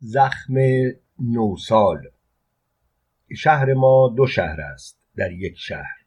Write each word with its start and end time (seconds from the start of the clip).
زخم 0.00 0.54
نوسال. 1.18 2.08
شهر 3.36 3.74
ما 3.74 4.14
دو 4.16 4.26
شهر 4.26 4.60
است 4.60 4.98
در 5.16 5.32
یک 5.32 5.54
شهر. 5.56 5.98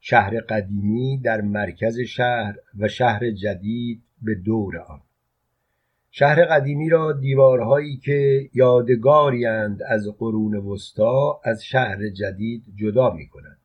شهر 0.00 0.40
قدیمی 0.40 1.18
در 1.18 1.40
مرکز 1.40 1.98
شهر 2.00 2.56
و 2.78 2.88
شهر 2.88 3.30
جدید 3.30 4.02
به 4.22 4.34
دور 4.34 4.78
آن. 4.78 5.00
شهر 6.10 6.44
قدیمی 6.44 6.88
را 6.88 7.12
دیوارهایی 7.12 7.96
که 7.96 8.50
یادگاریند 8.54 9.82
از 9.82 10.08
قرون 10.18 10.56
وسطا 10.56 11.40
از 11.44 11.64
شهر 11.64 12.08
جدید 12.08 12.64
جدا 12.76 13.10
می 13.10 13.28
کند 13.28 13.58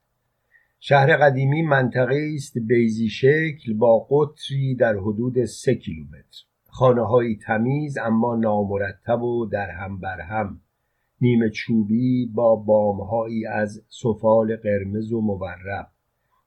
شهر 0.80 1.18
قدیمی 1.18 1.62
منطقه 1.62 2.32
است 2.36 2.58
بیزی 2.58 3.10
شکل 3.10 3.74
با 3.74 4.00
قطری 4.00 4.76
در 4.76 4.96
حدود 4.96 5.46
سه 5.46 5.76
کیلومتر. 5.76 6.44
خانه 6.78 7.36
تمیز 7.46 7.98
اما 7.98 8.36
نامرتب 8.36 9.22
و 9.22 9.46
در 9.46 9.70
هم 9.70 10.00
بر 10.00 10.22
هم. 10.22 10.62
نیمه 11.22 11.50
چوبی 11.50 12.32
با 12.36 12.56
بامهایی 12.56 13.46
از 13.46 13.84
سفال 13.90 14.56
قرمز 14.56 15.12
و 15.12 15.22
مورب. 15.22 15.88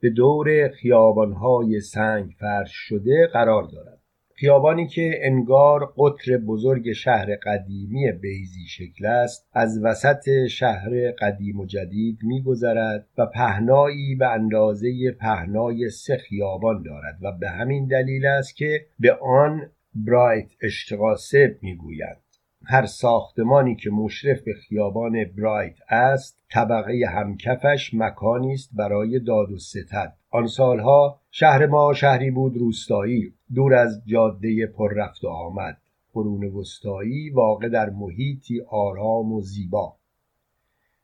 به 0.00 0.10
دور 0.10 0.68
خیابانهای 0.68 1.80
سنگ 1.80 2.30
فرش 2.40 2.70
شده 2.72 3.28
قرار 3.32 3.62
دارد. 3.62 3.98
خیابانی 4.34 4.86
که 4.86 5.20
انگار 5.22 5.92
قطر 5.98 6.36
بزرگ 6.36 6.92
شهر 6.92 7.36
قدیمی 7.36 8.12
بیزی 8.12 8.66
شکل 8.68 9.06
است 9.06 9.48
از 9.52 9.80
وسط 9.82 10.46
شهر 10.50 11.10
قدیم 11.10 11.60
و 11.60 11.66
جدید 11.66 12.18
میگذرد 12.22 13.06
و 13.18 13.26
پهنایی 13.26 14.14
به 14.14 14.28
اندازه 14.28 15.12
پهنای 15.20 15.90
سه 15.90 16.16
خیابان 16.16 16.82
دارد 16.82 17.18
و 17.22 17.32
به 17.40 17.48
همین 17.48 17.86
دلیل 17.86 18.26
است 18.26 18.56
که 18.56 18.86
به 18.98 19.12
آن 19.12 19.70
برایت 20.06 20.50
اشتقاسه 20.62 21.58
می‌گویند 21.62 22.22
هر 22.64 22.86
ساختمانی 22.86 23.76
که 23.76 23.90
مشرف 23.90 24.40
به 24.42 24.52
خیابان 24.54 25.24
برایت 25.24 25.76
است 25.88 26.44
طبقه 26.50 27.06
همکفش 27.14 27.94
مکانی 27.94 28.52
است 28.52 28.70
برای 28.72 29.18
داد 29.18 29.50
و 29.50 29.58
ستد. 29.58 30.16
آن 30.30 30.46
سالها 30.46 31.20
شهر 31.30 31.66
ما 31.66 31.92
شهری 31.92 32.30
بود 32.30 32.56
روستایی. 32.56 33.34
دور 33.54 33.74
از 33.74 34.02
جاده 34.06 34.66
پر 34.66 34.94
رفت 34.94 35.24
و 35.24 35.28
آمد. 35.28 35.78
قرون 36.12 36.44
وسطایی 36.44 37.30
واقع 37.30 37.68
در 37.68 37.90
محیطی 37.90 38.60
آرام 38.70 39.32
و 39.32 39.40
زیبا. 39.40 39.96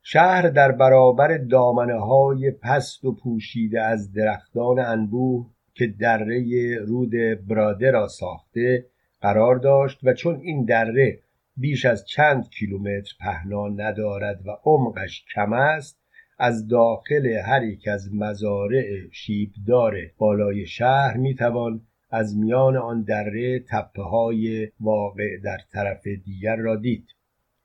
شهر 0.03 0.48
در 0.48 0.73
برابر 0.73 1.39
دامنه 1.39 2.01
های 2.01 2.51
پست 2.51 3.05
و 3.05 3.12
پوشیده 3.12 3.83
از 3.83 4.12
درختان 4.12 4.79
انبوه 4.79 5.47
که 5.75 5.86
دره 5.86 6.77
رود 6.78 7.12
براده 7.48 7.91
را 7.91 8.08
ساخته 8.08 8.86
قرار 9.20 9.56
داشت 9.56 10.00
و 10.03 10.14
چون 10.14 10.41
این 10.41 10.64
دره 10.64 11.19
بیش 11.56 11.84
از 11.84 12.06
چند 12.06 12.50
کیلومتر 12.50 13.12
پهنا 13.20 13.69
ندارد 13.69 14.47
و 14.47 14.50
عمقش 14.64 15.25
کم 15.34 15.52
است 15.52 16.00
از 16.39 16.69
داخل 16.69 17.27
هر 17.27 17.64
یک 17.64 17.89
از 17.89 18.14
مزارع 18.14 18.84
شیبدار 19.12 19.97
بالای 20.19 20.67
شهر 20.67 21.17
می‌توان 21.17 21.80
از 22.11 22.36
میان 22.36 22.77
آن 22.77 23.02
دره 23.02 23.58
تپه 23.58 24.02
های 24.02 24.69
واقع 24.80 25.39
در 25.45 25.58
طرف 25.72 26.06
دیگر 26.06 26.56
را 26.56 26.77
دید. 26.77 27.06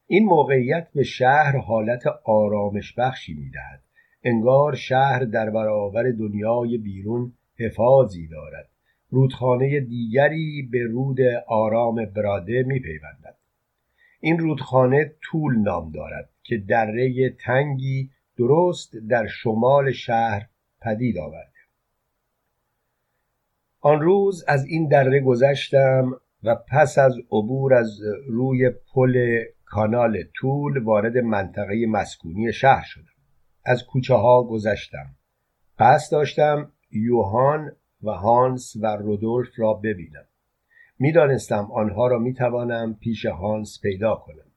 این 0.07 0.25
موقعیت 0.25 0.87
به 0.95 1.03
شهر 1.03 1.57
حالت 1.57 2.03
آرامش 2.25 2.93
بخشی 2.93 3.33
می‌دهد. 3.33 3.83
انگار 4.23 4.75
شهر 4.75 5.19
در 5.19 5.49
برابر 5.49 6.03
دنیای 6.03 6.77
بیرون 6.77 7.33
حفاظی 7.59 8.27
دارد. 8.27 8.69
رودخانه 9.09 9.79
دیگری 9.79 10.69
به 10.71 10.83
رود 10.83 11.17
آرام 11.47 12.05
براده 12.05 12.63
میپیوندد. 12.63 13.38
این 14.19 14.39
رودخانه 14.39 15.13
طول 15.21 15.59
نام 15.59 15.91
دارد 15.91 16.30
که 16.43 16.57
دره 16.57 17.30
تنگی 17.30 18.09
درست 18.37 18.95
در 19.09 19.27
شمال 19.27 19.91
شهر 19.91 20.49
پدید 20.81 21.17
آورده 21.17 21.49
آن 23.81 24.02
روز 24.02 24.43
از 24.47 24.65
این 24.65 24.87
دره 24.87 25.20
گذشتم 25.20 26.11
و 26.43 26.55
پس 26.55 26.97
از 26.97 27.17
عبور 27.31 27.73
از 27.73 27.99
روی 28.27 28.70
پل 28.93 29.43
کانال 29.65 30.23
طول 30.36 30.77
وارد 30.77 31.17
منطقه 31.17 31.86
مسکونی 31.86 32.53
شهر 32.53 32.83
شدم. 32.86 33.03
از 33.65 33.86
کوچه 33.86 34.14
ها 34.14 34.43
گذشتم. 34.43 35.05
پس 35.77 36.09
داشتم 36.09 36.71
یوهان 36.92 37.72
و 38.04 38.11
هانس 38.11 38.76
و 38.82 38.86
رودولف 38.86 39.50
را 39.58 39.73
ببینم. 39.73 40.26
می‌دانستم 41.00 41.72
آنها 41.72 42.08
را 42.08 42.20
می‌توانم 42.20 42.98
پیش 43.02 43.26
هانس 43.26 43.80
پیدا 43.82 44.16
کنم. 44.16 44.52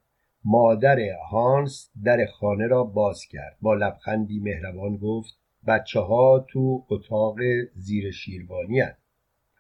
مادر 0.44 0.98
هانس 1.30 1.90
در 2.04 2.26
خانه 2.26 2.66
را 2.66 2.84
باز 2.84 3.26
کرد. 3.30 3.56
با 3.60 3.74
لبخندی 3.74 4.40
مهربان 4.40 4.96
گفت 4.96 5.38
بچه 5.66 6.00
ها 6.00 6.46
تو 6.48 6.84
اتاق 6.88 7.36
زیر 7.74 8.10
شیروانی 8.10 8.80
هست 8.80 9.02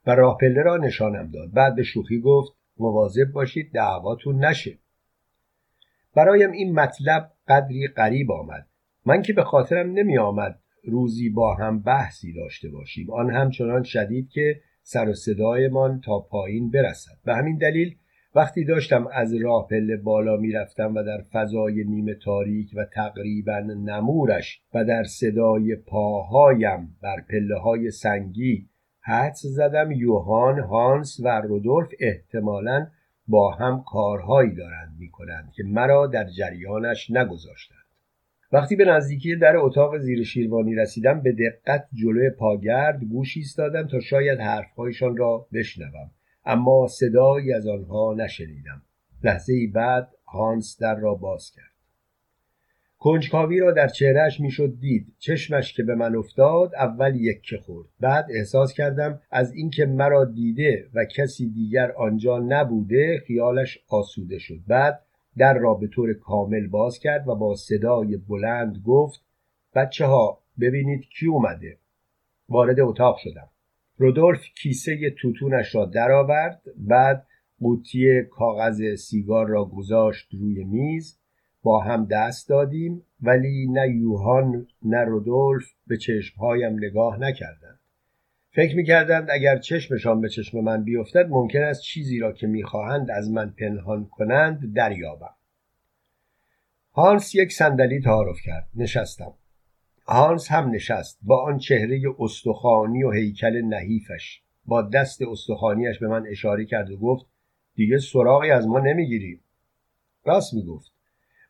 و 0.06 0.14
راه 0.14 0.38
پله 0.40 0.62
را 0.62 0.76
نشانم 0.76 1.30
داد. 1.30 1.52
بعد 1.52 1.74
به 1.74 1.82
شوخی 1.82 2.20
گفت 2.20 2.52
مواظب 2.78 3.32
باشید 3.32 3.72
دعواتون 3.72 4.44
نشه. 4.44 4.78
برایم 6.14 6.50
این 6.50 6.74
مطلب 6.74 7.30
قدری 7.48 7.88
غریب 7.88 8.32
آمد. 8.32 8.66
من 9.06 9.22
که 9.22 9.32
به 9.32 9.44
خاطرم 9.44 9.92
نمی 9.92 10.18
آمد 10.18 10.61
روزی 10.84 11.30
با 11.30 11.54
هم 11.54 11.82
بحثی 11.82 12.32
داشته 12.32 12.68
باشیم. 12.68 13.10
آن 13.10 13.30
همچنان 13.30 13.82
شدید 13.82 14.28
که 14.28 14.60
سر 14.82 15.08
و 15.08 15.14
صدایمان 15.14 16.00
تا 16.00 16.18
پایین 16.18 16.70
برسد. 16.70 17.18
به 17.24 17.34
همین 17.34 17.58
دلیل 17.58 17.94
وقتی 18.34 18.64
داشتم 18.64 19.06
از 19.14 19.34
راه 19.34 19.68
پله 19.70 19.96
بالا 19.96 20.36
می‌رفتم 20.36 20.94
و 20.94 21.02
در 21.02 21.24
فضای 21.32 21.84
نیمه 21.84 22.14
تاریک 22.14 22.70
و 22.76 22.84
تقریبا 22.94 23.58
نمورش 23.60 24.60
و 24.74 24.84
در 24.84 25.04
صدای 25.04 25.76
پاهایم 25.76 26.96
بر 27.02 27.16
پله 27.30 27.58
های 27.58 27.90
سنگی 27.90 28.68
حدس 29.00 29.42
زدم 29.42 29.90
یوهان 29.90 30.58
هانس 30.60 31.20
و 31.24 31.28
رودولف 31.28 31.88
احتمالا 32.00 32.86
با 33.28 33.50
هم 33.50 33.84
کارهایی 33.86 34.54
دارند 34.54 34.96
می‌کنند 34.98 35.52
که 35.52 35.62
مرا 35.66 36.06
در 36.06 36.24
جریانش 36.24 37.10
نگذاشتند. 37.10 37.81
وقتی 38.52 38.76
به 38.76 38.84
نزدیکی 38.84 39.36
در 39.36 39.56
اتاق 39.56 39.98
زیر 39.98 40.24
شیروانی 40.24 40.74
رسیدم 40.74 41.20
به 41.20 41.32
دقت 41.32 41.88
جلوی 41.92 42.30
پاگرد 42.30 43.04
گوش 43.04 43.36
ایستادم 43.36 43.86
تا 43.86 44.00
شاید 44.00 44.40
حرفهایشان 44.40 45.16
را 45.16 45.46
بشنوم. 45.52 46.10
اما 46.44 46.86
صدایی 46.86 47.52
از 47.52 47.66
آنها 47.66 48.14
نشنیدم. 48.18 48.82
لحظه 49.24 49.52
بعد 49.74 50.08
هانس 50.26 50.78
در 50.80 50.94
را 50.94 51.14
باز 51.14 51.50
کرد. 51.50 51.72
کنجکاوی 52.98 53.60
را 53.60 53.72
در 53.72 53.88
چهرهش 53.88 54.40
می‌شد 54.40 54.78
دید. 54.80 55.06
چشمش 55.18 55.72
که 55.72 55.82
به 55.82 55.94
من 55.94 56.16
افتاد 56.16 56.74
اول 56.74 57.16
یکه 57.16 57.56
خورد. 57.56 57.88
بعد 58.00 58.26
احساس 58.30 58.72
کردم 58.72 59.20
از 59.30 59.52
اینکه 59.52 59.86
مرا 59.86 60.24
دیده 60.24 60.88
و 60.94 61.04
کسی 61.04 61.50
دیگر 61.50 61.92
آنجا 61.92 62.38
نبوده 62.38 63.22
خیالش 63.26 63.78
آسوده 63.88 64.38
شد. 64.38 64.58
بعد 64.66 65.00
در 65.36 65.54
را 65.58 65.74
به 65.74 65.86
طور 65.86 66.14
کامل 66.14 66.66
باز 66.66 66.98
کرد 66.98 67.28
و 67.28 67.34
با 67.34 67.54
صدای 67.54 68.16
بلند 68.16 68.82
گفت 68.86 69.20
بچه 69.74 70.06
ها 70.06 70.38
ببینید 70.60 71.04
کی 71.18 71.26
اومده. 71.26 71.78
وارد 72.48 72.80
اتاق 72.80 73.16
شدم. 73.18 73.48
رودولف 73.96 74.40
کیسه 74.62 75.10
توتونش 75.10 75.74
را 75.74 75.84
درآورد 75.84 76.62
بعد 76.76 77.26
قوطی 77.60 78.22
کاغذ 78.22 78.94
سیگار 78.94 79.46
را 79.46 79.64
گذاشت 79.64 80.28
روی 80.34 80.64
میز. 80.64 81.18
با 81.62 81.80
هم 81.80 82.04
دست 82.04 82.48
دادیم 82.48 83.02
ولی 83.22 83.66
نه 83.70 83.88
یوهان 83.88 84.66
نه 84.82 85.04
رودولف 85.04 85.64
به 85.86 85.96
چشمهایم 85.96 86.76
نگاه 86.76 87.20
نکردند. 87.20 87.81
فکر 88.54 88.76
می‌کردند 88.76 89.28
اگر 89.30 89.58
چشمشان 89.58 90.20
به 90.20 90.28
چشم 90.28 90.60
من 90.60 90.84
بیفتد 90.84 91.26
ممکن 91.28 91.62
است 91.62 91.82
چیزی 91.82 92.18
را 92.18 92.32
که 92.32 92.46
می‌خواهند 92.46 93.10
از 93.10 93.30
من 93.30 93.50
پنهان 93.50 94.06
کنند 94.06 94.74
دریابم. 94.74 95.34
هانس 96.94 97.34
یک 97.34 97.52
صندلی 97.52 98.00
تعارف 98.00 98.40
کرد. 98.44 98.68
نشستم. 98.74 99.32
هانس 100.06 100.50
هم 100.50 100.70
نشست. 100.70 101.18
با 101.22 101.42
آن 101.42 101.58
چهره 101.58 102.00
استخوانی 102.18 103.04
و 103.04 103.10
هیکل 103.10 103.62
نحیفش. 103.62 104.42
با 104.64 104.82
دست 104.82 105.22
استخوانیش 105.22 105.98
به 105.98 106.08
من 106.08 106.26
اشاره 106.26 106.64
کرد 106.64 106.90
و 106.90 106.96
گفت 106.96 107.26
دیگه 107.74 107.98
سراغی 107.98 108.50
از 108.50 108.66
ما 108.66 108.78
نمی‌گیری 108.78 109.40
راست 110.24 110.54
می‌گفت. 110.54 110.92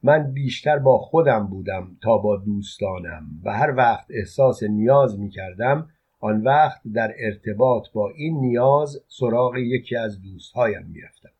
من 0.03 0.33
بیشتر 0.33 0.79
با 0.79 0.99
خودم 0.99 1.47
بودم 1.47 1.97
تا 2.03 2.19
با 2.19 2.37
دوستانم 2.37 3.27
و 3.45 3.53
هر 3.53 3.75
وقت 3.77 4.07
احساس 4.11 4.63
نیاز 4.63 5.19
می‌کردم 5.19 5.89
آن 6.25 6.41
وقت 6.41 6.81
در 6.95 7.15
ارتباط 7.19 7.87
با 7.93 8.11
این 8.11 8.41
نیاز 8.41 9.05
سراغ 9.09 9.57
یکی 9.57 9.97
از 9.97 10.23
دوستهایم 10.23 10.87
می‌رفتم. 10.87 11.31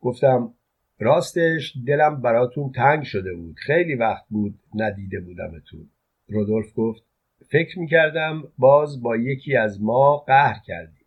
گفتم 0.00 0.54
راستش 0.98 1.76
دلم 1.86 2.22
براتون 2.22 2.72
تنگ 2.72 3.02
شده 3.02 3.34
بود. 3.34 3.56
خیلی 3.56 3.94
وقت 3.94 4.24
بود 4.30 4.54
ندیده 4.74 5.20
بودمتون. 5.20 5.90
رودولف 6.28 6.72
گفت 6.76 7.02
فکر 7.50 7.78
می‌کردم 7.78 8.42
باز 8.58 9.02
با 9.02 9.16
یکی 9.16 9.56
از 9.56 9.82
ما 9.82 10.16
قهر 10.16 10.60
کردی 10.66 11.04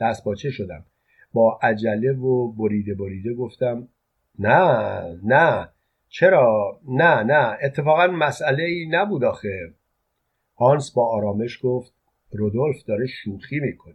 دست 0.00 0.24
باچه 0.24 0.50
شدم. 0.50 0.84
با 1.32 1.58
عجله 1.62 2.12
و 2.12 2.52
بریده 2.52 2.94
بریده 2.94 3.34
گفتم 3.34 3.88
نه 4.38 5.18
نه. 5.24 5.68
چرا؟ 6.08 6.80
نه 6.88 7.22
نه. 7.22 7.58
اتفاقا 7.62 8.06
مسئله 8.06 8.62
ای 8.62 8.86
نبود 8.90 9.24
آخه. 9.24 9.74
هانس 10.56 10.90
با 10.90 11.06
آرامش 11.06 11.58
گفت 11.62 11.94
رودولف 12.32 12.84
داره 12.84 13.06
شوخی 13.06 13.60
می‌کنه. 13.60 13.94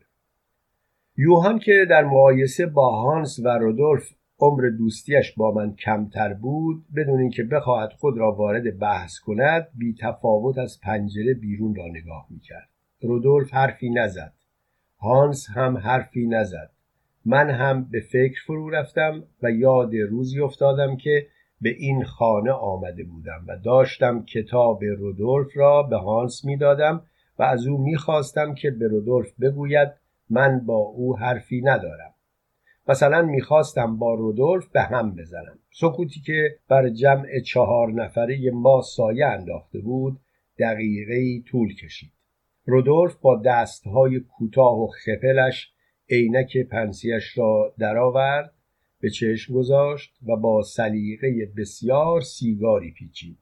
یوهان 1.17 1.59
که 1.59 1.85
در 1.89 2.03
مقایسه 2.03 2.65
با 2.65 3.01
هانس 3.01 3.39
و 3.39 3.47
رودولف 3.47 4.09
عمر 4.39 4.69
دوستیش 4.77 5.33
با 5.38 5.51
من 5.51 5.75
کمتر 5.75 6.33
بود 6.33 6.85
بدون 6.95 7.19
اینکه 7.19 7.44
بخواهد 7.44 7.94
خود 7.94 8.17
را 8.17 8.31
وارد 8.31 8.79
بحث 8.79 9.19
کند 9.19 9.67
بی 9.77 9.95
تفاوت 10.01 10.57
از 10.57 10.79
پنجره 10.83 11.33
بیرون 11.33 11.75
را 11.75 11.88
نگاه 11.88 12.27
می‌کرد. 12.29 12.69
رودولف 13.01 13.53
حرفی 13.53 13.89
نزد. 13.89 14.33
هانس 15.00 15.50
هم 15.50 15.77
حرفی 15.77 16.27
نزد. 16.27 16.71
من 17.25 17.50
هم 17.50 17.83
به 17.83 18.00
فکر 18.00 18.41
فرو 18.45 18.69
رفتم 18.69 19.23
و 19.44 19.51
یاد 19.51 19.95
روزی 19.95 20.39
افتادم 20.39 20.97
که 20.97 21.27
به 21.61 21.69
این 21.69 22.03
خانه 22.03 22.51
آمده 22.51 23.03
بودم 23.03 23.45
و 23.47 23.57
داشتم 23.57 24.25
کتاب 24.25 24.83
رودولف 24.83 25.47
را 25.56 25.83
به 25.83 25.97
هانس 25.97 26.45
می‌دادم 26.45 27.01
و 27.39 27.44
از 27.44 27.67
او 27.67 27.77
می‌خواستم 27.77 28.53
که 28.53 28.71
به 28.71 28.88
رودولف 28.88 29.33
بگوید 29.41 29.89
من 30.29 30.65
با 30.65 30.75
او 30.75 31.17
حرفی 31.17 31.61
ندارم. 31.61 32.13
مثلا 32.88 33.21
می‌خواستم 33.21 33.97
با 33.97 34.13
رودولف 34.13 34.67
به 34.67 34.81
هم 34.81 35.15
بزنم. 35.15 35.59
سکوتی 35.71 36.21
که 36.21 36.56
بر 36.69 36.89
جمع 36.89 37.39
چهار 37.39 37.91
نفره 37.91 38.51
ما 38.53 38.81
سایه 38.81 39.25
انداخته 39.25 39.79
بود 39.79 40.19
دقیقه 40.59 41.41
طول 41.47 41.75
کشید. 41.75 42.11
رودولف 42.65 43.15
با 43.15 43.41
دستهای 43.45 44.19
کوتاه 44.19 44.79
و 44.79 44.88
خپلش 44.88 45.73
عینک 46.09 46.57
پنسیش 46.57 47.38
را 47.38 47.73
درآورد 47.79 48.53
به 49.01 49.10
چشم 49.10 49.54
گذاشت 49.54 50.13
و 50.28 50.36
با 50.36 50.62
سلیقه 50.62 51.51
بسیار 51.57 52.22
سیگاری 52.22 52.92
پیچید. 52.92 53.38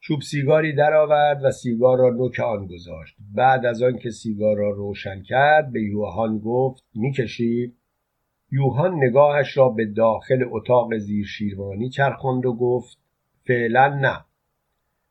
چوب 0.00 0.20
سیگاری 0.20 0.72
درآورد 0.72 1.44
و 1.44 1.50
سیگار 1.50 1.98
را 1.98 2.10
نوک 2.10 2.40
آن 2.40 2.66
گذاشت. 2.66 3.16
بعد 3.34 3.66
از 3.66 3.82
آن 3.82 3.98
که 3.98 4.10
سیگار 4.10 4.56
را 4.56 4.70
روشن 4.70 5.22
کرد 5.22 5.72
به 5.72 5.82
یوهان 5.82 6.38
گفت 6.38 6.84
می‌کشی؟ 6.94 7.74
یوهان 8.52 8.94
نگاهش 8.94 9.56
را 9.56 9.68
به 9.68 9.86
داخل 9.86 10.44
اتاق 10.50 10.98
زیر 10.98 11.26
شیروانی 11.26 11.88
چرخاند 11.88 12.46
و 12.46 12.54
گفت 12.54 12.98
فعلا 13.46 13.88
نه. 13.88 14.24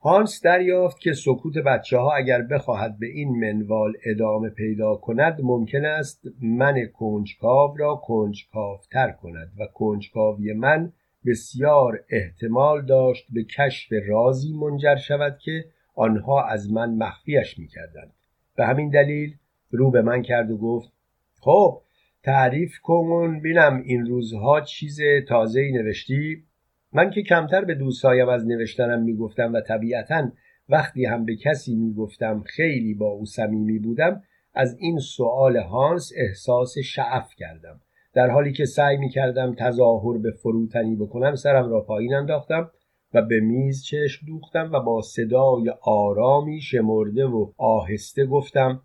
هانس 0.05 0.41
دریافت 0.41 0.99
که 0.99 1.13
سکوت 1.13 1.57
بچه 1.57 1.97
ها 1.97 2.13
اگر 2.15 2.41
بخواهد 2.41 2.99
به 2.99 3.07
این 3.07 3.39
منوال 3.39 3.93
ادامه 4.05 4.49
پیدا 4.49 4.95
کند 4.95 5.39
ممکن 5.43 5.85
است 5.85 6.27
من 6.41 6.85
کنجکاو 6.85 7.77
را 7.77 7.95
کنجکاوتر 7.95 9.11
کند 9.11 9.51
و 9.59 9.65
کنجکاوی 9.65 10.53
من 10.53 10.91
بسیار 11.25 12.03
احتمال 12.09 12.85
داشت 12.85 13.25
به 13.33 13.43
کشف 13.43 13.93
رازی 14.07 14.53
منجر 14.53 14.95
شود 14.95 15.37
که 15.37 15.65
آنها 15.95 16.43
از 16.43 16.71
من 16.71 16.95
مخفیش 16.95 17.59
می‌کردند. 17.59 18.13
به 18.55 18.65
همین 18.65 18.89
دلیل 18.89 19.35
رو 19.71 19.91
به 19.91 20.01
من 20.01 20.21
کرد 20.21 20.51
و 20.51 20.57
گفت 20.57 20.91
خب 21.39 21.81
تعریف 22.23 22.79
کن 22.79 23.39
بینم 23.39 23.83
این 23.85 24.05
روزها 24.05 24.61
چیز 24.61 24.99
تازه‌ای 25.27 25.71
نوشتی؟ 25.71 26.43
من 26.93 27.09
که 27.09 27.23
کمتر 27.23 27.65
به 27.65 27.75
دوستایم 27.75 28.29
از 28.29 28.47
نوشتنم 28.47 29.03
می‌گفتم 29.03 29.53
و 29.53 29.61
طبیعتا 29.61 30.31
وقتی 30.69 31.05
هم 31.05 31.25
به 31.25 31.35
کسی 31.35 31.75
می‌گفتم 31.75 32.43
خیلی 32.45 32.93
با 32.93 33.05
او 33.05 33.25
صمیمی 33.25 33.79
بودم 33.79 34.21
از 34.53 34.77
این 34.79 34.99
سؤال 34.99 35.57
هانس 35.57 36.11
احساس 36.15 36.77
شعف 36.77 37.35
کردم. 37.37 37.79
در 38.13 38.29
حالی 38.29 38.51
که 38.51 38.65
سعی 38.65 38.97
می‌کردم 38.97 39.55
تظاهر 39.55 40.17
به 40.17 40.31
فروتنی 40.31 40.95
بکنم 40.95 41.35
سرم 41.35 41.69
را 41.69 41.81
پایین 41.81 42.13
انداختم 42.13 42.71
و 43.13 43.21
به 43.21 43.39
میز 43.39 43.83
چشم 43.83 44.25
دوختم 44.27 44.71
و 44.71 44.79
با 44.79 45.01
صدای 45.01 45.73
آرامی 45.81 46.61
شمرده 46.61 47.25
و 47.25 47.51
آهسته 47.57 48.25
گفتم 48.25 48.81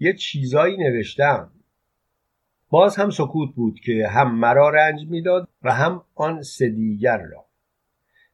یه 0.00 0.12
چیزایی 0.12 0.76
نوشتم. 0.76 1.50
باز 2.70 2.96
هم 2.96 3.10
سکوت 3.10 3.54
بود 3.54 3.80
که 3.80 4.08
هم 4.08 4.38
مرا 4.38 4.70
رنج 4.70 5.06
می‌داد 5.10 5.48
و 5.62 5.72
هم 5.72 6.02
آن 6.14 6.42
سه 6.42 6.68
دیگر 6.68 7.18
را. 7.18 7.44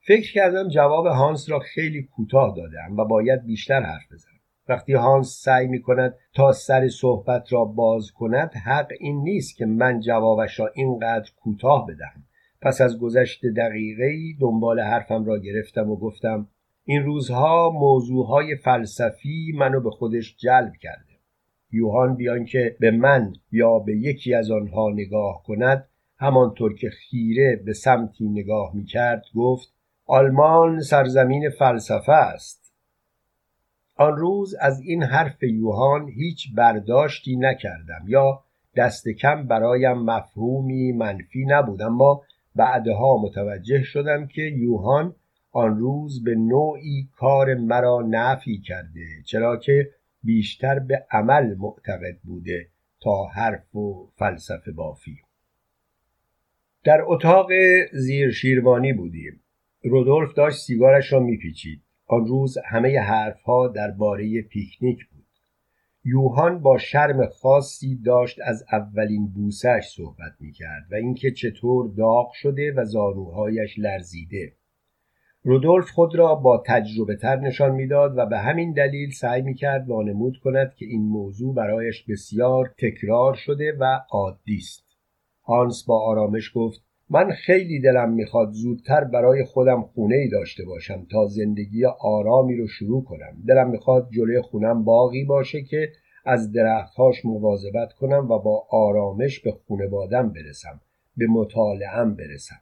فکر 0.06 0.32
کردم 0.32 0.68
جواب 0.68 1.06
هانس 1.06 1.50
را 1.50 1.58
خیلی 1.58 2.02
کوتاه 2.02 2.56
دادم 2.56 2.96
و 2.96 3.04
باید 3.04 3.46
بیشتر 3.46 3.80
حرف 3.82 4.12
بزنم. 4.12 4.32
وقتی 4.68 4.92
هانس 4.92 5.42
سعی 5.42 5.66
می 5.66 5.82
کند 5.82 6.14
تا 6.34 6.52
سر 6.52 6.88
صحبت 6.88 7.52
را 7.52 7.64
باز 7.64 8.10
کند 8.10 8.54
حق 8.54 8.92
این 9.00 9.22
نیست 9.22 9.56
که 9.56 9.66
من 9.66 10.00
جوابش 10.00 10.60
را 10.60 10.70
اینقدر 10.74 11.30
کوتاه 11.36 11.86
بدهم. 11.86 12.24
پس 12.62 12.80
از 12.80 12.98
گذشت 12.98 13.46
دقیقه 13.46 14.12
دنبال 14.40 14.80
حرفم 14.80 15.24
را 15.24 15.38
گرفتم 15.38 15.90
و 15.90 15.96
گفتم 15.96 16.48
این 16.84 17.02
روزها 17.02 17.70
موضوعهای 17.70 18.56
فلسفی 18.56 19.52
منو 19.58 19.80
به 19.80 19.90
خودش 19.90 20.36
جلب 20.36 20.72
کرده. 20.80 21.16
یوهان 21.72 22.16
بیان 22.16 22.44
که 22.44 22.76
به 22.80 22.90
من 22.90 23.32
یا 23.52 23.78
به 23.78 23.96
یکی 23.96 24.34
از 24.34 24.50
آنها 24.50 24.90
نگاه 24.90 25.42
کند 25.46 25.88
همانطور 26.18 26.74
که 26.74 26.90
خیره 26.90 27.62
به 27.64 27.72
سمتی 27.72 28.28
نگاه 28.28 28.70
می 28.74 28.84
کرد 28.84 29.24
گفت 29.34 29.72
آلمان 30.06 30.80
سرزمین 30.80 31.50
فلسفه 31.50 32.12
است. 32.12 32.72
آن 33.96 34.16
روز 34.16 34.54
از 34.60 34.80
این 34.80 35.02
حرف 35.02 35.42
یوهان 35.42 36.08
هیچ 36.08 36.54
برداشتی 36.54 37.36
نکردم 37.36 38.04
یا 38.06 38.42
دست 38.76 39.08
کم 39.08 39.46
برایم 39.46 39.98
مفهومی 39.98 40.92
منفی 40.92 41.44
نبود 41.44 41.82
اما 41.82 42.22
بعدها 42.56 43.18
متوجه 43.22 43.82
شدم 43.82 44.26
که 44.26 44.42
یوهان 44.42 45.14
آن 45.52 45.78
روز 45.78 46.24
به 46.24 46.34
نوعی 46.34 47.08
کار 47.16 47.54
مرا 47.54 48.02
نفی 48.08 48.58
کرده 48.58 49.06
چرا 49.26 49.56
که 49.56 49.90
بیشتر 50.22 50.78
به 50.78 51.06
عمل 51.10 51.54
معتقد 51.58 52.18
بوده 52.24 52.68
تا 53.00 53.24
حرف 53.24 53.76
و 53.76 54.08
فلسفه 54.18 54.72
بافی. 54.72 55.25
در 56.86 57.00
اتاق 57.06 57.48
زیر 57.92 58.30
شیروانی 58.30 58.92
بودیم. 58.92 59.40
رودولف 59.82 60.34
داشت 60.34 60.58
سیگارش 60.58 61.12
را 61.12 61.20
میپیچید. 61.20 61.82
آن 62.06 62.26
روز 62.26 62.58
همه 62.64 63.00
حرفها 63.00 63.68
درباره 63.68 64.42
پیکنیک 64.42 65.06
بود. 65.06 65.24
یوهان 66.04 66.62
با 66.62 66.78
شرم 66.78 67.26
خاصی 67.26 67.98
داشت 68.04 68.38
از 68.44 68.64
اولین 68.72 69.26
بوسش 69.26 69.84
صحبت 69.96 70.32
می‌کرد 70.40 70.86
و 70.90 70.94
اینکه 70.94 71.30
چطور 71.30 71.94
داغ 71.96 72.32
شده 72.32 72.72
و 72.76 72.84
زانوهایش 72.84 73.78
لرزیده. 73.78 74.52
رودولف 75.42 75.90
خود 75.90 76.16
را 76.16 76.34
با 76.34 76.62
تجربه 76.66 77.16
تر 77.16 77.36
نشان 77.36 77.74
می‌داد 77.74 78.18
و 78.18 78.26
به 78.26 78.38
همین 78.38 78.72
دلیل 78.72 79.10
سعی 79.10 79.42
می‌کرد 79.42 79.88
وانمود 79.88 80.38
کند 80.38 80.74
که 80.74 80.86
این 80.86 81.02
موضوع 81.02 81.54
برایش 81.54 82.04
بسیار 82.08 82.74
تکرار 82.78 83.34
شده 83.34 83.76
و 83.80 84.00
عادی 84.10 84.56
است. 84.56 84.85
هانس 85.46 85.84
با 85.84 86.00
آرامش 86.00 86.52
گفت 86.54 86.80
من 87.10 87.30
خیلی 87.30 87.80
دلم 87.80 88.12
می‌خواد 88.12 88.52
زودتر 88.52 89.04
برای 89.04 89.44
خودم 89.44 89.82
خونه 89.82 90.16
ای 90.16 90.28
داشته 90.28 90.64
باشم 90.64 91.06
تا 91.10 91.26
زندگی 91.26 91.84
آرامی 92.00 92.56
رو 92.56 92.66
شروع 92.66 93.04
کنم. 93.04 93.42
دلم 93.48 93.70
می‌خواد 93.70 94.08
جلوی 94.10 94.40
خونم 94.40 94.84
باقی 94.84 95.24
باشه 95.24 95.62
که 95.62 95.92
از 96.24 96.52
درختهاش 96.52 97.24
مواظبت 97.24 97.92
کنم 97.92 98.30
و 98.30 98.38
با 98.38 98.66
آرامش 98.70 99.40
به 99.40 99.52
خونوادم 99.52 100.32
برسم 100.32 100.80
به 101.16 101.26
مطالعم 101.26 102.14
برسم. 102.14 102.56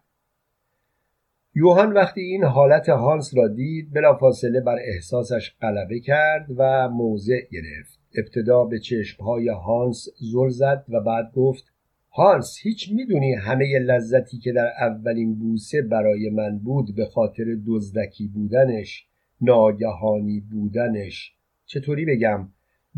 یوهان 1.54 1.92
وقتی 1.92 2.20
این 2.20 2.44
حالت 2.44 2.88
هانس 2.88 3.36
را 3.36 3.48
دید 3.48 3.92
بلافاصله 3.92 4.60
بر 4.60 4.76
احساسش 4.84 5.54
غلبه 5.60 6.00
کرد 6.00 6.46
و 6.56 6.88
موضع 6.88 7.40
گرفت. 7.52 7.98
ابتدا 8.18 8.64
به 8.64 8.78
چشمهای 8.78 9.48
هانس 9.48 10.08
زل 10.32 10.48
زد 10.48 10.84
و 10.88 11.00
بعد 11.00 11.32
گفت 11.34 11.73
هانس 12.16 12.58
هیچ 12.62 12.92
می‌دونی 12.92 13.34
همه 13.34 13.78
لذتی 13.78 14.38
که 14.38 14.52
در 14.52 14.66
اولین 14.80 15.34
بوسه 15.34 15.82
برای 15.82 16.30
من 16.30 16.58
بود 16.58 16.94
به 16.96 17.06
خاطر 17.06 17.44
دزدکی 17.66 18.28
بودنش 18.28 19.06
ناگهانی 19.40 20.40
بودنش. 20.40 21.32
چطوری 21.66 22.04
بگم؟ 22.04 22.48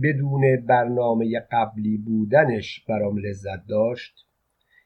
بدون 0.02 0.66
برنامه 0.66 1.40
قبلی 1.52 1.96
بودنش 1.96 2.84
برام 2.88 3.18
لذت 3.18 3.66
داشت. 3.68 4.26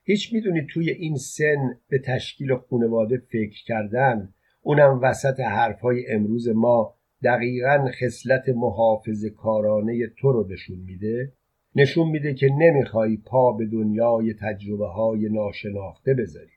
هیچ 0.04 0.32
می‌دونید 0.32 0.66
توی 0.68 0.90
این 0.90 1.16
سن 1.16 1.78
به 1.88 1.98
تشکیل 1.98 2.54
خانواده 2.54 3.18
فکر 3.18 3.64
کردن 3.64 4.34
اونم 4.62 5.00
وسط 5.02 5.40
حرفهای 5.40 6.06
امروز 6.08 6.48
ما 6.48 6.94
دقیقا 7.22 7.88
خصلت 8.00 8.48
محافظ 8.48 9.24
کارانه 9.24 10.06
تو 10.06 10.32
رو 10.32 10.48
نشون 10.50 10.78
میده؟ 10.78 11.32
نشون 11.76 12.08
میده 12.08 12.34
که 12.34 12.48
نمی‌خوای 12.58 13.16
پا 13.16 13.52
به 13.52 13.66
دنیای 13.66 14.34
تجربه 14.34 14.88
های 14.88 15.28
ناشناخته 15.28 16.14
بذاری. 16.14 16.50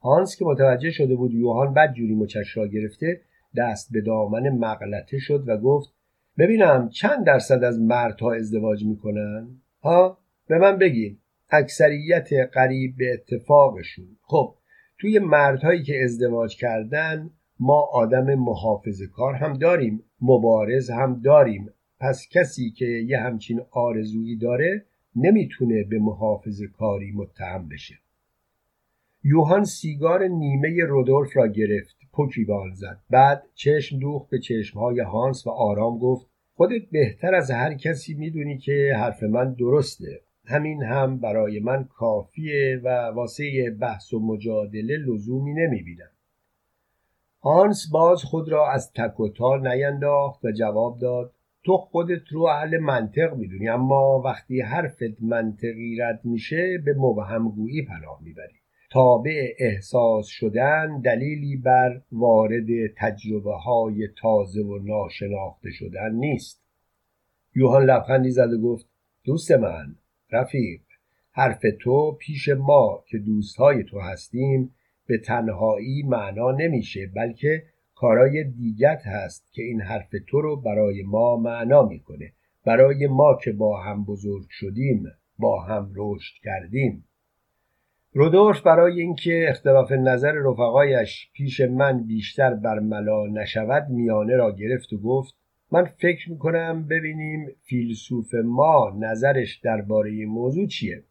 هانس 0.00 0.36
که 0.36 0.44
متوجه 0.44 0.90
شده 0.90 1.16
بود 1.16 1.34
یوهان 1.34 1.74
بد 1.74 1.92
جوری 1.92 2.14
مچش 2.14 2.56
را 2.56 2.66
گرفته 2.66 3.20
دست 3.56 3.92
به 3.92 4.00
دامن 4.00 4.48
مغلطه 4.48 5.18
شد 5.18 5.44
و 5.46 5.56
گفت 5.56 5.94
ببینم 6.38 6.88
چند 6.88 7.26
درصد 7.26 7.64
از 7.64 7.80
مردها 7.80 8.34
ازدواج 8.34 8.84
می‌کنن؟ 8.84 9.48
ها 9.82 10.18
به 10.48 10.58
من 10.58 10.78
بگین 10.78 11.18
اکثریت 11.50 12.28
قریب 12.52 12.96
به 12.98 13.12
اتفاقشون. 13.12 14.06
خب 14.22 14.54
توی 14.98 15.18
مردهایی 15.18 15.82
که 15.82 16.04
ازدواج 16.04 16.56
کردن 16.56 17.30
ما 17.60 17.80
آدم 17.92 18.34
محافظ 18.34 19.02
کار 19.02 19.34
هم 19.34 19.52
داریم 19.52 20.02
مبارز 20.20 20.90
هم 20.90 21.20
داریم 21.24 21.70
پس 22.00 22.28
کسی 22.30 22.70
که 22.70 22.86
یه 22.86 23.18
همچین 23.18 23.60
آرزویی 23.70 24.36
داره 24.36 24.84
نمی‌تونه 25.16 25.84
به 25.84 25.98
محافظ 25.98 26.62
کاری 26.62 27.12
متهم 27.12 27.68
بشه. 27.68 27.94
یوهان 29.24 29.64
سیگار 29.64 30.26
نیمه 30.26 30.84
رودولف 30.84 31.36
را 31.36 31.46
گرفت 31.46 31.96
پوکی 32.12 32.44
به 32.44 32.54
زد. 32.74 32.98
بعد 33.10 33.42
چشم 33.54 33.98
دوخت 33.98 34.30
به 34.30 34.38
چشمهای 34.38 35.00
هانس 35.00 35.46
و 35.46 35.50
آرام 35.50 35.98
گفت 35.98 36.26
خودت 36.54 36.82
بهتر 36.90 37.34
از 37.34 37.50
هر 37.50 37.74
کسی 37.74 38.14
می‌دونی 38.14 38.58
که 38.58 38.92
حرف 38.96 39.22
من 39.22 39.52
درسته. 39.52 40.20
همین 40.46 40.82
هم 40.82 41.18
برای 41.18 41.60
من 41.60 41.84
کافیه 41.84 42.80
و 42.84 42.88
واسه 42.88 43.70
بحث 43.80 44.12
و 44.12 44.20
مجادله 44.20 44.96
لزومی 44.96 45.54
نمی‌بینم. 45.54 46.10
هانس 47.42 47.90
باز 47.92 48.22
خود 48.24 48.48
را 48.48 48.72
از 48.72 48.92
تک 48.92 49.20
و 49.20 49.28
تا 49.28 49.56
نینداخت 49.56 50.44
و 50.44 50.52
جواب 50.52 50.98
داد 50.98 51.32
تو 51.64 51.76
خودت 51.76 52.32
رو 52.32 52.42
اهل 52.42 52.78
منطق 52.78 53.34
می‌دونی 53.34 53.68
اما 53.68 54.22
وقتی 54.24 54.60
حرفت 54.60 55.22
منطقی 55.22 55.96
رد 55.96 56.20
میشه 56.24 56.78
به 56.84 56.94
مبهمگویی 56.98 57.82
پناه 57.82 58.20
می‌بری. 58.22 58.54
تابع 58.90 59.52
احساس 59.58 60.26
شدن 60.26 61.00
دلیلی 61.00 61.56
بر 61.56 62.00
وارد 62.12 62.66
تجربه 62.96 63.54
های 63.54 64.08
تازه 64.16 64.62
و 64.62 64.78
ناشناخته 64.78 65.70
شدن 65.70 66.14
نیست. 66.14 66.62
یوهان 67.56 67.84
لبخندی 67.84 68.30
زد 68.30 68.52
و 68.52 68.60
گفت 68.60 68.86
دوست 69.24 69.50
من 69.50 69.94
رفیق 70.32 70.80
حرف 71.32 71.62
تو 71.80 72.12
پیش 72.12 72.48
ما 72.48 73.04
که 73.06 73.18
دوستهای 73.18 73.84
تو 73.84 74.00
هستیم 74.00 74.74
به 75.06 75.18
تنهایی 75.18 76.02
معنا 76.02 76.52
نمیشه 76.52 77.10
بلکه 77.16 77.62
کارای 78.00 78.44
دیگت 78.44 79.02
هست 79.06 79.52
که 79.52 79.62
این 79.62 79.80
حرف 79.80 80.14
تو 80.26 80.40
رو 80.40 80.56
برای 80.56 81.02
ما 81.02 81.36
معنا 81.36 81.82
می‌کنه. 81.82 82.32
برای 82.64 83.06
ما 83.06 83.38
که 83.44 83.52
با 83.52 83.82
هم 83.82 84.04
بزرگ 84.04 84.46
شدیم 84.50 85.04
با 85.38 85.62
هم 85.62 85.92
رشد 85.96 86.34
کردیم. 86.42 87.04
رودولف 88.12 88.60
برای 88.60 89.00
اینکه 89.00 89.46
اختلاف 89.48 89.92
نظر 89.92 90.32
رفقایش 90.32 91.30
پیش 91.32 91.60
من 91.60 92.06
بیشتر 92.06 92.54
برملا 92.54 93.26
نشود 93.26 93.88
میانه 93.90 94.36
را 94.36 94.56
گرفت 94.56 94.92
و 94.92 94.98
گفت 94.98 95.34
من 95.72 95.84
فکر 95.84 96.30
می‌کنم 96.30 96.86
ببینیم 96.86 97.46
فیلسوف 97.62 98.34
ما 98.44 98.96
نظرش 98.98 99.56
درباره 99.56 100.26
موضوع 100.26 100.66
چیه. 100.66 101.04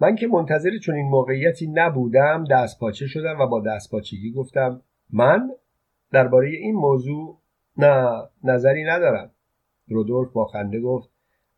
من 0.00 0.16
که 0.16 0.26
منتظر 0.26 0.78
چون 0.78 0.94
این 0.94 1.06
موقعیتی 1.06 1.66
نبودم 1.66 2.44
دست 2.50 2.80
پاچه 2.80 3.06
شدم 3.06 3.40
و 3.40 3.46
با 3.46 3.60
دست 3.60 3.90
پاچگی 3.90 4.32
گفتم 4.32 4.82
من 5.10 5.50
درباره 6.12 6.48
این 6.48 6.74
موضوع 6.74 7.38
نه 7.76 8.22
نظری 8.44 8.84
ندارم. 8.84 9.30
رودولف 9.88 10.32
با 10.32 10.44
خنده 10.44 10.80
گفت 10.80 11.10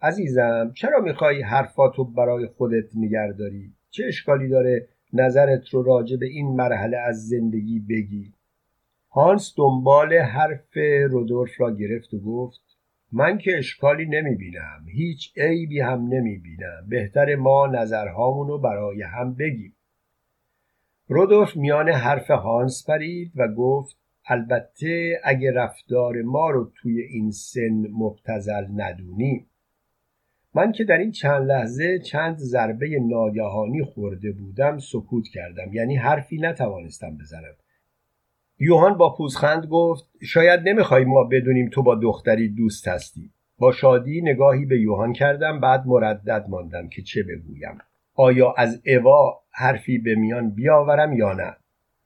عزیزم 0.03 0.73
چرا 0.75 1.01
می‌خوای 1.01 1.43
حرفاتو 1.43 2.05
برای 2.05 2.47
خودت 2.47 2.97
نگرداری 2.97 3.73
چه 3.91 4.05
اشکالی 4.05 4.49
داره 4.49 4.89
نظرت 5.13 5.69
رو 5.69 5.83
راجع 5.83 6.17
به 6.17 6.27
این 6.27 6.57
مرحله 6.57 6.97
از 6.97 7.29
زندگی 7.29 7.81
بگی؟ 7.81 8.33
هانس 9.11 9.55
دنبال 9.57 10.15
حرف 10.15 10.77
رودولف 11.11 11.61
را 11.61 11.71
گرفت 11.71 12.15
و 12.15 12.21
گفت 12.21 12.61
من 13.13 13.39
که 13.39 13.59
اشکالی 13.59 14.07
نمی 14.07 14.37
بینم 14.37 14.87
هیچ 14.89 15.33
عیبی 15.39 15.81
هم 15.81 16.07
نمی 16.07 16.39
بینم 16.39 16.87
بهتر 16.89 17.35
ما 17.37 17.67
نظرهامون 17.67 18.49
رو 18.49 18.59
برای 18.59 19.03
هم 19.03 19.35
بگیم. 19.35 19.75
رودولف 21.13 21.57
میان 21.57 21.89
حرف 21.89 22.31
هانس 22.31 22.87
پرید 22.89 23.33
و 23.37 23.49
گفت 23.49 23.97
البته 24.27 25.21
اگه 25.25 25.53
رفتار 25.53 26.23
ما 26.23 26.51
رو 26.51 26.73
توی 26.75 27.01
این 27.01 27.31
سن 27.31 27.87
مبتزل 27.93 28.65
ندونیم 28.77 29.47
من 30.55 30.73
که 30.73 30.85
در 30.85 30.99
این 30.99 31.11
چند 31.11 31.47
لحظه 31.47 31.99
چند 31.99 32.37
ضربه 32.37 33.01
ناگهانی 33.01 33.83
خورده 33.85 34.33
بودم 34.33 34.79
سکوت 34.79 35.25
کردم 35.29 35.73
یعنی 35.73 35.97
حرفی 35.97 36.37
نتوانستم 36.37 37.19
بزنم. 37.19 37.55
یوهان 38.59 38.97
با 38.97 39.15
پوزخند 39.15 39.67
گفت 39.67 40.05
شاید 40.23 40.69
نمی‌خوای 40.69 41.05
ما 41.05 41.25
بدونیم 41.25 41.69
تو 41.69 41.83
با 41.83 41.95
دختری 41.95 42.49
دوست 42.49 42.89
هستی. 42.89 43.31
با 43.59 43.73
شادی 43.73 44.23
نگاهی 44.23 44.67
به 44.67 44.81
یوهان 44.81 45.13
کردم 45.13 45.61
بعد 45.61 45.87
مردد 45.87 46.45
ماندم 46.49 46.89
که 46.89 47.03
چه 47.03 47.23
بگویم. 47.23 47.79
آیا 48.15 48.55
از 48.59 48.83
اوا 48.87 49.41
حرفی 49.51 49.99
به 49.99 50.15
میان 50.15 50.51
بیاورم 50.51 51.13
یا 51.13 51.33
نه؟ 51.33 51.57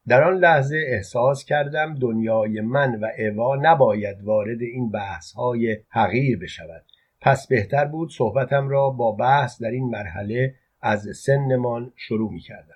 در 0.08 0.24
آن 0.24 0.34
لحظه 0.38 0.76
احساس 0.86 1.44
کردم 1.44 1.94
دنیای 1.94 2.60
من 2.60 3.00
و 3.00 3.08
اوا 3.18 3.56
نباید 3.56 4.22
وارد 4.22 4.62
این 4.62 4.90
بحث 4.90 5.32
های 5.32 5.76
حقیر 5.88 6.38
بشود. 6.38 6.84
پس 7.20 7.46
بهتر 7.46 7.84
بود 7.84 8.10
صحبتم 8.10 8.68
را 8.68 8.90
با 8.90 9.12
بحث 9.12 9.62
در 9.62 9.70
این 9.70 9.84
مرحله 9.84 10.54
از 10.82 11.08
سنمان 11.16 11.92
شروع 11.96 12.32
می 12.32 12.40
کردم. 12.40 12.74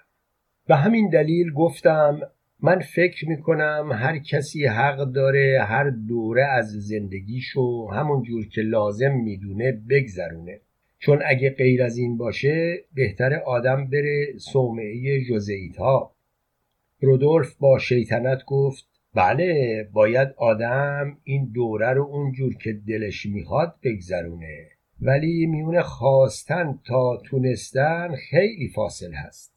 به 0.67 0.77
همین 0.77 1.09
دلیل 1.09 1.53
گفتم 1.53 2.21
من 2.61 2.79
فکر 2.79 3.29
می 3.29 3.43
کنم 3.43 3.91
هر 3.93 4.19
کسی 4.19 4.67
حق 4.67 5.05
داره 5.05 5.65
هر 5.69 5.91
دوره 5.91 6.45
از 6.45 6.67
زندگیشو 6.67 7.89
همون 7.93 8.23
جور 8.23 8.49
که 8.49 8.61
لازم 8.61 9.13
می‌دونه 9.13 9.73
بگذرونه. 9.91 10.61
چون 10.99 11.23
اگه 11.27 11.51
غیر 11.51 11.83
از 11.83 11.97
این 11.97 12.17
باشه 12.17 12.85
بهتر 12.95 13.35
آدم 13.35 13.91
بره 13.91 14.35
صومعه 14.39 15.25
جزئیت 15.25 15.77
ها 15.77 16.15
رودولف 17.01 17.55
با 17.55 17.79
شیطنت 17.79 18.45
گفت 18.47 18.89
بله 19.15 19.89
باید 19.93 20.29
آدم 20.37 21.19
این 21.25 21.51
دوره 21.55 21.93
رو 21.93 22.03
اونجور 22.03 22.55
که 22.55 22.73
دلش 22.73 23.27
می‌خواد 23.27 23.75
بگذرونه. 23.83 24.69
ولی 25.01 25.47
میونه 25.47 25.83
خواستن 25.83 26.79
تا 26.87 27.23
تونستن 27.25 28.15
خیلی 28.31 28.69
فاصل 28.69 29.13
هست. 29.13 29.55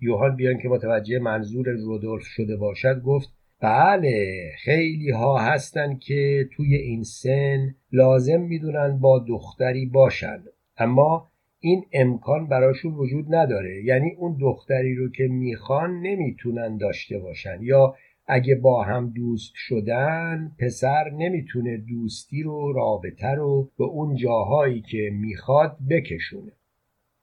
یوهان 0.00 0.36
بیان 0.36 0.58
که 0.58 0.68
متوجه 0.68 1.18
منظور 1.18 1.68
رودولف 1.68 2.24
شده 2.24 2.56
باشد 2.56 3.02
گفت 3.02 3.28
بله 3.60 4.50
خیلی 4.64 5.10
ها 5.10 5.38
هستن 5.38 5.96
که 5.96 6.48
توی 6.56 6.74
این 6.74 7.02
سن 7.02 7.74
لازم 7.92 8.40
می‌دونن 8.40 8.98
با 8.98 9.24
دختری 9.28 9.86
باشن. 9.86 10.42
اما 10.78 11.28
این 11.60 11.84
امکان 11.92 12.46
براشون 12.46 12.94
وجود 12.94 13.34
نداره. 13.34 13.84
یعنی 13.84 14.14
اون 14.18 14.36
دختری 14.40 14.94
رو 14.94 15.10
که 15.10 15.24
می‌خوان 15.24 16.00
نمی‌تونن 16.00 16.76
داشته 16.76 17.18
باشن. 17.18 17.58
یا 17.62 17.94
اگه 18.26 18.54
با 18.54 18.82
هم 18.82 19.10
دوست 19.10 19.52
شدن 19.54 20.52
پسر 20.58 21.10
نمی‌تونه 21.10 21.76
دوستی 21.76 22.42
رو 22.42 22.72
رابطه 22.72 23.28
رو 23.28 23.70
به 23.78 23.84
اون 23.84 24.16
جاهایی 24.16 24.80
که 24.80 25.10
می‌خواد 25.12 25.76
بکشونه. 25.90 26.52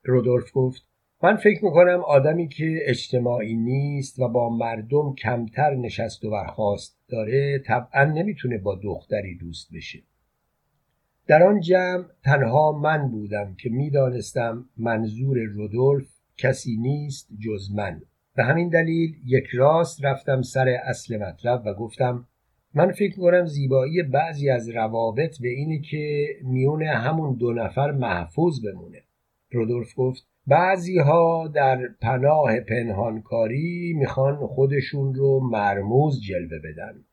رودولف 0.04 0.50
گفت 0.54 0.86
من 1.22 1.36
فکر 1.36 1.64
می‌کنم 1.64 2.00
آدمی 2.06 2.48
که 2.48 2.78
اجتماعی 2.82 3.56
نیست 3.56 4.18
و 4.18 4.28
با 4.28 4.56
مردم 4.56 5.14
کمتر 5.14 5.74
نشست 5.74 6.24
و 6.24 6.30
برخواست 6.30 6.98
داره 7.08 7.58
طبعا 7.58 8.04
نمی‌تونه 8.04 8.58
با 8.58 8.74
دختری 8.74 9.38
دوست 9.38 9.74
بشه. 9.74 9.98
در 11.26 11.42
آن 11.42 11.60
جمع 11.60 12.04
تنها 12.24 12.72
من 12.72 13.08
بودم 13.08 13.54
که 13.58 13.70
می‌دانستم 13.70 14.64
منظور 14.76 15.38
رودولف 15.38 16.06
کسی 16.36 16.76
نیست 16.76 17.28
جز 17.38 17.74
من. 17.74 18.02
به 18.36 18.44
همین 18.44 18.68
دلیل 18.68 19.14
یک 19.24 19.44
راست 19.54 20.04
رفتم 20.04 20.42
سر 20.42 20.68
اصل 20.68 21.16
مطلب 21.16 21.62
و 21.66 21.74
گفتم 21.74 22.24
من 22.74 22.92
فکر 22.92 23.16
کنم 23.16 23.46
زیبایی 23.46 24.02
بعضی 24.02 24.50
از 24.50 24.68
روابط 24.68 25.40
به 25.40 25.48
اینه 25.48 25.80
که 25.80 26.26
میون 26.42 26.82
همون 26.82 27.34
دو 27.34 27.52
نفر 27.52 27.90
محفوظ 27.90 28.60
بمونه. 28.66 29.02
رودولف 29.52 29.92
گفت 29.96 30.26
بعضی 30.46 30.98
ها 30.98 31.48
در 31.54 31.88
پناه 32.00 32.60
پنهانکاری 32.60 33.92
می‌خوان 33.98 34.46
خودشون 34.46 35.14
رو 35.14 35.40
مرموز 35.40 36.20
جلوه 36.22 36.58
بدن. 36.58 37.04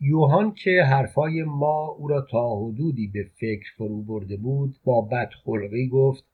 یوهان 0.00 0.54
که 0.54 0.82
حرفای 0.82 1.42
ما 1.42 1.96
او 1.98 2.08
را 2.08 2.26
تا 2.30 2.56
حدودی 2.56 3.08
به 3.08 3.24
فکر 3.40 3.66
فرو 3.76 4.02
برده 4.02 4.36
بود 4.36 4.74
با 4.84 5.00
بدخلقی 5.00 5.88
گفت 5.88 6.24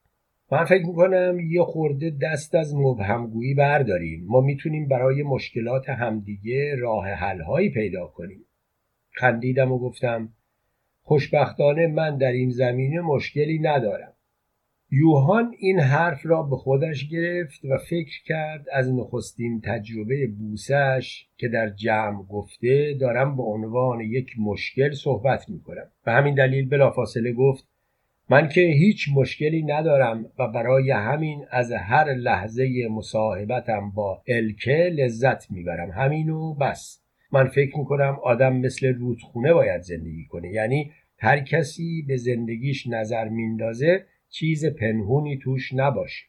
من 0.53 0.65
فکر 0.65 0.87
می‌کنم 0.87 1.41
یه 1.51 1.63
خورده 1.63 2.17
دست 2.23 2.55
از 2.55 2.75
مبهمگویی 2.75 3.55
برداریم. 3.55 4.25
ما 4.27 4.41
می‌تونیم 4.41 4.89
برای 4.89 5.23
مشکلات 5.23 5.89
همدیگه 5.89 6.77
راه 6.77 7.09
حلهایی 7.09 7.71
پیدا 7.71 8.07
کنیم. 8.07 8.45
خندیدم 9.11 9.73
و 9.73 9.79
گفتم 9.79 10.29
خوشبختانه 11.03 11.87
من 11.87 12.17
در 12.17 12.33
این 12.33 12.51
زمینه 12.51 13.01
مشکلی 13.01 13.59
ندارم. 13.59 14.13
یوهان 14.91 15.55
این 15.59 15.81
حرف 15.81 16.27
را 16.27 16.43
به 16.43 16.57
خودش 16.57 17.09
گرفت 17.09 17.65
و 17.65 17.79
فکر 17.79 18.23
کرد 18.25 18.67
از 18.73 18.93
نخستین 18.95 19.61
تجربه 19.65 20.27
بوسش 20.27 21.27
که 21.37 21.49
در 21.49 21.71
جمع 21.71 22.23
گفته 22.23 22.95
دارم 23.01 23.37
به 23.37 23.43
عنوان 23.43 24.01
یک 24.01 24.31
مشکل 24.39 24.93
صحبت 24.93 25.49
می 25.49 25.61
کنم 25.61 25.91
به 26.05 26.13
همین 26.13 26.35
دلیل 26.35 26.69
بلافاصله 26.69 27.33
گفت 27.33 27.69
من 28.31 28.49
که 28.49 28.61
هیچ 28.61 29.09
مشکلی 29.15 29.63
ندارم 29.63 30.31
و 30.39 30.49
برای 30.49 30.91
همین 30.91 31.45
از 31.51 31.73
هر 31.73 32.15
لحظه 32.15 32.89
مصاحبتم 32.91 33.91
با 33.91 34.23
الکه 34.29 34.93
لذت 34.95 35.51
می‌برم. 35.51 35.91
همینو 35.91 36.55
بس. 36.55 37.03
من 37.33 37.49
فکر 37.49 37.79
می‌کنم 37.79 38.19
آدم 38.23 38.57
مثل 38.57 38.95
رودخونه 38.95 39.53
باید 39.53 39.81
زندگی 39.81 40.25
کنه. 40.25 40.53
یعنی 40.53 40.93
هر 41.19 41.41
کسی 41.41 42.05
به 42.09 42.17
زندگیش 42.17 42.87
نظر 42.87 43.29
میندازه 43.29 44.05
چیز 44.31 44.67
پنهونی 44.67 45.39
توش 45.39 45.73
نباشه 45.75 46.25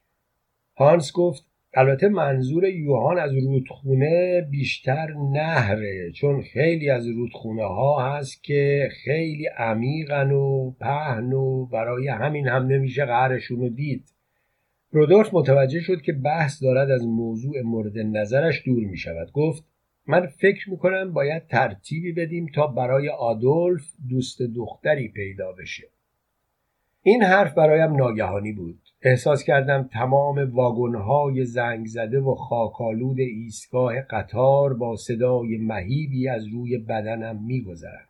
هانس 0.77 1.11
گفت 1.13 1.49
البته 1.73 2.09
منظور 2.09 2.65
یوهان 2.65 3.19
از 3.19 3.33
رودخونه 3.33 4.41
بیشتر 4.51 5.07
نهره 5.33 6.11
چون 6.11 6.41
خیلی 6.41 6.89
از 6.89 7.07
رودخونه 7.07 7.63
ها 7.63 8.17
هست 8.17 8.43
که 8.43 8.89
خیلی 9.03 9.47
عمیقن 9.57 10.31
و 10.31 10.71
پهن 10.71 11.33
و 11.33 11.65
برای 11.65 12.07
همین 12.07 12.47
هم 12.47 12.67
نمیشه 12.67 13.05
قهرشون 13.05 13.59
رو 13.59 13.69
دید. 13.69 14.03
رودولف 14.91 15.33
متوجه 15.33 15.79
شد 15.79 16.01
که 16.01 16.13
بحث 16.13 16.63
دارد 16.63 16.91
از 16.91 17.07
موضوع 17.07 17.61
مورد 17.61 17.97
نظرش 17.97 18.61
دور 18.65 18.83
می 18.83 18.97
شود 18.97 19.31
گفت 19.31 19.63
من 20.07 20.27
فکر 20.27 20.69
می 20.69 20.77
کنم 20.77 21.13
باید 21.13 21.47
ترتیبی 21.47 22.11
بدیم 22.11 22.47
تا 22.55 22.67
برای 22.67 23.09
آدولف 23.09 23.93
دوست 24.09 24.41
دختری 24.41 25.07
پیدا 25.07 25.51
بشه. 25.51 25.83
این 27.01 27.23
حرف 27.23 27.53
برایم 27.53 27.95
ناگهانی 27.95 28.53
بود. 28.53 28.79
احساس 29.01 29.43
کردم 29.43 29.89
تمام 29.93 30.51
واگنهای 30.53 31.45
زنگ 31.45 31.85
زده 31.85 32.19
و 32.19 32.35
خاکالود 32.35 33.19
ایستگاه 33.19 34.01
قطار 34.01 34.73
با 34.73 34.95
صدای 34.95 35.57
مهیبی 35.57 36.27
از 36.27 36.47
روی 36.47 36.77
بدنم 36.77 37.43
میگذرد. 37.43 38.09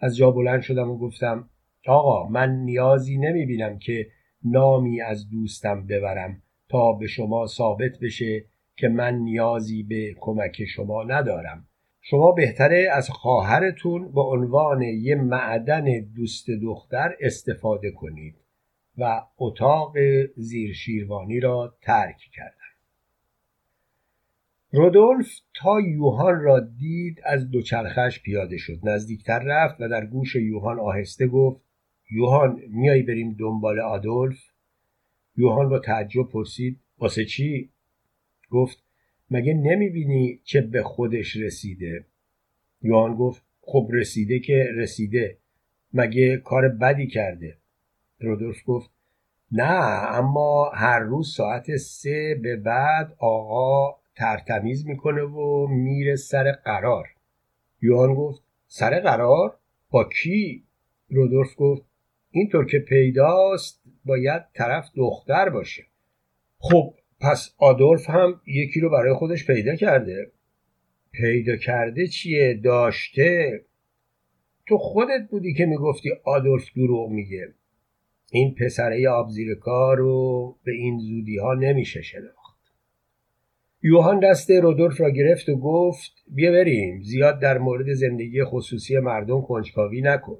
از 0.00 0.16
جا 0.16 0.30
بلند 0.30 0.60
شدم 0.60 0.90
و 0.90 0.98
گفتم 0.98 1.48
آقا 1.86 2.28
من 2.28 2.50
نیازی 2.50 3.18
نمی 3.18 3.46
بینم 3.46 3.78
که 3.78 4.06
نامی 4.44 5.00
از 5.00 5.30
دوستم 5.30 5.86
ببرم 5.86 6.42
تا 6.68 6.92
به 6.92 7.06
شما 7.06 7.46
ثابت 7.46 7.92
بشه 8.02 8.44
که 8.76 8.88
من 8.88 9.14
نیازی 9.14 9.82
به 9.82 10.14
کمک 10.20 10.64
شما 10.64 11.02
ندارم. 11.02 11.66
شما 12.04 12.32
بهتره 12.32 12.88
از 12.92 13.10
خواهرتون 13.10 14.12
به 14.12 14.20
عنوان 14.20 14.82
یه 14.82 15.14
معدن 15.14 15.84
دوست 16.00 16.46
دختر 16.62 17.16
استفاده 17.20 17.90
کنید 17.90 18.34
و 18.98 19.22
اتاق 19.38 19.96
زیر 20.36 20.72
شیروانی 20.72 21.40
را 21.40 21.74
ترک 21.82 22.18
کردم 22.32 22.56
رودولف 24.70 25.40
تا 25.54 25.80
یوهان 25.80 26.40
را 26.40 26.60
دید 26.60 27.20
از 27.24 27.50
دوچرخش 27.50 28.22
پیاده 28.22 28.56
شد. 28.56 28.78
نزدیکتر 28.82 29.38
رفت 29.38 29.80
و 29.80 29.88
در 29.88 30.06
گوش 30.06 30.36
یوهان 30.36 30.80
آهسته 30.80 31.26
گفت 31.26 31.60
یوهان 32.10 32.60
میای 32.68 33.02
بریم 33.02 33.36
دنبال 33.38 33.80
آدولف؟ 33.80 34.38
یوهان 35.36 35.68
با 35.68 35.78
تعجب 35.78 36.28
پرسید 36.28 36.80
واسه 36.98 37.24
چی؟ 37.24 37.70
گفت 38.50 38.81
مگه 39.32 39.54
نمی‌بینی 39.54 40.40
چه 40.44 40.60
به 40.60 40.82
خودش 40.82 41.36
رسیده؟ 41.36 42.04
یوهان 42.82 43.14
گفت 43.14 43.42
خب 43.60 43.88
رسیده 43.92 44.38
که 44.38 44.68
رسیده. 44.74 45.36
مگه 45.92 46.36
کار 46.36 46.68
بدی 46.68 47.06
کرده؟ 47.06 47.56
رودولف 48.20 48.62
گفت 48.66 48.90
نه 49.52 49.72
اما 50.18 50.70
هر 50.74 50.98
روز 50.98 51.34
ساعت 51.34 51.76
سه 51.76 52.40
به 52.42 52.56
بعد 52.56 53.16
آقا 53.18 53.98
ترتمیز 54.16 54.86
می‌کنه 54.86 55.22
و 55.22 55.66
میره 55.66 56.16
سر 56.16 56.52
قرار. 56.52 57.08
یوهان 57.82 58.14
گفت 58.14 58.42
سر 58.66 59.00
قرار؟ 59.00 59.58
با 59.90 60.04
کی؟ 60.04 60.64
رودولف 61.08 61.54
گفت 61.56 61.82
اینطور 62.30 62.66
که 62.66 62.78
پیداست 62.78 63.82
باید 64.04 64.42
طرف 64.54 64.90
دختر 64.96 65.48
باشه. 65.48 65.82
خب 66.58 66.94
پس 67.22 67.54
آدولف 67.58 68.10
هم 68.10 68.40
یکی 68.46 68.80
رو 68.80 68.90
برای 68.90 69.14
خودش 69.14 69.46
پیدا 69.46 69.76
کرده. 69.76 70.30
پیدا 71.12 71.56
کرده 71.56 72.06
چیه؟ 72.06 72.60
داشته. 72.64 73.64
تو 74.66 74.78
خودت 74.78 75.28
بودی 75.30 75.54
که 75.54 75.66
می‌گفتی 75.66 76.10
آدولف 76.24 76.64
دروغ 76.76 77.10
میگه. 77.10 77.54
این 78.32 78.54
پسره 78.54 79.08
آب 79.08 79.28
زیر 79.28 79.54
کار 79.54 79.96
رو 79.96 80.56
به 80.64 80.72
این 80.72 80.98
زودی 80.98 81.38
ها 81.38 81.54
نمیشه 81.54 82.02
شناخت. 82.02 82.58
یوهان 83.82 84.20
دست 84.20 84.50
رودولف 84.50 85.00
را 85.00 85.10
گرفت 85.10 85.48
و 85.48 85.56
گفت 85.56 86.12
بیا 86.28 86.52
بریم 86.52 87.02
زیاد 87.02 87.40
در 87.40 87.58
مورد 87.58 87.92
زندگی 87.94 88.44
خصوصی 88.44 88.98
مردم 88.98 89.42
کنجکاوی 89.42 90.00
نکن. 90.00 90.38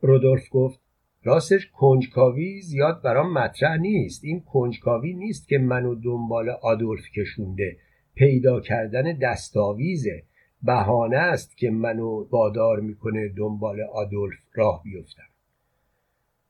رودولف 0.00 0.48
گفت 0.50 0.80
راستش 1.22 1.66
کنجکاوی 1.66 2.60
زیاد 2.60 3.02
برام 3.02 3.32
مطرح 3.32 3.76
نیست. 3.76 4.24
این 4.24 4.40
کنجکاوی 4.40 5.14
نیست 5.14 5.48
که 5.48 5.58
منو 5.58 5.94
دنبال 5.94 6.48
آدولف 6.48 7.10
کشونده. 7.16 7.76
پیدا 8.14 8.60
کردن 8.60 9.18
دستاویزه. 9.18 10.22
بهانه 10.62 11.16
است 11.16 11.56
که 11.56 11.70
منو 11.70 12.24
بادار 12.24 12.80
می‌کنه 12.80 13.28
دنبال 13.28 13.80
آدولف 13.80 14.38
راه 14.54 14.82
بیفتم. 14.84 15.22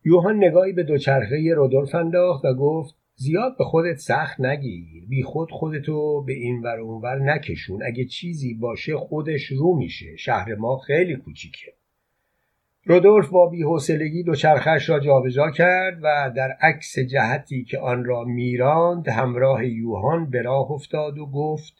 یوهان 0.04 0.36
نگاهی 0.36 0.72
به 0.72 0.82
دوچرخه 0.82 1.54
رودولف 1.54 1.94
انداخت 1.94 2.44
و 2.44 2.54
گفت 2.54 2.94
زیاد 3.14 3.58
به 3.58 3.64
خودت 3.64 3.96
سخت 3.96 4.40
نگیر. 4.40 5.06
بی 5.08 5.22
خود 5.22 5.50
خودتو 5.50 6.22
به 6.22 6.32
این 6.32 6.62
ور 6.62 6.78
اونور 6.78 7.18
نکشون. 7.18 7.82
اگه 7.82 8.04
چیزی 8.04 8.54
باشه 8.54 8.96
خودش 8.96 9.44
رو 9.46 9.76
میشه. 9.76 10.16
شهر 10.16 10.54
ما 10.54 10.78
خیلی 10.78 11.16
کوچیکه. 11.16 11.72
رودولف 12.84 13.28
با 13.28 13.46
بیحوصلگی 13.48 14.22
دوچرخش 14.22 14.90
را 14.90 15.00
جابجا 15.00 15.50
کرد 15.50 15.98
و 16.02 16.32
در 16.36 16.50
عکس 16.60 16.98
جهتی 16.98 17.64
که 17.64 17.78
آن 17.78 18.04
را 18.04 18.24
میراند 18.24 19.08
همراه 19.08 19.66
یوهان 19.66 20.30
به 20.30 20.42
راه 20.42 20.70
افتاد 20.70 21.18
و 21.18 21.26
گفت 21.26 21.72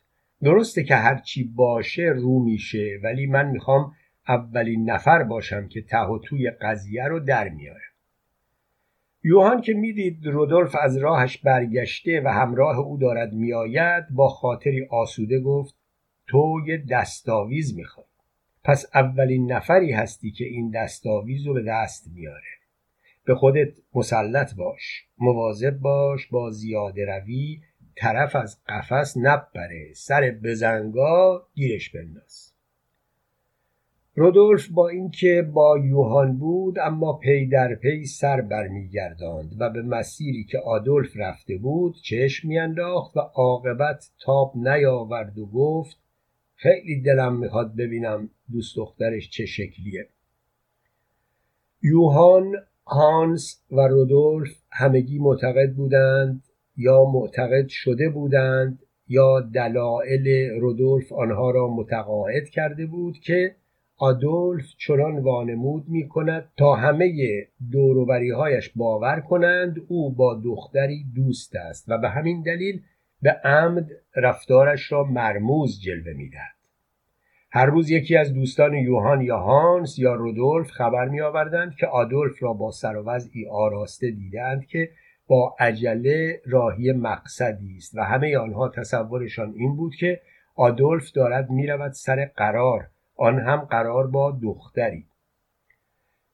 درسته 0.43 0.85
که 0.85 0.95
هرچی 0.95 1.45
باشه 1.45 2.03
رو 2.03 2.45
میشه 2.45 2.99
ولی 3.03 3.27
من 3.27 3.51
می‌خوام 3.51 3.93
اولین 4.29 4.91
نفر 4.91 5.23
باشم 5.23 5.69
که 5.69 5.83
ته 5.83 6.07
و 6.07 6.19
توی 6.19 6.51
قضیه 6.51 7.05
رو 7.05 7.21
در 7.21 7.49
میاره. 7.49 7.85
یوهان 9.25 9.61
که 9.61 9.75
می‌دید 9.75 10.27
رودولف 10.27 10.77
از 10.83 10.97
راهش 10.97 11.39
برگشته 11.39 12.23
و 12.25 12.29
همراه 12.29 12.79
او 12.79 12.99
دارد 12.99 13.33
میآید 13.33 14.05
با 14.11 14.29
خاطری 14.29 14.87
آسوده 14.91 15.41
گفت 15.41 15.75
تو 16.27 16.61
یه 16.67 16.85
دستاویز 16.91 17.77
می‌خوای. 17.77 18.10
پس 18.65 18.87
اولین 18.95 19.53
نفری 19.53 19.93
هستی 19.93 20.31
که 20.31 20.45
این 20.45 20.71
دستاویز 20.71 21.47
رو 21.47 21.55
به 21.55 21.63
دست 21.63 22.11
میاره. 22.15 22.51
به 23.25 23.35
خودت 23.35 23.73
مسلط 23.95 24.55
باش 24.55 25.07
مواظب 25.19 25.79
باش 25.79 26.27
با 26.27 26.51
زیاده 26.51 27.05
روی 27.05 27.61
طرف 27.97 28.37
از 28.37 28.61
قفس 28.69 29.17
نپره 29.17 29.93
سر 29.95 30.35
بزنگا 30.45 31.47
گیرش 31.55 31.91
بنداز. 31.91 32.51
رودولف 34.15 34.69
با 34.69 34.89
اینکه 34.89 35.51
با 35.53 35.79
یوهان 35.79 36.39
بود 36.39 36.79
اما 36.79 37.13
پی 37.13 37.47
در 37.47 37.75
پی 37.75 38.05
سر 38.05 38.41
برمیگرداند 38.41 39.57
و 39.59 39.71
به 39.71 39.83
مسیری 39.83 40.45
که 40.45 40.59
آدولف 40.59 41.17
رفته 41.17 41.57
بود 41.57 41.97
چشم 42.03 42.49
میانداخت 42.49 43.17
و 43.17 43.21
عاقبت 43.21 44.11
تاب 44.21 44.53
نیاورد 44.57 45.39
و 45.39 45.47
گفت 45.47 45.97
خیلی 46.63 47.01
دلم 47.01 47.37
می‌خواد 47.37 47.77
ببینم 47.77 48.31
دوست 48.53 48.77
دخترش 48.77 49.31
چه 49.31 49.47
شکلیه. 49.47 50.07
یوهان 51.83 52.55
هانس 52.87 53.63
و 53.71 53.81
رودولف 53.81 54.51
همگی 54.71 55.19
معتقد 55.19 55.73
بودند 55.73 56.43
یا 56.77 57.05
معتقد 57.05 57.69
شده 57.69 58.09
بودند 58.09 58.83
یا 59.09 59.41
دلایل 59.41 60.51
رودولف 60.61 61.13
آنها 61.13 61.51
را 61.51 61.69
متقاعد 61.69 62.49
کرده 62.49 62.87
بود 62.87 63.19
که 63.19 63.55
آدولف 63.97 64.67
چنان 64.79 65.19
وانمود 65.19 65.85
می 65.89 66.09
کند 66.09 66.49
تا 66.57 66.75
همه 66.75 67.13
دوروبریهایش 67.73 68.73
باور 68.77 69.21
کنند 69.21 69.77
او 69.89 70.15
با 70.15 70.41
دختری 70.45 71.05
دوست 71.15 71.57
است 71.57 71.85
و 71.89 71.99
به 71.99 72.09
همین 72.09 72.43
دلیل 72.43 72.83
به 73.23 73.31
عمد 73.31 73.91
رفتارش 74.17 74.93
را 74.93 75.05
مرموز 75.05 75.81
جلوه 75.81 76.13
می‌دهد. 76.13 76.55
هر 77.53 77.67
روز 77.67 77.91
یکی 77.91 78.17
از 78.17 78.35
دوستان 78.35 78.75
یوهان 78.75 79.21
یا 79.21 79.39
هانس 79.39 79.99
یا 79.99 80.15
رودولف 80.15 80.71
خبر 80.71 81.09
می 81.09 81.21
آوردند 81.21 81.75
که 81.75 81.87
آدولف 81.87 82.43
را 82.43 82.53
با 82.53 82.71
سر 82.71 82.97
و 82.97 83.05
وضعی 83.05 83.49
آراسته 83.49 84.11
دیدند 84.11 84.67
که 84.67 84.91
با 85.27 85.57
عجله 85.59 86.41
راهی 86.47 86.93
مقصدی 86.93 87.77
است 87.77 87.97
و 87.97 88.05
همه 88.05 88.39
آنها 88.39 88.69
تصورشان 88.69 89.55
این 89.57 89.77
بود 89.77 89.95
که 89.95 90.21
آدولف 90.55 91.13
دارد 91.13 91.51
می‌رود 91.51 91.93
سر 91.93 92.31
قرار 92.37 92.87
آن 93.17 93.39
هم 93.39 93.57
قرار 93.57 94.07
با 94.07 94.39
دختری. 94.43 95.05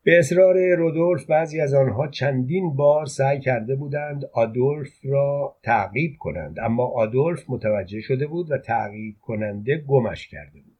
به 0.07 0.19
اصرار 0.19 0.75
رودولف 0.77 1.27
بعضی 1.27 1.61
از 1.61 1.75
آنها 1.75 2.09
چندین 2.09 2.77
بار 2.77 3.07
سعی 3.07 3.40
کرده 3.40 3.77
بودند 3.77 4.25
آدولف 4.33 4.92
را 5.05 5.57
تعقیب 5.62 6.12
کنند 6.19 6.59
اما 6.59 6.87
آدولف 6.87 7.45
متوجه 7.49 8.01
شده 8.01 8.27
بود 8.27 8.51
و 8.51 8.59
تعقیب 8.59 9.16
کننده 9.21 9.85
گمش 9.88 10.29
کرده 10.29 10.61
بود. 10.61 10.77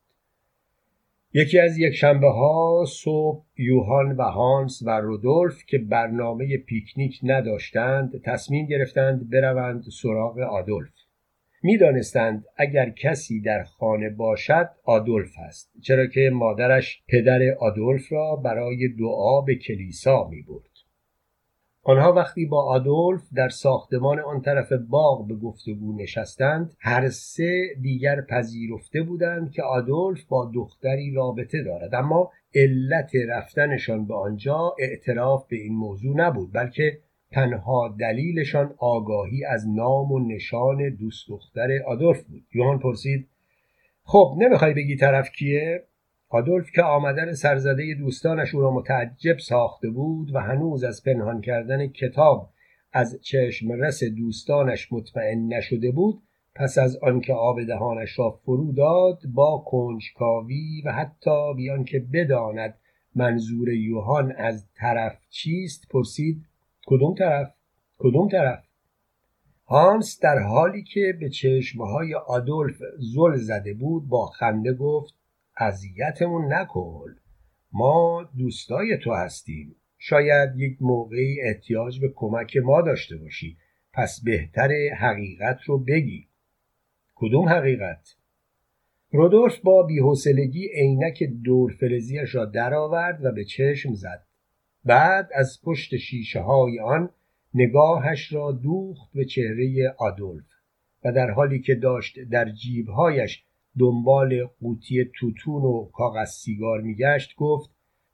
یکی 1.33 1.59
از 1.59 1.77
یک 1.77 1.93
شنبه 1.93 2.29
ها 2.29 2.85
صبح 2.87 3.45
یوهان 3.57 4.11
و 4.11 4.21
هانس 4.21 4.83
و 4.85 4.89
رودولف 4.89 5.65
که 5.65 5.77
برنامه 5.77 6.57
پیکنیک 6.57 7.19
نداشتند 7.23 8.21
تصمیم 8.25 8.65
گرفتند 8.65 9.29
بروند 9.29 9.83
سراغ 10.01 10.39
آدولف. 10.39 11.06
می‌دانستند 11.63 12.45
اگر 12.57 12.89
کسی 12.89 13.41
در 13.41 13.63
خانه 13.63 14.09
باشد 14.09 14.69
آدولف 14.83 15.33
است 15.47 15.71
چرا 15.81 16.07
که 16.07 16.29
مادرش 16.33 17.03
پدر 17.07 17.39
آدولف 17.59 18.11
را 18.11 18.35
برای 18.35 18.87
دعا 18.87 19.41
به 19.41 19.55
کلیسا 19.55 20.27
می 20.27 20.41
برد. 20.41 20.77
آنها 21.87 22.13
وقتی 22.13 22.45
با 22.45 22.65
آدولف 22.65 23.21
در 23.35 23.49
ساختمان 23.49 24.19
آن 24.19 24.41
طرف 24.41 24.73
باغ 24.89 25.27
به 25.27 25.35
گفتگو 25.35 26.01
نشستند 26.01 26.73
هر 26.79 27.09
سه 27.09 27.75
دیگر 27.81 28.21
پذیرفته 28.21 29.01
بودند 29.01 29.51
که 29.51 29.63
آدولف 29.63 30.25
با 30.25 30.51
دختری 30.53 31.13
رابطه 31.13 31.63
دارد 31.63 31.95
اما 31.95 32.31
علت 32.55 33.11
رفتنشان 33.29 34.07
به 34.07 34.15
آنجا 34.15 34.75
اعتراف 34.79 35.47
به 35.47 35.55
این 35.55 35.75
موضوع 35.75 36.17
نبود 36.17 36.53
بلکه 36.53 36.99
تنها 37.31 37.95
دلیلشان 37.99 38.73
آگاهی 38.77 39.45
از 39.45 39.67
نام 39.69 40.11
و 40.11 40.19
نشان 40.19 40.89
دوست 40.89 41.29
دختر 41.29 41.69
آدولف 41.87 42.23
بود. 42.23 42.43
یوهان 42.53 42.79
پرسید 42.79 43.27
خب 44.03 44.35
نمی‌خوای 44.37 44.73
بگی 44.73 44.95
طرف 44.95 45.29
کیه؟ 45.31 45.83
آدولف 46.29 46.71
که 46.71 46.81
آمدن 46.81 47.33
سرزده 47.33 47.93
دوستانش 47.93 48.55
او 48.55 48.61
را 48.61 48.71
متعجب 48.71 49.37
ساخته 49.37 49.89
بود 49.89 50.35
و 50.35 50.39
هنوز 50.39 50.83
از 50.83 51.03
پنهان 51.03 51.41
کردن 51.41 51.87
کتاب 51.87 52.49
از 52.93 53.19
چشم 53.21 53.71
رس 53.71 54.03
دوستانش 54.03 54.93
مطمئن 54.93 55.53
نشده 55.53 55.91
بود 55.91 56.21
پس 56.55 56.77
از 56.77 56.97
آنکه 56.97 57.33
آب 57.33 57.63
دهانش 57.63 58.19
را 58.19 58.29
فرو 58.29 58.71
داد 58.71 59.21
با 59.33 59.57
کنجکاوی 59.57 60.81
و 60.85 60.91
حتی 60.91 61.53
بیان 61.55 61.83
که 61.83 61.99
بداند 62.13 62.77
منظور 63.15 63.69
یوهان 63.69 64.31
از 64.31 64.67
طرف 64.75 65.19
چیست 65.29 65.87
پرسید 65.89 66.45
کدوم 66.89 67.15
طرف؟ 67.15 67.53
کدوم 67.97 68.29
طرف؟ 68.29 68.63
هانس 69.65 70.19
در 70.19 70.39
حالی 70.39 70.83
که 70.83 71.17
به 71.19 71.29
چشمهای 71.29 72.13
آدولف 72.13 72.81
زل 72.97 73.35
زده 73.35 73.73
بود 73.73 74.07
با 74.07 74.25
خنده 74.25 74.73
گفت 74.73 75.13
اذیتمون 75.57 76.53
نکن. 76.53 77.15
ما 77.71 78.29
دوستای 78.37 78.97
تو 78.97 79.13
هستیم. 79.13 79.75
شاید 79.97 80.49
یک 80.55 80.77
موقعی 80.81 81.41
احتیاج 81.41 81.99
به 81.99 82.13
کمک 82.15 82.57
ما 82.57 82.81
داشته 82.81 83.17
باشی. 83.17 83.57
پس 83.93 84.21
بهتر 84.23 84.69
حقیقت 84.99 85.59
رو 85.65 85.77
بگی. 85.77 86.27
کدوم 87.15 87.49
حقیقت؟ 87.49 88.15
رودولف 89.11 89.59
با 89.59 89.83
بیحوصلگی 89.83 90.67
عینک 90.67 91.23
دور 91.43 91.71
فلزیش 91.71 92.35
را 92.35 92.45
درآورد 92.45 93.25
و 93.25 93.31
به 93.31 93.45
چشم 93.45 93.93
زد. 93.93 94.26
بعد 94.87 95.29
از 95.33 95.61
پشت 95.63 95.97
شیشه 95.97 96.39
های 96.39 96.79
آن 96.79 97.09
نگاهش 97.53 98.33
را 98.33 98.51
دوخت 98.51 99.09
به 99.13 99.25
چهره 99.25 99.95
آدولف 99.97 100.45
و 101.05 101.11
در 101.11 101.31
حالی 101.31 101.59
که 101.59 101.75
داشت 101.75 102.19
در 102.19 102.49
جیبهایش 102.49 103.43
دنبال 103.79 104.45
قوطی 104.61 105.05
توتون 105.19 105.61
و 105.61 105.85
کاغذ 105.93 106.29
سیگار 106.29 106.81
میگشت 106.81 107.35
گفت 107.35 107.69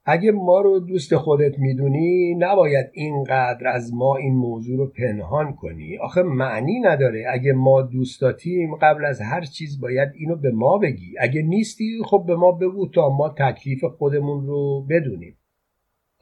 اگه 0.06 0.32
ما 0.32 0.60
رو 0.60 0.80
دوست 0.80 1.16
خودت 1.16 1.58
می‌دونی 1.58 2.34
نباید 2.34 2.86
اینقدر 2.92 3.68
از 3.68 3.94
ما 3.94 4.16
این 4.16 4.34
موضوع 4.34 4.78
رو 4.78 4.86
پنهان 4.86 5.52
کنی. 5.52 5.98
آخه 5.98 6.22
معنی 6.22 6.80
نداره. 6.80 7.24
اگه 7.32 7.52
ما 7.52 7.82
دوستاتیم 7.82 8.74
قبل 8.74 9.04
از 9.04 9.20
هر 9.20 9.40
چیز 9.40 9.80
باید 9.80 10.08
اینو 10.14 10.36
به 10.36 10.50
ما 10.50 10.78
بگی. 10.78 11.14
اگه 11.20 11.42
نیستی 11.42 12.02
خب 12.04 12.24
به 12.26 12.36
ما 12.36 12.52
بگو 12.52 12.88
تا 12.88 13.08
ما 13.08 13.28
تکلیف 13.28 13.84
خودمون 13.84 14.46
رو 14.46 14.86
بدونیم. 14.90 15.36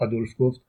آدولف 0.03 0.35
گفت 0.38 0.61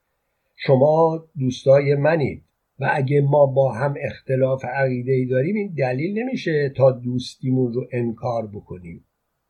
شما 0.56 1.26
دوستای 1.39 1.96
منید 1.96 2.43
و 2.80 2.91
اگه 2.93 3.22
ما 3.22 3.46
با 3.46 3.72
هم 3.72 3.93
اختلاف 4.02 4.65
عقیده 4.65 5.12
ای 5.12 5.26
داریم 5.26 5.56
این 5.56 5.74
دلیل 5.78 6.19
نمیشه 6.19 6.74
تا 6.78 6.91
دوستیمون 6.91 7.74
رو 7.74 7.88
انکار 7.91 8.48
بکنیم. 8.48 9.06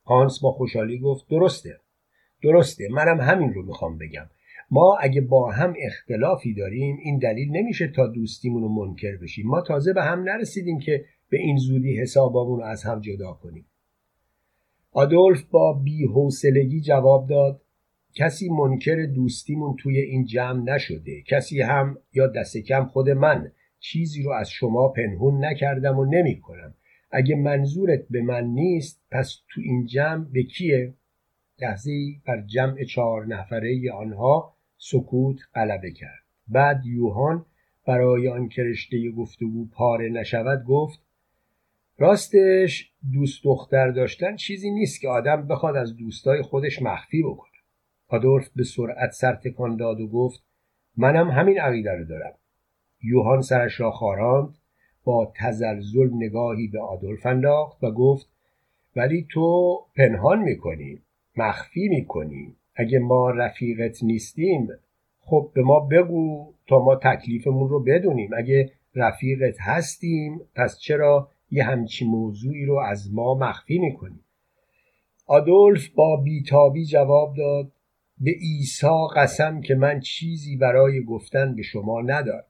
هانس 0.06 0.40
با 0.40 0.52
خوشحالی 0.52 1.00
گفت 1.00 1.30
درسته 1.30 1.78
درسته 2.44 2.88
منم 2.92 3.20
همین 3.22 3.54
رو 3.54 3.66
می‌خوام 3.66 3.98
بگم. 3.98 4.26
ما 4.72 4.98
اگه 5.02 5.22
با 5.22 5.52
هم 5.52 5.74
اختلافی 5.80 6.54
داریم 6.54 6.98
این 7.04 7.20
دلیل 7.20 7.50
نمیشه 7.52 7.88
تا 7.88 8.08
دوستیمون 8.08 8.62
رو 8.62 8.70
منکر 8.70 9.18
بشیم. 9.18 9.48
ما 9.48 9.62
تازه 9.62 9.94
به 9.94 10.04
هم 10.04 10.24
نرسیدیم 10.24 10.80
که 10.80 11.06
به 11.30 11.38
این 11.38 11.58
زودی 11.58 11.98
حسابمون 11.98 12.60
رو 12.60 12.66
از 12.66 12.84
هم 12.84 13.02
جدا 13.02 13.34
کنیم. 13.34 13.66
آدولف 14.92 15.44
با 15.44 15.74
بیحوصلگی 15.84 16.82
جواب 16.82 17.28
داد 17.30 17.62
کسی 18.16 18.50
منکر 18.50 19.06
دوستیمون 19.16 19.76
توی 19.80 20.00
این 20.00 20.26
جمع 20.26 20.64
نشده. 20.64 21.22
کسی 21.22 21.62
هم 21.62 21.98
یا 22.14 22.28
دست 22.28 22.58
کم 22.58 22.86
خود 22.86 23.10
من 23.10 23.52
چیزی 23.80 24.24
رو 24.24 24.32
از 24.32 24.50
شما 24.50 24.88
پنهون 24.88 25.46
نکردم 25.46 26.00
و 26.00 26.06
نمی 26.06 26.40
کنم 26.40 26.74
اگه 27.12 27.36
منظورت 27.36 28.06
به 28.10 28.22
من 28.22 28.44
نیست 28.44 29.02
پس 29.12 29.42
تو 29.50 29.62
این 29.62 29.86
جمع 29.86 30.26
به 30.32 30.44
کیه؟ 30.44 30.94
لحظه 31.62 31.92
بر 32.26 32.42
جمع 32.42 32.84
چهار 32.84 33.26
نفره 33.26 33.92
آنها 33.94 34.54
سکوت 34.78 35.38
غلبه 35.56 35.92
کرد. 35.92 36.24
بعد 36.48 36.86
یوهان 36.86 37.46
برای 37.88 38.28
آن 38.28 38.50
کرشته 38.50 39.12
گفتگو 39.12 39.68
پاره 39.68 40.10
نشود 40.10 40.64
گفت 40.64 41.00
راستش 41.98 42.92
دوست 43.14 43.44
دختر 43.44 43.92
داشتن 43.92 44.36
چیزی 44.36 44.72
نیست 44.72 45.02
که 45.02 45.10
آدم 45.10 45.48
بخواد 45.48 45.76
از 45.76 45.96
دوستای 45.96 46.42
خودش 46.42 46.82
مخفی 46.82 47.24
بکنه. 47.24 47.53
آدولف 48.08 48.50
به 48.56 48.64
سرعت 48.64 49.12
سر 49.12 49.36
تکان 49.36 49.76
داد 49.76 50.02
و 50.02 50.08
گفت 50.08 50.44
منم 50.98 51.30
همین 51.30 51.60
عقیده 51.60 51.92
رو 51.92 52.06
دارم. 52.06 52.34
یوهان 53.04 53.42
سرش 53.42 53.80
را 53.80 53.92
خاراند 53.92 54.58
با 55.04 55.32
تزلزل 55.36 56.10
نگاهی 56.14 56.68
به 56.68 56.82
آدولف 56.82 57.26
انداخت 57.26 57.84
و 57.84 57.92
گفت 57.92 58.30
ولی 58.96 59.28
تو 59.30 59.80
پنهان 59.96 60.42
می‌کنی 60.42 61.02
مخفی 61.38 61.88
می‌کنی. 61.88 62.56
اگه 62.76 63.00
ما 63.00 63.30
رفیقت 63.30 64.04
نیستیم 64.04 64.68
خب 65.22 65.50
به 65.54 65.62
ما 65.62 65.80
بگو 65.80 66.54
تا 66.68 66.80
ما 66.80 66.96
تکلیفمون 66.96 67.70
رو 67.70 67.84
بدونیم. 67.84 68.30
اگه 68.38 68.72
رفیقت 68.96 69.56
هستیم 69.62 70.42
پس 70.56 70.80
چرا 70.80 71.30
یه 71.52 71.64
همچی 71.64 72.06
موضوعی 72.06 72.66
رو 72.66 72.78
از 72.78 73.14
ما 73.14 73.34
مخفی 73.34 73.78
می‌کنی؟ 73.78 74.20
آدولف 75.28 75.90
با 75.90 76.18
بیتابی 76.18 76.86
جواب 76.86 77.36
داد 77.36 77.72
به 78.24 78.32
عیسی 78.32 79.08
قسم 79.16 79.62
که 79.62 79.76
من 79.76 80.00
چیزی 80.00 80.58
برای 80.58 81.04
گفتن 81.04 81.56
به 81.56 81.62
شما 81.62 82.02
ندارم. 82.02 82.44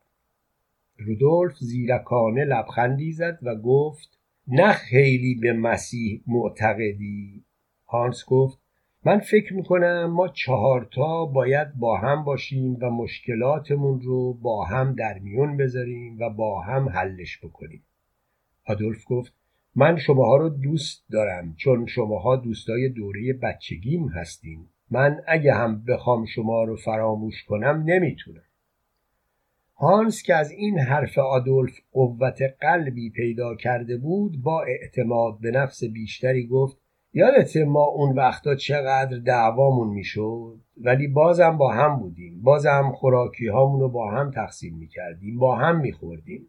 رودولف 0.97 1.57
زیرکانه 1.57 2.45
لبخندی 2.45 3.11
زد 3.11 3.39
و 3.41 3.55
گفت 3.55 4.19
نه 4.47 4.73
خیلی 4.73 5.35
به 5.35 5.53
مسیح 5.53 6.21
معتقدی. 6.27 7.43
هانس 7.87 8.25
گفت 8.27 8.59
من 9.05 9.19
فکر 9.19 9.53
می‌کنم 9.53 10.05
ما 10.05 10.27
چهارتا 10.27 11.25
باید 11.25 11.75
با 11.75 11.97
هم 11.97 12.23
باشیم 12.23 12.77
و 12.81 12.89
مشکلاتمون 12.89 14.01
رو 14.01 14.33
با 14.33 14.65
هم 14.65 14.95
در 14.95 15.19
میون 15.19 15.57
بذاریم 15.57 16.19
و 16.19 16.29
با 16.29 16.61
هم 16.61 16.89
حلش 16.89 17.39
بکنیم. 17.43 17.83
آدولف 18.65 19.03
گفت 19.07 19.33
من 19.75 19.97
شماها 19.97 20.37
رو 20.37 20.49
دوست 20.49 21.05
دارم 21.11 21.55
چون 21.57 21.85
شماها 21.85 22.35
دوستای 22.35 22.89
دوره 22.89 23.33
بچگیم 23.33 24.07
هستیم. 24.07 24.69
من 24.91 25.21
اگه 25.27 25.53
هم 25.53 25.83
بخوام 25.83 26.25
شما 26.25 26.63
رو 26.63 26.75
فراموش 26.75 27.43
کنم 27.43 27.83
نمی‌تونم. 27.85 28.43
هانس 29.75 30.23
که 30.23 30.35
از 30.35 30.51
این 30.51 30.79
حرف 30.79 31.17
آدولف 31.17 31.79
قوت 31.91 32.39
قلبی 32.61 33.09
پیدا 33.09 33.55
کرده 33.55 33.97
بود 33.97 34.41
با 34.41 34.63
اعتماد 34.63 35.39
به 35.39 35.51
نفس 35.51 35.83
بیشتری 35.83 36.47
گفت 36.47 36.77
یادت 37.13 37.57
ما 37.57 37.83
اون 37.83 38.15
وقتا 38.15 38.55
چقدر 38.55 39.17
دعوامون 39.17 39.87
می‌شد؟ 39.87 40.59
ولی 40.77 41.07
بازم 41.07 41.57
با 41.57 41.73
هم 41.73 41.99
بودیم. 41.99 42.41
بازم 42.41 42.91
خوراکی 42.95 43.47
هامون 43.47 43.79
رو 43.79 43.89
با 43.89 44.11
هم 44.11 44.31
تقسیم 44.31 44.77
می‌کردیم 44.77 45.39
با 45.39 45.55
هم 45.55 45.79
میخوردیم. 45.79 46.47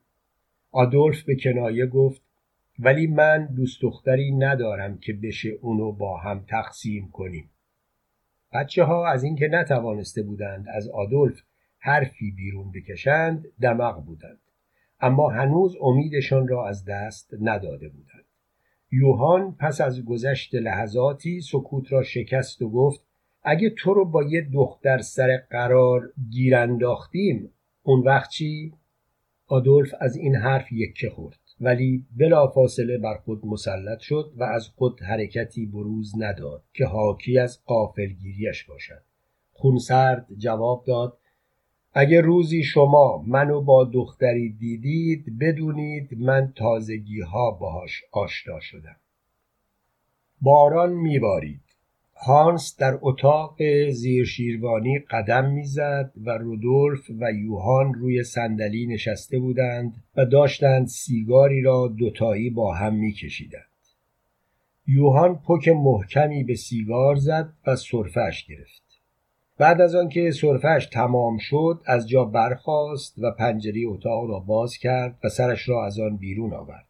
آدولف 0.71 1.23
به 1.23 1.37
کنایه 1.37 1.87
گفت 1.87 2.23
ولی 2.79 3.07
من 3.07 3.47
دوست 3.47 3.83
دختری 3.83 4.33
ندارم 4.33 4.99
که 4.99 5.13
بشه 5.13 5.49
اونو 5.49 5.93
با 5.93 6.17
هم 6.17 6.45
تقسیم 6.49 7.11
کنیم. 7.13 7.51
بچه 8.55 8.85
ها 8.85 9.09
از 9.09 9.25
اینکه 9.25 9.49
نتوانسته 9.49 10.23
بودند 10.23 10.67
از 10.69 10.89
آدولف 10.89 11.41
حرفی 11.79 12.31
بیرون 12.31 12.73
بکشند 12.73 13.45
دمق 13.61 14.05
بودند. 14.05 14.39
اما 15.01 15.31
هنوز 15.31 15.77
امیدشان 15.81 16.49
را 16.49 16.69
از 16.69 16.85
دست 16.85 17.35
نداده 17.41 17.89
بودند. 17.89 18.25
یوهان 18.93 19.57
پس 19.61 19.81
از 19.81 20.05
گذشت 20.05 20.55
لحظاتی 20.55 21.41
سکوت 21.41 21.93
را 21.93 22.03
شکست 22.03 22.63
و 22.63 22.71
گفت 22.71 23.01
اگه 23.43 23.71
تو 23.71 23.95
رو 23.95 24.05
با 24.05 24.23
یه 24.23 24.49
دختر 24.53 24.99
سر 24.99 25.37
قرار 25.51 26.13
گیر 26.31 26.57
انداختیم 26.57 27.51
اون 27.83 28.01
وقت 28.01 28.31
چی؟ 28.31 28.73
آدولف 29.47 29.95
از 30.01 30.17
این 30.17 30.37
حرف 30.37 30.73
یکه 30.73 31.11
خورد. 31.11 31.44
ولی 31.61 32.07
بلافاصله 32.17 32.99
بر 32.99 33.15
خود 33.15 33.47
مسلط 33.47 33.99
شد 33.99 34.33
و 34.37 34.45
از 34.45 34.69
خود 34.69 35.03
حرکتی 35.03 35.67
بروز 35.67 36.13
نداد 36.19 36.63
که 36.73 36.87
حاکی 36.87 37.39
از 37.39 37.65
قافلگیریش 37.65 38.65
باشد. 38.65 39.03
خونسرد 39.53 40.27
جواب 40.39 40.85
داد 40.87 41.19
اگر 41.93 42.21
روزی 42.21 42.63
شما 42.63 43.25
منو 43.27 43.61
با 43.61 43.85
دختری 43.85 44.53
دیدید 44.53 45.39
بدونید 45.39 46.19
من 46.19 46.53
تازگی 46.57 47.21
ها 47.21 47.51
باهاش 47.51 48.05
آشنا 48.13 48.61
شدم. 48.61 48.97
باران 50.41 50.93
میبارید. 50.93 51.74
هانس 52.27 52.77
در 52.79 52.99
اتاق 53.03 53.57
زیر 53.91 54.25
شیروانی 54.25 54.99
قدم 54.99 55.51
می‌زد 55.51 56.13
و 56.25 56.31
رودولف 56.31 57.11
و 57.21 57.33
یوهان 57.33 57.95
روی 57.95 58.25
صندلی 58.25 58.87
نشسته 58.87 59.39
بودند 59.39 60.03
و 60.17 60.25
داشتند 60.25 60.87
سیگاری 60.87 61.63
را 61.63 61.89
دوتایی 61.89 62.51
با 62.51 62.75
هم 62.75 62.95
میکشیدند. 62.95 63.63
یوهان 64.87 65.35
پک 65.49 65.69
محکمی 65.69 66.45
به 66.45 66.55
سیگار 66.55 67.17
زد 67.17 67.53
و 67.67 67.77
سرفش 67.77 68.47
گرفت. 68.49 68.83
بعد 69.59 69.81
از 69.81 69.95
آنکه 69.95 70.31
سرفش 70.31 70.89
تمام 70.93 71.39
شد 71.39 71.81
از 71.87 72.09
جا 72.09 72.25
برخاست 72.25 73.19
و 73.19 73.31
پنجره 73.31 73.83
اتاق 73.87 74.31
را 74.31 74.39
باز 74.39 74.77
کرد 74.77 75.19
و 75.25 75.29
سرش 75.29 75.69
را 75.69 75.87
از 75.87 76.01
آن 76.01 76.17
بیرون 76.17 76.55
آورد. 76.55 76.87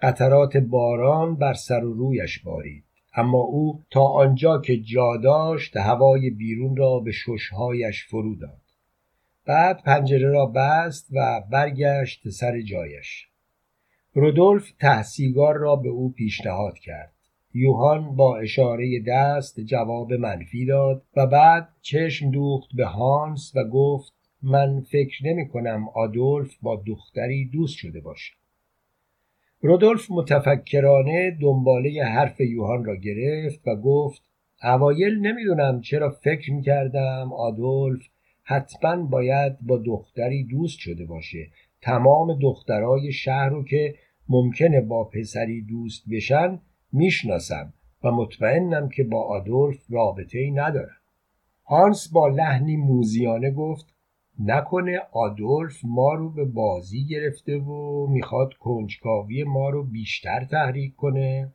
قطرات 0.00 0.56
باران 0.56 1.36
بر 1.36 1.54
سر 1.54 1.84
و 1.84 1.92
رویش 1.92 2.38
بارید. 2.38 2.87
اما 3.14 3.38
او 3.38 3.84
تا 3.90 4.04
آنجا 4.04 4.60
که 4.60 4.76
جا 4.76 5.16
داشت 5.16 5.76
هوای 5.76 6.30
بیرون 6.30 6.76
را 6.76 6.98
به 6.98 7.12
ششهایش 7.12 8.04
فرو 8.04 8.36
داد. 8.36 8.60
بعد 9.46 9.82
پنجره 9.82 10.28
را 10.28 10.46
بست 10.46 11.08
و 11.12 11.42
برگشت 11.50 12.28
سر 12.28 12.60
جایش. 12.60 13.28
رودولف 14.12 14.72
تحسیگار 14.80 15.56
را 15.56 15.76
به 15.76 15.88
او 15.88 16.12
پیشنهاد 16.12 16.78
کرد. 16.78 17.14
یوهان 17.54 18.16
با 18.16 18.38
اشاره 18.38 19.02
دست 19.06 19.60
جواب 19.60 20.12
منفی 20.12 20.66
داد 20.66 21.02
و 21.16 21.26
بعد 21.26 21.68
چشم 21.82 22.30
دوخت 22.30 22.68
به 22.74 22.86
هانس 22.86 23.52
و 23.56 23.64
گفت 23.64 24.12
من 24.42 24.80
فکر 24.80 25.26
نمی 25.26 25.48
کنم 25.48 25.88
آدولف 25.94 26.56
با 26.62 26.82
دختری 26.86 27.50
دوست 27.50 27.76
شده 27.76 28.00
باشد 28.00 28.34
رودولف 29.60 30.10
متفکرانه 30.10 31.38
دنباله 31.40 32.04
حرف 32.04 32.40
یوهان 32.40 32.84
را 32.84 32.96
گرفت 32.96 33.68
و 33.68 33.76
گفت 33.76 34.22
اوایل 34.62 35.18
نمی‌دونم 35.18 35.80
چرا 35.80 36.10
فکر 36.10 36.52
می‌کردم 36.52 37.32
آدولف 37.32 38.02
حتما 38.42 38.96
باید 38.96 39.60
با 39.60 39.78
دختری 39.78 40.44
دوست 40.44 40.78
شده 40.78 41.04
باشه. 41.04 41.48
تمام 41.82 42.38
دخترای 42.38 43.12
شهر 43.12 43.48
رو 43.48 43.64
که 43.64 43.94
ممکنه 44.28 44.80
با 44.80 45.04
پسری 45.04 45.62
دوست 45.62 46.04
بشن 46.10 46.60
می‌شناسم 46.92 47.72
و 48.04 48.10
مطمئنم 48.10 48.88
که 48.88 49.04
با 49.04 49.22
آدولف 49.22 49.78
رابطه 49.90 50.38
ای 50.38 50.50
ندارم. 50.50 50.96
هانس 51.66 52.08
با 52.12 52.28
لحنی 52.28 52.76
موزیانه 52.76 53.50
گفت 53.50 53.94
نکنه 54.38 55.00
آدولف 55.12 55.80
ما 55.84 56.14
رو 56.14 56.30
به 56.30 56.44
بازی 56.44 57.04
گرفته 57.04 57.58
و 57.58 58.06
می‌خواد 58.06 58.54
کنجکاوی 58.54 59.44
ما 59.44 59.70
رو 59.70 59.84
بیشتر 59.84 60.44
تحریک 60.44 60.96
کنه. 60.96 61.52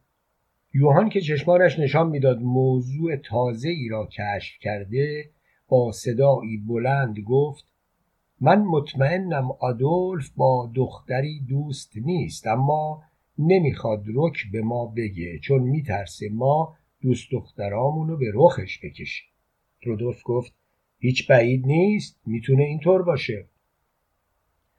یوهان 0.74 1.10
که 1.10 1.22
چشمانش 1.22 1.80
نشان 1.80 2.10
می‌داد 2.10 2.42
موضوع 2.42 3.16
تازه 3.16 3.70
ای 3.70 3.88
را 3.88 4.06
کشف 4.06 4.60
کرده 4.60 5.30
با 5.68 5.92
صدایی 5.92 6.58
بلند 6.58 7.20
گفت 7.20 7.66
من 8.42 8.64
مطمئنم 8.64 9.52
آدولف 9.52 10.30
با 10.36 10.72
دختری 10.76 11.40
دوست 11.50 11.98
نیست 11.98 12.48
اما 12.48 13.04
نمی‌خواد 13.38 14.04
رک 14.16 14.38
به 14.52 14.62
ما 14.62 14.86
بگه 14.86 15.40
چون 15.40 15.64
میترسه 15.64 16.30
ما 16.30 16.76
دوست 17.02 17.32
دخترامونو 17.32 18.18
به 18.18 18.32
رخش 18.34 18.80
بکشیم. 18.84 19.28
رودولف 19.84 20.22
گفت 20.26 20.54
هیچ 21.04 21.28
بعید 21.28 21.66
نیست 21.66 22.22
می‌تونه 22.26 22.64
اینطور 22.64 23.04
باشه. 23.04 23.46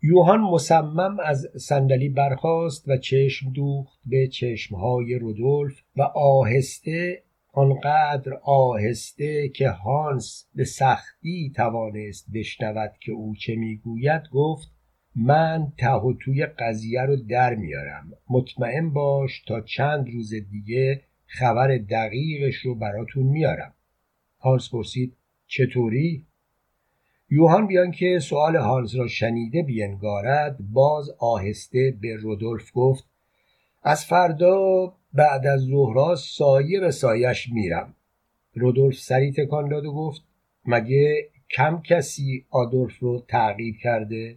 یوهان 0.03 0.41
مصمم 0.41 1.21
از 1.21 1.47
صندلی 1.57 2.09
برخاست 2.09 2.89
و 2.89 2.97
چشم 2.97 3.53
دوخت 3.53 4.01
به 4.07 4.29
چشمهای 4.29 5.15
رودولف 5.15 5.81
و 5.97 6.03
آهسته 6.15 7.23
آنقدر 7.53 8.33
آهسته 8.43 9.49
که 9.49 9.69
هانس 9.69 10.49
به 10.55 10.65
سختی 10.65 11.53
توانست 11.57 12.27
بشنود 12.35 12.93
که 13.01 13.13
او 13.13 13.35
چه 13.35 13.57
می‌گوید 13.57 14.23
گفت 14.33 14.71
من 15.17 15.73
ته 15.79 15.91
و 15.91 16.15
توی 16.21 16.47
قضیه 16.47 17.03
رو 17.03 17.17
در 17.17 17.55
میارم. 17.55 18.13
مطمئن 18.31 18.91
باش 18.91 19.43
تا 19.47 19.61
چند 19.61 20.09
روز 20.09 20.35
دیگه 20.35 21.03
خبر 21.27 21.79
دقیقش 21.79 22.55
رو 22.55 22.75
براتون 22.75 23.27
میارم. 23.27 23.75
هانس 24.41 24.71
پرسید 24.71 25.17
چطوری؟ 25.47 26.27
یوهان 27.31 27.67
بیان 27.67 27.91
که 27.91 28.19
سؤال 28.19 28.57
هانس 28.57 28.97
را 28.97 29.09
شنیده 29.09 29.63
بینگارد 29.63 30.59
باز 30.73 31.11
آهسته 31.19 31.97
به 32.01 32.17
رودولف 32.17 32.71
گفت 32.75 33.05
از 33.83 34.05
فردا 34.05 34.93
بعد 35.13 35.47
از 35.47 35.61
ظهرا 35.61 36.17
سایه 36.17 36.81
به 36.81 36.91
سایش 36.91 37.49
میرم. 37.53 37.95
رودولف 38.55 38.95
سری 38.95 39.33
تکان 39.33 39.69
داد 39.69 39.85
و 39.85 39.93
گفت 39.93 40.23
مگه 40.67 41.29
کم 41.57 41.83
کسی 41.83 42.47
آدولف 42.51 42.99
رو 42.99 43.25
تعقیب 43.29 43.75
کرده؟ 43.83 44.37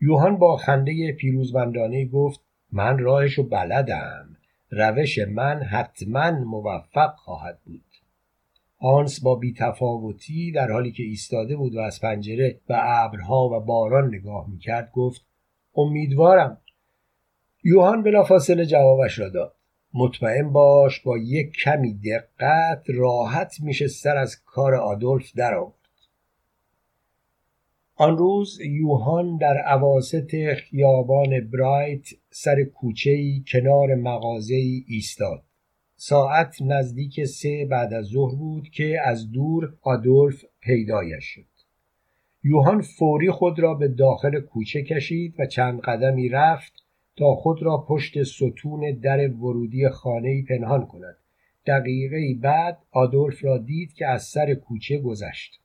یوهان 0.00 0.36
با 0.36 0.56
خنده 0.56 1.12
پیروزمندانه 1.12 2.04
گفت 2.04 2.40
من 2.72 2.98
راهشو 2.98 3.48
بلدم. 3.48 4.36
روش 4.70 5.18
من 5.18 5.62
حتما 5.62 6.30
موفق 6.30 7.14
خواهد 7.16 7.58
بود. 7.64 7.93
آنس 8.78 9.20
با 9.20 9.34
بیتفاوتی 9.34 10.52
در 10.52 10.70
حالی 10.70 10.92
که 10.92 11.02
ایستاده 11.02 11.56
بود 11.56 11.74
و 11.74 11.78
از 11.80 12.00
پنجره 12.00 12.60
به 12.66 13.04
ابرها 13.04 13.48
و 13.48 13.60
باران 13.60 14.14
نگاه 14.14 14.50
می‌کرد 14.50 14.90
گفت 14.92 15.26
امیدوارم. 15.76 16.58
یوهان 17.64 18.02
بلافاصله 18.02 18.66
جوابش 18.66 19.18
را 19.18 19.28
داد. 19.28 19.54
مطمئن 19.94 20.52
باش 20.52 21.00
با 21.00 21.18
یک 21.18 21.52
کمی 21.64 21.94
دقت 21.94 22.84
راحت 22.88 23.60
میشه 23.60 23.88
سر 23.88 24.16
از 24.16 24.42
کار 24.44 24.74
آدولف 24.74 25.32
در 25.36 25.54
آورد 25.54 25.74
آن 27.96 28.18
روز 28.18 28.60
یوهان 28.60 29.36
در 29.36 29.56
عواست 29.56 30.54
خیابان 30.54 31.50
برایت 31.50 32.08
سر 32.30 32.64
کوچهای 32.64 33.44
کنار 33.48 33.94
مغازهای 33.94 34.84
ایستاد. 34.88 35.42
ساعت 35.96 36.56
نزدیک 36.62 37.24
سه 37.24 37.66
بعد 37.70 37.92
از 37.92 38.04
ظهر 38.04 38.34
بود 38.34 38.68
که 38.68 39.00
از 39.04 39.30
دور 39.30 39.74
آدولف 39.82 40.44
پیدایش 40.60 41.24
شد. 41.24 41.46
یوهان 42.44 42.80
فوری 42.80 43.30
خود 43.30 43.58
را 43.58 43.74
به 43.74 43.88
داخل 43.88 44.40
کوچه 44.40 44.82
کشید 44.82 45.34
و 45.38 45.46
چند 45.46 45.80
قدمی 45.80 46.28
رفت 46.28 46.72
تا 47.16 47.34
خود 47.34 47.62
را 47.62 47.78
پشت 47.88 48.22
ستون 48.22 48.98
در 49.02 49.30
ورودی 49.30 49.88
خانه 49.88 50.44
پنهان 50.48 50.86
کند. 50.86 51.16
دقیقه 51.66 52.40
بعد 52.40 52.78
آدولف 52.90 53.44
را 53.44 53.58
دید 53.58 53.92
که 53.92 54.06
از 54.06 54.22
سر 54.22 54.54
کوچه 54.54 54.98
گذشت. 54.98 55.60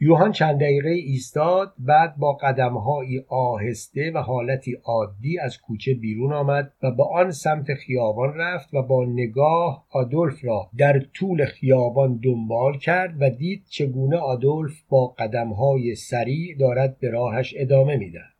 یوهان 0.00 0.32
چند 0.32 0.60
دقیقه 0.60 0.88
ایستاد 0.88 1.72
بعد 1.78 2.16
با 2.16 2.32
قدمهایی 2.32 3.24
آهسته 3.28 4.10
و 4.14 4.18
حالتی 4.18 4.72
عادی 4.84 5.38
از 5.38 5.58
کوچه 5.60 5.94
بیرون 5.94 6.32
آمد 6.32 6.72
و 6.82 6.90
به 6.90 7.02
آن 7.04 7.30
سمت 7.30 7.74
خیابان 7.74 8.34
رفت 8.34 8.74
و 8.74 8.82
با 8.82 9.04
نگاه 9.04 9.86
آدولف 9.90 10.44
را 10.44 10.70
در 10.78 11.00
طول 11.14 11.44
خیابان 11.44 12.20
دنبال 12.24 12.78
کرد 12.78 13.14
و 13.20 13.30
دید 13.30 13.64
چگونه 13.68 14.16
آدولف 14.16 14.82
با 14.88 15.06
قدمهای 15.06 15.94
سریع 15.94 16.56
دارد 16.58 16.98
به 16.98 17.10
راهش 17.10 17.54
ادامه 17.56 17.96
می‌دهد. 17.96 18.36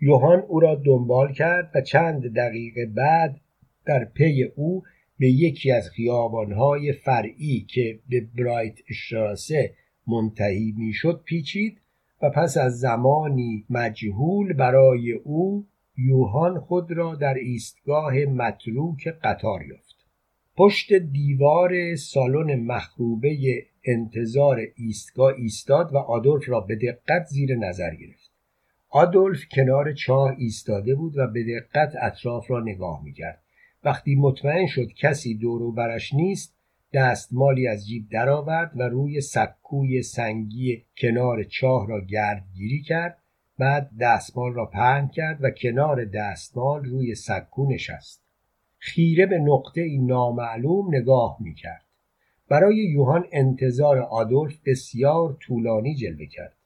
یوهان 0.00 0.38
او 0.48 0.60
را 0.60 0.74
دنبال 0.74 1.32
کرد 1.32 1.70
و 1.74 1.80
چند 1.80 2.34
دقیقه 2.34 2.86
بعد 2.86 3.40
در 3.86 4.04
پی 4.04 4.42
او 4.56 4.82
به 5.18 5.26
یکی 5.26 5.72
از 5.72 5.88
خیابانهای 5.88 6.92
فرعی 6.92 7.66
که 7.68 7.98
به 8.08 8.26
برایت 8.38 8.78
اشراسه 8.90 9.74
منتهی 10.06 10.74
می‌شد 10.78 11.22
پیچید 11.24 11.80
و 12.22 12.30
پس 12.30 12.56
از 12.56 12.78
زمانی 12.78 13.64
مجهول 13.70 14.52
برای 14.52 15.12
او 15.12 15.66
یوهان 15.96 16.60
خود 16.60 16.92
را 16.92 17.14
در 17.14 17.34
ایستگاه 17.34 18.14
متروک 18.14 19.08
قطار 19.22 19.66
یافت. 19.66 19.94
پشت 20.56 20.92
دیوار 20.92 21.96
سالن 21.96 22.60
مخروبه 22.60 23.36
انتظار 23.84 24.60
ایستگاه 24.76 25.34
ایستاد 25.36 25.94
و 25.94 25.96
آدولف 25.98 26.48
را 26.48 26.60
به 26.60 26.76
دقت 26.76 27.24
زیر 27.26 27.56
نظر 27.56 27.94
گرفت. 27.94 28.30
آدولف 28.88 29.40
کنار 29.52 29.92
چاه 29.92 30.34
ایستاده 30.38 30.94
بود 30.94 31.18
و 31.18 31.26
به 31.26 31.44
دقت 31.44 31.92
اطراف 32.00 32.50
را 32.50 32.60
نگاه 32.60 33.04
می‌کرد. 33.04 33.42
وقتی 33.84 34.14
مطمئن 34.14 34.66
شد 34.66 34.92
کسی 34.92 35.34
دور 35.34 35.74
برش 35.74 36.14
نیست 36.14 36.53
دستمالی 36.94 37.68
از 37.68 37.86
جیب 37.86 38.08
درآورد 38.10 38.72
و 38.76 38.82
روی 38.82 39.20
سکوی 39.20 40.02
سنگی 40.02 40.82
کنار 40.98 41.44
چاه 41.44 41.88
را 41.88 42.00
گردگیری 42.00 42.82
کرد 42.82 43.18
بعد 43.58 43.90
دستمال 44.00 44.52
را 44.54 44.66
پهن 44.66 45.08
کرد 45.08 45.44
و 45.44 45.50
کنار 45.50 46.04
دستمال 46.04 46.84
روی 46.84 47.14
سکو 47.14 47.72
نشست. 47.72 48.24
خیره 48.78 49.26
به 49.26 49.38
نقطه 49.38 49.80
ای 49.80 49.98
نامعلوم 49.98 50.94
نگاه 50.94 51.36
می 51.40 51.54
کرد 51.54 51.84
برای 52.48 52.76
یوهان 52.76 53.24
انتظار 53.32 53.98
آدولف 53.98 54.54
بسیار 54.66 55.36
طولانی 55.40 55.94
جلوه 55.94 56.26
کرد. 56.26 56.56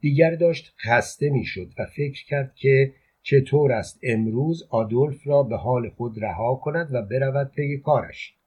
دیگر 0.00 0.34
داشت 0.34 0.74
خسته 0.78 1.30
می‌شد 1.30 1.72
و 1.78 1.86
فکر 1.86 2.26
کرد 2.26 2.54
که 2.54 2.92
چطور 3.22 3.72
است 3.72 4.00
امروز 4.02 4.68
آدولف 4.70 5.26
را 5.26 5.42
به 5.42 5.56
حال 5.56 5.88
خود 5.88 6.24
رها 6.24 6.54
کند 6.54 6.88
و 6.94 7.02
برود 7.02 7.50
پی 7.50 7.78
کارش. 7.78 8.37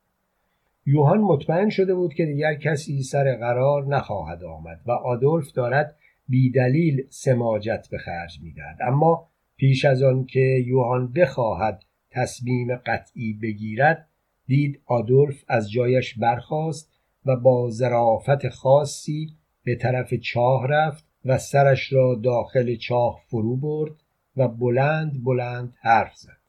یوهان 0.86 1.22
مطمئن 1.22 1.70
شده 1.70 1.96
بود 1.96 2.14
که 2.14 2.26
دیگر 2.26 2.56
کسی 2.56 3.04
سر 3.04 3.36
قرار 3.36 3.86
نخواهد 3.86 4.44
آمد 4.44 4.80
و 4.86 4.92
آدولف 4.92 5.52
دارد 5.52 5.96
بیدلیل 6.28 7.06
سماجت 7.10 7.88
به 7.92 7.98
خرج 7.98 8.40
می‌دهد. 8.44 8.78
اما 8.88 9.28
پیش 9.58 9.86
از 9.86 10.04
آن 10.04 10.26
که 10.26 10.64
یوهان 10.66 11.12
بخواهد 11.12 11.84
تصمیم 12.12 12.76
قطعی 12.76 13.34
بگیرد 13.34 14.08
دید 14.48 14.82
آدولف 14.86 15.44
از 15.48 15.72
جایش 15.72 16.20
برخاست 16.20 16.92
و 17.26 17.36
با 17.36 17.70
ظرافت 17.70 18.50
خاصی 18.50 19.30
به 19.64 19.76
طرف 19.76 20.14
چاه 20.14 20.68
رفت 20.68 21.06
و 21.26 21.38
سرش 21.38 21.94
را 21.94 22.16
داخل 22.16 22.76
چاه 22.76 23.20
فرو 23.28 23.58
برد 23.58 23.92
و 24.38 24.48
بلند 24.48 25.24
بلند 25.24 25.74
حرف 25.82 26.16
زد. 26.16 26.41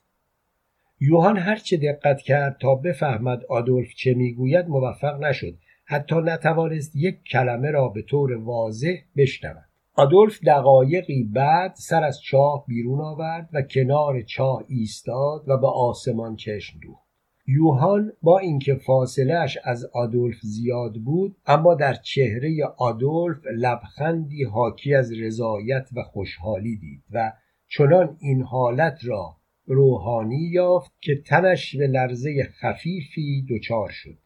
یوهان 1.05 1.37
هرچه 1.39 1.77
دقت 1.77 2.21
کرد 2.21 2.57
تا 2.61 2.75
بفهمد 2.75 3.45
آدولف 3.49 3.95
چه 3.95 4.15
می‌گوید 4.15 4.69
موفق 4.69 5.25
نشد. 5.25 5.55
حتی 5.85 6.15
نتوانست 6.17 6.97
یک 6.97 7.23
کلمه 7.33 7.71
را 7.71 7.89
به 7.89 8.03
طور 8.03 8.37
واضح 8.37 8.95
بشنود. 9.17 9.65
آدولف 9.95 10.39
دقایقی 10.47 11.25
بعد 11.25 11.75
سر 11.75 12.05
از 12.05 12.21
چاه 12.21 12.65
بیرون 12.69 13.01
آورد 13.01 13.49
و 13.53 13.63
کنار 13.63 14.23
چاه 14.23 14.65
ایستاد 14.69 15.49
و 15.49 15.59
به 15.59 15.67
آسمان 15.67 16.37
چشم 16.37 16.79
دوخت. 16.83 17.03
یوهان 17.47 18.13
با 18.23 18.39
اینکه 18.39 18.75
فاصلهش 18.75 19.59
از 19.65 19.85
آدولف 19.95 20.39
زیاد 20.43 20.95
بود 20.95 21.37
اما 21.47 21.75
در 21.75 21.95
چهره 21.95 22.65
آدولف 22.79 23.39
لبخندی 23.57 24.45
حاکی 24.45 24.95
از 24.95 25.13
رضایت 25.13 25.89
و 25.97 26.03
خوشحالی 26.03 26.77
دید 26.77 27.03
و 27.11 27.33
چنان 27.69 28.17
این 28.21 28.43
حالت 28.43 28.99
را 29.05 29.37
روحانی 29.67 30.49
یافت 30.53 30.93
که 31.01 31.23
تنش 31.27 31.77
به 31.77 31.87
لرزه 31.87 32.43
خفیفی 32.43 33.47
دچار 33.51 33.91
شد. 33.91 34.19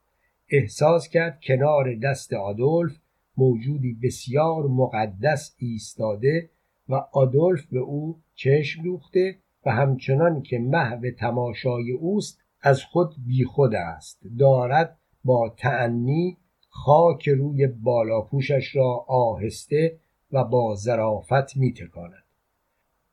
احساس 0.49 1.09
کرد 1.09 1.40
کنار 1.42 1.94
دست 1.94 2.33
آدولف 2.33 2.96
موجودی 3.37 3.96
بسیار 4.03 4.66
مقدس 4.66 5.57
ایستاده 5.59 6.51
و 6.88 6.94
آدولف 7.12 7.66
به 7.66 7.79
او 7.79 8.18
چشم 8.35 8.83
دوخته 8.83 9.38
و 9.66 9.70
همچنان 9.70 10.42
که 10.42 10.59
محو 10.59 11.11
تماشای 11.18 11.92
اوست 11.92 12.40
از 12.61 12.83
خود 12.83 13.14
بیخود 13.27 13.75
است. 13.75 14.20
دارد 14.38 14.99
با 15.25 15.55
تعنی 15.59 16.37
خاک 16.68 17.29
روی 17.29 17.66
بالاپوشش 17.66 18.77
را 18.77 19.05
آهسته 19.09 19.99
و 20.33 20.44
با 20.44 20.75
ظرافت 20.75 21.57
میتکاند. 21.57 22.26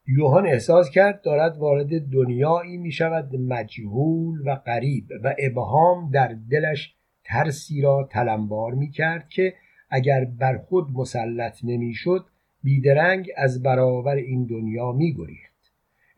یوهان 0.07 0.47
احساس 0.47 0.89
کرد 0.89 1.21
دارد 1.21 1.57
وارد 1.57 1.99
دنیایی 1.99 2.77
می 2.77 2.91
شود 2.91 3.35
مجهول 3.35 4.39
و 4.45 4.55
غریب 4.55 5.05
و 5.23 5.35
ابهام 5.39 6.09
در 6.11 6.35
دلش 6.51 6.95
ترسی 7.23 7.81
را 7.81 8.09
تلمبار 8.11 8.73
می 8.73 8.91
کرد 8.91 9.29
که 9.29 9.53
اگر 9.89 10.25
بر 10.25 10.57
خود 10.57 10.87
مسلط 10.93 11.57
نمی‌شد 11.63 12.25
بیدرنگ 12.63 13.29
از 13.37 13.63
برابر 13.63 14.15
این 14.15 14.45
دنیا 14.45 14.91
می 14.91 15.13
گریخت. 15.13 15.53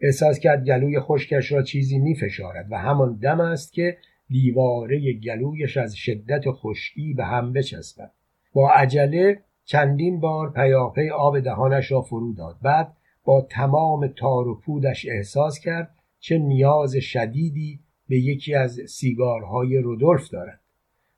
احساس 0.02 0.40
کرد 0.40 0.66
گلوی 0.66 1.00
خشکش 1.00 1.52
را 1.52 1.62
چیزی 1.62 2.00
می 2.00 2.16
فشارد 2.16 2.68
و 2.72 2.78
همان 2.78 3.16
دم 3.16 3.40
است 3.40 3.74
که 3.74 3.98
دیواره 4.30 5.14
گلویش 5.14 5.78
از 5.78 5.96
شدت 5.96 6.44
خشکی 6.48 7.14
به 7.14 7.26
هم 7.26 7.54
بچسبد 7.54 8.12
با 8.54 8.72
عجله 8.72 9.40
چندین 9.66 10.20
بار 10.20 10.52
پیاپی 10.54 11.10
آب 11.10 11.40
دهانش 11.40 11.92
را 11.92 12.02
فرو 12.02 12.34
داد 12.34 12.58
بعد 12.62 12.94
با 13.26 13.48
تمام 13.50 14.08
تار 14.08 14.48
و 14.48 14.56
پودش 14.56 15.06
احساس 15.10 15.60
کرد 15.60 15.96
چه 16.20 16.38
نیاز 16.38 16.96
شدیدی 16.96 17.80
به 18.08 18.18
یکی 18.18 18.56
از 18.56 18.80
سیگارهای 18.88 19.78
رودولف 19.78 20.30
دارد. 20.30 20.60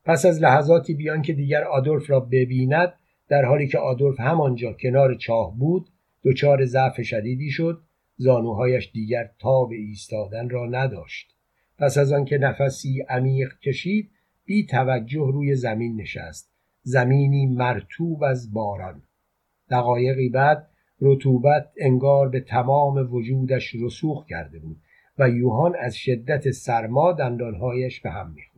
پس 0.06 0.26
از 0.26 0.42
لحظاتی 0.42 0.94
بیان 0.94 1.22
که 1.22 1.34
دیگر 1.34 1.64
آدولف 1.64 2.10
را 2.10 2.20
ببیند 2.20 2.94
در 3.30 3.46
حالی 3.46 3.68
که 3.68 3.78
آدولف 3.78 4.20
همانجا 4.20 4.74
کنار 4.74 5.16
چاه 5.16 5.58
بود 5.58 5.90
دچار 6.24 6.66
ضعف 6.66 7.02
شدیدی 7.02 7.52
شد 7.52 7.82
زانوهایش 8.18 8.92
دیگر 8.94 9.30
تاب 9.40 9.72
ایستادن 9.72 10.50
را 10.50 10.66
نداشت. 10.66 11.36
پس 11.78 11.98
از 11.98 12.14
آنکه 12.14 12.38
نفسی 12.38 13.02
عمیق 13.10 13.60
کشید 13.60 14.12
بی 14.46 14.66
توجه 14.66 15.30
روی 15.34 15.56
زمین 15.56 16.02
نشست. 16.02 16.52
زمینی 16.84 17.46
مرتوب 17.46 18.24
از 18.24 18.54
باران. 18.54 19.02
دقایقی 19.70 20.30
بعد 20.30 20.70
رطوبت 21.02 21.70
انگار 21.78 22.30
به 22.30 22.40
تمام 22.40 23.14
وجودش 23.14 23.76
رسوخ 23.82 24.26
کرده 24.26 24.60
بود 24.60 24.78
و 25.18 25.30
یوهان 25.30 25.76
از 25.80 25.96
شدت 25.96 26.52
سرما 26.52 27.12
دندانهایش 27.12 28.02
به 28.02 28.10
هم 28.10 28.32
می‌خورد. 28.32 28.58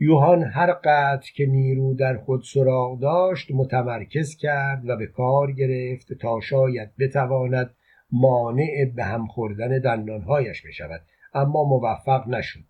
یوهان 0.00 0.42
هر 0.42 0.72
قدر 0.72 1.30
که 1.34 1.46
نیرو 1.46 1.94
در 1.94 2.16
خود 2.16 2.42
سراغ 2.42 3.00
داشت 3.00 3.50
متمرکز 3.50 4.36
کرد 4.36 4.88
و 4.88 4.96
به 4.96 5.06
کار 5.06 5.52
گرفت 5.52 6.12
تا 6.12 6.40
شاید 6.40 6.90
بتواند 6.98 7.74
مانع 8.12 8.92
به 8.96 9.04
هم 9.04 9.26
خوردن 9.26 9.78
دندانهایش 9.78 10.66
بشود 10.66 11.00
اما 11.34 11.64
موفق 11.64 12.28
نشد. 12.28 12.64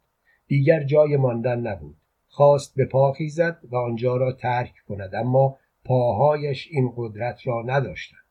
دیگر 0.47 0.85
جای 0.85 1.17
ماندن 1.17 1.61
نبود. 1.61 1.97
خواست 2.29 2.77
به 2.77 2.85
پا 2.85 3.13
خیزد 3.13 3.59
و 3.71 3.77
آنجا 3.77 4.17
را 4.17 4.33
ترک 4.33 4.73
کند 4.89 5.15
اما 5.15 5.59
پاهایش 5.85 6.69
این 6.71 6.93
قدرت 6.97 7.47
را 7.47 7.63
نداشتند. 7.67 8.28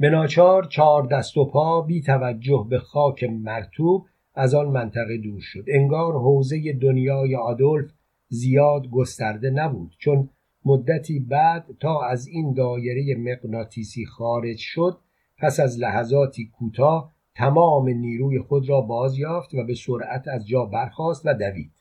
به 0.00 0.10
ناچار 0.10 0.64
چهار 0.64 1.06
دست 1.06 1.36
و 1.36 1.44
پا 1.44 1.82
بی 1.82 2.02
توجه 2.02 2.66
به 2.70 2.78
خاک 2.78 3.24
مرتوب 3.24 4.06
از 4.34 4.54
آن 4.54 4.66
منطقه 4.66 5.18
دور 5.18 5.40
شد. 5.40 5.64
انگار 5.68 6.12
حوزه 6.12 6.72
دنیای 6.72 7.36
آدولف 7.36 7.90
زیاد 8.28 8.90
گسترده 8.90 9.50
نبود 9.50 9.94
چون 9.98 10.28
مدتی 10.64 11.20
بعد 11.20 11.66
تا 11.80 12.02
از 12.02 12.26
این 12.26 12.54
دایره 12.54 13.16
مغناطیسی 13.18 14.06
خارج 14.06 14.58
شد 14.58 14.98
پس 15.38 15.60
از 15.60 15.78
لحظاتی 15.78 16.50
کوتاه 16.58 17.12
تمام 17.34 17.88
نیروی 17.88 18.38
خود 18.38 18.68
را 18.68 18.80
باز 18.80 19.18
یافت 19.18 19.54
و 19.54 19.64
به 19.64 19.74
سرعت 19.74 20.28
از 20.28 20.46
جا 20.46 20.64
برخاست 20.64 21.26
و 21.26 21.34
دوید. 21.34 21.72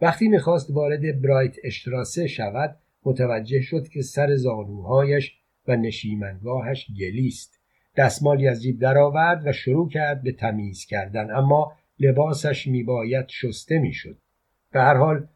وقتی 0.00 0.28
می‌خواست 0.28 0.70
وارد 0.70 1.22
برایت 1.22 1.56
اشتراسه 1.64 2.26
شود 2.26 2.76
متوجه 3.04 3.60
شد 3.60 3.88
که 3.88 4.02
سر 4.02 4.36
زانوهایش 4.36 5.32
و 5.68 5.76
نشیمنگاهش 5.76 6.86
گلیست. 7.00 7.55
دستمالی 7.96 8.48
از 8.48 8.62
جیب 8.62 8.78
درآورد 8.78 9.46
و 9.46 9.52
شروع 9.52 9.88
کرد 9.88 10.22
به 10.22 10.32
تمیز 10.32 10.86
کردن. 10.86 11.30
اما 11.30 11.72
لباسش 11.98 12.66
میباید 12.66 13.28
شسته 13.28 13.78
می‌شد. 13.78 14.18
به 14.72 14.80
هر 14.80 14.96
حال 14.96 15.26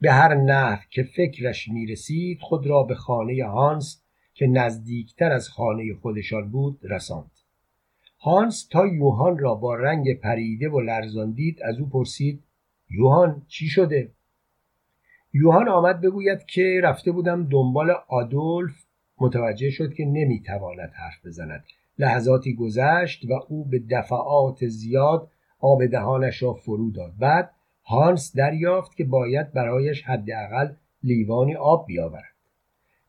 به 0.00 0.12
هر 0.12 0.34
نحو 0.34 0.82
که 0.90 1.02
فکرش 1.02 1.68
می‌رسید 1.68 2.38
خود 2.40 2.66
را 2.66 2.82
به 2.82 2.94
خانه 2.94 3.44
هانس 3.44 4.02
که 4.34 4.46
نزدیکتر 4.46 5.32
از 5.32 5.48
خانه 5.48 5.94
خودشان 5.94 6.50
بود 6.50 6.80
رساند. 6.82 7.30
هانس 8.20 8.66
تا 8.66 8.86
یوهان 8.86 9.38
را 9.38 9.54
با 9.54 9.74
رنگ 9.74 10.20
پریده 10.20 10.68
و 10.68 10.80
لرزان 10.80 11.32
دید 11.32 11.62
از 11.62 11.78
او 11.78 11.88
پرسید 11.88 12.42
یوهان 12.90 13.42
چی 13.48 13.66
شده؟ 13.66 14.10
یوهان 15.32 15.68
آمد 15.68 16.00
بگوید 16.00 16.44
که 16.44 16.80
رفته 16.82 17.12
بودم 17.12 17.48
دنبال 17.48 17.90
آدولف. 18.08 18.84
متوجه 19.18 19.70
شد 19.70 19.94
که 19.94 20.04
نمی‌تواند 20.04 20.92
حرف 20.94 21.26
بزند. 21.26 21.64
لحظاتی 22.00 22.54
گذشت 22.54 23.24
و 23.30 23.32
او 23.48 23.64
به 23.64 23.82
دفعات 23.90 24.66
زیاد 24.66 25.28
آب 25.60 25.86
دهانش 25.86 26.42
را 26.42 26.52
فرو 26.52 26.90
داد. 26.90 27.12
بعد 27.18 27.50
هانس 27.84 28.36
دریافت 28.36 28.96
که 28.96 29.04
باید 29.04 29.52
برایش 29.52 30.02
حداقل 30.02 30.72
لیوانی 31.02 31.54
آب 31.54 31.86
بیاورد. 31.86 32.34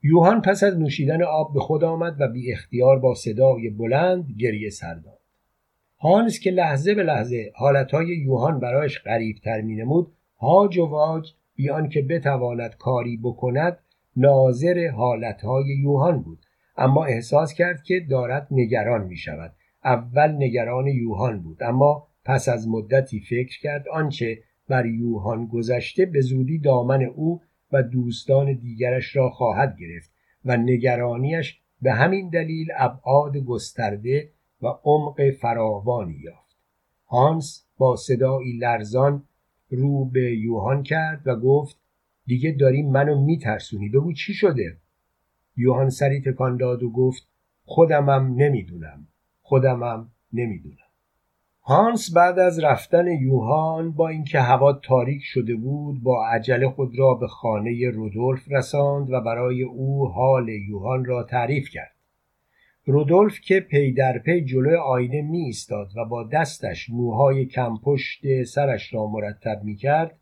یوهان 0.04 0.42
پس 0.42 0.64
از 0.64 0.80
نوشیدن 0.80 1.24
آب 1.24 1.54
به 1.54 1.60
خود 1.60 1.84
آمد 1.84 2.16
و 2.20 2.28
بی 2.28 2.52
اختیار 2.52 3.00
با 3.00 3.14
صدای 3.16 3.70
بلند 3.70 4.26
گریه 4.40 4.70
سر 4.70 4.94
داد. 4.94 5.20
هانس 6.00 6.40
که 6.40 6.52
لحظه 6.52 6.94
به 6.94 7.04
لحظه 7.04 7.52
حالتهای 7.56 8.08
یوهان 8.08 8.60
برایش 8.60 9.04
غریبتر 9.04 9.62
مینمود 9.62 10.12
هاج 10.40 10.78
و 10.78 10.86
واج 10.86 11.32
بیان 11.56 11.90
که 11.90 12.02
بتواند 12.02 12.76
کاری 12.78 13.18
بکند 13.18 13.78
ناظر 14.16 14.88
حالتهای 14.88 15.66
یوهان 15.66 16.22
بود. 16.22 16.40
اما 16.78 17.06
احساس 17.06 17.54
کرد 17.54 17.84
که 17.84 18.00
دارد 18.10 18.48
نگران 18.52 19.08
می 19.08 19.18
شود 19.18 19.54
اول 19.84 20.32
نگران 20.32 20.88
یوهان 20.88 21.42
بود 21.42 21.64
اما 21.64 22.08
پس 22.26 22.50
از 22.50 22.68
مدتی 22.68 23.20
فکر 23.20 23.60
کرد 23.60 23.88
آنچه 23.90 24.38
بر 24.68 24.86
یوهان 24.86 25.46
گذشته 25.46 26.06
به 26.06 26.22
زودی 26.22 26.60
دامن 26.60 27.04
او 27.04 27.42
و 27.72 27.84
دوستان 27.84 28.54
دیگرش 28.54 29.16
را 29.16 29.30
خواهد 29.30 29.78
گرفت 29.80 30.12
و 30.46 30.58
نگرانیش 30.58 31.60
به 31.82 31.92
همین 31.92 32.30
دلیل 32.30 32.68
ابعاد 32.78 33.38
گسترده 33.38 34.30
و 34.62 34.68
عمق 34.84 35.32
فراوانی 35.32 36.18
یافت. 36.24 36.58
هانس 37.08 37.66
با 37.78 37.96
صدایی 37.96 38.58
لرزان 38.58 39.24
رو 39.70 40.06
به 40.06 40.36
یوهان 40.38 40.84
کرد 40.84 41.22
و 41.28 41.36
گفت 41.36 41.78
دیگه 42.26 42.52
داری 42.52 42.82
منو 42.84 43.26
میترسونی 43.26 43.90
بگو 43.90 44.14
چی 44.14 44.34
شده؟ 44.34 44.78
یوهان 45.58 45.90
سری 45.90 46.22
تکان 46.22 46.58
داد 46.58 46.84
و 46.84 46.92
گفت 46.92 47.28
خودمم 47.66 48.34
نمی‌دونم. 48.36 49.08
خودمم 49.42 50.12
نمی‌دونم. 50.34 50.76
هانس 51.64 52.14
بعد 52.14 52.40
از 52.40 52.60
رفتن 52.60 53.08
یوهان 53.08 53.92
با 53.92 54.08
اینکه 54.08 54.40
هوا 54.40 54.74
تاریک 54.74 55.22
شده 55.24 55.56
بود 55.56 56.04
با 56.04 56.28
عجله 56.28 56.70
خود 56.70 57.00
را 57.00 57.14
به 57.14 57.28
خانه 57.28 57.90
رودولف 57.90 58.52
رساند 58.52 59.12
و 59.12 59.22
برای 59.22 59.64
او 59.64 60.08
حال 60.08 60.50
یوهان 60.50 61.06
را 61.06 61.24
تعریف 61.24 61.70
کرد. 61.70 61.96
رودولف 62.86 63.40
که 63.40 63.60
پی 63.60 63.94
در 63.94 64.20
پی 64.20 64.46
جلوی 64.46 64.76
آینه 64.76 65.22
می 65.22 65.38
ایستاد 65.38 65.88
و 65.98 66.06
با 66.06 66.24
دستش 66.24 66.90
موهای 66.90 67.46
کمپشت 67.46 68.44
سرش 68.44 68.94
را 68.94 69.08
مرتب 69.08 69.62
می 69.64 69.76
کرد 69.76 70.20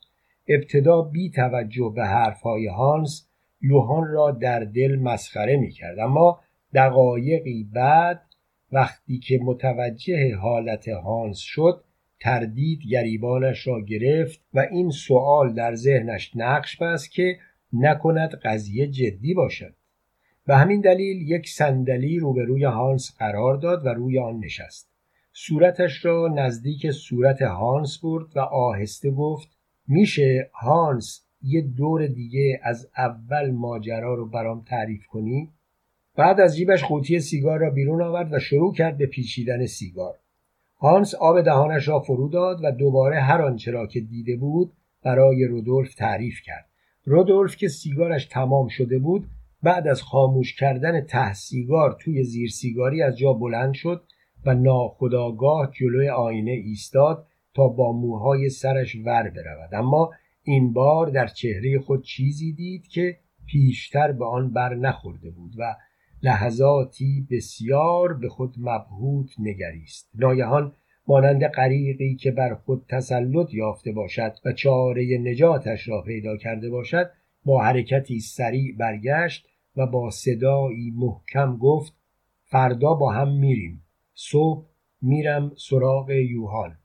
ابتدا 0.47 1.01
بی 1.01 1.30
توجه 1.30 1.93
به 1.95 2.05
حرفهای 2.05 2.67
هانس 2.67 3.28
یوهان 3.62 4.07
را 4.07 4.32
در 4.32 4.60
دل 4.60 4.95
مسخره 4.95 5.57
می 5.57 5.72
کرد 5.72 5.99
اما 5.99 6.39
دقایقی 6.74 7.70
بعد 7.74 8.22
وقتی 8.72 9.20
که 9.20 9.39
متوجه 9.43 10.36
حالت 10.36 10.88
هانس 10.88 11.38
شد 11.38 11.84
تردید 12.20 12.80
گریبانش 12.91 13.68
را 13.68 13.82
گرفت 13.82 14.41
و 14.53 14.60
این 14.72 14.89
سوال 14.89 15.53
در 15.53 15.76
ذهنش 15.76 16.32
نقش 16.36 16.78
بست 16.78 17.12
که 17.12 17.38
نکند 17.74 18.36
قضیه 18.43 18.88
جدی 18.88 19.34
باشد. 19.34 19.74
به 20.47 20.57
همین 20.57 20.82
دلیل 20.82 21.32
یک 21.32 21.49
صندلی 21.49 22.20
روبروی 22.20 22.64
هانس 22.64 23.16
قرار 23.20 23.55
داد 23.55 23.86
و 23.86 23.89
روی 23.89 24.20
آن 24.20 24.39
نشست. 24.39 24.89
صورتش 25.34 26.05
را 26.05 26.28
نزدیک 26.36 26.91
صورت 26.91 27.41
هانس 27.41 27.99
برد 28.03 28.38
و 28.38 28.39
آهسته 28.39 29.12
گفت 29.12 29.47
میشه 29.88 30.49
هانس 30.53 31.26
یه 31.41 31.61
دور 31.61 32.07
دیگه 32.07 32.59
از 32.63 32.89
اول 32.97 33.51
ماجرا 33.51 34.15
رو 34.15 34.25
برام 34.25 34.63
تعریف 34.67 35.05
کنی. 35.07 35.49
بعد 36.15 36.39
از 36.39 36.55
جیبش 36.55 36.83
قوطی 36.83 37.19
سیگار 37.19 37.59
را 37.59 37.69
بیرون 37.69 38.01
آورد 38.01 38.33
و 38.33 38.39
شروع 38.39 38.73
کرد 38.73 38.97
به 38.97 39.05
پیچیدن 39.05 39.65
سیگار. 39.65 40.15
هانس 40.77 41.15
آب 41.15 41.41
دهانش 41.41 41.87
را 41.87 41.99
فرو 41.99 42.29
داد 42.29 42.59
و 42.63 42.71
دوباره 42.71 43.19
هر 43.19 43.41
آنچه 43.41 43.71
را 43.71 43.87
که 43.87 43.99
دیده 43.99 44.35
بود 44.35 44.73
برای 45.03 45.45
رودولف 45.45 45.93
تعریف 45.93 46.41
کرد. 46.45 46.65
رودولف 47.05 47.55
که 47.55 47.67
سیگارش 47.67 48.25
تمام 48.25 48.67
شده 48.67 48.99
بود 48.99 49.27
بعد 49.63 49.87
از 49.87 50.01
خاموش 50.01 50.55
کردن 50.55 51.01
ته 51.01 51.33
سیگار 51.33 51.97
توی 51.99 52.23
زیر 52.23 52.49
سیگاری 52.49 53.01
از 53.01 53.17
جا 53.17 53.33
بلند 53.33 53.73
شد 53.73 54.03
و 54.45 54.53
ناخداگاه 54.53 55.71
جلوی 55.71 56.09
آینه 56.09 56.51
ایستاد 56.51 57.25
تا 57.53 57.67
با 57.67 57.91
موهای 57.91 58.49
سرش 58.49 58.95
ور 58.95 59.29
برود. 59.29 59.69
اما 59.73 60.11
این 60.50 60.74
بار 60.74 61.10
در 61.10 61.28
چهره 61.28 61.80
خود 61.80 62.04
چیزی 62.04 62.54
دید 62.54 62.88
که 62.88 63.18
پیشتر 63.45 64.12
به 64.12 64.26
آن 64.26 64.54
بر 64.54 64.76
نخورده 64.76 65.30
بود 65.30 65.54
و 65.58 65.76
لحظاتی 66.24 67.28
بسیار 67.32 68.14
به 68.14 68.30
خود 68.30 68.56
مبهوت 68.60 69.30
نگریست. 69.39 70.10
ناگهان 70.16 70.74
مانند 71.08 71.43
غریقی 71.47 72.16
که 72.16 72.32
بر 72.32 72.54
خود 72.54 72.86
تسلط 72.89 73.54
یافته 73.54 73.91
باشد 73.91 74.34
و 74.45 74.54
چاره 74.54 75.18
نجاتش 75.22 75.88
را 75.88 76.02
پیدا 76.02 76.38
کرده 76.38 76.70
باشد 76.70 77.12
با 77.45 77.64
حرکتی 77.64 78.20
سریع 78.20 78.76
برگشت 78.78 79.47
و 79.76 79.88
با 79.88 80.10
صدایی 80.10 80.91
محکم 80.95 81.58
گفت 81.58 81.93
فردا 82.43 82.93
با 82.93 83.12
هم 83.12 83.39
میریم. 83.39 83.84
صبح 84.14 84.66
میرم 85.02 85.52
سراغ 85.58 86.10
یوهان 86.10 86.78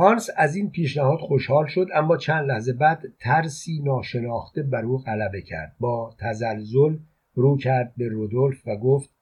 هانس 0.00 0.30
از 0.36 0.56
این 0.56 0.70
پیشنهاد 0.70 1.18
خوشحال 1.18 1.66
شد 1.66 1.86
اما 1.94 2.16
چند 2.16 2.48
لحظه 2.48 2.72
بعد 2.72 3.02
ترسی 3.18 3.82
ناشناخته 3.84 4.62
بر 4.62 4.84
او 4.84 4.98
غلبه 4.98 5.42
کرد. 5.42 5.76
با 5.80 6.16
تزلزل 6.18 6.96
رو 7.34 7.56
کرد 7.56 7.94
به 7.96 8.08
رودولف 8.08 8.68
و 8.68 8.76
گفت 8.76 9.14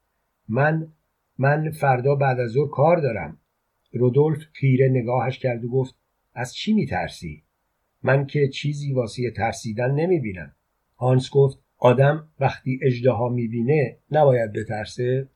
من 0.49 0.93
من 1.39 1.71
فردا 1.71 2.15
بعد 2.15 2.41
از 2.41 2.51
ظهر 2.51 2.69
کار 2.69 2.97
دارم. 2.97 3.39
رودولف 3.93 4.39
خیره 4.53 4.89
نگاهش 4.89 5.39
کرد 5.39 5.65
و 5.65 5.69
گفت 5.69 5.95
از 6.35 6.55
چی 6.55 6.73
میترسی؟ 6.73 7.43
من 8.03 8.27
که 8.27 8.49
چیزی 8.49 8.93
واسه 8.93 9.31
ترسیدن 9.31 9.91
نمی‌بینم. 9.91 10.53
هانس 10.97 11.31
گفت 11.31 11.59
آدم 11.79 12.29
وقتی 12.41 12.81
اجدها 12.83 13.29
می‌بینه 13.29 13.97
نباید 14.11 14.53
بترسه. 14.53 15.29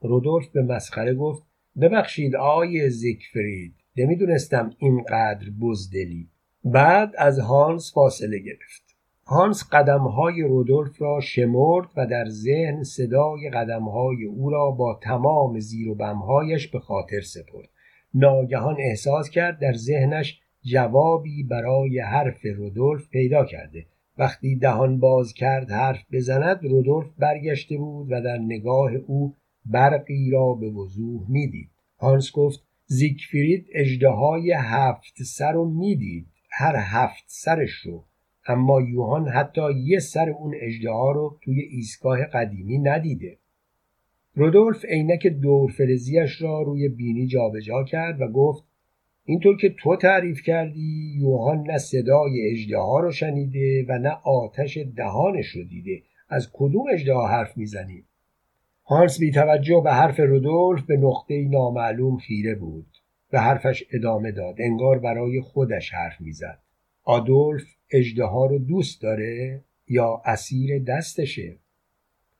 رودولف 0.00 0.48
به 0.48 0.62
مسخره 0.62 1.14
گفت 1.14 1.42
ببخشید 1.80 2.36
آقای 2.36 2.90
زیکفرید 2.90 3.79
نمی‌دونستم 3.96 4.72
اینقدر 4.78 5.50
بزدلی. 5.60 6.28
بعد 6.64 7.14
از 7.18 7.38
هانس 7.38 7.92
فاصله 7.94 8.38
گرفت. 8.38 8.82
هانس 9.26 9.64
قدمهای 9.72 10.42
رودولف 10.42 11.02
را 11.02 11.20
شمرد 11.20 11.88
و 11.96 12.06
در 12.06 12.24
ذهن 12.28 12.82
صدای 12.82 13.50
قدمهای 13.50 14.24
او 14.24 14.50
را 14.50 14.70
با 14.70 15.00
تمام 15.02 15.58
زیر 15.58 15.88
و 15.88 15.94
بمهایش 15.94 16.68
به 16.68 16.78
خاطر 16.78 17.20
سپرد. 17.20 17.68
ناگهان 18.14 18.76
احساس 18.78 19.30
کرد 19.30 19.58
در 19.58 19.72
ذهنش 19.72 20.40
جوابی 20.62 21.42
برای 21.42 22.00
حرف 22.00 22.46
رودولف 22.56 23.08
پیدا 23.08 23.44
کرده. 23.44 23.86
وقتی 24.18 24.56
دهان 24.56 25.00
باز 25.00 25.32
کرد 25.32 25.70
حرف 25.70 26.04
بزند 26.12 26.64
رودولف 26.64 27.06
برگشته 27.18 27.76
بود 27.76 28.12
و 28.12 28.20
در 28.20 28.38
نگاه 28.38 28.92
او 28.94 29.34
برقی 29.66 30.30
را 30.30 30.54
به 30.54 30.70
وضوح 30.70 31.30
می‌دید. 31.30 31.70
هانس 31.98 32.32
گفت 32.32 32.69
زیگفرید 32.92 33.66
اجدهای 33.74 34.52
هفت 34.52 35.22
سر 35.22 35.52
رو 35.52 35.70
می‌دید. 35.70 36.26
هر 36.50 36.76
هفت 36.78 37.24
سرش 37.26 37.70
رو. 37.70 38.04
اما 38.46 38.80
یوهان 38.80 39.28
حتی 39.28 39.60
یه 39.84 39.98
سر 39.98 40.30
اون 40.30 40.54
اجدها 40.60 41.12
رو 41.12 41.38
توی 41.42 41.60
ایستگاه 41.60 42.24
قدیمی 42.24 42.78
ندیده. 42.78 43.38
رودولف 44.34 44.84
عینک 44.84 45.26
دورفلزیش 45.26 46.42
را 46.42 46.62
روی 46.62 46.88
بینی 46.88 47.26
جابجا 47.26 47.84
کرد 47.84 48.20
و 48.20 48.28
گفت 48.28 48.64
اینطور 49.24 49.56
که 49.56 49.74
تو 49.78 49.96
تعریف 49.96 50.42
کردی 50.42 51.14
یوهان 51.18 51.62
نه 51.62 51.78
صدای 51.78 52.50
اجدها 52.50 53.00
رو 53.00 53.12
شنیده 53.12 53.84
و 53.88 53.98
نه 53.98 54.16
آتش 54.24 54.78
دهانش 54.96 55.46
رو 55.46 55.64
دیده. 55.64 56.02
از 56.28 56.50
کدوم 56.52 56.84
اجدها 56.92 57.28
حرف 57.28 57.56
می‌زنی؟ 57.56 58.04
هانس 58.90 59.20
بی 59.20 59.30
توجه 59.30 59.80
به 59.84 59.92
حرف 59.92 60.20
رودولف 60.20 60.82
به 60.82 60.96
نقطه 60.96 61.48
نامعلوم 61.48 62.16
خیره 62.16 62.54
بود 62.54 62.86
به 63.30 63.40
حرفش 63.40 63.84
ادامه 63.92 64.32
داد 64.32 64.54
انگار 64.58 64.98
برای 64.98 65.40
خودش 65.40 65.94
حرف 65.94 66.20
می‌زد 66.20 66.58
آدولف 67.04 67.62
اجدها 67.90 68.46
رو 68.46 68.58
دوست 68.58 69.02
داره 69.02 69.64
یا 69.88 70.22
اسیر 70.24 70.82
دستشه 70.82 71.56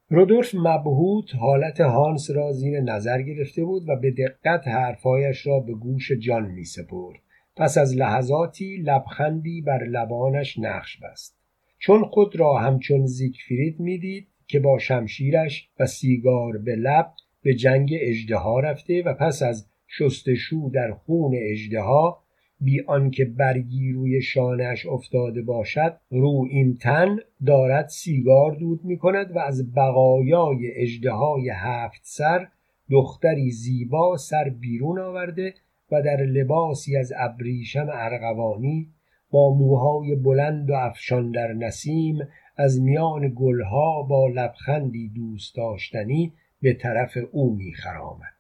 رودولف 0.09 0.55
مبهوت 0.55 1.35
حالت 1.35 1.81
هانس 1.81 2.31
را 2.31 2.53
زیر 2.53 2.81
نظر 2.81 3.23
گرفته 3.23 3.65
بود 3.65 3.89
و 3.89 3.97
به 3.97 4.11
دقت 4.11 4.69
حرفایش 4.69 5.47
را 5.47 5.61
به 5.61 5.73
گوش 5.73 6.13
جان 6.13 6.51
می 6.51 6.65
سپرد. 6.65 7.21
پس 7.57 7.79
از 7.79 7.97
لحظاتی 7.97 8.77
لبخندی 8.77 9.63
بر 9.63 9.85
لبانش 9.85 10.59
نقش 10.59 10.97
بست. 11.03 11.37
چون 11.79 12.05
خود 12.05 12.37
را 12.37 12.59
همچون 12.59 13.07
زیگفرید 13.07 13.81
می‌دید 13.81 14.30
که 14.51 14.61
با 14.61 14.79
شمشیرش 14.79 15.69
و 15.81 15.87
سیگار 15.87 16.59
به 16.59 16.77
لب 16.77 17.13
به 17.43 17.55
جنگ 17.55 17.91
اجدها 18.01 18.61
رفته 18.61 19.03
و 19.03 19.15
پس 19.15 19.43
از 19.43 19.67
شستشو 19.89 20.71
در 20.75 20.93
خون 20.93 21.33
اجدها 21.37 22.23
بی 22.61 22.81
آنکه 22.81 23.25
برگی 23.25 23.93
روی 23.93 24.23
شانش 24.23 24.87
افتاده 24.87 25.43
باشد 25.43 25.97
رو 26.11 26.47
این 26.51 26.77
تن 26.77 27.17
دارد 27.47 27.89
سیگار 27.89 28.55
دود 28.55 28.85
می 28.85 28.99
کند 28.99 29.37
و 29.37 29.39
از 29.39 29.75
بقایای 29.75 30.71
اجدهای 30.75 31.51
هفت 31.55 32.01
سر 32.03 32.49
دختری 32.91 33.51
زیبا 33.51 34.17
سر 34.17 34.49
بیرون 34.61 35.01
آورده 35.01 35.55
و 35.93 36.03
در 36.03 36.17
لباسی 36.17 36.97
از 36.97 37.13
ابریشم 37.17 37.89
ارغوانی 37.93 38.89
با 39.31 39.55
موهای 39.55 40.15
بلند 40.15 40.71
و 40.71 40.75
افشان 40.75 41.31
در 41.31 41.53
نسیم 41.53 42.19
از 42.61 42.81
میان 42.81 43.33
گلها 43.37 44.03
با 44.03 44.29
لبخندی 44.29 45.09
دوست 45.09 45.57
داشتنی 45.57 46.33
به 46.63 46.75
طرف 46.75 47.19
او 47.33 47.55
میخرامد 47.57 48.35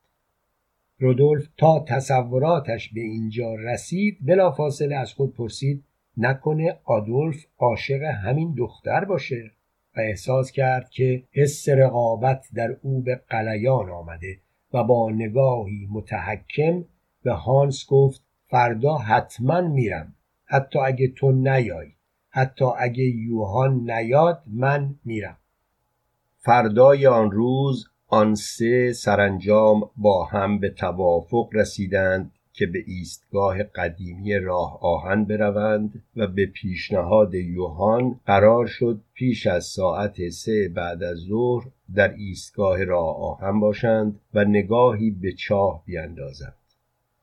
رودولف 0.99 1.49
تا 1.57 1.85
تصوراتش 1.89 2.89
به 2.89 3.01
اینجا 3.01 3.55
رسید 3.55 4.19
بلافاصله 4.27 4.97
از 4.97 5.13
خود 5.13 5.35
پرسید 5.35 5.85
نکنه 6.17 6.79
آدولف 6.85 7.45
عاشق 7.59 8.03
همین 8.03 8.55
دختر 8.59 9.05
باشه؟ 9.05 9.51
و 9.97 10.01
احساس 10.01 10.53
کرد 10.53 10.91
که 10.91 11.25
حس 11.33 11.69
رقابت 11.69 12.47
در 12.55 12.77
او 12.83 13.03
به 13.03 13.21
قلیان 13.29 13.91
آمده 13.91 14.39
و 14.73 14.85
با 14.85 15.11
نگاهی 15.11 15.89
متحکم 15.91 16.85
به 17.23 17.33
هانس 17.33 17.87
گفت 17.89 18.23
فردا 18.47 18.97
حتما 18.97 19.61
میرم. 19.61 20.15
حتی 20.45 20.79
اگه 20.79 21.09
تو 21.09 21.33
نیای 21.33 21.89
حتی 22.31 22.65
اگه 22.79 23.05
یوهان 23.05 23.91
نیاد 23.91 24.43
من 24.47 24.95
میرم. 25.05 25.37
فردای 26.39 27.07
آن 27.07 27.31
روز 27.31 27.87
آن 28.07 28.35
سه 28.35 28.93
سرانجام 28.93 29.91
با 29.97 30.25
هم 30.25 30.59
به 30.59 30.71
توافق 30.71 31.49
رسیدند 31.53 32.33
که 32.53 32.67
به 32.67 32.85
ایستگاه 32.87 33.63
قدیمی 33.63 34.35
راه 34.39 34.79
آهن 34.83 35.25
بروند 35.25 36.03
و 36.17 36.27
به 36.27 36.47
پیشنهاد 36.47 37.35
یوهان 37.35 38.21
قرار 38.27 38.67
شد 38.67 39.01
پیش 39.15 39.47
از 39.47 39.65
ساعت 39.65 40.29
سه 40.29 40.69
بعد 40.75 41.03
از 41.03 41.19
ظهر 41.19 41.67
در 41.95 42.15
ایستگاه 42.15 42.85
راه 42.85 43.17
آهن 43.17 43.61
باشند 43.61 44.21
و 44.35 44.45
نگاهی 44.45 45.11
به 45.11 45.33
چاه 45.33 45.83
بیاندازند 45.87 46.60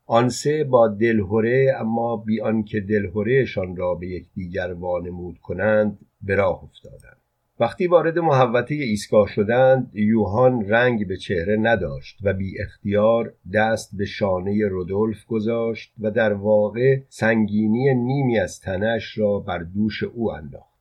آن 0.10 0.30
سه 0.30 0.64
با 0.64 0.88
دلهوره 0.88 1.76
اما 1.80 2.18
بی 2.18 2.42
آنکه 2.42 2.80
دلهورهشان 2.80 3.76
را 3.76 3.96
به 3.96 4.08
یکدیگر 4.08 4.74
وانمود 4.74 5.38
کنند 5.38 6.00
به 6.22 6.36
راه 6.36 6.64
افتادند. 6.64 7.18
وقتی 7.60 7.88
وارد 7.88 8.20
محوطه 8.20 8.76
ایستگاه 8.76 9.28
شدند 9.28 9.92
یوهان 9.94 10.70
رنگ 10.70 11.08
به 11.08 11.18
چهره 11.18 11.58
نداشت 11.58 12.20
و 12.24 12.34
بی 12.34 12.62
اختیار 12.62 13.34
دست 13.54 13.98
به 13.98 14.06
شانه 14.06 14.68
رودولف 14.68 15.26
گذاشت 15.26 15.94
و 16.00 16.12
در 16.12 16.34
واقع 16.34 17.00
سنگینی 17.10 17.94
نیمی 17.96 18.40
از 18.40 18.60
تنش 18.60 19.18
را 19.18 19.40
بر 19.40 19.60
دوش 19.60 20.04
او 20.04 20.32
انداخت. 20.32 20.78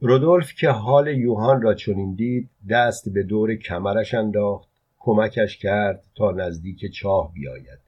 رودولف 0.00 0.54
که 0.54 0.68
حال 0.68 1.08
یوهان 1.08 1.62
را 1.62 1.74
چنین 1.74 2.14
دید 2.14 2.50
دست 2.70 3.08
به 3.08 3.22
دور 3.22 3.54
کمرش 3.54 4.14
انداخت 4.14 4.68
کمکش 4.98 5.58
کرد 5.58 6.04
تا 6.14 6.30
نزدیک 6.30 6.92
چاه 6.92 7.32
بیاید. 7.32 7.83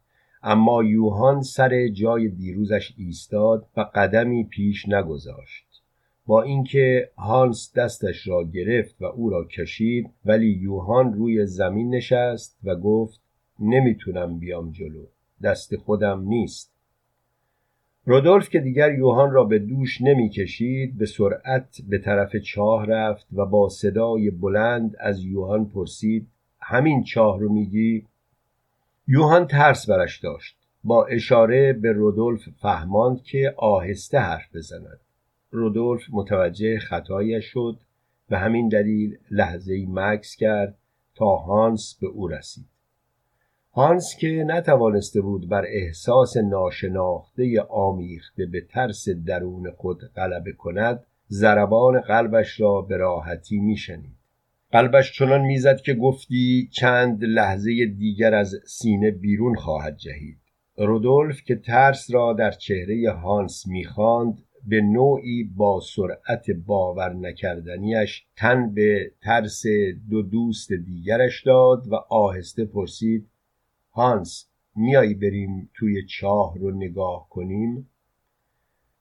اما 0.48 0.84
یوهان 0.84 1.42
سر 1.42 1.88
جای 1.88 2.28
دیروزش 2.28 2.94
ایستاد 2.96 3.66
و 3.76 3.80
قدمی 3.80 4.44
پیش 4.44 4.88
نگذاشت. 4.88 5.82
با 6.26 6.42
اینکه 6.42 7.10
هانس 7.16 7.72
دستش 7.76 8.28
را 8.28 8.44
گرفت 8.44 9.02
و 9.02 9.04
او 9.04 9.30
را 9.30 9.44
کشید 9.44 10.10
ولی 10.24 10.46
یوهان 10.46 11.12
روی 11.12 11.46
زمین 11.46 11.94
نشست 11.94 12.58
و 12.64 12.76
گفت 12.76 13.20
نمی‌تونم 13.60 14.38
بیام 14.38 14.70
جلو 14.70 15.06
دست 15.42 15.76
خودم 15.76 16.28
نیست. 16.28 16.72
رودولف 18.04 18.48
که 18.48 18.60
دیگر 18.60 18.94
یوهان 18.94 19.30
را 19.30 19.44
به 19.44 19.58
دوش 19.58 20.00
نمی‌کشید 20.00 20.98
به 20.98 21.06
سرعت 21.06 21.78
به 21.88 21.98
طرف 21.98 22.36
چاه 22.36 22.86
رفت 22.86 23.26
و 23.32 23.46
با 23.46 23.68
صدای 23.68 24.30
بلند 24.30 24.96
از 25.00 25.24
یوهان 25.24 25.66
پرسید 25.70 26.28
همین 26.60 27.02
چاه 27.02 27.40
رو 27.40 27.52
میگی؟ 27.52 28.06
یوهان 29.08 29.46
ترس 29.46 29.90
برش 29.90 30.18
داشت. 30.20 30.56
با 30.84 31.06
اشاره 31.06 31.72
به 31.72 31.92
رودولف 31.92 32.48
فهماند 32.62 33.22
که 33.22 33.54
آهسته 33.56 34.18
حرف 34.18 34.56
بزند. 34.56 35.00
رودولف 35.50 36.02
متوجه 36.12 36.78
خطایش 36.78 37.44
شد 37.44 37.78
و 38.30 38.38
همین 38.38 38.68
دلیل 38.68 39.18
لحظه 39.30 39.86
مکس 39.88 40.36
کرد 40.36 40.78
تا 41.14 41.36
هانس 41.36 41.98
به 42.00 42.06
او 42.06 42.28
رسید. 42.28 42.66
هانس 43.72 44.16
که 44.16 44.44
نتوانسته 44.46 45.20
بود 45.20 45.48
بر 45.48 45.64
احساس 45.68 46.36
ناشناخته 46.36 47.60
آمیخته 47.60 48.46
به 48.46 48.60
ترس 48.60 49.08
درون 49.08 49.70
خود 49.70 50.00
غلبه 50.16 50.52
کند 50.52 51.06
ضربان 51.30 52.00
قلبش 52.00 52.60
را 52.60 52.80
به 52.80 52.96
راحتی 52.96 53.58
میشنید. 53.58 54.15
قلبش 54.72 55.18
چنان 55.18 55.40
می‌زد 55.40 55.80
که 55.80 55.94
گفتی 55.94 56.68
چند 56.72 57.24
لحظه 57.24 57.86
دیگر 57.86 58.34
از 58.34 58.54
سینه 58.66 59.10
بیرون 59.10 59.54
خواهد 59.54 59.96
جهید. 59.96 60.38
رودولف 60.76 61.42
که 61.42 61.56
ترس 61.56 62.10
را 62.10 62.32
در 62.32 62.50
چهره 62.50 63.10
هانس 63.12 63.66
می‌خواند 63.66 64.42
به 64.68 64.80
نوعی 64.80 65.44
با 65.44 65.80
سرعت 65.80 66.50
باور 66.66 67.14
نکردنیش 67.14 68.26
تن 68.36 68.74
به 68.74 69.12
ترس 69.22 69.62
دو 70.10 70.22
دوست 70.22 70.72
دیگرش 70.72 71.42
داد 71.42 71.88
و 71.88 71.94
آهسته 71.94 72.64
پرسید 72.64 73.28
هانس 73.92 74.48
میایی 74.76 75.14
بریم 75.14 75.70
توی 75.74 76.06
چاه 76.06 76.58
رو 76.58 76.70
نگاه 76.70 77.26
کنیم؟ 77.30 77.90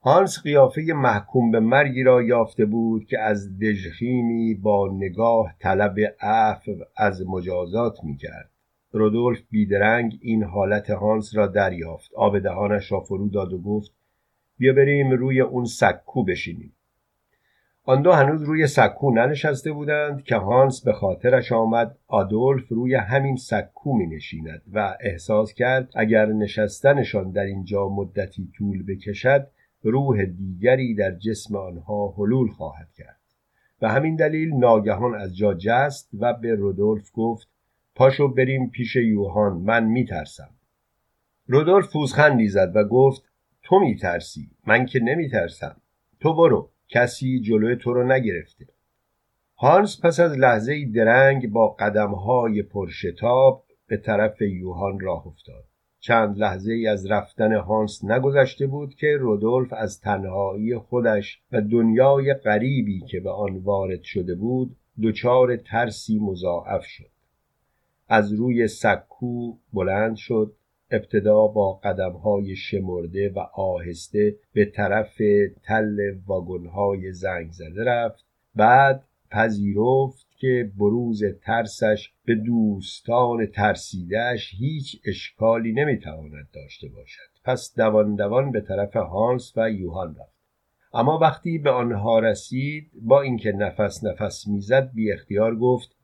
هانس 0.07 0.41
قیافه 0.43 0.81
محکوم 0.81 1.51
به 1.51 1.59
مرگی 1.59 2.03
را 2.03 2.21
یافته 2.21 2.65
بود 2.65 3.05
که 3.05 3.19
از 3.19 3.59
دژخیمی 3.59 4.53
با 4.53 4.89
نگاه 4.93 5.55
طلب 5.59 5.95
عفو 6.21 6.71
از 6.97 7.27
مجازات 7.27 8.03
می‌کرد. 8.03 8.49
رودولف 8.91 9.39
بیدرنگ 9.51 10.17
این 10.21 10.43
حالت 10.43 10.89
هانس 10.89 11.35
را 11.35 11.47
دریافت. 11.47 12.13
آب 12.13 12.39
دهانش 12.39 12.91
را 12.91 12.99
فرو 12.99 13.29
داد 13.29 13.53
و 13.53 13.61
گفت 13.61 13.91
بیا 14.57 14.73
بریم 14.73 15.11
روی 15.11 15.41
اون 15.41 15.65
سکو 15.65 16.23
بشینیم. 16.23 16.73
آن 17.83 18.01
دو 18.01 18.11
هنوز 18.11 18.43
روی 18.43 18.67
سکو 18.67 19.11
ننشسته 19.11 19.71
بودند 19.71 20.23
که 20.23 20.35
هانس 20.35 20.83
به 20.83 20.93
خاطرش 20.93 21.51
آمد 21.51 21.97
آدولف 22.07 22.67
روی 22.69 22.95
همین 22.95 23.35
سکو 23.35 23.97
می 23.97 24.07
نشیند 24.07 24.61
و 24.73 24.97
احساس 24.99 25.53
کرد 25.53 25.89
اگر 25.95 26.25
نشستنشان 26.25 27.31
در 27.31 27.43
اینجا 27.43 27.89
مدتی 27.89 28.49
طول 28.57 28.83
بکشد 28.87 29.47
روح 29.85 30.25
دیگری 30.25 30.95
در 30.95 31.11
جسم 31.11 31.55
آنها 31.55 32.13
حلول 32.17 32.47
خواهد 32.47 32.93
کرد. 32.97 33.19
و 33.81 33.89
همین 33.89 34.15
دلیل 34.15 34.53
ناگهان 34.53 35.15
از 35.15 35.37
جا 35.37 35.53
جست 35.53 36.09
و 36.19 36.33
به 36.33 36.55
رودولف 36.55 37.09
گفت 37.13 37.47
پاشو 37.95 38.27
بریم 38.27 38.69
پیش 38.69 38.95
یوهان 38.95 39.57
من 39.57 39.85
میترسم. 39.85 40.49
رودولف 41.47 41.93
پوزخندی 41.93 42.47
زد 42.47 42.71
و 42.75 42.83
گفت 42.83 43.23
تو 43.63 43.79
میترسی 43.79 44.49
من 44.67 44.85
که 44.85 44.99
نمیترسم. 44.99 45.75
تو 46.19 46.33
برو 46.33 46.69
کسی 46.89 47.39
جلوی 47.39 47.75
تو 47.75 47.93
رو 47.93 48.11
نگرفته. 48.11 48.65
هانس 49.57 50.01
پس 50.05 50.19
از 50.19 50.37
لحظه 50.37 50.85
درنگ 50.85 51.51
با 51.51 51.67
قدمهای 51.67 52.61
پرشتاب 52.61 53.63
به 53.87 53.97
طرف 53.97 54.41
یوهان 54.41 54.99
راه 54.99 55.27
افتاد. 55.27 55.63
چند 56.07 56.37
لحظه 56.37 56.73
ای 56.73 56.87
از 56.87 57.11
رفتن 57.11 57.53
هانس 57.53 58.03
نگذشته 58.03 58.67
بود 58.67 58.95
که 58.95 59.17
رودولف 59.19 59.73
از 59.73 60.01
تنهایی 60.01 60.77
خودش 60.77 61.41
و 61.51 61.61
دنیای 61.61 62.33
غریبی 62.33 63.01
که 63.01 63.19
به 63.19 63.29
آن 63.31 63.57
وارد 63.57 64.03
شده 64.03 64.35
بود 64.35 64.75
دچار 65.03 65.55
ترسی 65.55 66.19
مضاعف 66.19 66.85
شد. 66.85 67.09
از 68.07 68.33
روی 68.33 68.67
سکو 68.67 69.53
بلند 69.73 70.15
شد 70.15 70.55
ابتدا 70.91 71.47
با 71.47 71.73
قدمهای 71.73 72.55
شمرده 72.55 73.29
و 73.29 73.39
آهسته 73.53 74.35
به 74.53 74.65
طرف 74.65 75.21
تل 75.63 75.97
واگنهای 76.25 77.11
زنگ 77.11 77.51
زده 77.51 77.83
رفت 77.83 78.25
بعد 78.55 79.03
پذیرفت 79.31 80.24
که 80.37 80.71
بروز 80.77 81.23
ترسش 81.41 82.11
به 82.25 82.35
دوستان 82.35 83.45
ترسیدهش 83.45 84.51
هیچ 84.57 85.01
اشکالی 85.05 85.73
نمی‌تواند 85.73 86.47
داشته 86.53 86.87
باشد. 86.87 87.29
پس 87.43 87.75
دوان 87.75 88.15
دوان 88.15 88.51
به 88.51 88.61
طرف 88.61 88.95
هانس 88.95 89.53
و 89.57 89.71
یوهان 89.71 90.15
رفت. 90.19 90.35
اما 90.93 91.17
وقتی 91.17 91.57
به 91.57 91.69
آنها 91.69 92.19
رسید 92.19 92.91
با 93.01 93.21
اینکه 93.21 93.51
نفس 93.51 94.03
نفس 94.03 94.47
می‌زد 94.47 94.91
بی 94.93 95.11
اختیار 95.11 95.55
گفت 95.55 95.95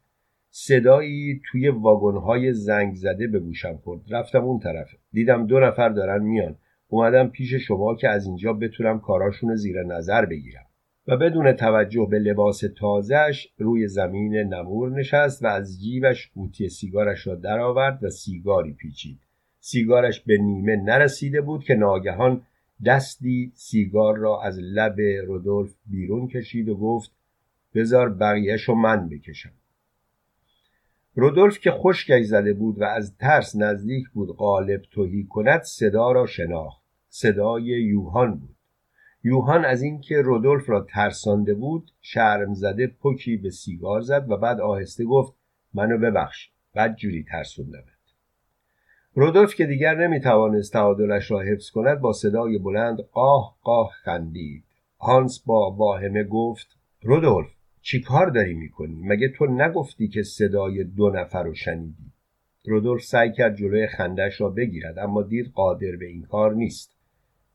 صدایی 0.50 1.42
توی 1.52 1.70
واگنهای 1.70 2.54
زنگ 2.54 2.96
زده 2.96 3.28
به 3.28 3.40
گوشم 3.40 3.78
خورد. 3.78 4.02
رفتم 4.10 4.44
اون 4.44 4.60
طرف. 4.60 4.90
دیدم 5.14 5.48
دو 5.48 5.60
نفر 5.60 5.90
دارن 5.90 6.24
میان. 6.24 6.56
اومدم 6.88 7.28
پیش 7.28 7.54
شما 7.54 7.96
که 7.96 8.10
از 8.10 8.26
اینجا 8.26 8.54
بتونم 8.54 9.00
کاراشون 9.00 9.56
زیر 9.56 9.84
نظر 9.84 10.26
بگیرم. 10.26 10.66
و 11.12 11.18
بدون 11.18 11.52
توجه 11.52 12.08
به 12.12 12.20
لباس 12.20 12.64
تازهش 12.78 13.48
روی 13.58 13.88
زمین 13.88 14.36
نمور 14.36 14.92
نشست 14.92 15.44
و 15.44 15.48
از 15.48 15.82
جیبش 15.82 16.32
قوطی 16.36 16.70
سیگارش 16.70 17.28
را 17.28 17.36
درآورد 17.36 18.04
و 18.04 18.10
سیگاری 18.10 18.74
پیچید. 18.74 19.20
سیگارش 19.60 20.20
به 20.20 20.38
نیمه 20.38 20.76
نرسیده 20.76 21.42
بود 21.42 21.64
که 21.64 21.76
ناگهان 21.76 22.42
دستی 22.86 23.52
سیگار 23.56 24.18
را 24.18 24.42
از 24.44 24.60
لب 24.60 25.02
رودولف 25.28 25.74
بیرون 25.86 26.28
کشید 26.28 26.70
و 26.70 26.76
گفت 26.76 27.12
بذار 27.76 28.14
بقیهش 28.14 28.64
رو 28.64 28.76
من 28.76 29.10
بکشم. 29.10 29.54
رودولف 31.16 31.60
که 31.60 31.72
خشکش 31.72 32.26
زده 32.26 32.54
بود 32.54 32.82
و 32.82 32.84
از 32.84 33.18
ترس 33.18 33.56
نزدیک 33.56 34.10
بود 34.10 34.36
غالب 34.36 34.82
توهی 34.92 35.24
کند 35.24 35.62
صدا 35.62 36.12
را 36.12 36.26
شناخت. 36.26 36.82
صدای 37.10 37.64
یوهان 37.64 38.36
بود. 38.36 38.56
یوهان 39.24 39.66
از 39.66 39.82
اینکه 39.82 40.22
رودولف 40.22 40.70
را 40.70 40.82
ترسانده 40.82 41.54
بود 41.54 41.92
شرم 42.02 42.54
زده 42.54 42.88
پکی 42.88 43.38
به 43.38 43.50
سیگار 43.50 44.02
زد 44.02 44.26
و 44.30 44.38
بعد 44.38 44.60
آهسته 44.60 45.06
گفت 45.06 45.34
منو 45.74 45.98
ببخش 45.98 46.50
بد 46.76 46.96
جوری 46.96 47.24
ترسوندمت 47.24 47.84
رودولف 49.14 49.56
که 49.56 49.66
دیگر 49.66 49.96
نمی‌توانست 49.96 50.74
تعادلش 50.74 51.32
را 51.32 51.40
حفظ 51.40 51.70
کند 51.70 52.00
با 52.00 52.14
صدای 52.14 52.58
بلند 52.58 53.00
قاه 53.00 53.58
قاه 53.64 53.92
خندید 54.04 54.64
هانس 55.00 55.40
با 55.46 55.72
واهمه 55.72 56.24
گفت 56.24 56.68
رودولف 57.02 57.50
چی 57.82 58.02
کار 58.02 58.30
داری 58.30 58.54
می‌کنی؟ 58.54 59.02
مگه 59.04 59.30
تو 59.30 59.46
نگفتی 59.46 60.08
که 60.08 60.24
صدای 60.24 60.84
دو 60.84 61.10
نفر 61.10 61.44
رو 61.44 61.54
شنیدی؟ 61.54 62.12
رودولف 62.66 63.02
سعی 63.04 63.32
کرد 63.32 63.56
جلوی 63.56 63.88
خندش 63.88 64.42
را 64.42 64.50
بگیرد 64.50 65.00
اما 65.00 65.22
دید 65.22 65.52
قادر 65.54 65.96
به 66.00 66.06
این 66.06 66.24
کار 66.24 66.54
نیست 66.54 67.01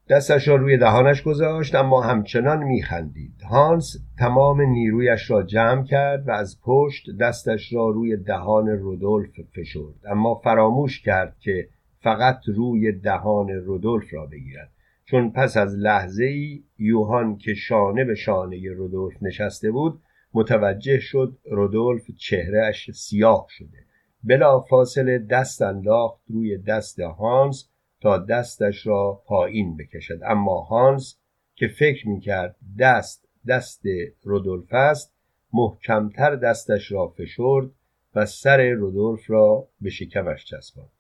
دستش 0.09 0.49
را 0.49 0.57
روی 0.57 0.77
دهانش 0.77 1.23
گذاشت 1.23 1.75
اما 1.75 2.01
همچنان 2.01 2.63
میخندید. 2.63 3.43
هانس 3.51 3.97
تمام 4.19 4.61
نیرویش 4.61 5.31
را 5.31 5.43
جمع 5.43 5.85
کرد 5.85 6.29
و 6.29 6.31
از 6.31 6.61
پشت 6.63 7.07
دستش 7.21 7.73
را 7.73 7.89
روی 7.89 8.17
دهان 8.17 8.69
رودولف 8.69 9.41
فشرد. 9.57 10.07
اما 10.11 10.35
فراموش 10.35 11.01
کرد 11.01 11.37
که 11.41 11.69
فقط 12.01 12.41
روی 12.47 12.93
دهان 12.93 13.49
رودولف 13.49 14.15
را 14.15 14.27
بگیرد. 14.27 14.71
چون 15.05 15.31
پس 15.31 15.57
از 15.57 15.75
لحظه 15.79 16.25
ای 16.25 16.63
یوهان 16.79 17.37
که 17.37 17.55
شانه 17.55 18.05
به 18.05 18.15
شانه 18.15 18.73
رودولف 18.73 19.23
نشسته 19.23 19.71
بود 19.71 20.01
متوجه 20.35 20.99
شد 20.99 21.39
رودولف 21.51 22.11
چهرهش 22.17 22.91
سیاه 22.91 23.47
شده. 23.49 23.79
بلا 24.25 24.61
فاصله 24.61 25.19
دست 25.19 25.63
انداخت 25.63 26.21
روی 26.29 26.59
دست 26.59 27.01
هانس 27.01 27.69
تا 28.01 28.19
دستش 28.19 28.87
را 28.87 29.23
پایین 29.27 29.77
بکشد. 29.77 30.21
اما 30.25 30.61
هانس 30.61 31.17
که 31.55 31.69
فکر 31.69 32.09
می‌کرد 32.09 32.57
دست 32.79 33.29
دست 33.49 33.83
رودولف 34.23 34.75
است 34.75 35.15
محکمتر 35.53 36.37
دستش 36.37 36.93
را 36.93 37.09
فشرد 37.09 37.71
و 38.15 38.27
سر 38.27 38.71
رودولف 38.71 39.31
را 39.31 39.69
به 39.81 39.91
شکمش 39.91 40.45
چسباند. 40.45 40.91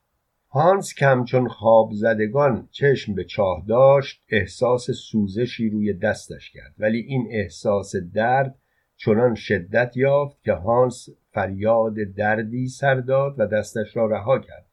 هانس 0.50 0.94
کم 0.94 1.24
چون 1.24 1.48
خواب 1.48 1.90
زدگان 1.92 2.68
چشم 2.70 3.14
به 3.14 3.24
چاه 3.24 3.64
داشت 3.68 4.22
احساس 4.28 4.90
سوزشی 4.90 5.70
روی 5.70 5.92
دستش 5.92 6.50
کرد. 6.50 6.74
ولی 6.78 6.98
این 6.98 7.28
احساس 7.30 7.96
درد 7.96 8.58
چنان 8.96 9.34
شدت 9.34 9.96
یافت 9.96 10.42
که 10.42 10.52
هانس 10.52 11.08
فریاد 11.32 11.94
دردی 12.16 12.68
سر 12.68 12.94
داد 12.94 13.34
و 13.38 13.46
دستش 13.46 13.96
را 13.96 14.06
رها 14.06 14.38
کرد. 14.38 14.65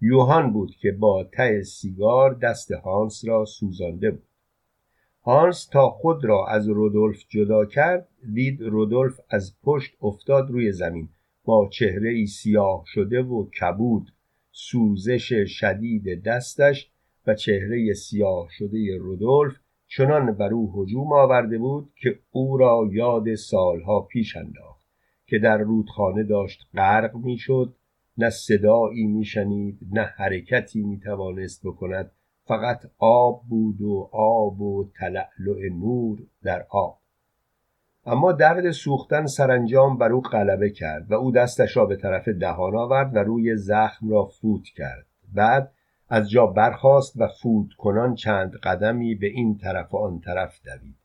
یوهان 0.00 0.52
بود 0.52 0.70
که 0.76 0.92
با 0.92 1.24
ته 1.24 1.62
سیگار 1.62 2.34
دست 2.34 2.72
هانس 2.72 3.24
را 3.24 3.44
سوزانده 3.44 4.10
بود. 4.10 4.28
هانس 5.22 5.66
تا 5.66 5.90
خود 5.90 6.24
را 6.24 6.46
از 6.46 6.68
رودولف 6.68 7.24
جدا 7.28 7.64
کرد 7.64 8.08
دید 8.34 8.60
رودولف 8.60 9.20
از 9.30 9.56
پشت 9.62 9.96
افتاد 10.02 10.50
روی 10.50 10.72
زمین. 10.72 11.08
با 11.44 11.68
چهره 11.72 12.10
ای 12.10 12.26
سیاه 12.26 12.84
شده 12.86 13.22
و 13.22 13.50
کبود 13.50 14.12
سوزش 14.52 15.32
شدید 15.32 16.22
دستش 16.22 16.90
و 17.26 17.34
چهره 17.34 17.92
سیاه 17.92 18.48
شده 18.50 18.96
رودولف 18.96 19.56
چنان 19.88 20.32
بر 20.32 20.54
او 20.54 20.82
هجوم 20.82 21.12
آورده 21.12 21.58
بود 21.58 21.92
که 21.96 22.18
او 22.30 22.56
را 22.56 22.88
یاد 22.92 23.34
سالها 23.34 24.00
پیش 24.00 24.36
انداخت 24.36 24.82
که 25.26 25.38
در 25.38 25.58
رودخانه 25.58 26.22
داشت 26.22 26.66
غرق 26.74 27.16
می‌شد 27.16 27.74
نه 28.18 28.30
صدایی 28.30 29.06
میشنید 29.06 29.78
نه 29.92 30.02
حرکتی 30.02 30.82
می‌توانست 30.82 31.62
بکند. 31.64 32.10
فقط 32.44 32.90
آب 32.98 33.42
بود 33.48 33.80
و 33.80 34.10
آب 34.12 34.60
و 34.60 34.90
تلعلع 35.00 35.68
نور 35.72 36.18
در 36.42 36.66
آب. 36.70 36.98
اما 38.06 38.32
درد 38.32 38.70
سوختن 38.70 39.26
سرانجام 39.26 39.98
بر 39.98 40.12
او 40.12 40.20
غلبه 40.20 40.70
کرد 40.70 41.10
و 41.10 41.14
او 41.14 41.32
دستش 41.32 41.76
را 41.76 41.86
به 41.86 41.96
طرف 41.96 42.28
دهان 42.28 42.76
آورد 42.76 43.16
و 43.16 43.18
روی 43.18 43.56
زخم 43.56 44.10
را 44.10 44.24
فوت 44.24 44.64
کرد. 44.64 45.06
بعد 45.34 45.72
از 46.08 46.30
جا 46.30 46.46
برخاست 46.46 47.20
و 47.20 47.28
فوت 47.42 47.68
کنان 47.78 48.14
چند 48.14 48.52
قدمی 48.62 49.14
به 49.14 49.26
این 49.26 49.58
طرف 49.58 49.94
و 49.94 49.96
آن 49.96 50.20
طرف 50.20 50.60
دوید. 50.64 50.96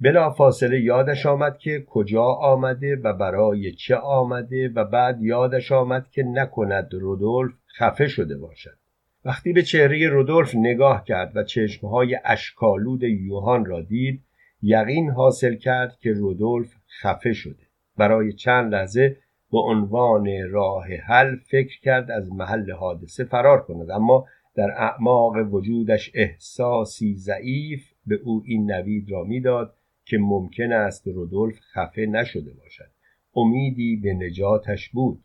بلا 0.00 0.30
فاصله 0.30 0.80
یادش 0.80 1.26
آمد 1.26 1.58
که 1.58 1.84
کجا 1.86 2.24
آمده 2.24 2.96
و 2.96 3.12
برای 3.12 3.72
چه 3.72 3.96
آمده 3.96 4.68
و 4.68 4.84
بعد 4.84 5.22
یادش 5.22 5.72
آمد 5.72 6.10
که 6.10 6.22
نکند 6.22 6.94
رودولف 6.94 7.52
خفه 7.78 8.08
شده 8.08 8.38
باشد. 8.38 8.78
وقتی 9.24 9.52
به 9.52 9.62
چهره 9.62 10.08
رودولف 10.08 10.54
نگاه 10.54 11.04
کرد 11.04 11.36
و 11.36 11.42
چشمهای 11.42 12.18
اشکالود 12.24 13.02
یوهان 13.02 13.64
را 13.64 13.80
دید 13.80 14.22
یقین 14.62 15.10
حاصل 15.10 15.54
کرد 15.54 15.98
که 16.00 16.12
رودولف 16.12 16.74
خفه 17.02 17.32
شده. 17.32 17.62
برای 17.96 18.32
چند 18.32 18.74
لحظه 18.74 19.16
به 19.52 19.58
عنوان 19.58 20.28
راه 20.50 20.86
حل 21.06 21.36
فکر 21.36 21.80
کرد 21.80 22.10
از 22.10 22.32
محل 22.32 22.72
حادثه 22.72 23.24
فرار 23.24 23.62
کند. 23.62 23.90
اما 23.90 24.26
در 24.54 24.70
اعماق 24.70 25.54
وجودش 25.54 26.10
احساسی 26.14 27.14
ضعیف 27.14 27.92
به 28.06 28.20
او 28.24 28.42
این 28.46 28.70
نوید 28.70 29.10
را 29.10 29.24
می‌داد 29.24 29.74
که 30.04 30.18
ممکن 30.18 30.72
است 30.72 31.08
رودولف 31.08 31.60
خفه 31.60 32.06
نشده 32.06 32.52
باشد. 32.52 32.90
امیدی 33.36 33.96
به 33.96 34.14
نجاتش 34.14 34.88
بود. 34.88 35.24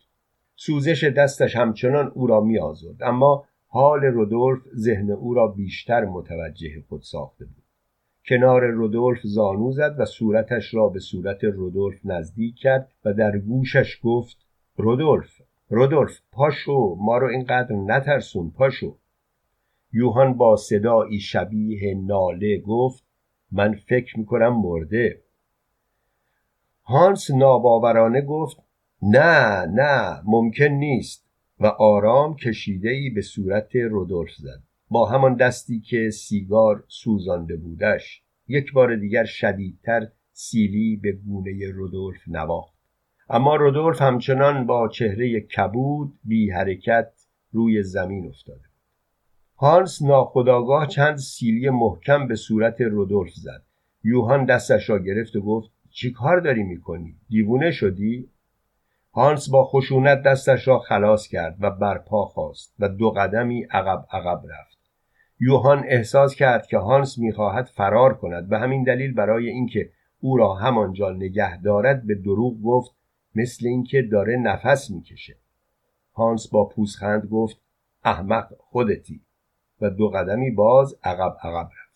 سوزش 0.56 1.04
دستش 1.04 1.56
همچنان 1.56 2.12
او 2.14 2.26
را 2.26 2.40
می 2.40 2.58
آزرد 2.58 3.02
اما 3.02 3.44
حال 3.66 4.04
رودولف 4.04 4.62
ذهن 4.74 5.10
او 5.10 5.34
را 5.34 5.46
بیشتر 5.46 6.04
متوجه 6.04 6.82
خود 6.88 7.02
ساخته 7.02 7.44
بود. 7.44 7.64
کنار 8.28 8.66
رودولف 8.66 9.20
زانو 9.22 9.72
زد 9.72 9.96
و 9.98 10.04
صورتش 10.04 10.74
را 10.74 10.88
به 10.88 10.98
صورت 10.98 11.44
رودولف 11.44 12.06
نزدیک 12.06 12.54
کرد 12.56 12.92
و 13.04 13.12
در 13.12 13.38
گوشش 13.38 14.00
گفت 14.02 14.36
رودولف 14.76 15.40
رودولف 15.68 16.20
پاشو 16.32 16.96
ما 17.00 17.18
رو 17.18 17.26
اینقدر 17.26 17.76
نترسون 17.76 18.50
پاشو. 18.50 18.96
یوهان 19.92 20.34
با 20.34 20.56
صدایی 20.56 21.20
شبیه 21.20 21.94
ناله 21.94 22.58
گفت 22.58 23.04
من 23.52 23.74
فکر 23.74 24.18
می‌کنم 24.18 24.60
مرده. 24.60 25.22
هانس 26.84 27.30
ناباورانه 27.30 28.20
گفت 28.20 28.56
نه 29.02 29.66
نه 29.66 30.22
ممکن 30.24 30.64
نیست. 30.64 31.30
و 31.60 31.66
آرام 31.66 32.36
کشیده 32.36 32.90
ای 32.90 33.10
به 33.10 33.22
صورت 33.22 33.76
رودولف 33.76 34.34
زد. 34.34 34.62
با 34.90 35.06
همان 35.06 35.34
دستی 35.34 35.80
که 35.80 36.10
سیگار 36.10 36.84
سوزانده 36.88 37.56
بودش 37.56 38.22
یک 38.48 38.72
بار 38.72 38.96
دیگر 38.96 39.24
شدیدتر 39.24 40.08
سیلی 40.32 40.96
به 40.96 41.12
گونه 41.12 41.70
رودولف 41.70 42.28
نواخت. 42.28 42.74
اما 43.30 43.56
رودولف 43.56 44.02
همچنان 44.02 44.66
با 44.66 44.88
چهره 44.88 45.40
کبود 45.40 46.12
بی 46.24 46.50
حرکت 46.50 47.12
روی 47.52 47.82
زمین 47.82 48.26
افتاده. 48.26 48.69
هانس 49.62 50.02
ناخداگاه 50.02 50.86
چند 50.86 51.16
سیلی 51.16 51.70
محکم 51.70 52.28
به 52.28 52.34
صورت 52.34 52.80
رودولف 52.80 53.34
زد 53.34 53.62
یوهان 54.04 54.44
دستش 54.44 54.90
را 54.90 54.98
گرفت 54.98 55.36
و 55.36 55.40
گفت 55.40 55.70
چی 55.90 56.12
کار 56.12 56.40
داری 56.40 56.62
می‌کنی؟ 56.62 57.16
دیوونه 57.28 57.70
شدی؟ 57.70 58.28
هانس 59.12 59.50
با 59.50 59.64
خشونت 59.64 60.22
دستش 60.22 60.68
را 60.68 60.78
خلاص 60.78 61.28
کرد 61.28 61.56
و 61.60 61.70
برپا 61.70 62.24
خواست 62.24 62.74
و 62.78 62.88
دو 62.88 63.10
قدمی 63.10 63.62
عقب 63.70 64.06
عقب 64.12 64.42
رفت 64.50 64.78
یوهان 65.40 65.84
احساس 65.88 66.34
کرد 66.34 66.66
که 66.66 66.78
هانس 66.78 67.18
می‌خواهد 67.18 67.64
فرار 67.64 68.14
کند 68.14 68.48
به 68.48 68.58
همین 68.58 68.84
دلیل 68.84 69.14
برای 69.14 69.48
اینکه 69.48 69.90
او 70.20 70.36
را 70.36 70.54
همانجا 70.54 71.10
نگه 71.10 71.62
دارد 71.62 72.06
به 72.06 72.14
دروغ 72.14 72.62
گفت 72.62 72.94
مثل 73.34 73.66
اینکه 73.66 74.02
داره 74.02 74.36
نفس 74.36 74.90
می‌کشه 74.90 75.36
هانس 76.14 76.48
با 76.48 76.64
پوزخند 76.64 77.26
گفت 77.26 77.60
احمق 78.04 78.48
خودتی 78.58 79.20
و 79.80 79.90
دو 79.90 80.08
قدمی 80.08 80.50
باز 80.50 80.98
عقب 81.04 81.36
عقب 81.42 81.66
رفت. 81.66 81.90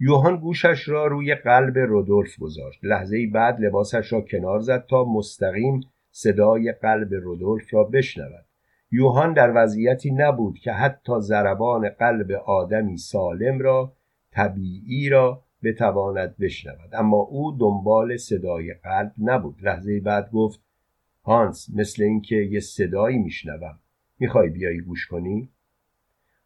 یوهان 0.00 0.36
گوشش 0.36 0.88
را 0.88 1.06
روی 1.06 1.34
قلب 1.34 1.78
رودولف 1.78 2.38
گذاشت. 2.38 2.80
لحظه 2.82 3.26
بعد 3.26 3.60
لباسش 3.60 4.12
را 4.12 4.20
کنار 4.20 4.60
زد 4.60 4.86
تا 4.86 5.04
مستقیم 5.04 5.80
صدای 6.10 6.72
قلب 6.72 7.14
رودولف 7.14 7.74
را 7.74 7.84
بشنود. 7.84 8.44
یوهان 8.90 9.32
در 9.32 9.52
وضعیتی 9.54 10.10
نبود 10.10 10.58
که 10.58 10.72
حتی 10.72 11.12
ضربان 11.20 11.88
قلب 11.88 12.32
آدمی 12.32 12.98
سالم 12.98 13.58
را 13.58 13.92
طبیعی 14.30 15.08
را 15.08 15.42
بتواند 15.62 16.36
بشنود. 16.36 16.90
اما 16.92 17.16
او 17.16 17.56
دنبال 17.58 18.16
صدای 18.16 18.74
قلب 18.74 19.12
نبود. 19.18 19.56
لحظه 19.62 20.00
بعد 20.00 20.30
گفت 20.30 20.60
هانس 21.24 21.70
مثل 21.74 22.02
اینکه 22.02 22.36
یه 22.36 22.60
صدایی 22.60 23.18
میشنوم. 23.18 23.78
می‌خوای 24.18 24.48
بیایی 24.48 24.80
گوش 24.80 25.06
کنی؟ 25.06 25.48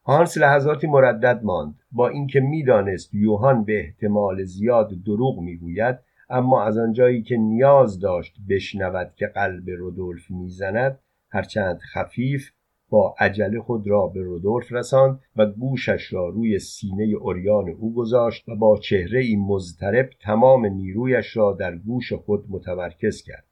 هانس 0.05 0.39
لحظاتی 0.39 0.87
مردد 0.87 1.41
ماند. 1.43 1.75
با 1.93 2.09
اینکه 2.09 2.41
می‌دانست 2.41 3.15
یوهان 3.15 3.65
به 3.65 3.81
احتمال 3.81 4.45
زیاد 4.45 4.91
دروغ 5.07 5.41
می‌گوید 5.41 5.99
اما 6.31 6.65
از 6.65 6.79
آنجایی 6.79 7.23
که 7.23 7.37
نیاز 7.37 8.01
داشت 8.01 8.37
بشنود 8.49 9.13
که 9.17 9.27
قلب 9.27 9.71
رودولف 9.71 10.31
می‌زند 10.31 10.99
هرچند 11.31 11.79
خفیف 11.79 12.51
با 12.91 13.15
عجله 13.19 13.61
خود 13.61 13.89
را 13.89 14.07
به 14.07 14.23
رودولف 14.23 14.73
رساند 14.73 15.21
و 15.37 15.47
گوشش 15.47 16.13
را 16.13 16.29
روی 16.29 16.59
سینه 16.59 17.05
اوریان 17.05 17.69
او 17.69 17.95
گذاشت 17.95 18.49
و 18.49 18.57
با 18.57 18.79
چهره 18.79 19.21
ای 19.21 19.37
مضطرب 19.37 20.11
تمام 20.21 20.67
نیرویش 20.67 21.37
را 21.37 21.53
در 21.53 21.77
گوش 21.77 22.13
خود 22.13 22.45
متمرکز 22.49 23.23
کرد. 23.23 23.45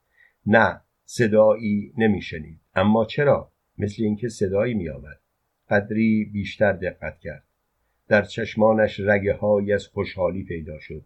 نه 0.46 0.80
صدایی 1.04 1.92
نمیشنید. 1.98 2.60
اما 2.74 3.04
چرا؟ 3.04 3.50
مثل 3.78 4.02
اینکه 4.02 4.28
صدایی 4.28 4.74
میآمد. 4.74 5.17
قدری 5.70 6.24
بیشتر 6.32 6.72
دقت 6.72 7.18
کرد. 7.18 7.44
در 8.08 8.22
چشمانش 8.22 9.00
رگه 9.00 9.34
های 9.34 9.72
از 9.72 9.86
خوشحالی 9.86 10.44
پیدا 10.44 10.78
شد. 10.78 11.04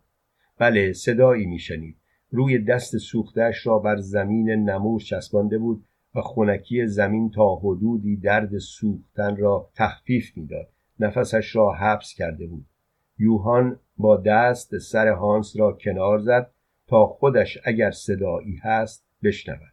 بله 0.58 0.92
صدایی 0.92 1.46
میشنید. 1.46 1.96
روی 2.30 2.58
دست 2.58 2.98
سوختش 2.98 3.66
را 3.66 3.78
بر 3.78 3.96
زمین 3.96 4.50
نمور 4.50 5.00
چسبانده 5.00 5.58
بود 5.58 5.84
و 6.14 6.20
خونکی 6.20 6.86
زمین 6.86 7.30
تا 7.30 7.54
حدودی 7.54 8.16
درد 8.16 8.58
سوختن 8.58 9.36
را 9.36 9.70
تخفیف 9.74 10.36
می‌داد. 10.36 10.68
نفسش 11.00 11.56
را 11.56 11.72
حبس 11.72 12.14
کرده 12.14 12.46
بود. 12.46 12.64
یوهان 13.18 13.78
با 13.96 14.16
دست 14.16 14.78
سر 14.78 15.08
هانس 15.08 15.56
را 15.56 15.72
کنار 15.72 16.18
زد 16.18 16.50
تا 16.86 17.06
خودش 17.06 17.58
اگر 17.64 17.90
صدایی 17.90 18.56
هست 18.62 19.06
بشنود. 19.22 19.71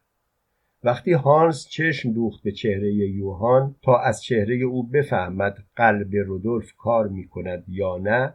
وقتی 0.84 1.14
هانس 1.14 1.68
چشم 1.68 2.12
دوخت 2.12 2.44
به 2.44 2.52
چهره 2.52 2.94
یوهان 2.94 3.76
تا 3.82 3.98
از 3.98 4.24
چهره 4.24 4.56
او 4.56 4.84
بفهمد 4.84 5.58
قلب 5.76 6.16
رودولف 6.16 6.74
کار 6.78 7.08
می 7.08 7.28
کند 7.28 7.64
یا 7.68 7.98
نه 7.98 8.34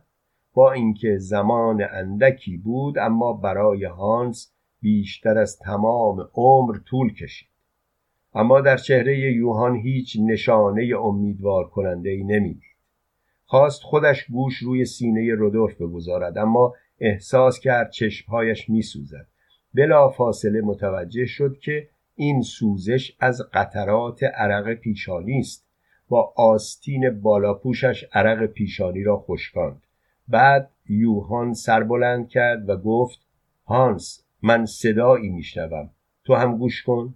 با 0.54 0.72
اینکه 0.72 1.16
زمان 1.18 1.82
اندکی 1.90 2.56
بود 2.56 2.98
اما 2.98 3.32
برای 3.32 3.84
هانس 3.84 4.52
بیشتر 4.80 5.38
از 5.38 5.58
تمام 5.58 6.28
عمر 6.34 6.78
طول 6.78 7.14
کشید. 7.14 7.48
اما 8.34 8.60
در 8.60 8.76
چهره 8.76 9.18
یوهان 9.18 9.76
هیچ 9.76 10.18
نشانه 10.20 10.92
امیدوار 10.98 11.68
کننده 11.68 12.10
ای 12.10 12.24
نمی‌دید. 12.24 12.74
خواست 13.44 13.82
خودش 13.82 14.24
گوش 14.24 14.58
روی 14.58 14.84
سینه 14.84 15.34
رودولف 15.34 15.74
بگذارد 15.80 16.38
اما 16.38 16.74
احساس 17.00 17.60
کرد 17.60 17.90
چشمهایش 17.90 18.70
میسوزد. 18.70 19.26
بلا 19.74 20.08
فاصله 20.08 20.60
متوجه 20.60 21.26
شد 21.26 21.58
که 21.58 21.88
این 22.16 22.42
سوزش 22.42 23.16
از 23.20 23.42
قطرات 23.52 24.22
عرق 24.22 24.74
پیشانی 24.74 25.38
است. 25.38 25.66
با 26.08 26.32
آستین 26.36 27.20
بالاپوشش 27.20 28.04
عرق 28.12 28.46
پیشانی 28.46 29.02
را 29.02 29.16
خشکاند. 29.16 29.86
بعد 30.28 30.70
یوهان 30.88 31.54
سر 31.54 31.82
بلند 31.82 32.28
کرد 32.28 32.68
و 32.68 32.76
گفت 32.76 33.18
هانس 33.66 34.24
من 34.42 34.66
صدایی 34.66 35.28
میشنوم. 35.28 35.90
تو 36.24 36.34
هم 36.34 36.58
گوش 36.58 36.82
کن. 36.82 37.14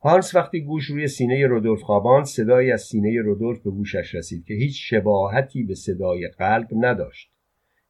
هانس 0.00 0.34
وقتی 0.34 0.60
گوش 0.60 0.84
روی 0.84 1.08
سینه 1.08 1.46
رودولف 1.46 1.80
خواباند 1.80 2.24
صدایی 2.24 2.72
از 2.72 2.82
سینه 2.82 3.20
رودولف 3.20 3.62
به 3.62 3.70
گوشش 3.70 4.14
رسید 4.14 4.44
که 4.44 4.54
هیچ 4.54 4.90
شباهتی 4.90 5.62
به 5.62 5.74
صدای 5.74 6.28
قلب 6.28 6.68
نداشت. 6.72 7.30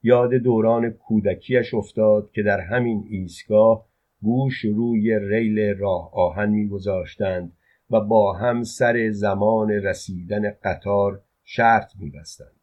یاد 0.02 0.34
دوران 0.34 0.90
کودکیش 0.90 1.74
افتاد 1.74 2.30
که 2.30 2.42
در 2.42 2.60
همین 2.60 3.06
ایستگاه 3.10 3.87
گوش 4.22 4.64
روی 4.64 5.18
ریل 5.18 5.78
راه 5.78 6.10
آهن 6.14 6.50
میگذاشتند 6.50 7.52
و 7.90 8.00
با 8.00 8.32
هم 8.32 8.62
سر 8.62 9.10
زمان 9.10 9.70
رسیدن 9.70 10.50
قطار 10.50 11.22
شرط 11.44 11.92
میبستند. 11.98 12.56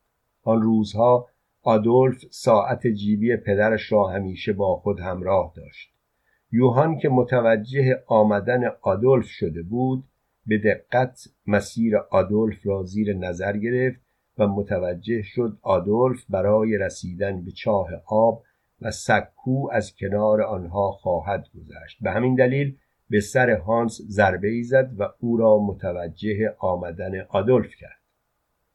آن 0.43 0.61
روزها 0.61 1.27
آدولف 1.61 2.25
ساعت 2.29 2.87
جیبی 2.87 3.37
پدرش 3.37 3.91
را 3.91 4.07
همیشه 4.07 4.53
با 4.53 4.75
خود 4.75 4.99
همراه 4.99 5.53
داشت. 5.55 5.93
یوهان 6.51 6.97
که 6.97 7.09
متوجه 7.09 8.03
آمدن 8.07 8.61
آدولف 8.81 9.25
شده 9.25 9.63
بود 9.63 10.03
به 10.45 10.57
دقت 10.57 11.27
مسیر 11.47 11.97
آدولف 11.97 12.67
را 12.67 12.83
زیر 12.83 13.13
نظر 13.13 13.57
گرفت 13.57 14.01
و 14.37 14.47
متوجه 14.47 15.21
شد 15.21 15.57
آدولف 15.61 16.25
برای 16.29 16.77
رسیدن 16.77 17.45
به 17.45 17.51
چاه 17.51 17.87
آب 18.05 18.43
و 18.81 18.91
سکو 18.91 19.69
از 19.71 19.95
کنار 19.95 20.41
آنها 20.41 20.91
خواهد 20.91 21.47
گذشت. 21.55 21.97
به 22.01 22.11
همین 22.11 22.35
دلیل 22.35 22.75
به 23.09 23.19
سر 23.19 23.49
هانس 23.49 24.01
ضربه 24.01 24.47
ای 24.47 24.63
زد 24.63 24.91
و 24.97 25.09
او 25.19 25.37
را 25.37 25.57
متوجه 25.57 26.55
آمدن 26.59 27.11
آدولف 27.29 27.75
کرد. 27.79 27.99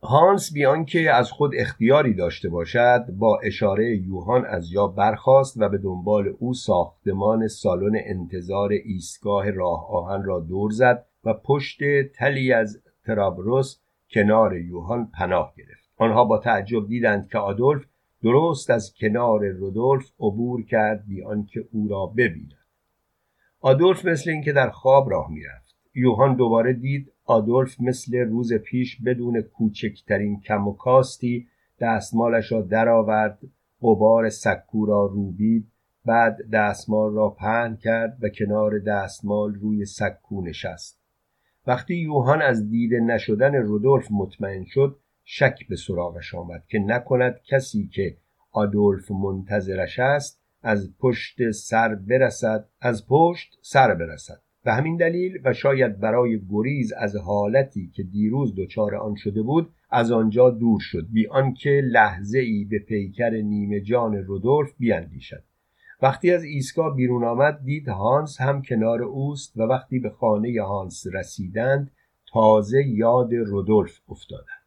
هانس 0.03 0.53
بیان 0.53 0.85
که 0.85 1.15
از 1.15 1.31
خود 1.31 1.51
اختیاری 1.57 2.15
داشته 2.15 2.49
باشد 2.49 3.07
با 3.11 3.41
اشاره 3.45 3.97
یوهان 3.97 4.45
از 4.45 4.73
یا 4.73 4.87
برخاست 4.87 5.57
و 5.61 5.69
به 5.69 5.79
دنبال 5.79 6.35
او 6.39 6.55
ساختمان 6.55 7.49
سالن 7.49 7.93
انتظار 8.05 8.71
ایستگاه 8.73 9.51
راه 9.51 9.91
آهن 9.91 10.23
را 10.23 10.41
دور 10.41 10.71
زد 10.71 11.07
و 11.25 11.35
پشت 11.35 11.79
تلی 12.15 12.53
از 12.53 12.83
ترابروس 13.07 13.81
کنار 14.11 14.57
یوهان 14.57 15.11
پناه 15.19 15.55
گرفت. 15.57 15.91
آنها 15.97 16.25
با 16.25 16.39
تعجب 16.39 16.89
دیدند 16.89 17.29
که 17.29 17.39
آدولف 17.39 17.85
درست 18.23 18.71
از 18.71 18.95
کنار 19.01 19.49
رودولف 19.49 20.11
عبور 20.21 20.65
کرد 20.65 21.07
بی 21.07 21.23
آنکه 21.23 21.65
او 21.73 21.89
را 21.89 22.07
ببیند. 22.07 22.55
آدولف 23.61 24.05
مثل 24.05 24.31
اینکه 24.31 24.53
در 24.53 24.71
خواب 24.71 25.11
راه 25.11 25.31
می‌رفت. 25.31 25.77
یوهان 25.95 26.37
دوباره 26.37 26.73
دید 26.73 27.13
آدولف 27.25 27.81
مثل 27.81 28.17
روز 28.17 28.53
پیش 28.53 29.03
بدون 29.03 29.41
کوچکترین 29.41 30.41
کم 30.41 30.69
و 30.69 30.73
کاستی 30.73 31.47
دستمالش 31.81 32.53
را 32.53 32.63
درآورد 32.63 33.39
قبار 33.83 34.29
سکو 34.29 34.87
را 34.87 35.07
روبید 35.07 35.71
بعد 36.05 36.51
دستمال 36.53 37.15
را 37.15 37.31
پهن 37.31 37.77
کرد 37.77 38.19
و 38.21 38.29
کنار 38.29 38.79
دستمال 38.79 39.55
روی 39.55 39.85
سکو 39.85 40.43
نشست. 40.43 41.01
وقتی 41.67 41.95
یوهان 41.95 42.43
از 42.43 42.71
دیده 42.71 43.01
نشدن 43.01 43.55
رودولف 43.55 44.09
مطمئن 44.11 44.65
شد 44.65 44.99
شک 45.33 45.69
به 45.69 45.77
سراغش 45.77 46.35
آمد 46.35 46.63
که 46.69 46.79
نکند 46.79 47.41
کسی 47.45 47.89
که 47.93 48.17
آدولف 48.53 49.11
منتظرش 49.11 49.99
است 49.99 50.41
از 50.63 50.95
پشت 50.99 51.51
سر 51.51 51.95
برسد 51.95 52.69
از 52.81 53.07
پشت 53.07 53.59
سر 53.63 53.95
برسد. 53.95 54.41
به 54.65 54.73
همین 54.73 54.97
دلیل 54.97 55.39
و 55.45 55.53
شاید 55.53 56.01
برای 56.01 56.41
گریز 56.51 56.93
از 56.93 57.17
حالتی 57.17 57.91
که 57.95 58.03
دیروز 58.03 58.55
دچار 58.57 58.95
آن 58.95 59.15
شده 59.15 59.43
بود 59.43 59.71
از 59.91 60.13
آنجا 60.13 60.51
دور 60.51 60.81
شد 60.81 61.07
بی 61.13 61.27
آنکه 61.27 61.81
لحظه 61.85 62.39
ای 62.39 62.65
به 62.65 62.79
پیکر 62.79 63.31
نیمه 63.31 63.81
جان 63.81 64.15
رودولف 64.17 64.71
بیاندیشد 64.79 65.45
وقتی 66.03 66.31
از 66.31 66.45
ایستگاه 66.45 66.97
بیرون 66.97 67.25
آمد 67.25 67.61
دید 67.65 67.89
هانس 67.89 68.41
هم 68.41 68.63
کنار 68.63 69.03
اوست 69.03 69.57
و 69.57 69.63
وقتی 69.63 69.99
به 69.99 70.11
خانه 70.11 70.63
هانس 70.63 71.07
رسیدند 71.13 71.91
تازه 72.33 72.87
یاد 72.87 73.35
رودولف 73.35 74.01
افتادند. 74.09 74.60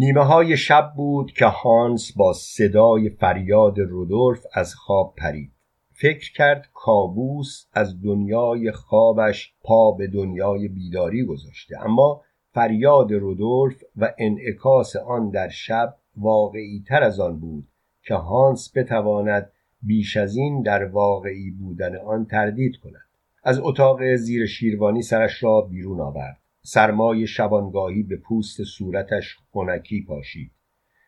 نیمه 0.00 0.24
های 0.24 0.56
شب 0.56 0.92
بود 0.96 1.32
که 1.32 1.46
هانس 1.46 2.12
با 2.16 2.32
صدای 2.32 3.10
فریاد 3.10 3.78
رودولف 3.78 4.46
از 4.54 4.74
خواب 4.74 5.14
پرید. 5.16 5.52
فکر 5.92 6.32
کرد 6.32 6.68
کابوس 6.74 7.66
از 7.72 8.02
دنیای 8.02 8.72
خوابش 8.72 9.54
پا 9.62 9.92
به 9.92 10.06
دنیای 10.06 10.68
بیداری 10.68 11.24
گذاشته. 11.24 11.84
اما 11.84 12.22
فریاد 12.54 13.12
رودولف 13.12 13.82
و 13.96 14.12
انعکاس 14.18 14.96
آن 14.96 15.30
در 15.30 15.48
شب 15.48 15.96
واقعی 16.16 16.84
تر 16.88 17.02
از 17.02 17.20
آن 17.20 17.40
بود 17.40 17.68
که 18.02 18.14
هانس 18.14 18.76
بتواند 18.76 19.52
بیش 19.82 20.16
از 20.16 20.36
این 20.36 20.62
در 20.62 20.84
واقعی 20.84 21.50
بودن 21.50 21.96
آن 21.96 22.26
تردید 22.26 22.76
کند. 22.76 23.08
از 23.44 23.58
اتاق 23.58 24.14
زیر 24.14 24.46
شیروانی 24.46 25.02
سرش 25.02 25.42
را 25.42 25.60
بیرون 25.60 26.00
آورد. 26.00 26.39
سرمای 26.62 27.26
شبانگاهی 27.26 28.02
به 28.02 28.16
پوست 28.16 28.64
صورتش 28.64 29.38
خنکی 29.52 30.04
پاشید. 30.08 30.52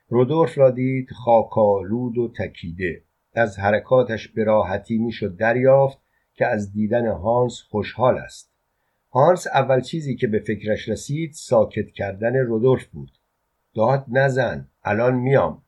رودولف 0.09 0.59
را 0.59 0.71
دید 0.71 1.11
خاکالود 1.11 2.19
و 2.19 2.33
تکیده. 2.39 3.03
از 3.35 3.59
حرکاتش 3.59 4.29
به 4.29 4.45
راحتی 4.45 4.99
می‌شد 4.99 5.37
دریافت 5.37 5.99
که 6.35 6.47
از 6.47 6.73
دیدن 6.73 7.07
هانس 7.07 7.63
خوشحال 7.71 8.19
است. 8.19 8.53
هانس 9.11 9.47
اول 9.47 9.81
چیزی 9.81 10.17
که 10.17 10.27
به 10.27 10.39
فکرش 10.39 10.89
رسید 10.89 11.33
ساکت 11.33 11.91
کردن 11.91 12.37
رودولف 12.37 12.87
بود. 12.87 13.11
داد 13.75 14.05
نزن 14.09 14.69
الان 14.85 15.15
میام. 15.15 15.63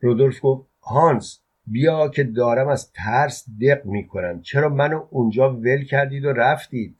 رودولف 0.00 0.38
گفت 0.42 0.68
هانس 0.82 1.40
بیا 1.66 2.08
که 2.08 2.24
دارم 2.24 2.68
از 2.68 2.92
ترس 2.92 3.46
دق 3.60 3.86
می‌کنم. 3.86 4.40
چرا 4.40 4.68
منو 4.68 5.06
اونجا 5.10 5.52
ول 5.52 5.84
کردید 5.84 6.24
و 6.24 6.32
رفتید؟ 6.32 6.96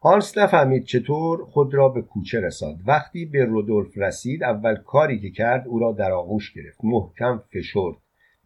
هانس 0.00 0.38
نفهمید 0.38 0.84
چطور 0.84 1.44
خود 1.44 1.74
را 1.74 1.88
به 1.88 2.02
کوچه 2.02 2.40
رساند. 2.40 2.82
وقتی 2.86 3.24
به 3.24 3.44
رودولف 3.44 3.98
رسید 3.98 4.44
اول 4.44 4.76
کاری 4.76 5.20
که 5.20 5.30
کرد 5.30 5.68
او 5.68 5.78
را 5.78 5.92
در 5.92 6.12
آغوش 6.12 6.52
گرفت. 6.52 6.78
محکم 6.84 7.42
فشرد. 7.52 7.96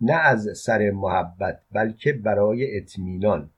نه 0.01 0.15
از 0.15 0.49
سر 0.57 0.91
محبت 0.91 1.61
بلکه 1.73 2.13
برای 2.13 2.77
اطمینان. 2.77 3.51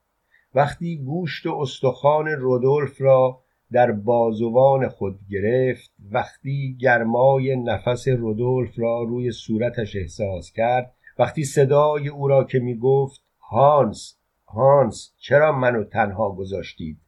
وقتی 0.55 0.97
گوشت 0.97 1.47
و 1.47 1.59
استخوان 1.61 2.27
رودولف 2.27 3.01
را 3.01 3.41
در 3.73 3.93
بازوان 3.93 4.89
خود 4.89 5.19
گرفت 5.31 5.93
وقتی 6.11 6.77
گرمای 6.81 7.57
نفس 7.57 8.09
رودولف 8.09 8.79
را 8.79 9.03
روی 9.03 9.33
صورتش 9.33 9.97
احساس 9.97 10.53
کرد 10.53 10.95
وقتی 11.19 11.45
صدای 11.45 12.09
او 12.09 12.29
را 12.29 12.45
که 12.45 12.59
می 12.59 12.79
گفت 12.79 13.21
هانس 13.51 14.19
هانس 14.47 15.13
چرا 15.19 15.53
منو 15.53 15.85
تنها 15.85 16.31
گذاشتید؟ 16.31 17.04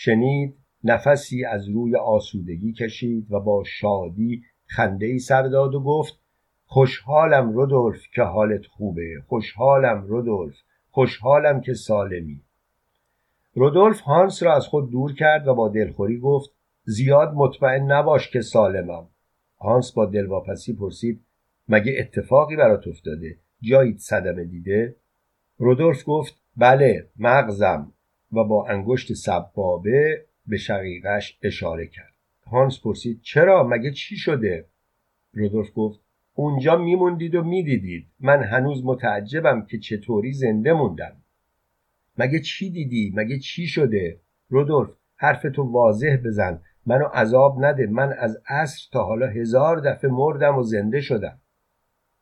شنید 0.00 0.56
نفسی 0.84 1.44
از 1.44 1.68
روی 1.68 1.96
آسودگی 1.96 2.72
کشید 2.72 3.32
و 3.32 3.40
با 3.40 3.64
شادی 3.66 4.42
خنده 4.66 5.06
ای 5.06 5.18
سر 5.18 5.42
داد 5.42 5.74
و 5.74 5.80
گفت 5.80 6.20
خوشحالم 6.66 7.52
رودولف 7.52 8.02
که 8.14 8.22
حالت 8.22 8.66
خوبه 8.66 9.22
خوشحالم 9.26 10.06
رودولف 10.06 10.54
خوشحالم 10.90 11.60
که 11.60 11.74
سالمی. 11.74 12.40
رودولف 13.54 14.00
هانس 14.00 14.42
را 14.42 14.56
از 14.56 14.66
خود 14.66 14.90
دور 14.90 15.14
کرد 15.14 15.48
و 15.48 15.54
با 15.54 15.68
دلخوری 15.68 16.18
گفت 16.18 16.50
زیاد 16.84 17.32
مطمئن 17.34 17.92
نباش 17.92 18.30
که 18.30 18.40
سالمم. 18.40 19.06
هانس 19.60 19.92
با 19.92 20.06
دلواپسی 20.06 20.72
پرسید 20.72 21.24
مگه 21.68 21.96
اتفاقی 21.98 22.56
برات 22.56 22.88
افتاده؟ 22.88 23.36
جاییت 23.60 23.98
صدمه 23.98 24.44
دیده؟ 24.44 24.96
رودولف 25.56 26.02
گفت 26.06 26.42
بله 26.56 27.08
مغزم. 27.16 27.92
و 28.32 28.44
با 28.44 28.66
انگشت 28.66 29.12
سبابه 29.12 30.24
به 30.46 30.56
شقیقش 30.56 31.38
اشاره 31.42 31.86
کرد. 31.86 32.14
هانس 32.46 32.80
پرسید 32.80 33.20
چرا؟ 33.22 33.64
مگه 33.64 33.90
چی 33.90 34.16
شده؟ 34.16 34.66
رودولف 35.32 35.68
گفت 35.74 36.00
اونجا 36.34 36.76
میموندید 36.76 37.34
و 37.34 37.42
می‌دیدید. 37.42 38.06
من 38.20 38.42
هنوز 38.42 38.84
متعجبم 38.84 39.66
که 39.66 39.78
چطوری 39.78 40.32
زنده 40.32 40.72
موندم. 40.72 41.16
مگه 42.18 42.40
چی 42.40 42.70
دیدی؟ 42.70 43.12
مگه 43.14 43.38
چی 43.38 43.66
شده؟ 43.66 44.20
رودولف 44.48 44.90
حرف 45.16 45.46
تو 45.54 45.62
واضح 45.62 46.16
بزن. 46.24 46.60
منو 46.86 47.04
عذاب 47.04 47.64
نده. 47.64 47.86
من 47.86 48.12
از 48.12 48.42
عصر 48.48 48.88
تا 48.92 49.04
حالا 49.04 49.26
هزار 49.26 49.80
دفعه 49.80 50.10
مردم 50.10 50.58
و 50.58 50.62
زنده 50.62 51.00
شدم. 51.00 51.40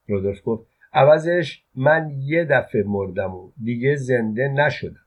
رودولف 0.08 0.38
گفت 0.44 0.66
عوضش 0.92 1.64
من 1.74 2.10
یه 2.18 2.44
دفعه 2.44 2.82
مردم 2.82 3.34
و 3.34 3.52
دیگه 3.62 3.96
زنده 3.96 4.48
نشدم. 4.48 5.05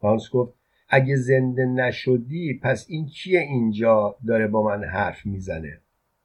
هانس 0.00 0.30
گفت 0.32 0.54
اگه 0.88 1.16
زنده 1.16 1.64
نشدی 1.66 2.60
پس 2.62 2.86
این 2.88 3.06
کیه 3.06 3.40
اینجا 3.40 4.16
داره 4.26 4.46
با 4.46 4.62
من 4.62 4.84
حرف 4.84 5.26
می‌زنه؟ 5.26 5.80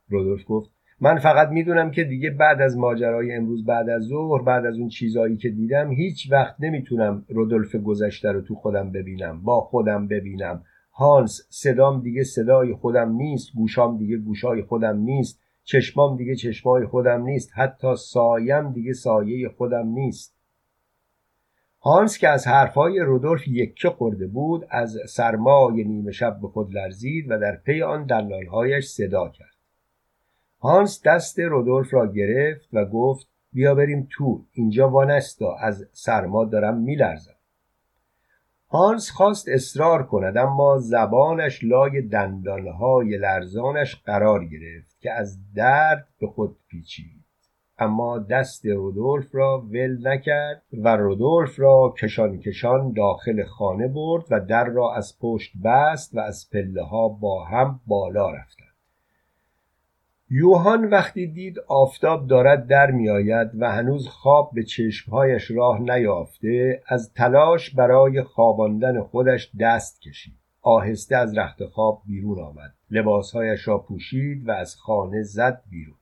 رودولف 0.09 0.43
گفت 0.47 0.69
من 1.01 1.17
فقط 1.17 1.49
می‌دونم 1.49 1.91
که 1.91 2.03
دیگه 2.03 2.29
بعد 2.29 2.61
از 2.61 2.77
ماجرای 2.77 3.35
امروز 3.35 3.65
بعد 3.65 3.89
از 3.89 4.03
ظهر 4.03 4.41
بعد 4.41 4.65
از 4.65 4.77
اون 4.77 4.89
چیزایی 4.89 5.37
که 5.37 5.49
دیدم 5.49 5.91
هیچ 5.91 6.31
وقت 6.31 6.55
نمی‌تونم 6.59 7.25
رودولف 7.29 7.75
گذشته 7.75 8.31
رو 8.31 8.41
تو 8.41 8.55
خودم 8.55 8.91
ببینم 8.91 9.41
با 9.41 9.61
خودم 9.61 10.07
ببینم. 10.07 10.63
هانس 10.91 11.41
صدام 11.49 12.01
دیگه 12.01 12.23
صدای 12.23 12.73
خودم 12.73 13.11
نیست 13.11 13.53
گوشام 13.55 13.97
دیگه 13.97 14.17
گوشای 14.17 14.61
خودم 14.61 14.97
نیست 14.97 15.39
چشمام 15.63 16.17
دیگه 16.17 16.35
چشمای 16.35 16.85
خودم 16.85 17.23
نیست 17.23 17.51
حتی 17.55 17.95
سایم 17.95 18.73
دیگه 18.73 18.93
سایه 18.93 19.49
خودم 19.49 19.87
نیست. 19.87 20.32
هانس 21.85 22.17
که 22.17 22.29
از 22.29 22.47
حرفهای 22.47 22.99
رودولف 22.99 23.47
یکه 23.47 23.89
خورده 23.89 24.27
بود 24.27 24.67
از 24.69 24.97
سرمای 25.07 25.83
نیمه 25.83 26.11
شب 26.11 26.39
به 26.41 26.47
خود 26.47 26.73
لرزید 26.73 27.31
و 27.31 27.39
در 27.39 27.55
پی 27.55 27.81
آن 27.81 28.05
دلالهایش 28.05 28.85
صدا 28.85 29.29
کرد. 29.29 29.55
هانس 30.61 31.01
دست 31.05 31.39
رودولف 31.39 31.93
را 31.93 32.11
گرفت 32.11 32.69
و 32.73 32.85
گفت 32.85 33.27
بیا 33.53 33.75
بریم 33.75 34.07
تو 34.11 34.45
اینجا 34.51 34.89
وانستا 34.89 35.55
از 35.55 35.87
سرما 35.91 36.45
دارم 36.45 36.77
میلرزم. 36.77 37.35
هانس 38.69 39.11
خواست 39.11 39.49
اصرار 39.49 40.03
کند 40.03 40.37
اما 40.37 40.77
زبانش 40.77 41.63
لای 41.63 42.01
دندانهای 42.01 43.17
لرزانش 43.17 43.95
قرار 43.95 44.45
گرفت 44.45 44.99
که 44.99 45.11
از 45.11 45.53
درد 45.55 46.07
به 46.19 46.27
خود 46.27 46.57
پیچید. 46.67 47.22
اما 47.79 48.19
دست 48.19 48.65
رودولف 48.65 49.35
را 49.35 49.59
ول 49.59 50.07
نکرد 50.07 50.63
و 50.73 50.95
رودولف 50.95 51.59
را 51.59 51.93
کشان 52.01 52.39
کشان 52.39 52.91
داخل 52.91 53.43
خانه 53.43 53.87
برد 53.87 54.23
و 54.31 54.39
در 54.39 54.65
را 54.65 54.95
از 54.95 55.19
پشت 55.21 55.51
بست 55.63 56.15
و 56.15 56.19
از 56.19 56.49
پله 56.53 56.83
ها 56.83 57.07
با 57.07 57.43
هم 57.43 57.79
بالا 57.87 58.31
رفتند. 58.31 58.73
یوهان 60.29 60.89
وقتی 60.89 61.27
دید 61.27 61.59
آفتاب 61.67 62.27
دارد 62.27 62.67
در 62.67 62.91
میآید 62.91 63.49
و 63.59 63.71
هنوز 63.71 64.07
خواب 64.07 64.51
به 64.53 64.63
چشمهایش 64.63 65.51
راه 65.51 65.81
نیافته 65.81 66.81
از 66.87 67.13
تلاش 67.13 67.69
برای 67.69 68.23
خواباندن 68.23 69.01
خودش 69.01 69.51
دست 69.59 70.01
کشید. 70.01 70.33
آهسته 70.61 71.15
از 71.15 71.37
رخت 71.37 71.65
خواب 71.65 72.01
بیرون 72.05 72.39
آمد. 72.39 72.73
لباسهایش 72.91 73.67
را 73.67 73.77
پوشید 73.77 74.47
و 74.47 74.51
از 74.51 74.75
خانه 74.75 75.23
زد 75.23 75.61
بیرون. 75.69 75.95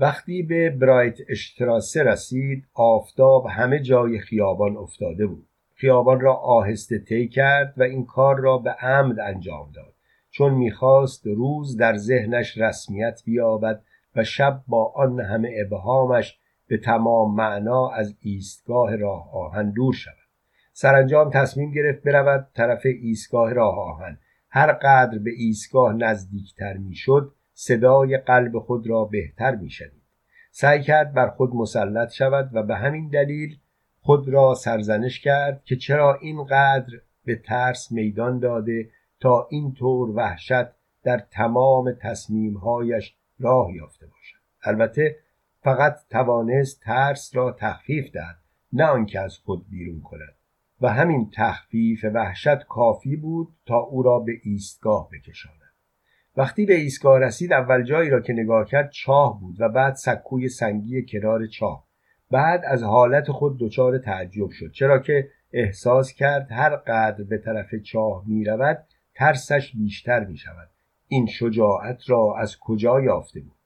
وقتی 0.00 0.42
به 0.42 0.70
برایت 0.70 1.18
اشتراسه 1.28 2.02
رسید 2.02 2.64
آفتاب 2.74 3.46
همه 3.46 3.78
جای 3.78 4.18
خیابان 4.18 4.76
افتاده 4.76 5.26
بود. 5.26 5.46
خیابان 5.74 6.20
را 6.20 6.34
آهسته 6.34 6.98
طی 6.98 7.28
کرد 7.28 7.74
و 7.76 7.82
این 7.82 8.06
کار 8.06 8.40
را 8.40 8.58
به 8.58 8.70
عمد 8.70 9.20
انجام 9.20 9.70
داد. 9.74 9.94
چون 10.30 10.54
می‌خواست 10.54 11.26
روز 11.26 11.76
در 11.76 11.96
ذهنش 11.96 12.58
رسمیت 12.58 13.22
بیابد 13.24 13.82
و 14.16 14.24
شب 14.24 14.62
با 14.68 14.92
آن 14.96 15.20
همه 15.20 15.50
ابهامش 15.66 16.38
به 16.68 16.78
تمام 16.78 17.34
معنا 17.34 17.90
از 17.90 18.16
ایستگاه 18.20 18.96
راه 18.96 19.34
آهن 19.34 19.70
دور 19.70 19.94
شود. 19.94 20.14
سرانجام 20.72 21.30
تصمیم 21.30 21.70
گرفت 21.70 22.02
برود 22.02 22.48
طرف 22.54 22.82
ایستگاه 22.84 23.52
راه 23.52 23.78
آهن. 23.78 24.18
هر 24.50 24.72
قدر 24.72 25.18
به 25.18 25.30
ایستگاه 25.30 25.92
نزدیکتر 25.92 26.76
می‌شد 26.76 27.32
صدای 27.62 28.16
قلب 28.16 28.58
خود 28.58 28.86
را 28.86 29.04
بهتر 29.04 29.54
میشنید. 29.54 30.02
سعی 30.50 30.82
کرد 30.82 31.12
بر 31.12 31.28
خود 31.28 31.54
مسلط 31.54 32.10
شود 32.10 32.50
و 32.52 32.62
به 32.62 32.76
همین 32.76 33.08
دلیل 33.08 33.58
خود 34.00 34.28
را 34.28 34.54
سرزنش 34.54 35.20
کرد 35.20 35.64
که 35.64 35.76
چرا 35.76 36.14
اینقدر 36.14 37.00
به 37.24 37.36
ترس 37.36 37.92
میدان 37.92 38.38
داده 38.38 38.90
تا 39.20 39.48
این 39.50 39.74
طور 39.74 40.10
وحشت 40.10 40.66
در 41.02 41.18
تمام 41.30 41.92
تصمیمهایش 41.92 43.16
راه 43.40 43.74
یافته 43.74 44.06
باشد. 44.06 44.38
البته 44.62 45.16
فقط 45.62 45.96
توانست 46.10 46.80
ترس 46.80 47.30
را 47.36 47.52
تخفیف 47.52 48.10
دهد 48.12 48.38
نه 48.72 48.84
آنکه 48.84 49.20
از 49.20 49.38
خود 49.38 49.68
بیرون 49.70 50.00
کند. 50.00 50.34
و 50.80 50.88
همین 50.88 51.30
تخفیف 51.34 52.04
وحشت 52.14 52.58
کافی 52.58 53.16
بود 53.16 53.48
تا 53.66 53.76
او 53.76 54.02
را 54.02 54.18
به 54.18 54.32
ایستگاه 54.42 55.08
بکشاند. 55.12 55.59
وقتی 56.40 56.66
به 56.66 56.74
ایستگاه 56.74 57.18
رسید 57.18 57.52
اول 57.52 57.82
جایی 57.82 58.10
را 58.10 58.20
که 58.20 58.32
نگاه 58.32 58.64
کرد 58.64 58.90
چاه 58.90 59.40
بود 59.40 59.56
و 59.60 59.68
بعد 59.68 59.94
سکوی 59.94 60.48
سنگی 60.48 61.06
کنار 61.06 61.46
چاه. 61.46 61.84
بعد 62.30 62.62
از 62.64 62.82
حالت 62.82 63.30
خود 63.30 63.58
دچار 63.60 63.98
تعجب 63.98 64.50
شد 64.50 64.72
چرا 64.72 64.98
که 64.98 65.28
احساس 65.52 66.12
کرد 66.12 66.52
هر 66.52 66.76
قدر 66.76 67.24
به 67.24 67.38
طرف 67.38 67.74
چاه 67.74 68.24
می 68.26 68.44
رود 68.44 68.84
ترسش 69.14 69.76
بیشتر 69.76 70.24
می 70.24 70.36
شود 70.36 70.70
این 71.08 71.26
شجاعت 71.26 72.10
را 72.10 72.34
از 72.38 72.58
کجا 72.58 73.00
یافته 73.00 73.40
بود؟ 73.40 73.56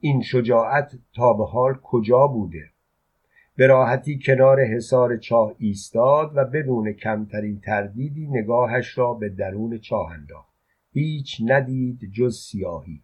این 0.00 0.22
شجاعت 0.22 0.92
تا 1.14 1.32
به 1.32 1.46
حال 1.46 1.74
کجا 1.82 2.26
بوده؟ 2.26 2.64
به 3.56 3.66
راحتی 3.66 4.18
کنار 4.26 4.64
حصار 4.64 5.16
چاه 5.16 5.54
ایستاد 5.58 6.32
و 6.34 6.44
بدون 6.44 6.92
کمترین 6.92 7.60
تردیدی 7.60 8.26
نگاهش 8.26 8.98
را 8.98 9.14
به 9.14 9.28
درون 9.28 9.78
چاه 9.78 10.12
انداخت. 10.12 10.47
هیچ 10.98 11.42
ندید 11.46 12.00
جز 12.12 12.36
سیاهی. 12.36 13.02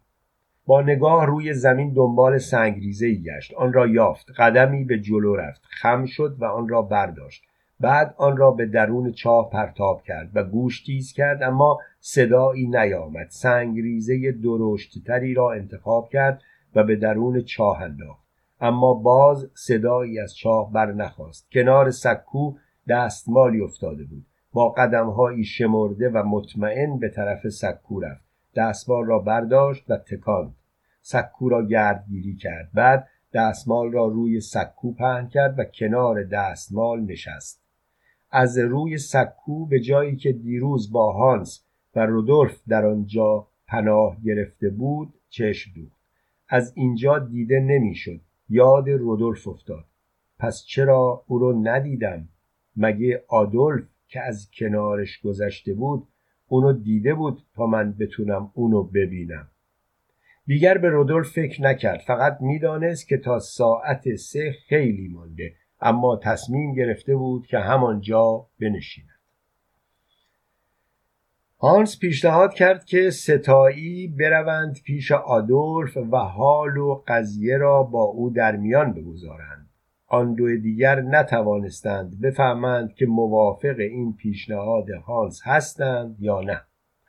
با 0.66 0.82
نگاه 0.82 1.26
روی 1.26 1.54
زمین 1.54 1.92
دنبال 1.92 2.38
سنگریزه 2.38 3.14
گشت. 3.14 3.54
آن 3.54 3.72
را 3.72 3.86
یافت. 3.86 4.30
قدمی 4.36 4.84
به 4.84 4.98
جلو 4.98 5.36
رفت. 5.36 5.62
خم 5.64 6.06
شد 6.06 6.36
و 6.38 6.44
آن 6.44 6.68
را 6.68 6.82
برداشت. 6.82 7.42
بعد 7.80 8.14
آن 8.18 8.36
را 8.36 8.50
به 8.50 8.66
درون 8.66 9.12
چاه 9.12 9.50
پرتاب 9.50 10.02
کرد 10.02 10.30
و 10.34 10.44
گوش 10.44 10.84
تیز 10.84 11.12
کرد 11.12 11.42
اما 11.42 11.78
صدایی 12.00 12.66
نیامد. 12.66 13.26
سنگریزه 13.30 14.32
درشتتری 14.32 15.34
را 15.34 15.52
انتخاب 15.52 16.08
کرد 16.08 16.42
و 16.74 16.84
به 16.84 16.96
درون 16.96 17.40
چاه 17.40 17.82
انداخت. 17.82 18.24
اما 18.60 18.94
باز 18.94 19.50
صدایی 19.54 20.18
از 20.18 20.36
چاه 20.36 20.72
بر 20.72 20.92
نخواست 20.92 21.50
کنار 21.52 21.90
سکو 21.90 22.54
دستمالی 22.88 23.60
افتاده 23.60 24.04
بود. 24.04 24.26
با 24.54 24.68
قدمهایی 24.68 25.44
شمرده 25.44 26.08
و 26.08 26.22
مطمئن 26.22 26.98
به 26.98 27.08
طرف 27.08 27.48
سکو 27.48 28.00
رفت. 28.00 28.24
دستمال 28.56 29.06
را 29.06 29.18
برداشت 29.18 29.90
و 29.90 29.96
تکاند 29.96 30.54
سکو 31.02 31.48
را 31.48 31.66
گردگیری 31.66 32.36
کرد. 32.36 32.70
بعد 32.74 33.08
دستمال 33.32 33.92
را 33.92 34.06
روی 34.06 34.40
سکو 34.40 34.94
پهن 34.94 35.28
کرد 35.28 35.58
و 35.58 35.64
کنار 35.64 36.24
دستمال 36.24 37.00
نشست. 37.00 37.62
از 38.30 38.58
روی 38.58 38.98
سکو 38.98 39.66
به 39.66 39.80
جایی 39.80 40.16
که 40.16 40.32
دیروز 40.32 40.92
با 40.92 41.12
هانس 41.12 41.64
و 41.96 42.06
رودولف 42.06 42.60
در 42.68 42.86
آنجا 42.86 43.46
پناه 43.66 44.16
گرفته 44.24 44.70
بود 44.70 45.14
چشم 45.28 45.70
دوخت 45.74 46.00
از 46.48 46.72
اینجا 46.76 47.18
دیده 47.18 47.60
نمی‌شد. 47.60 48.20
یاد 48.48 48.90
رودولف 48.90 49.48
افتاد. 49.48 49.84
پس 50.38 50.64
چرا 50.66 51.24
او 51.26 51.38
رو 51.38 51.60
ندیدم؟ 51.62 52.28
مگه 52.76 53.24
آدولف 53.28 53.93
که 54.08 54.20
از 54.20 54.50
کنارش 54.58 55.20
گذشته 55.20 55.74
بود 55.74 56.08
اونو 56.48 56.72
دیده 56.72 57.14
بود 57.14 57.42
تا 57.54 57.66
من 57.66 57.92
بتونم 57.92 58.50
اونو 58.54 58.82
ببینم. 58.82 59.48
دیگر 60.46 60.78
به 60.78 60.88
رودولف 60.88 61.28
فکر 61.28 61.62
نکرد 61.62 62.00
فقط 62.00 62.38
می‌دانست 62.40 63.08
که 63.08 63.18
تا 63.18 63.38
ساعت 63.38 64.14
سه 64.14 64.54
خیلی 64.68 65.08
مانده 65.08 65.52
اما 65.80 66.20
تصمیم 66.22 66.74
گرفته 66.74 67.16
بود 67.16 67.46
که 67.46 67.58
همانجا 67.58 68.46
بنشیند. 68.60 69.08
هانس 71.58 71.98
پیشنهاد 71.98 72.54
کرد 72.54 72.84
که 72.84 73.10
ستایی 73.10 74.08
بروند 74.08 74.82
پیش 74.84 75.12
آدولف 75.12 75.96
و 75.96 76.16
حال 76.16 76.76
و 76.76 77.02
قضیه 77.08 77.56
را 77.56 77.82
با 77.82 78.02
او 78.02 78.30
در 78.30 78.56
میان 78.56 78.92
بگذارند. 78.92 79.63
آن 80.14 80.34
دو 80.34 80.56
دیگر 80.56 81.00
نتوانستند 81.00 82.20
بفهمند 82.20 82.94
که 82.94 83.06
موافق 83.06 83.74
این 83.78 84.16
پیشنهاد 84.16 84.90
هانس 84.90 85.40
هستند 85.44 86.16
یا 86.20 86.40
نه. 86.40 86.60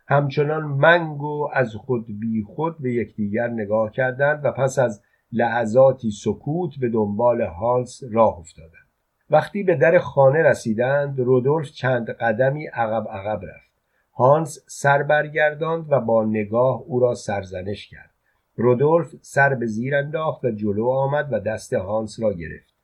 همچنان 0.08 0.64
منگ 0.64 1.22
و 1.22 1.49
از 1.53 1.76
خود 1.76 2.20
بی 2.20 2.43
خود 2.43 2.78
به 2.80 2.93
یکدیگر 2.93 3.47
نگاه 3.47 3.91
کردند 3.91 4.45
و 4.45 4.51
پس 4.51 4.80
از 4.80 5.01
لحظاتی 5.32 6.12
سکوت 6.12 6.80
به 6.80 6.89
دنبال 6.89 7.41
هانس 7.41 8.03
راه 8.12 8.38
افتادند. 8.39 8.89
وقتی 9.30 9.64
به 9.64 9.76
در 9.76 9.99
خانه 9.99 10.43
رسیدند 10.43 11.20
رودولف 11.20 11.72
چند 11.72 12.10
قدمی 12.10 12.68
عقب 12.68 13.08
عقب 13.10 13.39
رفت. 13.43 13.72
هانس 14.14 14.60
سر 14.68 15.03
برگرداند 15.03 15.86
و 15.89 15.99
با 15.99 16.26
نگاه 16.26 16.82
او 16.82 16.99
را 16.99 17.14
سرزنش 17.14 17.89
کرد. 17.89 18.12
رودولف 18.56 19.16
سر 19.22 19.56
به 19.56 19.66
زیر 19.66 19.95
انداخت 19.95 20.45
و 20.45 20.51
جلو 20.51 20.89
آمد 20.89 21.28
و 21.32 21.39
دست 21.39 21.74
هانس 21.74 22.20
را 22.20 22.34
گرفت. 22.34 22.74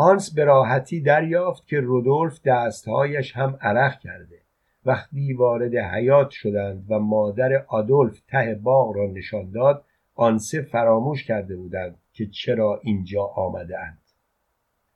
هانس 0.00 0.34
به 0.34 0.44
راحتی 0.44 1.00
دریافت 1.00 1.66
که 1.66 1.80
رودولف 1.80 2.40
دستهایش 2.44 3.36
هم 3.36 3.58
عرق 3.60 3.98
کرده 3.98 4.38
وقتی 4.86 5.32
وارد 5.32 5.74
حیات 5.74 6.30
شدند 6.30 6.84
و 6.88 6.98
مادر 6.98 7.64
آدولف 7.68 8.20
ته 8.28 8.60
باغ 8.62 8.96
را 8.96 9.06
نشان 9.06 9.50
داد 9.50 9.84
آنسه 10.14 10.62
فراموش 10.62 11.24
کرده 11.24 11.56
بودند 11.56 11.96
که 12.12 12.26
چرا 12.26 12.80
اینجا 12.82 13.22
آمده 13.22 13.78
اند. 13.78 13.98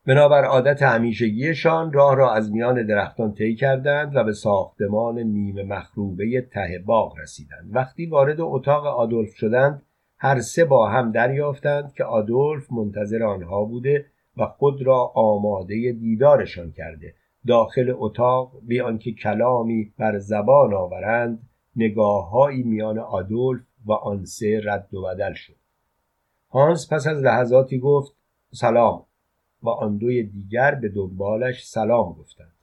بنابر 0.06 0.44
عادت 0.44 0.82
همیشگیشان 0.82 1.92
راه 1.92 2.16
را 2.16 2.34
از 2.34 2.52
میان 2.52 2.86
درختان 2.86 3.34
طی 3.34 3.54
کردند 3.54 4.16
و 4.16 4.24
به 4.24 4.32
ساختمان 4.32 5.18
نیمه 5.18 5.62
مخروبه 5.62 6.40
ته 6.40 6.82
باغ 6.86 7.18
رسیدند 7.18 7.70
وقتی 7.70 8.06
وارد 8.06 8.40
اتاق 8.40 8.86
آدولف 8.86 9.34
شدند 9.34 9.82
هر 10.18 10.40
سه 10.40 10.64
با 10.64 10.88
هم 10.88 11.12
دریافتند 11.12 11.92
که 11.92 12.04
آدولف 12.04 12.72
منتظر 12.72 13.22
آنها 13.22 13.64
بوده 13.64 14.06
و 14.36 14.46
خود 14.46 14.82
را 14.82 15.12
آماده 15.14 15.92
دیدارشان 15.92 16.72
کرده. 16.72 17.14
داخل 17.46 17.92
اتاق 17.96 18.52
بی 18.62 18.80
آنکه 18.80 19.12
کلامی 19.12 19.92
بر 19.98 20.18
زبان 20.18 20.74
آورند 20.74 21.48
نگاههایی 21.76 22.62
میان 22.62 22.98
آدولف 22.98 23.62
و 23.86 23.92
آنسه 23.92 24.60
رد 24.64 24.94
و 24.94 25.02
بدل 25.02 25.32
شد. 25.34 25.56
هانس 26.50 26.92
پس 26.92 27.06
از 27.06 27.22
لحظاتی 27.22 27.78
گفت 27.78 28.16
سلام. 28.52 29.04
و 29.62 29.68
آن 29.68 29.96
دوی 29.96 30.22
دیگر 30.22 30.74
به 30.74 30.88
دنبالش 30.88 31.66
سلام 31.66 32.12
گفتند. 32.12 32.54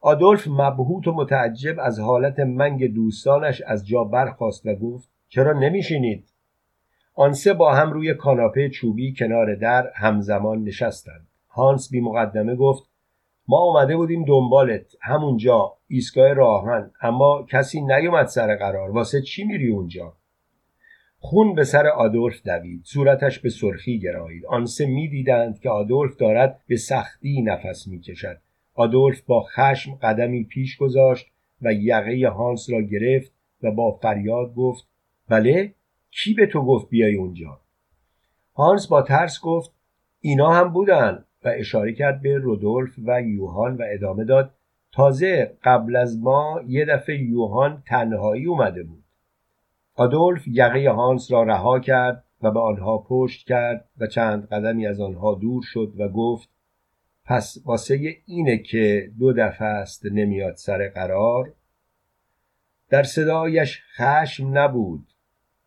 آدولف 0.00 0.48
مبهوت 0.48 1.08
و 1.08 1.12
متعجب 1.12 1.76
از 1.80 1.98
حالت 1.98 2.40
منگ 2.40 2.94
دوستانش 2.94 3.60
از 3.60 3.86
جا 3.86 4.04
برخاست 4.04 4.66
و 4.66 4.74
گفت 4.74 5.08
چرا 5.28 5.52
نمیشینید؟ 5.52 6.29
آنسه 7.20 7.54
با 7.54 7.74
هم 7.74 7.92
روی 7.92 8.14
کاناپه 8.14 8.68
چوبی 8.68 9.14
کنار 9.14 9.54
در 9.54 9.90
همزمان 9.94 10.64
نشستند. 10.64 11.26
هانس 11.48 11.90
بی 11.90 12.00
مقدمه 12.00 12.56
گفت 12.56 12.82
ما 13.48 13.58
آمده 13.58 13.96
بودیم 13.96 14.24
دنبالت 14.24 14.96
همونجا 15.00 15.72
ایستگاه 15.88 16.32
راهن 16.32 16.90
اما 17.02 17.46
کسی 17.50 17.80
نیومد 17.80 18.26
سر 18.26 18.56
قرار. 18.56 18.90
واسه 18.90 19.22
چی 19.22 19.44
میری 19.44 19.70
اونجا؟ 19.70 20.12
خون 21.18 21.54
به 21.54 21.64
سر 21.64 21.86
آدولف 21.86 22.42
دوید. 22.42 22.82
صورتش 22.84 23.38
به 23.38 23.50
سرخی 23.50 23.98
گرایید. 23.98 24.46
آنسه 24.46 24.86
می‌دیدند 24.86 25.58
که 25.60 25.70
آدولف 25.70 26.16
دارد 26.16 26.60
به 26.66 26.76
سختی 26.76 27.42
نفس 27.42 27.88
می‌کشد. 27.88 28.38
آدولف 28.74 29.20
با 29.20 29.42
خشم 29.42 29.94
قدمی 29.94 30.44
پیش 30.44 30.76
گذاشت 30.76 31.26
و 31.62 31.72
یقه 31.72 32.28
هانس 32.28 32.70
را 32.70 32.80
گرفت 32.80 33.32
و 33.62 33.70
با 33.70 33.92
فریاد 33.92 34.54
گفت 34.54 34.88
بله؟ 35.28 35.74
کی 36.10 36.34
به 36.34 36.46
تو 36.46 36.64
گفت 36.64 36.88
بیای 36.88 37.16
اونجا؟ 37.16 37.60
هانس 38.56 38.88
با 38.88 39.02
ترس 39.02 39.40
گفت 39.42 39.72
اینا 40.20 40.52
هم 40.52 40.72
بودن 40.72 41.24
و 41.44 41.52
اشاره 41.56 41.92
کرد 41.92 42.22
به 42.22 42.38
رودولف 42.38 42.90
و 43.06 43.22
یوهان 43.22 43.76
و 43.76 43.82
ادامه 43.92 44.24
داد 44.24 44.54
تازه 44.92 45.56
قبل 45.64 45.96
از 45.96 46.18
ما 46.18 46.60
یه 46.66 46.84
دفعه 46.84 47.22
یوهان 47.22 47.82
تنهایی 47.86 48.46
اومده 48.46 48.82
بود. 48.82 49.04
آدولف 49.94 50.48
یقه 50.48 50.90
هانس 50.90 51.32
را 51.32 51.42
رها 51.42 51.80
کرد 51.80 52.24
و 52.42 52.50
به 52.50 52.60
آنها 52.60 52.98
پشت 52.98 53.46
کرد 53.46 53.88
و 53.98 54.06
چند 54.06 54.48
قدمی 54.48 54.86
از 54.86 55.00
آنها 55.00 55.34
دور 55.34 55.62
شد 55.66 55.92
و 55.98 56.08
گفت 56.08 56.48
پس 57.24 57.62
واسه 57.64 58.16
اینه 58.26 58.58
که 58.58 59.10
دو 59.18 59.32
دفعه 59.32 59.68
است 59.68 60.06
نمیاد 60.06 60.54
سر 60.54 60.88
قرار؟ 60.88 61.52
در 62.88 63.02
صدایش 63.02 63.82
خشم 63.96 64.58
نبود. 64.58 65.09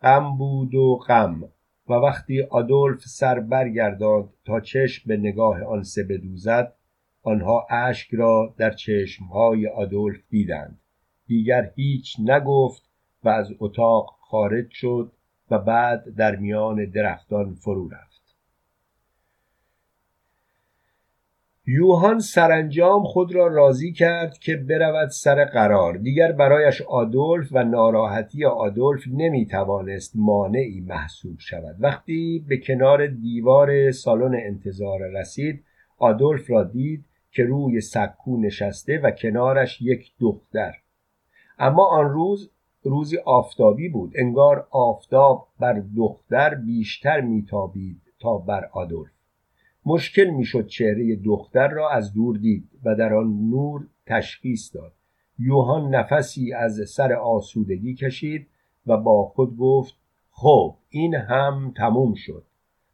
غم 0.03 0.37
بود 0.37 0.75
و 0.75 0.95
غم 0.95 1.43
و 1.89 1.93
وقتی 1.93 2.41
آدولف 2.41 3.03
سر 3.05 3.39
برگرداند 3.39 4.29
تا 4.45 4.59
چشم 4.59 5.07
به 5.07 5.17
نگاه 5.17 5.63
آن 5.63 5.83
سه 5.83 6.03
بدوزد 6.03 6.73
آنها 7.23 7.67
اشک 7.69 8.13
را 8.13 8.53
در 8.57 8.71
چشمهای 8.71 9.67
آدولف 9.67 10.19
دیدند. 10.29 10.79
دیگر 11.27 11.71
هیچ 11.75 12.15
نگفت 12.19 12.89
و 13.23 13.29
از 13.29 13.49
اتاق 13.59 14.05
خارج 14.19 14.71
شد 14.71 15.11
و 15.51 15.59
بعد 15.59 16.15
در 16.15 16.35
میان 16.35 16.85
درختان 16.85 17.53
فرو 17.53 17.89
رفت. 17.89 18.12
یوهان 21.67 22.19
سرانجام 22.19 23.03
خود 23.03 23.35
را 23.35 23.47
راضی 23.47 23.93
کرد 23.93 24.37
که 24.37 24.55
برود 24.55 25.09
سر 25.09 25.45
قرار. 25.45 25.97
دیگر 25.97 26.31
برایش 26.31 26.81
آدولف 26.81 27.47
و 27.51 27.63
ناراحتی 27.63 28.45
آدولف 28.45 29.01
نمی 29.07 29.45
توانست 29.45 30.13
مانعی 30.15 30.81
محسوب 30.81 31.39
شود. 31.39 31.75
وقتی 31.79 32.45
به 32.47 32.57
کنار 32.57 33.07
دیوار 33.07 33.91
سالن 33.91 34.35
انتظار 34.35 34.99
رسید 35.19 35.63
آدولف 35.97 36.49
را 36.49 36.63
دید 36.63 37.05
که 37.31 37.43
روی 37.43 37.81
سکو 37.81 38.37
نشسته 38.41 38.99
و 39.03 39.11
کنارش 39.11 39.81
یک 39.81 40.11
دختر. 40.19 40.73
اما 41.59 41.85
آن 41.85 42.09
روز 42.09 42.51
روزی 42.83 43.17
آفتابی 43.25 43.89
بود. 43.89 44.13
انگار 44.15 44.67
آفتاب 44.71 45.47
بر 45.59 45.83
دختر 45.97 46.55
بیشتر 46.55 47.21
میتابید 47.21 48.01
تا 48.19 48.37
بر 48.37 48.69
آدولف. 48.73 49.12
مشکل 49.85 50.29
می‌شد 50.29 50.67
چهره 50.67 51.15
دختر 51.15 51.67
را 51.67 51.89
از 51.89 52.13
دور 52.13 52.37
دید 52.37 52.69
و 52.83 52.95
در 52.95 53.13
آن 53.13 53.49
نور 53.49 53.87
تشخیص 54.05 54.75
داد. 54.75 54.93
یوهان 55.39 55.95
نفسی 55.95 56.53
از 56.53 56.89
سر 56.89 57.13
آسودگی 57.13 57.95
کشید 57.95 58.47
و 58.87 58.97
با 58.97 59.25
خود 59.25 59.57
گفت 59.57 59.95
خب 60.31 60.75
این 60.89 61.15
هم 61.15 61.73
تموم 61.77 62.13
شد. 62.13 62.43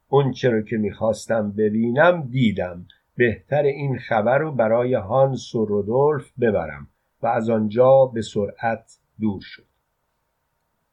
اون 0.07 0.31
چرا 0.31 0.61
که 0.61 0.77
می‌خواستم 0.77 1.51
ببینم 1.51 2.21
دیدم. 2.21 2.85
بهتر 3.17 3.63
این 3.63 3.97
خبر 3.97 4.37
رو 4.37 4.51
برای 4.51 4.93
هانس 4.93 5.55
و 5.55 5.65
رودولف 5.65 6.31
ببرم. 6.39 6.87
و 7.21 7.27
از 7.27 7.49
آنجا 7.49 8.05
به 8.05 8.21
سرعت 8.21 8.99
دور 9.19 9.41
شد. 9.41 9.65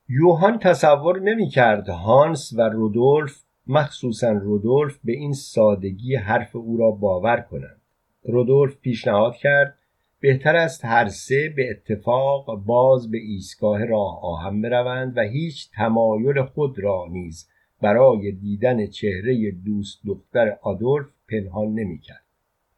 یوهان 0.08 0.58
تصور 0.58 1.20
نمی 1.20 1.48
کرد 1.48 1.88
هانس 1.88 2.52
و 2.56 2.60
رودولف 2.60 3.42
مخصوصا 3.68 4.30
رودولف 4.30 4.98
به 5.04 5.12
این 5.12 5.32
سادگی 5.32 6.14
حرف 6.14 6.56
او 6.56 6.76
را 6.76 6.90
باور 6.90 7.40
کنند. 7.40 7.80
رودولف 8.22 8.76
پیشنهاد 8.76 9.36
کرد 9.36 9.78
بهتر 10.20 10.56
است 10.56 10.84
هر 10.84 11.08
سه 11.08 11.52
به 11.56 11.70
اتفاق 11.70 12.64
باز 12.64 13.10
به 13.10 13.18
ایستگاه 13.18 13.84
راه 13.84 14.20
آهن 14.22 14.62
بروند 14.62 15.16
و 15.16 15.20
هیچ 15.20 15.70
تمایل 15.70 16.42
خود 16.42 16.78
را 16.78 17.06
نیز 17.10 17.48
برای 17.82 18.32
دیدن 18.32 18.86
چهره 18.86 19.50
دوست 19.50 20.00
دختر 20.06 20.56
آدولف 20.62 21.06
پنهان 21.28 21.74
نمی‌کرد. 21.74 22.24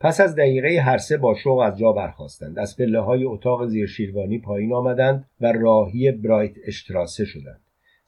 پس 0.01 0.21
از 0.21 0.37
دقیقه 0.37 0.81
هر 0.81 0.99
سه 0.99 1.17
با 1.17 1.35
شوق 1.35 1.59
از 1.59 1.79
جا 1.79 1.93
برخواستند 1.93 2.59
از 2.59 2.77
پله 2.77 3.01
های 3.01 3.25
اتاق 3.25 3.67
زیر 3.67 3.87
شیروانی 3.87 4.39
پایین 4.39 4.73
آمدند 4.73 5.25
و 5.41 5.53
راهی 5.53 6.13
برایت 6.13 6.53
اشتراسه 6.67 7.25
شدند. 7.25 7.61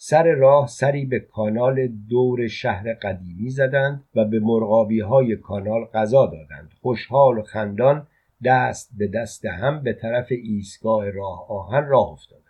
سر 0.02 0.32
راه 0.32 0.66
سری 0.66 1.06
به 1.06 1.20
کانال 1.20 1.86
دور 1.86 2.48
شهر 2.48 2.94
قدیمی 2.94 3.50
زدند 3.50 4.04
و 4.14 4.24
به 4.24 4.40
مرغابی 4.40 5.00
های 5.00 5.36
کانال 5.36 5.84
غذا 5.84 6.26
دادند. 6.26 6.70
خوشحال 6.82 7.38
و 7.38 7.42
خندان 7.42 8.06
دست 8.44 8.90
به 8.98 9.08
دست 9.08 9.44
هم 9.46 9.82
به 9.82 9.92
طرف 9.92 10.26
ایستگاه 10.30 11.10
راه 11.10 11.50
آهن 11.50 11.88
راه 11.88 12.08
افتادند. 12.12 12.44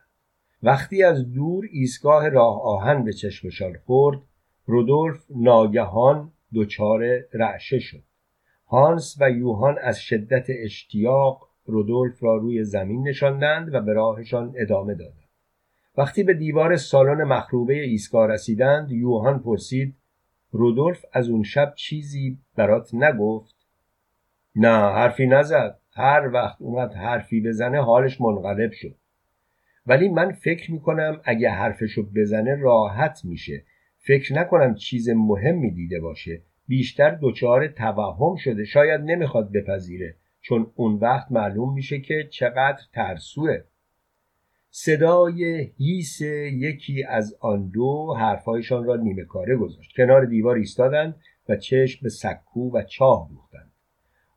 وقتی 0.63 1.03
از 1.03 1.33
دور 1.33 1.65
ایستگاه 1.73 2.29
راه 2.29 2.63
آهن 2.63 3.05
به 3.05 3.13
چشمشان 3.13 3.77
خورد 3.87 4.19
رودولف 4.67 5.25
ناگهان 5.37 6.33
دچار 6.55 7.01
رعشه 7.33 7.79
شد. 7.79 8.03
هانس 8.67 9.17
و 9.21 9.31
یوهان 9.31 9.79
از 9.83 10.01
شدت 10.01 10.47
اشتیاق 10.49 11.49
رودولف 11.67 12.23
را 12.23 12.37
روی 12.37 12.65
زمین 12.65 13.09
نشاندند 13.09 13.75
و 13.75 13.81
به 13.81 13.93
راهشان 13.93 14.55
ادامه 14.57 14.95
دادند. 14.95 15.20
وقتی 15.97 16.23
به 16.23 16.35
دیوار 16.35 16.77
سالن 16.77 17.25
مخروبه 17.25 17.75
ایستگاه 17.75 18.29
رسیدند 18.29 18.91
یوهان 18.91 19.39
پرسید 19.39 19.97
رودولف 20.51 21.05
از 21.13 21.29
اون 21.29 21.43
شب 21.43 21.73
چیزی 21.77 22.39
برات 22.57 22.95
نگفت؟ 22.95 23.55
نه 24.57 24.69
حرفی 24.69 25.27
نزد. 25.27 25.79
هر 25.93 26.31
وقت 26.33 26.63
اومد 26.63 26.95
حرفی 26.95 27.41
بزنه 27.41 27.83
حالش 27.83 28.21
منقلب 28.21 28.73
شد. 28.73 28.95
ولی 29.87 30.09
من 30.09 30.33
فکر 30.33 30.73
می‌کنم 30.73 31.21
اگه 31.25 31.51
حرفشو 31.51 32.07
بزنه 32.15 32.55
راحت 32.55 33.21
میشه. 33.25 33.65
فکر 33.99 34.35
نکنم 34.35 34.75
چیز 34.75 35.09
مهمی 35.09 35.71
دیده 35.71 36.01
باشه. 36.01 36.43
بیشتر 36.69 37.19
دچار 37.23 37.69
توهم 37.69 38.37
شده. 38.37 38.65
شاید 38.65 39.01
نمی‌خواد 39.01 39.53
بپذیره. 39.53 40.17
چون 40.41 40.73
اون 40.75 40.95
وقت 40.95 41.33
معلوم 41.33 41.75
میشه 41.75 42.01
که 42.01 42.29
چقدر 42.31 42.83
ترسوه. 42.93 43.59
صدای 44.71 45.71
هیس 45.77 46.21
یکی 46.21 47.05
از 47.05 47.37
آن 47.41 47.69
دو 47.69 48.15
حرفهایشان 48.19 48.85
را 48.85 48.97
نیمه 48.97 49.25
کاره 49.25 49.57
گذاشت. 49.57 49.97
کنار 49.97 50.25
دیوار 50.25 50.57
ایستادند 50.57 51.17
و 51.49 51.57
چشم 51.57 51.99
به 52.03 52.09
سکو 52.09 52.71
و 52.71 52.83
چاه 52.83 53.29
دوختند. 53.31 53.73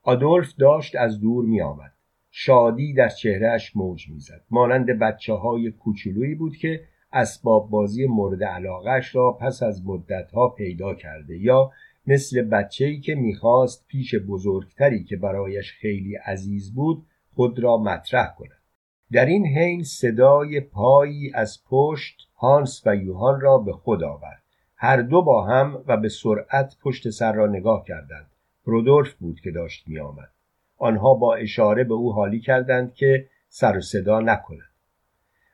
آدولف 0.04 0.56
داشت 0.56 0.96
از 0.96 1.20
دور 1.20 1.46
می 1.46 1.62
آمد. 1.62 1.94
شادی 2.32 2.94
در 2.94 3.10
چهرهش 3.10 3.76
موج 3.76 4.10
می‌زد. 4.10 4.42
مانند 4.50 4.86
بچه 4.86 5.34
های 5.34 5.72
کوچولویی 5.72 6.36
بود 6.36 6.58
که 6.58 6.84
اسباب 7.14 7.70
بازی 7.70 8.06
مورد 8.06 8.44
علاقش 8.44 9.16
را 9.16 9.32
پس 9.32 9.64
از 9.64 9.86
مدتها 9.86 10.50
پیدا 10.50 10.96
کرده 10.96 11.38
یا 11.38 11.72
مثل 12.08 12.42
بچه‌ای 12.42 13.00
که 13.00 13.16
می‌خواست 13.16 13.88
پیش 13.88 14.16
بزرگتری 14.16 15.04
که 15.04 15.16
برایش 15.16 15.72
خیلی 15.72 16.16
عزیز 16.16 16.74
بود 16.74 17.06
خود 17.36 17.60
را 17.60 17.78
مطرح 17.78 18.36
کند. 18.38 18.63
در 19.12 19.26
این 19.26 19.46
حین 19.46 19.84
صدای 19.84 20.60
پایی 20.60 21.32
از 21.34 21.64
پشت 21.70 22.28
هانس 22.38 22.82
و 22.86 22.96
یوهان 22.96 23.42
را 23.42 23.58
به 23.58 23.74
خود 23.74 24.04
آورد. 24.04 24.44
هر 24.76 25.02
دو 25.02 25.22
با 25.22 25.46
هم 25.46 25.84
و 25.88 25.98
به 25.98 26.10
سرعت 26.10 26.76
پشت 26.84 27.10
سر 27.10 27.34
را 27.34 27.48
نگاه 27.48 27.84
کردند. 27.88 28.30
رودولف 28.64 29.14
بود 29.14 29.40
که 29.40 29.52
داشت 29.52 29.88
میآمد. 29.88 30.30
آنها 30.78 31.14
با 31.14 31.36
اشاره 31.36 31.84
به 31.84 31.94
او 31.94 32.14
حالی 32.14 32.40
کردند 32.40 32.94
که 32.94 33.28
سر 33.50 33.78
و 33.78 33.82
صدا 33.82 34.20
نکند. 34.20 34.74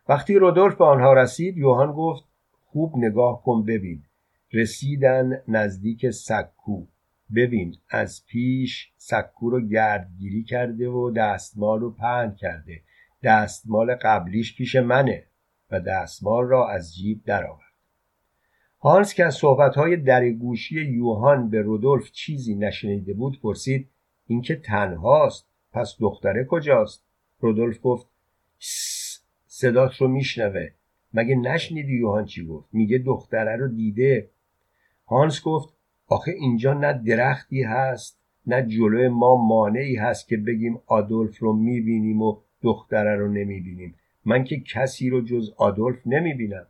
وقتی 0.09 0.35
رودولف 0.35 0.75
به 0.75 0.85
آنها 0.85 1.13
رسید 1.13 1.57
یوهان 1.57 1.91
گفت 1.91 2.23
خوب 2.65 2.97
نگاه 2.97 3.43
کن 3.43 3.65
ببین. 3.65 4.03
رسیدن 4.53 5.41
نزدیک 5.47 6.09
سکو. 6.09 6.85
ببین 7.35 7.75
از 7.89 8.25
پیش 8.27 8.91
سکو 8.97 9.49
رو 9.49 9.67
گردگیری 9.67 10.43
کرده 10.43 10.89
و 10.89 11.11
دستمال 11.11 11.79
رو 11.79 11.91
پهن 11.91 12.35
کرده. 12.35 12.81
دستمال 13.24 13.95
قبلیش 13.95 14.55
پیش 14.55 14.76
منه 14.76 15.26
و 15.72 15.80
دستمال 15.80 16.45
را 16.45 16.70
از 16.70 16.95
جیب 16.95 17.24
درآورد. 17.26 17.70
هانس 18.82 19.13
که 19.13 19.26
از 19.26 19.36
صحبتهای 19.36 19.97
درگوشی 19.97 20.82
یوهان 20.82 21.49
به 21.49 21.61
رودولف 21.61 22.11
چیزی 22.11 22.55
نشنیده 22.55 23.13
بود 23.13 23.41
پرسید 23.41 23.89
اینکه 24.28 24.55
تنهاست 24.55 25.47
پس 25.74 25.95
دختره 25.99 26.45
کجاست؟ 26.45 27.03
رودولف 27.39 27.80
گفت 27.84 28.07
صدات 29.47 29.95
رو 29.95 30.07
میشنوه. 30.07 30.67
مگه 31.13 31.36
نشنیدی 31.36 31.97
یوهان 31.97 32.26
چی 32.26 32.45
گفت؟ 32.45 32.70
میگه 32.72 32.97
دختره 32.97 33.55
رو 33.55 33.67
دیده. 33.67 34.30
هانس 35.07 35.41
گفت 35.43 35.74
آخه 36.07 36.32
اینجا 36.32 36.74
نه 36.74 36.93
درختی 36.93 37.63
هست 37.63 38.20
نه 38.47 38.67
جلوی 38.67 39.07
ما 39.07 39.36
مانعی 39.36 39.95
هست 39.95 40.28
که 40.28 40.38
بگیم 40.38 40.80
آدولف 40.88 41.38
رو 41.38 41.53
می‌بینیم 41.53 42.22
و 42.22 42.38
دختره 42.64 43.16
رو 43.16 43.28
نمی‌بینیم. 43.28 43.95
من 44.26 44.43
که 44.43 44.60
کسی 44.60 45.10
رو 45.10 45.22
جز 45.22 45.51
آدولف 45.57 45.97
نمی‌بینم. 46.05 46.66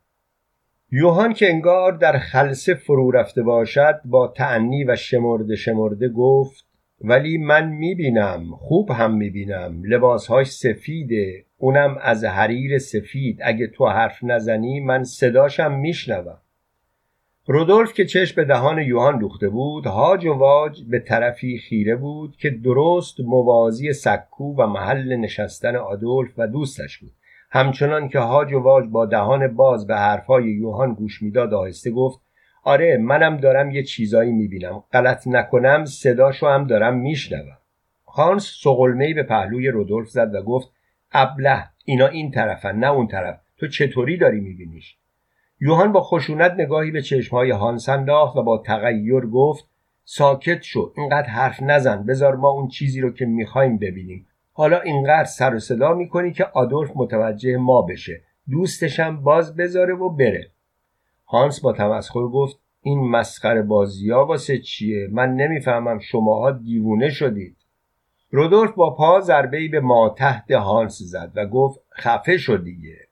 یوهان 0.92 1.34
که 1.34 1.50
انگار 1.50 1.92
در 1.92 2.18
خلصه 2.18 2.74
فرو 2.74 3.12
رفته 3.12 3.44
باشد 3.44 4.02
با 4.06 4.28
تعنی 4.28 4.84
و 4.84 4.96
شمرده 4.96 5.56
شمرده 5.56 6.10
گفت 6.10 6.66
ولی 7.02 7.38
من 7.38 7.70
می‌بینم 7.70 8.56
خوب 8.56 8.92
هم 8.92 9.16
می‌بینم. 9.16 9.84
لباسهاش 9.84 10.52
سفیده 10.52 11.46
اونم 11.58 11.98
از 12.02 12.26
حریر 12.26 12.78
سفید. 12.78 13.40
اگه 13.44 13.68
تو 13.68 13.88
حرف 13.88 14.24
نزنی 14.24 14.80
من 14.80 15.04
صداشم 15.04 15.80
میشنوم. 15.80 16.38
رودولف 17.52 17.94
که 17.94 18.06
چشم 18.06 18.36
به 18.36 18.46
دهان 18.46 18.80
یوهان 18.80 19.20
دوخته 19.20 19.50
بود 19.50 19.86
هاج 19.88 20.26
و 20.26 20.34
واج 20.34 20.84
به 20.84 21.00
طرفی 21.00 21.58
خیره 21.58 21.96
بود 21.96 22.38
که 22.38 22.50
درست 22.50 23.20
موازی 23.20 23.94
سکو 23.94 24.56
و 24.56 24.68
محل 24.68 25.16
نشستن 25.16 25.76
آدولف 25.76 26.32
و 26.38 26.48
دوستش 26.48 26.98
بود. 26.98 27.12
همچنان 27.52 28.10
که 28.10 28.20
هاج 28.20 28.54
و 28.54 28.60
واج 28.60 28.86
با 28.90 29.06
دهان 29.06 29.48
باز 29.48 29.88
به 29.88 29.96
حرفهای 29.96 30.44
یوهان 30.44 30.94
گوش 30.94 31.22
می‌داد 31.22 31.54
آهسته 31.54 31.92
گفت 31.92 32.20
آره 32.64 32.98
منم 32.98 33.38
دارم 33.38 33.72
یه 33.72 33.84
چیزایی 33.84 34.32
می‌بینم. 34.32 34.84
غلط 34.94 35.28
نکنم 35.28 35.86
صداشو 35.86 36.48
هم 36.48 36.68
دارم 36.68 36.98
میشنوم. 36.98 37.58
هانس 38.08 38.54
سقلمهای 38.64 39.14
به 39.14 39.24
پهلوی 39.24 39.68
رودولف 39.68 40.10
زد 40.10 40.36
و 40.36 40.42
گفت 40.42 40.72
ابله 41.12 41.64
اینا 41.86 42.08
این 42.08 42.32
طرفن 42.32 42.76
نه 42.76 42.92
اون 42.92 43.08
طرف. 43.08 43.40
تو 43.58 43.68
چطوری 43.68 44.18
داری 44.18 44.40
میبینیش؟ 44.40 44.99
یوهان 45.62 45.92
با 45.92 46.02
خشونت 46.02 46.52
نگاهی 46.52 46.92
به 46.92 47.02
چشمهای 47.02 47.52
هانس 47.52 47.90
انداخت 47.90 48.36
و 48.36 48.44
با 48.44 48.58
تغییر 48.58 49.26
گفت 49.26 49.68
ساکت 50.06 50.62
شو 50.62 50.94
اینقدر 50.98 51.28
حرف 51.28 51.62
نزن 51.62 52.06
بذار 52.06 52.36
ما 52.36 52.50
اون 52.50 52.68
چیزی 52.68 53.02
رو 53.02 53.12
که 53.12 53.26
می‌خوایم 53.26 53.78
ببینیم. 53.78 54.28
حالا 54.54 54.80
اینقدر 54.80 55.24
سر 55.24 55.56
و 55.56 55.60
صدا 55.60 55.94
می‌کنی 55.94 56.32
که 56.32 56.46
آدولف 56.54 56.92
متوجه 56.96 57.58
ما 57.58 57.82
بشه. 57.82 58.22
دوستشم 58.50 59.22
باز 59.24 59.56
بذاره 59.56 59.94
و 59.94 60.10
بره. 60.10 60.52
هانس 61.28 61.62
با 61.62 61.74
تمسخر 61.74 62.28
گفت 62.28 62.60
این 62.82 63.10
مسخره 63.10 63.62
بازی 63.62 64.10
ها 64.12 64.26
واسه 64.26 64.58
چیه؟ 64.60 65.08
من 65.12 65.36
نمی‌فهمم 65.36 66.00
شماها 66.00 66.52
دیوونه 66.52 67.10
شدید. 67.10 67.58
رودولف 68.32 68.72
با 68.72 68.96
پا 68.96 69.20
ضربه 69.20 69.68
به 69.68 69.80
ما 69.80 70.10
تحت 70.10 70.52
هانس 70.52 70.98
زد 71.02 71.32
و 71.36 71.46
گفت 71.46 71.80
خفه 71.98 72.38
شد 72.38 72.64
دیگه. 72.64 73.09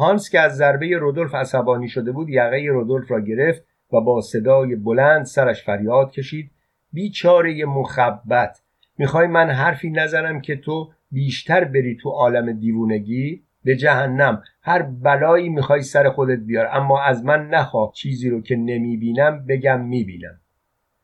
هانس 0.00 0.30
که 0.30 0.40
از 0.40 0.56
ضربه 0.56 0.96
رودولف 0.96 1.34
عصبانی 1.34 1.88
شده 1.88 2.12
بود 2.12 2.28
یقه 2.28 2.66
رودولف 2.70 3.10
را 3.10 3.20
گرفت 3.20 3.62
و 3.92 4.00
با 4.00 4.20
صدای 4.20 4.76
بلند 4.76 5.24
سرش 5.24 5.64
فریاد 5.64 6.10
کشید. 6.10 6.50
بیچاره 6.92 7.64
مخبت. 7.64 8.62
می‌خوای 8.98 9.26
من 9.26 9.50
حرفی 9.50 9.90
نزنم 9.90 10.40
که 10.40 10.56
تو 10.56 10.90
بیشتر 11.10 11.64
بری 11.64 11.96
تو 11.96 12.10
عالم 12.10 12.52
دیوونگی؟ 12.52 13.42
به 13.64 13.76
جهنم. 13.76 14.42
هر 14.62 14.82
بلایی 14.82 15.48
می‌خوای 15.48 15.82
سر 15.82 16.10
خودت 16.10 16.38
بیار 16.38 16.68
اما 16.72 17.02
از 17.02 17.24
من 17.24 17.48
نخواه 17.48 17.92
چیزی 17.94 18.30
رو 18.30 18.40
که 18.40 18.56
نمی‌بینم 18.56 19.46
بگم 19.46 19.80
می‌بینم. 19.80 20.40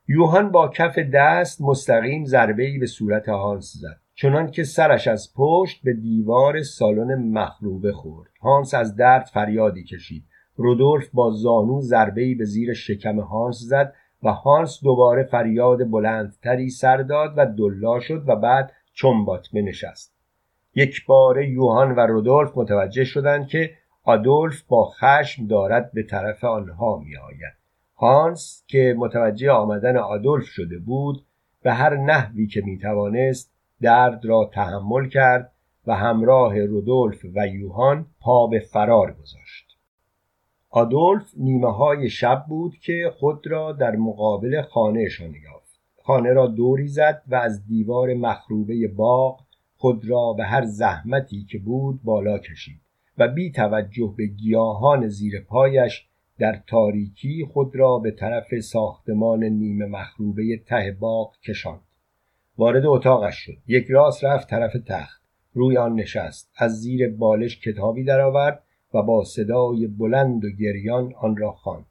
یوهان 0.08 0.50
با 0.50 0.68
کف 0.68 0.98
دست 0.98 1.62
مستقیم 1.62 2.24
ضربه 2.24 2.78
به 2.78 2.86
صورت 2.86 3.28
هانس 3.28 3.72
زد. 3.72 4.05
چنان 4.18 4.50
که 4.50 4.64
سرش 4.64 5.08
از 5.08 5.32
پشت 5.36 5.82
به 5.84 5.92
دیوار 5.92 6.62
سالن 6.62 7.14
مخروبه 7.14 7.92
خورد. 7.92 8.30
هانس 8.40 8.74
از 8.74 8.96
درد 8.96 9.26
فریادی 9.26 9.84
کشید. 9.84 10.24
رودولف 10.56 11.08
با 11.12 11.30
زانو 11.30 11.80
ضربه 11.80 12.34
به 12.34 12.44
زیر 12.44 12.74
شکم 12.74 13.20
هانس 13.20 13.56
زد 13.56 13.94
و 14.22 14.32
هانس 14.32 14.80
دوباره 14.82 15.22
فریاد 15.22 15.90
بلندتری 15.90 16.70
سر 16.70 16.96
داد 16.96 17.34
و 17.36 17.46
دلا 17.46 18.00
شد 18.00 18.28
و 18.28 18.36
بعد 18.36 18.72
چنبات 18.94 19.48
بنشست. 19.54 20.14
یک 20.74 21.06
بار 21.06 21.42
یوهان 21.42 21.94
و 21.94 22.00
رودولف 22.00 22.52
متوجه 22.58 23.04
شدند 23.04 23.46
که 23.46 23.70
آدولف 24.02 24.62
با 24.62 24.84
خشم 24.84 25.46
دارد 25.46 25.92
به 25.92 26.02
طرف 26.02 26.44
آنها 26.44 26.96
می 26.96 27.16
آید. 27.16 27.54
هانس 27.96 28.64
که 28.66 28.94
متوجه 28.98 29.50
آمدن 29.50 29.96
آدولف 29.96 30.44
شده 30.44 30.78
بود 30.78 31.24
به 31.62 31.72
هر 31.72 31.96
نحوی 31.96 32.46
که 32.46 32.60
می 32.64 32.78
توانست 32.78 33.55
درد 33.80 34.24
را 34.24 34.50
تحمل 34.54 35.08
کرد 35.08 35.52
و 35.86 35.94
همراه 35.94 36.64
رودولف 36.64 37.26
و 37.34 37.46
یوهان 37.46 38.06
پا 38.20 38.46
به 38.46 38.60
فرار 38.60 39.12
گذاشت. 39.12 39.78
آدولف 40.70 41.32
نیمه 41.36 41.72
های 41.72 42.10
شب 42.10 42.44
بود 42.48 42.76
که 42.76 43.12
خود 43.18 43.46
را 43.46 43.72
در 43.72 43.96
مقابل 43.96 44.62
خانهشان 44.62 45.34
یافت. 45.44 45.80
خانه 46.02 46.32
را 46.32 46.46
دوری 46.46 46.88
زد 46.88 47.22
و 47.28 47.34
از 47.34 47.66
دیوار 47.66 48.14
مخروبه 48.14 48.88
باغ 48.88 49.40
خود 49.76 50.10
را 50.10 50.32
به 50.32 50.44
هر 50.44 50.64
زحمتی 50.64 51.44
که 51.44 51.58
بود 51.58 52.00
بالا 52.02 52.38
کشید 52.38 52.80
و 53.18 53.28
بی 53.28 53.50
توجه 53.50 54.14
به 54.16 54.26
گیاهان 54.26 55.08
زیر 55.08 55.40
پایش 55.40 56.06
در 56.38 56.62
تاریکی 56.66 57.44
خود 57.52 57.76
را 57.76 57.98
به 57.98 58.10
طرف 58.10 58.60
ساختمان 58.60 59.44
نیمه 59.44 59.86
مخروبه 59.86 60.60
ته 60.66 60.96
باغ 61.00 61.36
کشاند. 61.40 61.85
وارد 62.58 62.86
اتاقش 62.86 63.36
شد. 63.36 63.56
یک 63.66 63.86
راست 63.90 64.24
رفت 64.24 64.50
طرف 64.50 64.76
تخت. 64.86 65.22
روی 65.52 65.76
آن 65.76 65.94
نشست. 65.94 66.50
از 66.56 66.80
زیر 66.80 67.08
بالش 67.08 67.60
کتابی 67.60 68.04
درآورد 68.04 68.62
و 68.94 69.02
با 69.02 69.24
صدای 69.24 69.86
بلند 69.86 70.44
و 70.44 70.48
گریان 70.50 71.12
آن 71.20 71.36
را 71.36 71.52
خواند. 71.52 71.86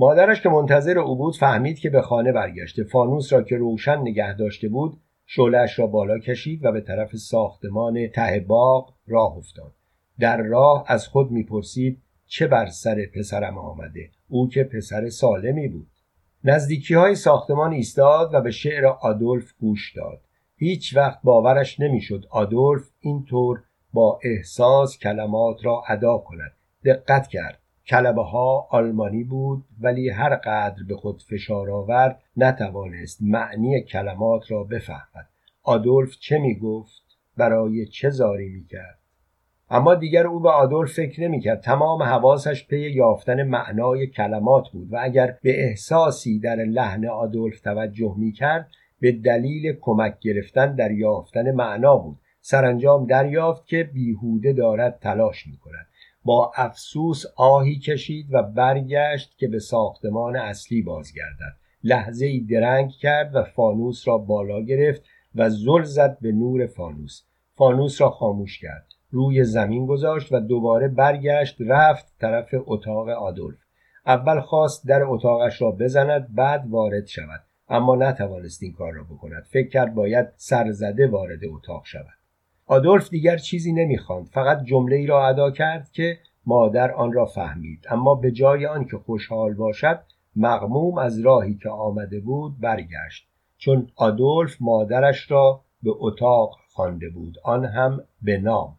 مادرش 0.00 0.42
که 0.42 0.48
منتظر 0.48 0.98
او 0.98 1.16
بود 1.16 1.36
فهمید 1.36 1.78
که 1.78 1.90
به 1.90 2.02
خانه 2.02 2.32
برگشته. 2.32 2.84
فانوس 2.84 3.32
را 3.32 3.42
که 3.42 3.56
روشن 3.56 3.98
نگه 3.98 4.36
داشته 4.36 4.68
بود 4.68 5.00
شعلهاش 5.26 5.78
را 5.78 5.86
بالا 5.86 6.18
کشید 6.18 6.64
و 6.64 6.72
به 6.72 6.80
طرف 6.80 7.16
ساختمان 7.16 8.08
ته 8.08 8.44
باغ 8.48 8.94
راه 9.06 9.36
افتاد. 9.36 9.72
در 10.18 10.42
راه 10.42 10.84
از 10.86 11.08
خود 11.08 11.30
می‌پرسید 11.30 12.02
چه 12.26 12.46
بر 12.46 12.66
سر 12.66 13.06
پسرم 13.14 13.58
آمده؟ 13.58 14.10
او 14.28 14.48
که 14.48 14.64
پسر 14.64 15.08
سالمی 15.08 15.68
بود. 15.68 15.86
نزدیکی 16.44 16.94
های 16.94 17.14
ساختمان 17.14 17.72
ایستاد 17.72 18.34
و 18.34 18.40
به 18.40 18.50
شعر 18.50 18.86
آدولف 18.86 19.52
گوش 19.60 19.96
داد. 19.96 20.20
هیچ 20.56 20.96
وقت 20.96 21.18
باورش 21.24 21.80
نمی‌شد 21.80 22.24
آدولف 22.30 22.82
اینطور 23.00 23.62
با 23.92 24.20
احساس 24.22 24.98
کلمات 24.98 25.64
را 25.64 25.82
ادا 25.88 26.18
کند. 26.18 26.52
دقت 26.84 27.28
کرد. 27.28 27.58
کلمه 27.86 28.24
ها 28.24 28.68
آلمانی 28.70 29.24
بود 29.24 29.64
ولی 29.80 30.10
هر 30.10 30.36
قدر 30.36 30.82
به 30.88 30.96
خود 30.96 31.22
فشار 31.22 31.70
آورد 31.70 32.20
نتوانست 32.36 33.22
معنی 33.22 33.82
کلمات 33.82 34.50
را 34.50 34.64
بفهمد. 34.64 35.28
آدولف 35.62 36.16
چه 36.20 36.38
می 36.38 36.54
گفت 36.58 37.02
برای 37.36 37.86
چه 37.86 38.10
زاری 38.10 38.48
می 38.48 38.64
کرد 38.64 38.97
اما 39.70 39.94
دیگر 39.94 40.26
او 40.26 40.40
به 40.40 40.50
آدولف 40.50 40.92
فکر 40.92 41.22
نمی 41.22 41.40
کرد 41.40 41.60
تمام 41.60 42.02
حواسش 42.02 42.66
پی 42.66 42.90
یافتن 42.90 43.42
معنای 43.42 44.06
کلمات 44.06 44.68
بود 44.72 44.92
و 44.92 44.98
اگر 45.02 45.38
به 45.42 45.64
احساسی 45.64 46.38
در 46.38 46.56
لحن 46.56 47.06
آدولف 47.06 47.60
توجه 47.60 48.14
می 48.18 48.32
کرد 48.32 48.68
به 49.00 49.12
دلیل 49.12 49.76
کمک 49.80 50.18
گرفتن 50.20 50.74
در 50.74 50.90
یافتن 50.90 51.50
معنا 51.50 51.96
بود. 51.96 52.18
سرانجام 52.40 53.06
دریافت 53.06 53.66
که 53.66 53.84
بیهوده 53.84 54.52
دارد 54.52 54.98
تلاش 54.98 55.46
می 55.46 55.56
کند 55.56 55.86
با 56.24 56.52
افسوس 56.56 57.24
آهی 57.36 57.78
کشید 57.78 58.26
و 58.30 58.42
برگشت 58.42 59.38
که 59.38 59.48
به 59.48 59.58
ساختمان 59.58 60.36
اصلی 60.36 60.82
بازگردد. 60.82 61.56
لحظه 61.84 62.26
ای 62.26 62.40
درنگ 62.40 62.90
کرد 62.90 63.34
و 63.34 63.42
فانوس 63.42 64.08
را 64.08 64.18
بالا 64.18 64.60
گرفت 64.60 65.02
و 65.34 65.50
زل 65.50 65.82
زد 65.82 66.18
به 66.20 66.32
نور 66.32 66.66
فانوس. 66.66 67.22
فانوس 67.54 68.00
را 68.00 68.10
خاموش 68.10 68.58
کرد. 68.58 68.87
روی 69.10 69.44
زمین 69.44 69.86
گذاشت 69.86 70.32
و 70.32 70.40
دوباره 70.40 70.88
برگشت 70.88 71.56
رفت 71.60 72.18
طرف 72.20 72.54
اتاق 72.66 73.08
آدولف. 73.08 73.58
اول 74.06 74.40
خواست 74.40 74.86
در 74.86 75.02
اتاقش 75.02 75.62
را 75.62 75.70
بزند 75.70 76.34
بعد 76.34 76.64
وارد 76.70 77.06
شود. 77.06 77.40
اما 77.68 77.96
نتوانست 77.96 78.62
این 78.62 78.72
کار 78.72 78.92
را 78.92 79.02
بکند. 79.04 79.42
فکر 79.42 79.68
کرد 79.68 79.94
باید 79.94 80.26
سرزده 80.36 81.06
وارد 81.06 81.40
اتاق 81.50 81.84
شود. 81.84 82.06
آدولف 82.66 83.10
دیگر 83.10 83.36
چیزی 83.36 83.72
نمی‌خواند. 83.72 84.26
فقط 84.26 84.64
جمله 84.64 84.96
ای 84.96 85.06
را 85.06 85.26
ادا 85.26 85.50
کرد 85.50 85.90
که 85.92 86.18
مادر 86.46 86.92
آن 86.92 87.12
را 87.12 87.26
فهمید. 87.26 87.86
اما 87.90 88.14
به 88.14 88.30
جای 88.30 88.66
آنکه 88.66 88.96
خوشحال 88.96 89.54
باشد 89.54 90.00
مغموم 90.36 90.98
از 90.98 91.20
راهی 91.20 91.54
که 91.54 91.68
آمده 91.68 92.20
بود 92.20 92.60
برگشت. 92.60 93.28
چون 93.58 93.90
آدولف 93.96 94.56
مادرش 94.60 95.30
را 95.30 95.60
به 95.82 95.90
اتاق 95.94 96.56
خوانده 96.72 97.08
بود. 97.08 97.38
آن 97.44 97.64
هم 97.64 98.04
به 98.22 98.38
نام. 98.38 98.77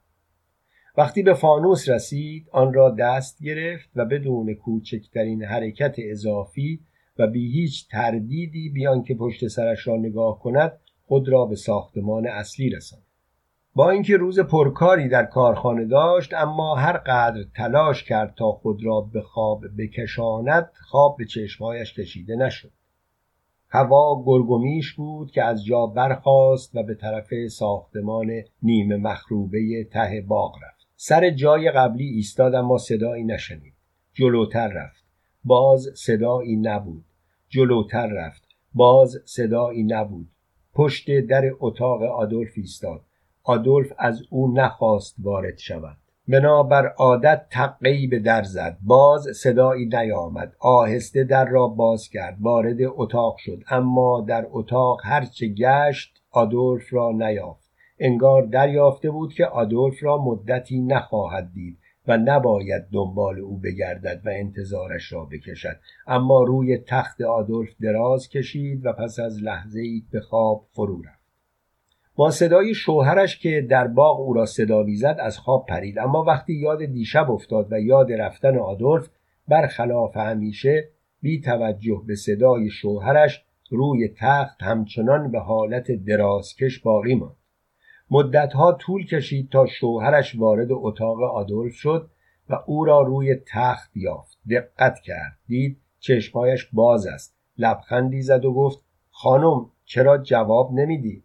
وقتی 0.99 1.23
به 1.23 1.34
فانوس 1.34 1.89
رسید 1.89 2.49
آن 2.51 2.73
را 2.73 2.89
دست 2.89 3.43
گرفت 3.43 3.89
و 3.95 4.05
بدون 4.05 4.53
کوچکترین 4.53 5.43
حرکت 5.43 5.95
اضافی 5.97 6.80
و 7.19 7.27
بی 7.27 7.51
هیچ 7.51 7.88
تردیدی 7.89 8.69
بیان 8.69 9.03
که 9.03 9.15
پشت 9.15 9.47
سرش 9.47 9.88
را 9.88 9.95
نگاه 9.97 10.39
کند 10.39 10.80
خود 11.07 11.30
را 11.30 11.45
به 11.45 11.55
ساختمان 11.55 12.27
اصلی 12.27 12.69
رساند. 12.69 13.03
با 13.76 13.89
اینکه 13.89 14.17
روز 14.17 14.39
پرکاری 14.39 15.09
در 15.09 15.26
کارخانه 15.26 15.85
داشت 15.85 16.34
اما 16.34 16.76
هر 16.76 16.97
قدر 16.97 17.43
تلاش 17.55 18.03
کرد 18.03 18.35
تا 18.38 18.51
خود 18.51 18.85
را 18.85 19.01
به 19.01 19.21
خواب 19.21 19.63
بکشاند 19.77 20.71
خواب 20.89 21.15
به 21.17 21.26
چشمهایش 21.26 21.93
کشیده 21.93 22.35
نشد. 22.35 22.71
هوا 23.69 24.23
گرگومیش 24.26 24.93
بود 24.93 25.31
که 25.31 25.43
از 25.43 25.65
جا 25.65 25.85
برخاست 25.85 26.76
و 26.76 26.84
به 26.84 26.95
طرف 26.95 27.47
ساختمان 27.47 28.31
نیمه 28.63 28.95
مخروبه 28.97 29.88
ته 29.91 30.26
باغ 30.27 30.55
رفت. 30.63 30.78
سر 31.01 31.30
جای 31.30 31.71
قبلی 31.71 32.07
ایستاد 32.07 32.55
اما 32.55 32.77
صدایی 32.77 33.23
نشنید. 33.23 33.73
جلوتر 34.13 34.67
رفت. 34.67 35.03
باز 35.43 35.89
صدایی 35.95 36.55
نبود. 36.55 37.05
جلوتر 37.49 38.07
رفت. 38.07 38.47
باز 38.73 39.17
صدایی 39.26 39.84
نبود. 39.84 40.27
پشت 40.73 41.19
در 41.19 41.51
اتاق 41.59 42.01
آدولف 42.01 42.51
ایستاد. 42.55 43.01
آدولف 43.43 43.93
از 43.97 44.21
او 44.30 44.53
نخواست 44.53 45.15
وارد 45.19 45.57
شود. 45.57 45.97
بنابر 46.27 46.88
عادت 46.88 47.45
تقی 47.51 48.07
به 48.07 48.19
در 48.19 48.43
زد. 48.43 48.77
باز 48.81 49.27
صدایی 49.35 49.85
نیامد. 49.85 50.55
آهسته 50.59 51.23
در 51.23 51.45
را 51.45 51.67
باز 51.67 52.09
کرد. 52.09 52.38
وارد 52.41 52.77
اتاق 52.81 53.38
شد. 53.38 53.63
اما 53.69 54.26
در 54.27 54.47
اتاق 54.51 54.99
هرچه 55.03 55.47
گشت 55.47 56.21
آدولف 56.31 56.93
را 56.93 57.11
نیافت. 57.11 57.59
انگار 57.99 58.45
دریافته 58.45 59.11
بود 59.11 59.34
که 59.34 59.45
آدولف 59.45 60.03
را 60.03 60.17
مدتی 60.17 60.81
نخواهد 60.81 61.51
دید 61.53 61.77
و 62.07 62.17
نباید 62.17 62.84
دنبال 62.91 63.39
او 63.39 63.57
بگردد 63.57 64.21
و 64.26 64.30
انتظارش 64.30 65.13
را 65.13 65.26
بکشد. 65.26 65.76
اما 66.07 66.43
روی 66.43 66.77
تخت 66.77 67.21
آدولف 67.21 67.69
دراز 67.81 68.30
کشید 68.30 68.85
و 68.85 68.93
پس 68.93 69.19
از 69.19 69.43
لحظه 69.43 69.80
ای 69.80 70.03
به 70.11 70.19
خواب 70.19 70.65
فرو 70.71 71.01
رفت. 71.01 71.19
با 72.15 72.31
صدای 72.31 72.73
شوهرش 72.73 73.39
که 73.39 73.67
در 73.69 73.88
باغ 73.88 74.19
او 74.19 74.34
را 74.34 74.45
صدا 74.45 74.84
می‌زد 74.84 75.17
از 75.19 75.38
خواب 75.38 75.65
پرید. 75.65 75.99
اما 75.99 76.23
وقتی 76.23 76.53
یاد 76.53 76.85
دیشب 76.85 77.31
افتاد 77.31 77.73
و 77.73 77.80
یاد 77.80 78.11
رفتن 78.11 78.57
آدولف 78.57 79.09
برخلاف 79.47 80.17
همیشه 80.17 80.89
بی 81.21 81.41
توجه 81.41 82.01
به 82.07 82.15
صدای 82.15 82.69
شوهرش 82.69 83.45
روی 83.69 84.07
تخت 84.17 84.63
همچنان 84.63 85.31
به 85.31 85.39
حالت 85.39 85.91
درازکش 85.91 86.80
باقی 86.80 87.15
ماند. 87.15 87.39
مدتها 88.11 88.72
طول 88.72 89.06
کشید 89.06 89.49
تا 89.49 89.65
شوهرش 89.65 90.36
وارد 90.36 90.68
اتاق 90.72 91.22
آدولف 91.22 91.73
شد 91.73 92.10
و 92.49 92.56
او 92.65 92.86
را 92.86 93.02
روی 93.02 93.36
تخت 93.48 93.98
یافت. 93.98 94.38
دقت 94.49 94.99
کرد. 94.99 95.38
دید 95.48 95.77
چشمهایش 95.99 96.69
باز 96.73 97.07
است. 97.07 97.36
لبخندی 97.57 98.22
زد 98.22 98.45
و 98.45 98.53
گفت 98.53 98.84
خانم 99.11 99.65
چرا 99.86 100.18
جواب 100.18 100.73
نمیدی؟ 100.73 101.23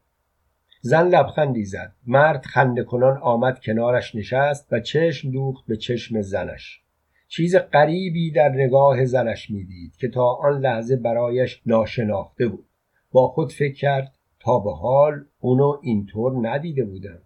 زن 0.80 1.08
لبخندی 1.08 1.64
زد. 1.64 1.92
مرد 2.06 2.44
خنده 2.44 2.84
کنان 2.84 3.18
آمد 3.18 3.60
کنارش 3.60 4.14
نشست 4.14 4.72
و 4.72 4.80
چشم 4.80 5.30
دوخت 5.30 5.66
به 5.66 5.76
چشم 5.76 6.20
زنش. 6.20 6.80
چیز 7.28 7.56
غریبی 7.56 8.30
در 8.30 8.48
نگاه 8.48 9.04
زنش 9.04 9.50
می‌دید 9.50 9.96
که 9.96 10.08
تا 10.08 10.24
آن 10.24 10.60
لحظه 10.60 10.96
برایش 10.96 11.62
ناشناخته 11.66 12.48
بود. 12.48 12.66
با 13.12 13.28
خود 13.28 13.52
فکر 13.52 13.74
کرد 13.74 14.13
تا 14.44 14.58
به 14.58 14.74
حال 14.74 15.24
اونو 15.40 15.78
اینطور 15.82 16.48
ندیده 16.48 16.84
بودم. 16.84 17.18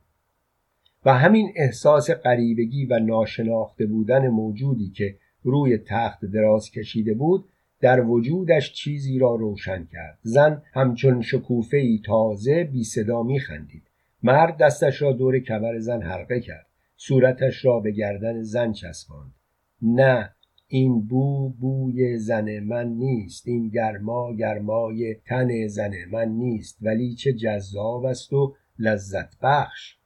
و 1.05 1.15
همین 1.15 1.53
احساس 1.57 2.11
غریبگی 2.11 2.87
و 2.87 2.99
ناشناخته 2.99 3.87
بودن 3.87 4.29
موجودی 4.29 4.91
که 4.91 5.17
روی 5.43 5.79
تخت 5.79 6.25
دراز 6.25 6.71
کشیده 6.71 7.15
بود 7.15 7.49
در 7.81 8.01
وجودش 8.01 8.73
چیزی 8.73 9.19
را 9.19 9.35
روشن 9.35 9.89
کرد. 9.93 10.19
زن 10.23 10.63
همچون 10.73 11.23
شکوفه 11.23 11.77
ای 11.77 12.01
تازه 12.05 12.65
بی 12.65 12.85
صدا 12.85 13.23
می 13.23 13.41
خندید. 13.41 13.83
مرد 14.23 14.57
دستش 14.57 15.03
را 15.03 15.13
دور 15.13 15.39
کمر 15.39 15.79
زن 15.79 16.03
حلقه 16.03 16.41
کرد. 16.41 16.67
صورتش 16.97 17.65
را 17.65 17.81
به 17.81 17.91
گردن 17.91 18.43
زن 18.43 18.73
چسباند. 18.73 19.35
نه 19.83 20.31
این 20.71 21.01
بو 21.01 21.49
بوی 21.49 22.19
زن 22.19 22.61
من 22.61 22.89
نیست 22.89 23.49
این 23.49 23.69
گرما 23.69 24.35
گرمای 24.35 25.15
تن 25.15 25.67
زن 25.67 25.93
من 26.11 26.29
نیست 26.29 26.79
ولی 26.83 27.15
چه 27.15 27.33
جذاب 27.33 28.05
است 28.05 28.33
و 28.33 28.55
لذت 28.79 29.39
بخش 29.43 29.97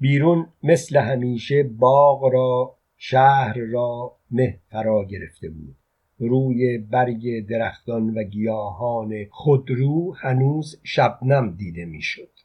بیرون 0.00 0.46
مثل 0.62 0.98
همیشه 0.98 1.62
باغ 1.62 2.24
را 2.24 2.76
شهر 2.96 3.58
را 3.58 4.16
مه 4.30 4.58
فرا 4.70 5.04
گرفته 5.04 5.48
بود 5.50 5.76
روی 6.18 6.78
برگ 6.78 7.46
درختان 7.48 8.14
و 8.14 8.22
گیاهان 8.22 9.26
خودرو 9.30 10.14
هنوز 10.14 10.80
شبنم 10.82 11.56
دیده 11.56 11.84
می‌شد. 11.84 12.39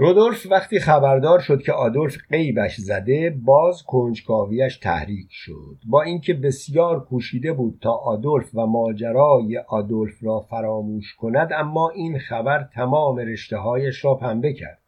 رودولف 0.00 0.46
وقتی 0.50 0.80
خبردار 0.80 1.38
شد 1.38 1.62
که 1.62 1.72
آدولف 1.72 2.16
قیبش 2.30 2.76
زده 2.76 3.38
باز 3.44 3.82
کنجکاویش 3.82 4.76
تحریک 4.76 5.28
شد. 5.30 5.76
با 5.86 6.02
اینکه 6.02 6.34
بسیار 6.34 7.04
کوشیده 7.04 7.52
بود 7.52 7.78
تا 7.80 7.92
آدولف 7.92 8.54
و 8.54 8.66
ماجرای 8.66 9.58
آدولف 9.58 10.14
را 10.22 10.40
فراموش 10.40 11.14
کند 11.14 11.52
اما 11.52 11.90
این 11.90 12.18
خبر 12.18 12.68
تمام 12.74 13.16
رشتههایش 13.16 14.04
را 14.04 14.14
پنبه 14.14 14.52
کرد. 14.52 14.78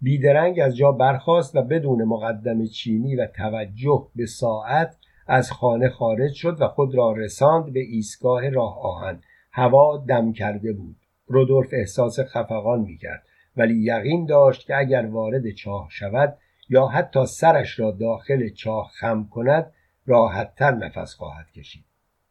بیدرنگ 0.00 0.60
از 0.60 0.76
جا 0.76 0.92
برخاست 0.92 1.56
و 1.56 1.62
بدون 1.62 2.04
مقدم 2.04 2.66
چینی 2.66 3.16
و 3.16 3.26
توجه 3.26 4.06
به 4.16 4.26
ساعت 4.26 4.96
از 5.26 5.52
خانه 5.52 5.88
خارج 5.88 6.32
شد 6.32 6.56
و 6.60 6.68
خود 6.68 6.94
را 6.94 7.12
رساند 7.12 7.72
به 7.72 7.80
ایستگاه 7.80 8.48
راه 8.48 8.78
آهن. 8.82 9.20
هوا 9.52 10.04
دم 10.08 10.32
کرده 10.32 10.72
بود. 10.72 10.96
رودولف 11.26 11.68
احساس 11.72 12.20
خفقان 12.20 12.80
می‌کرد. 12.80 13.22
ولی 13.56 13.74
یقین 13.74 14.26
داشت 14.26 14.66
که 14.66 14.76
اگر 14.76 15.06
وارد 15.06 15.50
چاه 15.50 15.88
شود 15.90 16.38
یا 16.68 16.86
حتی 16.86 17.26
سرش 17.26 17.78
را 17.78 17.90
داخل 17.90 18.48
چاه 18.48 18.90
خم 18.94 19.28
کند 19.30 19.72
راحتتر 20.06 20.70
نفس 20.70 21.14
خواهد 21.14 21.50
کشید. 21.50 21.84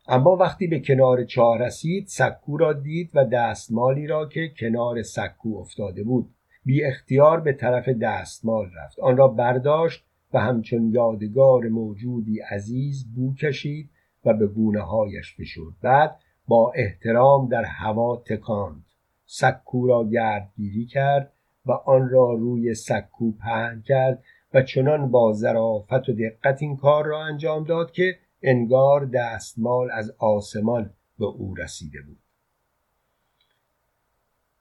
اما 0.08 0.36
وقتی 0.36 0.68
به 0.68 0.80
کنار 0.80 1.24
چاه 1.24 1.58
رسید 1.60 2.08
سکو 2.08 2.58
را 2.58 2.74
دید 2.74 3.12
و 3.14 3.26
دستمالی 3.26 4.08
را 4.08 4.30
که 4.30 4.52
کنار 4.60 5.02
سکو 5.02 5.58
افتاده 5.58 6.04
بود 6.04 6.30
بی 6.66 6.84
اختیار 6.84 7.40
به 7.40 7.54
طرف 7.54 7.90
دستمال 7.90 8.70
رفت. 8.76 9.00
آن 9.00 9.18
را 9.18 9.28
برداشت 9.28 10.06
و 10.34 10.40
همچون 10.40 10.92
یادگار 10.94 11.68
موجودی 11.68 12.40
عزیز 12.40 13.14
بو 13.16 13.36
کشید 13.36 13.90
و 14.26 14.34
به 14.34 14.48
گونه 14.48 14.82
هایش 14.82 15.36
بعد 15.82 16.16
با 16.48 16.72
احترام 16.76 17.48
در 17.48 17.64
هوا 17.64 18.24
تکاند 18.26 18.86
سکو 19.34 19.88
را 19.88 20.04
گردگیری 20.04 20.86
کرد 20.86 21.34
و 21.66 21.72
آن 21.72 22.10
را 22.10 22.34
روی 22.34 22.74
سکو 22.74 23.32
پهن 23.32 23.84
کرد 23.86 24.24
و 24.54 24.62
چنان 24.62 25.12
با 25.12 25.34
ظرافت 25.34 26.10
و 26.10 26.14
دقت 26.14 26.62
این 26.62 26.78
کار 26.78 27.06
را 27.06 27.24
انجام 27.24 27.64
داد 27.64 27.92
که 27.92 28.18
انگار 28.42 29.06
دستمال 29.06 29.92
از 29.92 30.14
آسمان 30.20 30.94
به 31.20 31.26
او 31.26 31.56
رسیده 31.56 32.02
بود. 32.02 32.18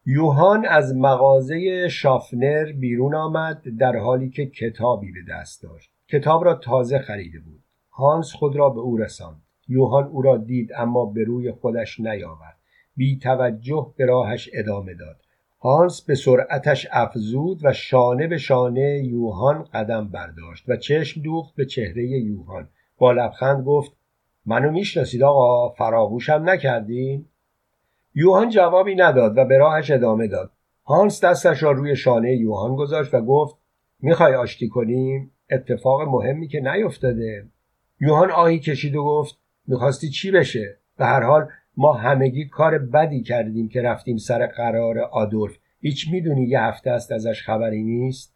یوهان 0.06 0.66
از 0.66 0.94
مغازه 0.96 1.88
شافنر 1.88 2.72
بیرون 2.72 3.14
آمد 3.14 3.62
در 3.78 3.96
حالی 3.96 4.30
که 4.30 4.46
کتابی 4.46 5.12
به 5.12 5.20
دست 5.32 5.62
داشت. 5.62 5.90
کتاب 6.08 6.44
را 6.44 6.54
تازه 6.54 6.98
خریده 6.98 7.38
بود. 7.40 7.62
هانس 7.90 8.32
خود 8.32 8.56
را 8.56 8.70
به 8.70 8.80
او 8.80 8.96
رساند. 8.96 9.42
یوهان 9.68 10.04
او 10.04 10.22
را 10.22 10.36
دید 10.36 10.70
اما 10.76 11.06
به 11.06 11.24
روی 11.24 11.52
خودش 11.52 12.00
نیاورد. 12.00 12.59
بی 12.96 13.18
توجه 13.18 13.92
به 13.96 14.06
راهش 14.06 14.50
ادامه 14.52 14.94
داد. 14.94 15.16
هانس 15.62 16.02
به 16.02 16.14
سرعتش 16.14 16.86
افزود 16.90 17.60
و 17.62 17.72
شانه 17.72 18.26
به 18.26 18.38
شانه 18.38 19.04
یوهان 19.04 19.62
قدم 19.74 20.08
برداشت 20.08 20.64
و 20.68 20.76
چشم 20.76 21.22
دوخت 21.22 21.54
به 21.54 21.66
چهره 21.66 22.04
یوهان. 22.04 22.68
با 22.98 23.12
لبخند 23.12 23.64
گفت 23.64 23.92
منو 24.46 24.70
می‌شناسید 24.70 25.22
آقا؟ 25.22 25.68
فراموشم 25.68 26.42
نکردین؟ 26.46 27.24
یوهان 28.14 28.48
جوابی 28.48 28.94
نداد 28.94 29.38
و 29.38 29.44
به 29.44 29.58
راهش 29.58 29.90
ادامه 29.90 30.26
داد. 30.26 30.50
هانس 30.84 31.24
دستش 31.24 31.62
را 31.62 31.72
روی 31.72 31.96
شانه 31.96 32.36
یوهان 32.36 32.76
گذاشت 32.76 33.14
و 33.14 33.20
گفت 33.20 33.56
می‌خوای 34.00 34.34
آشتی 34.34 34.68
کنیم؟ 34.68 35.30
اتفاق 35.50 36.02
مهمی 36.02 36.48
که 36.48 36.60
نیفتاده. 36.60 37.46
یوهان 38.00 38.30
آهی 38.30 38.58
کشید 38.58 38.96
و 38.96 39.04
گفت 39.04 39.38
می‌خواستی 39.66 40.08
چی 40.08 40.30
بشه؟ 40.30 40.76
به 40.96 41.04
هر 41.04 41.22
حال 41.22 41.48
ما 41.76 41.92
همگی 41.92 42.44
کار 42.44 42.78
بدی 42.78 43.22
کردیم 43.22 43.68
که 43.68 43.82
رفتیم 43.82 44.16
سر 44.16 44.46
قرار 44.46 44.98
آدولف. 44.98 45.56
هیچ 45.80 46.08
می‌دونی 46.12 46.44
یه 46.44 46.60
هفته 46.60 46.90
است 46.90 47.12
ازش 47.12 47.42
خبری 47.42 47.82
نیست؟ 47.82 48.34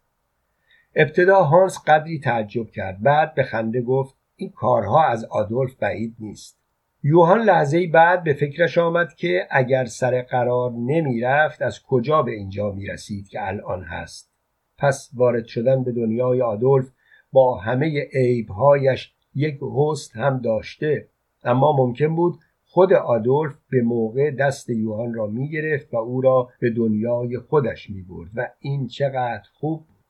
ابتدا 0.95 1.43
هانس 1.43 1.79
قدری 1.87 2.19
تعجب 2.19 2.69
کرد. 2.69 3.01
بعد 3.01 3.33
به 3.33 3.43
خنده 3.43 3.81
گفت 3.81 4.15
این 4.35 4.49
کارها 4.49 5.05
از 5.05 5.25
آدولف 5.25 5.75
بعید 5.75 6.15
نیست. 6.19 6.59
یوهان 7.03 7.41
لحظه 7.41 7.87
بعد 7.87 8.23
به 8.23 8.33
فکرش 8.33 8.77
آمد 8.77 9.13
که 9.13 9.47
اگر 9.51 9.85
سر 9.85 10.21
قرار 10.21 10.71
نمی 10.71 11.21
رفت 11.21 11.61
از 11.61 11.83
کجا 11.83 12.21
به 12.21 12.31
اینجا 12.31 12.71
می 12.71 12.85
رسید 12.85 13.27
که 13.27 13.47
الان 13.47 13.83
هست؟ 13.83 14.31
پس 14.77 15.09
وارد 15.13 15.45
شدن 15.45 15.83
به 15.83 15.91
دنیای 15.91 16.41
آدولف 16.41 16.91
با 17.31 17.57
همه 17.57 18.07
عیبهایش 18.13 19.13
یک 19.35 19.59
حسن 19.61 20.19
هم 20.19 20.41
داشته. 20.41 21.07
اما 21.43 21.73
ممکن 21.77 22.15
بود 22.15 22.39
خود 22.75 22.93
آدولف 22.93 23.55
به 23.69 23.81
موقع 23.81 24.31
دست 24.31 24.69
یوهان 24.69 25.13
را 25.13 25.27
می 25.27 25.49
گرفت 25.49 25.93
و 25.93 25.97
او 25.97 26.21
را 26.21 26.49
به 26.59 26.69
دنیای 26.69 27.37
خودش 27.37 27.89
می 27.89 28.01
برد 28.01 28.29
و 28.35 28.49
این 28.59 28.87
چقدر 28.87 29.43
خوب 29.53 29.79
بود. 29.79 30.05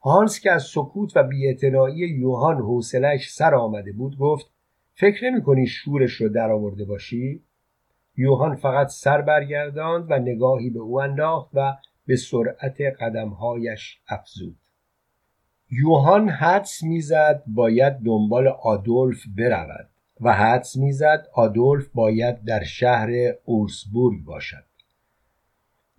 هانس 0.00 0.40
که 0.40 0.52
از 0.52 0.62
سکوت 0.62 1.16
و 1.16 1.22
بیاعتنایی 1.22 1.96
یوهان 1.96 2.56
حوصلش 2.56 3.32
سر 3.32 3.54
آمده 3.54 3.92
بود 3.92 4.18
گفت 4.18 4.50
فکر 4.94 5.30
نمی 5.30 5.42
کنی 5.42 5.66
شورش 5.66 6.12
رو 6.12 6.28
در 6.28 6.50
آورده 6.50 6.84
باشی؟ 6.84 7.42
یوهان 8.16 8.56
فقط 8.56 8.88
سر 8.88 9.20
برگرداند 9.20 10.10
و 10.10 10.18
نگاهی 10.18 10.70
به 10.70 10.80
او 10.80 11.00
انداخت 11.00 11.50
و 11.54 11.76
به 12.06 12.16
سرعت 12.16 12.80
قدمهایش 12.80 14.00
افزود. 14.08 14.56
یوهان 15.70 16.28
حدس 16.28 16.82
می‌زد 16.82 17.42
باید 17.46 17.92
دنبال 17.92 18.48
آدولف 18.48 19.24
برود. 19.36 19.93
و 20.24 20.32
حدس 20.32 20.76
می‌زد 20.76 21.26
آدولف 21.34 21.86
باید 21.94 22.44
در 22.44 22.64
شهر 22.64 23.10
اورسبورگ 23.44 24.24
باشد. 24.24 24.64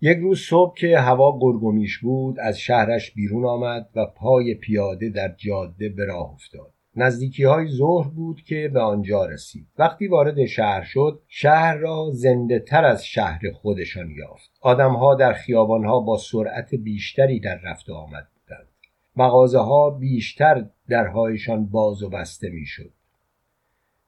یک 0.00 0.18
روز 0.18 0.40
صبح 0.40 0.76
که 0.76 0.98
هوا 0.98 1.38
گرگومیش 1.40 1.98
بود 1.98 2.40
از 2.40 2.58
شهرش 2.58 3.10
بیرون 3.10 3.44
آمد 3.44 3.88
و 3.94 4.06
پای 4.06 4.54
پیاده 4.54 5.08
در 5.08 5.34
جاده 5.36 5.88
به 5.88 6.04
راه 6.04 6.32
افتاد. 6.32 6.72
نزدیکی 6.96 7.44
های 7.44 7.68
ظهر 7.68 8.08
بود 8.08 8.42
که 8.42 8.70
به 8.74 8.80
آنجا 8.80 9.24
رسید. 9.24 9.66
وقتی 9.78 10.06
وارد 10.06 10.46
شهر 10.46 10.82
شد 10.82 11.22
شهر 11.28 11.74
را 11.74 12.10
زنده 12.12 12.58
تر 12.58 12.84
از 12.84 13.06
شهر 13.06 13.40
خودشان 13.54 14.10
یافت. 14.10 14.50
آدمها 14.60 15.14
در 15.14 15.32
خیابانها 15.32 16.00
با 16.00 16.18
سرعت 16.18 16.74
بیشتری 16.74 17.40
در 17.40 17.60
رفت 17.64 17.88
و 17.88 17.94
آمد 17.94 18.28
بودند. 18.34 18.68
مغازه 19.16 19.58
ها 19.58 19.90
بیشتر 19.90 20.66
درهایشان 20.88 21.66
باز 21.66 22.02
و 22.02 22.08
بسته 22.08 22.50
می‌شد. 22.50 22.90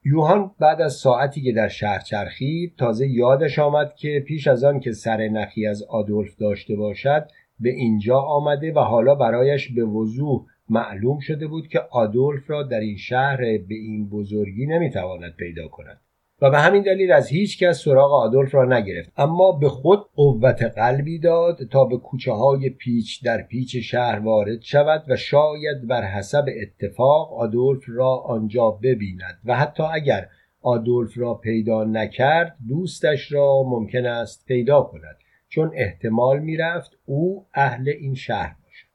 یوهان 0.05 0.51
بعد 0.59 0.81
از 0.81 0.93
ساعتی 0.93 1.41
که 1.41 1.51
در 1.51 1.67
شهر 1.67 1.99
چرخید 1.99 2.75
تازه 2.77 3.07
یادش 3.07 3.59
آمد 3.59 3.95
که 3.95 4.23
پیش 4.27 4.47
از 4.47 4.63
آن 4.63 4.79
که 4.79 4.91
سر 4.91 5.27
نخی 5.27 5.67
از 5.67 5.83
آدولف 5.83 6.35
داشته 6.35 6.75
باشد 6.75 7.27
به 7.59 7.69
اینجا 7.69 8.19
آمده 8.19 8.73
و 8.73 8.79
حالا 8.79 9.15
برایش 9.15 9.71
به 9.71 9.83
وضوح 9.83 10.45
معلوم 10.69 11.19
شده 11.19 11.47
بود 11.47 11.67
که 11.67 11.79
آدولف 11.79 12.49
را 12.49 12.63
در 12.63 12.79
این 12.79 12.97
شهر 12.97 13.37
به 13.37 13.75
این 13.75 14.09
بزرگی 14.09 14.65
نمی‌تواند 14.65 15.35
پیدا 15.35 15.67
کند. 15.67 16.01
و 16.41 16.49
به 16.49 16.59
همین 16.59 16.83
دلیل 16.83 17.11
از 17.11 17.27
هیچ 17.27 17.63
کس 17.63 17.83
سراغ 17.83 18.13
آدولف 18.13 18.55
را 18.55 18.65
نگرفت. 18.65 19.11
اما 19.17 19.51
به 19.51 19.69
خود 19.69 19.99
قوت 20.15 20.63
قلبی 20.63 21.19
داد 21.19 21.57
تا 21.71 21.85
به 21.85 21.97
کوچه 21.97 22.31
های 22.31 22.69
پیچ 22.69 23.23
در 23.23 23.41
پیچ 23.41 23.77
شهر 23.77 24.19
وارد 24.19 24.61
شود 24.61 25.03
و 25.07 25.15
شاید 25.15 25.87
بر 25.87 26.03
حسب 26.03 26.45
اتفاق 26.61 27.33
آدولف 27.33 27.83
را 27.87 28.15
آنجا 28.15 28.69
ببیند 28.69 29.39
و 29.45 29.55
حتی 29.55 29.83
اگر 29.83 30.27
آدولف 30.61 31.11
را 31.15 31.33
پیدا 31.33 31.83
نکرد 31.83 32.57
دوستش 32.67 33.31
را 33.31 33.63
ممکن 33.63 34.05
است 34.05 34.45
پیدا 34.45 34.81
کند 34.81 35.17
چون 35.49 35.71
احتمال 35.73 36.39
می‌رفت 36.39 36.97
او 37.05 37.45
اهل 37.53 37.89
این 37.89 38.15
شهر 38.15 38.55
باشد. 38.63 38.87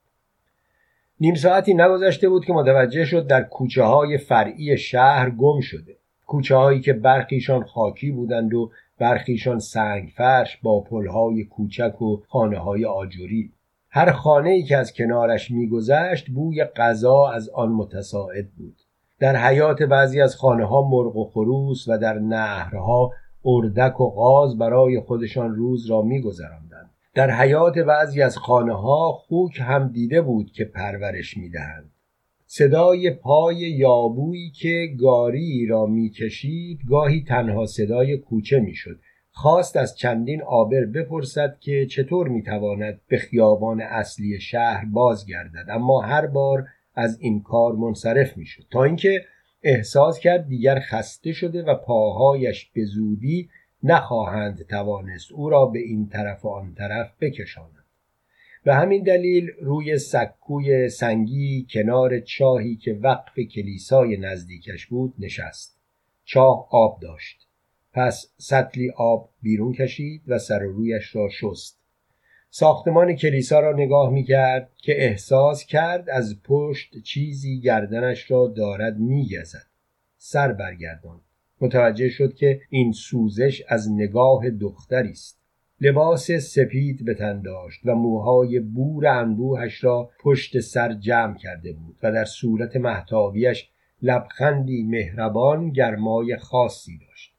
نیم 1.20 1.34
ساعتی 1.34 1.74
نگذشته 1.74 2.28
بود 2.28 2.44
که 2.44 2.52
متوجه 2.52 3.04
شد 3.04 3.26
در 3.26 3.42
کوچه 3.42 3.82
های 3.82 4.18
فرعی 4.18 4.78
شهر 4.78 5.30
گم 5.30 5.60
شده. 5.60 5.96
کوچه 6.26 6.56
هایی 6.56 6.80
که 6.80 6.92
برخیشان 6.92 7.64
خاکی 7.64 8.10
بودند 8.10 8.54
و 8.54 8.70
برخیشان 8.98 9.58
سنگ 9.58 10.12
فرش 10.16 10.56
با 10.62 10.80
پلهای 10.80 11.44
کوچک 11.44 12.02
و 12.02 12.16
خانه 12.28 12.58
های 12.58 12.84
آجوری 12.84 13.52
هر 13.90 14.12
خانه 14.12 14.50
ای 14.50 14.62
که 14.62 14.76
از 14.76 14.92
کنارش 14.92 15.50
میگذشت 15.50 16.30
بوی 16.30 16.64
غذا 16.64 17.28
از 17.28 17.48
آن 17.48 17.72
متساعد 17.72 18.50
بود. 18.50 18.76
در 19.20 19.36
حیات 19.36 19.82
بعضی 19.82 20.20
از 20.20 20.36
خانه 20.36 20.64
ها 20.64 20.88
مرغ 20.88 21.16
و 21.16 21.24
خروس 21.24 21.88
و 21.88 21.98
در 21.98 22.18
نهرها 22.18 23.12
اردک 23.44 24.00
و 24.00 24.10
غاز 24.10 24.58
برای 24.58 25.00
خودشان 25.00 25.54
روز 25.54 25.86
را 25.90 26.02
میگذراندند. 26.02 26.90
در 27.14 27.30
حیات 27.30 27.78
بعضی 27.78 28.22
از 28.22 28.38
خانه 28.38 28.74
ها 28.74 29.12
خوک 29.12 29.60
هم 29.60 29.88
دیده 29.88 30.22
بود 30.22 30.52
که 30.52 30.64
پرورش 30.64 31.36
می‌دهند. 31.36 31.90
صدای 32.56 33.10
پای 33.10 33.56
یابویی 33.56 34.50
که 34.50 34.86
گاری 35.00 35.66
را 35.66 35.86
می‌کشید 35.86 36.80
گاهی 36.88 37.24
تنها 37.28 37.66
صدای 37.66 38.16
کوچه 38.16 38.60
می‌شد. 38.60 38.98
خواست 39.30 39.76
از 39.76 39.96
چندین 39.96 40.42
آبر 40.42 40.84
بپرسد 40.84 41.56
که 41.60 41.86
چطور 41.86 42.28
می‌تواند 42.28 43.00
به 43.08 43.16
خیابان 43.16 43.80
اصلی 43.80 44.40
شهر 44.40 44.84
بازگردد. 44.84 45.66
اما 45.68 46.00
هر 46.00 46.26
بار 46.26 46.64
از 46.94 47.18
این 47.20 47.42
کار 47.42 47.72
منصرف 47.72 48.36
می‌شد. 48.36 48.64
تا 48.70 48.84
اینکه 48.84 49.24
احساس 49.62 50.18
کرد 50.18 50.48
دیگر 50.48 50.80
خسته 50.80 51.32
شده 51.32 51.62
و 51.62 51.74
پاهایش 51.74 52.70
به 52.74 52.84
زودی 52.84 53.48
نخواهند 53.82 54.66
توانست 54.70 55.32
او 55.32 55.50
را 55.50 55.66
به 55.66 55.78
این 55.78 56.08
طرف 56.08 56.44
و 56.44 56.48
آن 56.48 56.74
طرف 56.74 57.12
بکشاند. 57.20 57.73
به 58.64 58.74
همین 58.74 59.02
دلیل 59.02 59.50
روی 59.60 59.98
سکوی 59.98 60.88
سنگی 60.88 61.66
کنار 61.70 62.20
چاهی 62.20 62.76
که 62.76 62.92
وقف 62.92 63.38
کلیسای 63.38 64.16
نزدیکش 64.16 64.86
بود 64.86 65.14
نشست. 65.18 65.78
چاه 66.24 66.68
آب 66.70 67.00
داشت. 67.00 67.46
پس 67.92 68.32
سطلی 68.36 68.90
آب 68.96 69.30
بیرون 69.42 69.72
کشید 69.72 70.22
و 70.26 70.38
سر 70.38 70.62
و 70.62 70.72
رویش 70.72 71.16
را 71.16 71.28
شست. 71.28 71.80
ساختمان 72.50 73.16
کلیسا 73.16 73.60
را 73.60 73.72
نگاه 73.72 74.10
می 74.10 74.24
کرد 74.24 74.70
که 74.76 75.04
احساس 75.04 75.66
کرد 75.66 76.10
از 76.10 76.42
پشت 76.42 77.02
چیزی 77.02 77.60
گردنش 77.60 78.30
را 78.30 78.48
دارد 78.56 78.98
می 78.98 79.28
گزد. 79.28 79.66
سر 80.18 80.52
برگردان 80.52 81.20
متوجه 81.60 82.08
شد 82.08 82.34
که 82.34 82.60
این 82.70 82.92
سوزش 82.92 83.62
از 83.68 83.92
نگاه 83.92 84.50
دختری 84.50 85.10
است. 85.10 85.43
لباس 85.80 86.30
سپید 86.30 87.04
به 87.04 87.14
تن 87.14 87.42
داشت 87.42 87.80
و 87.84 87.94
موهای 87.94 88.60
بور 88.60 89.06
انبوهش 89.06 89.84
را 89.84 90.10
پشت 90.20 90.60
سر 90.60 90.92
جمع 90.92 91.36
کرده 91.36 91.72
بود 91.72 91.96
و 92.02 92.12
در 92.12 92.24
صورت 92.24 92.76
محتابیش 92.76 93.70
لبخندی 94.02 94.82
مهربان 94.82 95.70
گرمای 95.70 96.36
خاصی 96.36 96.98
داشت 96.98 97.34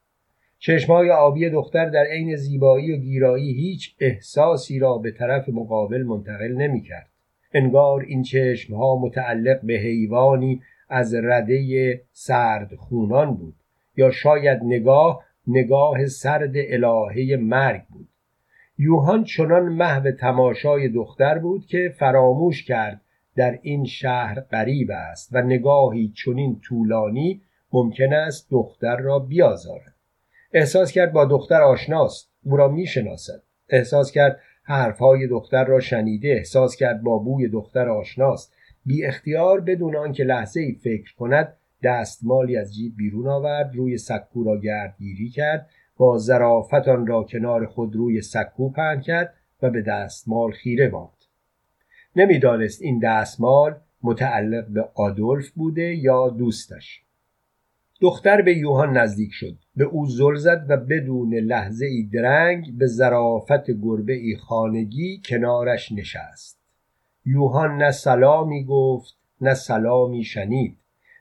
چشمای 0.60 1.12
آبی 1.12 1.50
دختر 1.50 1.90
در 1.90 2.06
عین 2.12 2.36
زیبایی 2.36 2.92
و 2.92 2.98
گیرایی 2.98 3.54
هیچ 3.54 3.96
احساسی 4.00 4.80
را 4.80 4.98
به 4.98 5.12
طرف 5.12 5.50
مقابل 5.50 6.04
منتقل 6.04 6.52
نمی 6.52 6.82
کرد. 6.82 7.10
انگار 7.54 8.02
این 8.02 8.24
چشمها 8.24 9.00
متعلق 9.00 9.62
به 9.62 9.74
حیوانی 9.74 10.62
از 10.90 11.16
رده 11.16 12.02
سرد 12.12 12.76
خونان 12.76 13.36
بود 13.36 13.56
یا 13.98 14.12
شاید 14.12 14.60
نگاه 14.64 15.24
نگاه 15.48 16.06
سرد 16.06 16.54
الهه 16.56 17.38
مرگ 17.38 17.82
بود 17.90 18.08
یوهان 18.78 19.24
چنان 19.24 19.64
محو 19.64 20.12
تماشای 20.12 20.90
دختر 20.90 21.40
بود 21.40 21.66
که 21.66 21.94
فراموش 22.00 22.64
کرد 22.64 23.02
در 23.36 23.60
این 23.62 23.86
شهر 23.86 24.40
غریب 24.40 24.92
است 24.92 25.30
و 25.32 25.42
نگاهی 25.42 26.14
چنین 26.16 26.60
طولانی 26.60 27.42
ممکن 27.74 28.14
است 28.14 28.48
دختر 28.52 28.98
را 28.98 29.20
بیازارد. 29.20 29.96
احساس 30.54 30.92
کرد 30.92 31.14
با 31.14 31.26
دختر 31.26 31.62
آشناست 31.62 32.32
او 32.44 32.58
را 32.58 32.68
می‌شناسد. 32.68 33.42
احساس 33.70 34.12
کرد 34.12 34.40
حرفهای 34.64 35.28
دختر 35.28 35.66
را 35.66 35.80
شنیده 35.80 36.28
احساس 36.28 36.76
کرد 36.76 37.02
با 37.02 37.18
بوی 37.18 37.48
دختر 37.48 37.90
آشناست. 37.90 38.54
بی 38.86 39.06
اختیار 39.06 39.62
بدون 39.62 39.96
آنکه 39.96 40.24
لحظه 40.24 40.60
ای 40.60 40.74
فکر 40.74 41.16
کند 41.16 41.54
دستمالی 41.84 42.58
از 42.58 42.76
جیب 42.76 42.98
بیرون 42.98 43.28
آورد 43.28 43.76
روی 43.76 43.98
سکو 43.98 44.44
را 44.44 44.58
گردگیری 44.58 45.30
کرد 45.30 45.70
با 45.98 46.18
ظرافت 46.18 46.88
آن 46.88 47.08
را 47.08 47.24
کنار 47.24 47.66
خود 47.66 47.96
روی 47.96 48.22
سکو 48.22 48.70
پهن 48.70 49.02
کرد 49.02 49.34
و 49.62 49.70
به 49.70 49.82
دستمال 49.82 50.52
خیره 50.52 50.90
ماند. 50.90 51.10
نمی‌دانست 52.16 52.82
این 52.82 53.00
دستمال 53.00 53.76
متعلق 54.04 54.68
به 54.68 54.90
آدولف 54.96 55.50
بوده 55.50 55.96
یا 55.96 56.30
دوستش. 56.30 57.02
دختر 58.02 58.42
به 58.42 58.58
یوهان 58.58 58.98
نزدیک 58.98 59.32
شد. 59.34 59.58
به 59.76 59.84
او 59.84 60.06
زل 60.06 60.36
زد 60.36 60.66
و 60.70 60.78
بدون 60.78 61.34
لحظه 61.34 61.86
ای 61.86 62.04
درنگ 62.14 62.78
به 62.78 62.88
ظرافت 62.88 63.72
گربه 63.72 64.14
ای 64.14 64.36
خانگی 64.36 65.22
کنارش 65.26 65.92
نشست. 65.92 66.60
یوهان 67.26 67.78
نه 67.78 67.92
سلامی 67.92 68.64
گفت 68.64 69.18
نه 69.42 69.54
سلامی 69.54 70.24
شنید. 70.24 70.78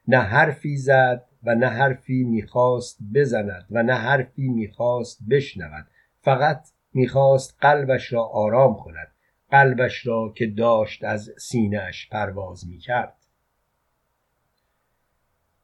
نه 0.08 0.18
حرفی 0.18 0.76
زد 0.76 1.24
و 1.44 1.54
نه 1.54 1.66
حرفی 1.66 2.24
می‌خواست 2.24 2.98
بزند 3.14 3.66
و 3.70 3.82
نه 3.82 3.94
حرفی 3.94 4.48
می‌خواست 4.48 5.18
بشنود. 5.30 5.86
فقط 6.20 6.68
می‌خواست 6.94 7.56
قلبش 7.60 8.12
را 8.12 8.24
آرام 8.24 8.76
کند. 8.76 9.08
قلبش 9.50 10.06
را 10.06 10.32
که 10.36 10.46
داشت 10.46 11.04
از 11.04 11.30
سینهش 11.38 12.08
پرواز 12.08 12.68
می‌کرد. 12.68 13.16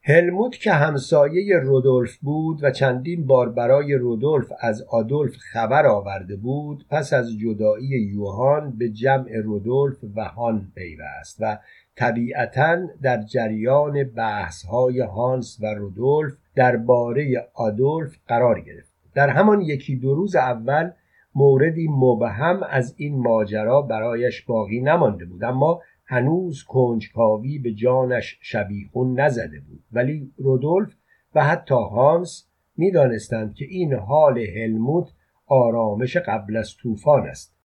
هلموت 0.03 0.57
که 0.57 0.73
همسایه 0.73 1.57
رودولف 1.57 2.17
بود 2.17 2.65
و 2.65 2.71
چندین 2.71 3.27
بار 3.27 3.49
برای 3.49 3.95
رودولف 3.95 4.53
از 4.61 4.83
آدولف 4.83 5.37
خبر 5.37 5.87
آورده 5.87 6.37
بود 6.37 6.87
پس 6.91 7.13
از 7.13 7.39
جدایی 7.39 7.89
یوهان 7.89 8.77
به 8.79 8.89
جمع 8.89 9.37
رودولف 9.37 9.97
و 10.17 10.25
هان 10.25 10.73
پیوست 10.75 11.37
و 11.41 11.59
طبیعتا 11.97 12.79
در 13.03 13.23
جریان 13.23 14.05
بحث 14.05 14.65
های 14.65 15.01
هانس 15.01 15.59
و 15.63 15.67
رودولف 15.75 16.33
درباره 16.55 17.49
آدولف 17.55 18.17
قرار 18.29 18.61
گرفت. 18.61 18.93
در 19.15 19.29
همان 19.29 19.61
یکی 19.61 19.97
دو 19.97 20.15
روز 20.15 20.37
اول 20.37 20.91
موردی 21.35 21.89
مبهم 21.91 22.63
از 22.71 22.95
این 22.97 23.23
ماجرا 23.23 23.83
برایش 23.83 24.43
باقی 24.43 24.81
نمانده 24.81 25.25
بود 25.25 25.45
اما 25.45 25.81
هنوز 26.11 26.63
کنجکاوی 26.63 27.59
به 27.59 27.73
جانش 27.73 28.39
شبیخون 28.43 29.21
نزده 29.21 29.61
بود. 29.61 29.83
ولی 29.93 30.33
رودولف 30.37 30.95
و 31.35 31.45
حتی 31.45 31.75
هانس 31.75 32.49
می‌دانستند 32.77 33.55
که 33.55 33.65
این 33.65 33.95
حال 33.95 34.39
هلموت 34.39 35.13
آرامش 35.47 36.17
قبل 36.17 36.57
از 36.57 36.77
طوفان 36.77 37.27
است. 37.27 37.57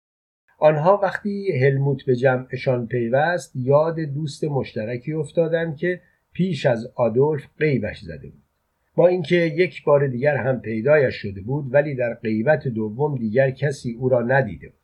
آنها 0.59 1.01
وقتی 1.03 1.53
هلموت 1.53 2.05
به 2.05 2.17
جمعشان 2.17 2.87
پیوست 2.87 3.53
یاد 3.57 4.01
دوست 4.01 4.45
مشترکی 4.45 5.13
افتادند 5.13 5.77
که 5.77 6.01
پیش 6.33 6.67
از 6.67 6.87
آدولف 6.95 7.43
قیبش 7.59 8.01
زده 8.01 8.29
بود. 8.29 8.43
با 8.97 9.07
اینکه 9.07 9.37
یک 9.37 9.85
بار 9.85 10.07
دیگر 10.07 10.37
هم 10.37 10.61
پیدایش 10.61 11.15
شده 11.15 11.41
بود 11.41 11.75
ولی 11.75 11.95
در 11.95 12.15
غیبت 12.15 12.69
دوم 12.69 13.19
دیگر 13.19 13.51
کسی 13.51 13.97
او 14.01 14.09
را 14.09 14.23
ندیده 14.23 14.69
بود. 14.69 14.84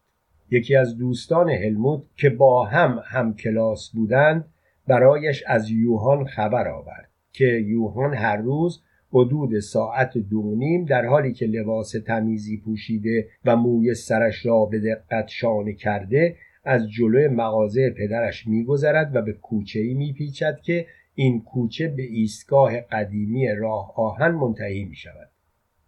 یکی 0.50 0.76
از 0.76 0.96
دوستان 0.96 1.50
هلموت 1.50 2.02
که 2.16 2.30
با 2.30 2.64
هم 2.64 3.02
هم 3.04 3.34
کلاس 3.34 3.90
بودند 3.94 4.44
برایش 4.88 5.44
از 5.46 5.70
یوهان 5.70 6.24
خبر 6.24 6.68
آورد 6.68 7.10
که 7.32 7.44
یوهان 7.44 8.14
هر 8.14 8.36
روز 8.36 8.82
حدود 9.12 9.60
ساعت 9.60 10.18
دو 10.18 10.54
نیم 10.56 10.84
در 10.84 11.06
حالی 11.06 11.32
که 11.32 11.46
لباس 11.46 11.94
تمیزی 12.06 12.56
پوشیده 12.56 13.28
و 13.44 13.56
موی 13.56 13.94
سرش 13.94 14.46
را 14.46 14.64
به 14.64 14.80
دقت 14.80 15.28
شانه 15.28 15.72
کرده 15.72 16.36
از 16.64 16.90
جلوی 16.90 17.28
مغازه 17.28 17.90
پدرش 17.90 18.46
میگذرد 18.46 19.16
و 19.16 19.22
به 19.22 19.32
کوچه 19.32 19.80
ای 19.80 19.94
میپیچد 19.94 20.60
که 20.62 20.86
این 21.14 21.42
کوچه 21.42 21.88
به 21.88 22.02
ایستگاه 22.02 22.80
قدیمی 22.80 23.48
راه 23.48 23.92
آهن 23.96 24.30
منتهی 24.30 24.84
می 24.84 24.96
شود. 24.96 25.29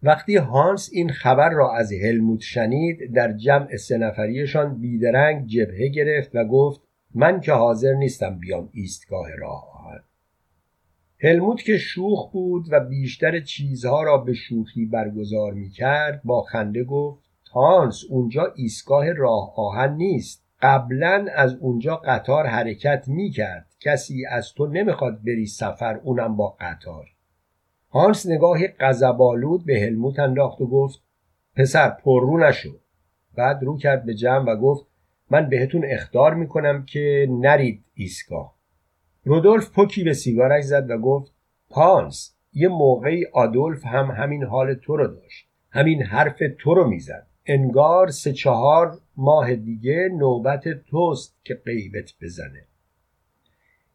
وقتی 0.03 0.37
هانس 0.37 0.89
این 0.93 1.11
خبر 1.11 1.51
را 1.51 1.74
از 1.74 1.93
هلموت 1.93 2.41
شنید 2.41 3.15
در 3.15 3.33
جمع 3.33 3.77
سه 3.77 3.99
نفریشان 3.99 4.81
بیدرنگ 4.81 5.47
جبهه 5.47 5.89
گرفت 5.89 6.31
و 6.35 6.45
گفت 6.45 6.81
من 7.15 7.41
که 7.41 7.53
حاضر 7.53 7.93
نیستم 7.93 8.39
بیام 8.39 8.69
ایستگاه 8.73 9.35
راه 9.39 9.70
آهن. 9.74 10.01
هلموت 11.20 11.62
که 11.62 11.79
شوخ 11.79 12.33
بود 12.33 12.66
و 12.70 12.81
بیشتر 12.81 13.41
چیزها 13.41 14.03
را 14.03 14.19
به 14.19 14.33
شوخی 14.33 14.87
برگزار 14.87 15.53
می 15.53 15.70
کرد 15.70 16.20
با 16.24 16.43
خنده 16.43 16.85
گفت 16.85 17.23
هانس 17.53 18.05
اونجا 18.11 18.53
ایستگاه 18.57 19.12
راه 19.12 19.53
آهن 19.57 19.95
نیست. 19.95 20.43
قبلا 20.62 21.27
از 21.35 21.55
اونجا 21.55 21.97
قطار 21.97 22.47
حرکت 22.47 23.05
می 23.07 23.31
کرد 23.31 23.66
کسی 23.81 24.27
از 24.27 24.53
تو 24.55 24.66
نمی‌خواد 24.66 25.23
بری 25.24 25.47
سفر 25.47 25.97
اونم 25.97 26.37
با 26.37 26.57
قطار. 26.61 27.11
هانس 27.93 28.27
نگاهی 28.27 28.66
قذبالود 28.66 29.66
به 29.66 29.81
هلموت 29.81 30.19
انداخت 30.19 30.60
و 30.60 30.66
گفت 30.66 31.02
پسر 31.56 31.90
پررو 31.90 32.39
نشو. 32.39 32.70
بعد 33.35 33.62
رو 33.62 33.78
کرد 33.78 34.05
به 34.05 34.14
جمع 34.14 34.52
و 34.52 34.56
گفت 34.56 34.86
من 35.31 35.48
بهتون 35.48 35.85
اختار 35.85 36.35
می‌کنم 36.35 36.85
که 36.85 37.27
نرید 37.31 37.85
ایستگاه. 37.94 38.55
رودولف 39.24 39.70
پوکی 39.70 40.05
به 40.05 40.14
سیگارش 40.14 40.64
زد 40.64 40.90
و 40.90 40.98
گفت 40.98 41.32
هانس 41.70 42.35
یه 42.52 42.69
موقعی 42.69 43.27
آدولف 43.32 43.86
هم 43.86 44.10
همین 44.10 44.44
حال 44.44 44.74
تو 44.74 44.97
رو 44.97 45.06
داشت. 45.06 45.48
همین 45.70 46.02
حرف 46.02 46.43
تو 46.59 46.74
رو 46.74 46.89
می‌زد. 46.89 47.27
انگار 47.47 48.10
سه 48.10 48.32
چهار 48.32 48.98
ماه 49.16 49.55
دیگه 49.55 50.09
نوبت 50.19 50.69
توست 50.69 51.36
که 51.44 51.55
قیبت 51.55 52.12
بزنه. 52.23 52.66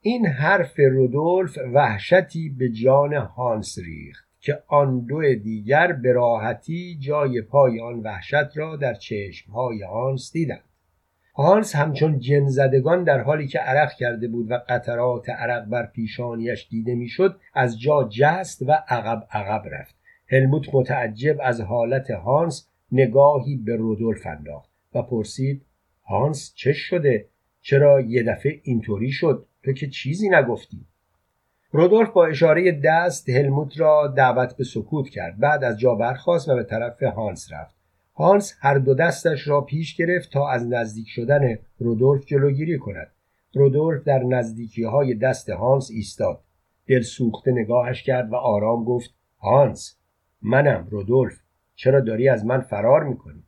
این 0.08 0.26
حرف 0.26 0.80
رودولف 0.80 1.58
وحشتی 1.74 2.50
به 2.50 2.70
جان 2.70 3.14
هانس 3.14 3.78
ریخت 3.80 4.28
که 4.40 4.60
آن 4.68 5.00
دو 5.00 5.36
دیگر 5.36 5.94
به 5.94 6.14
راحتی 6.14 6.98
جای 7.00 7.42
پای 7.42 7.80
آن 7.80 8.00
وحشت 8.00 8.58
را 8.58 8.76
در 8.76 8.94
چشمهای 8.94 9.84
هانس 9.84 10.32
دیدند. 10.32 10.64
هانس 11.36 11.76
همچون 11.76 12.20
جن 12.20 12.46
زدگان 12.46 13.04
در 13.04 13.22
حالی 13.22 13.48
که 13.48 13.60
عرق 13.60 13.94
کرده 13.94 14.28
بود 14.28 14.52
و 14.52 14.60
قطرات 14.70 15.30
عرق 15.30 15.66
بر 15.66 15.86
پیشانیش 15.86 16.68
دیده 16.70 16.96
می‌شد 16.96 17.40
از 17.54 17.80
جا 17.80 18.10
جست 18.12 18.62
و 18.62 18.72
عقب 18.72 19.28
عقب 19.32 19.64
رفت. 19.72 19.96
هلموت 20.28 20.76
متعجب 20.76 21.38
از 21.44 21.62
حالت 21.62 22.12
هانس 22.12 22.70
نگاهی 22.92 23.58
به 23.58 23.76
رودولف 23.76 24.26
انداخت 24.26 24.70
و 24.96 25.02
پرسید 25.02 25.66
هانس 26.06 26.54
چه 26.56 26.74
شده؟ 26.74 27.26
چرا 27.62 28.02
یه 28.02 28.24
دفعه 28.24 28.60
اینطوری 28.64 29.12
شد؟ 29.12 29.48
تو 29.68 29.74
که 29.74 29.88
چیزی 29.88 30.30
نگفتی. 30.30 30.86
رودولف 31.72 32.10
با 32.10 32.26
اشاره 32.26 32.72
دست 32.72 33.30
هلموت 33.30 33.80
را 33.80 34.08
دعوت 34.08 34.58
به 34.58 34.64
سکوت 34.64 35.10
کرد. 35.10 35.40
بعد 35.40 35.64
از 35.64 35.80
جا 35.80 35.96
برخاست 35.96 36.50
و 36.50 36.56
به 36.56 36.64
طرف 36.64 37.04
هانس 37.04 37.52
رفت. 37.52 37.76
هانس 38.16 38.56
هر 38.60 38.78
دو 38.78 38.94
دستش 38.94 39.48
را 39.48 39.62
پیش 39.62 39.96
گرفت 39.96 40.32
تا 40.32 40.50
از 40.50 40.68
نزدیک 40.68 41.08
شدن 41.10 41.60
رودولف 41.80 42.26
جلوگیری 42.26 42.78
کند. 42.78 43.12
رودولف 43.54 44.04
در 44.04 44.24
نزدیکی 44.24 44.84
های 44.84 45.14
دست 45.14 45.50
هانس 45.50 45.92
ایستاد. 45.92 46.40
دل 46.88 47.02
سوخته 47.02 47.52
نگاهش 47.52 48.04
کرد 48.04 48.32
و 48.32 48.36
آرام 48.36 48.84
گفت 48.84 49.14
هانس 49.40 49.98
منم 50.42 50.88
رودولف. 50.90 51.40
چرا 51.76 52.00
داری 52.00 52.30
از 52.30 52.46
من 52.46 52.62
فرار 52.62 53.04
می‌کنی؟ 53.04 53.44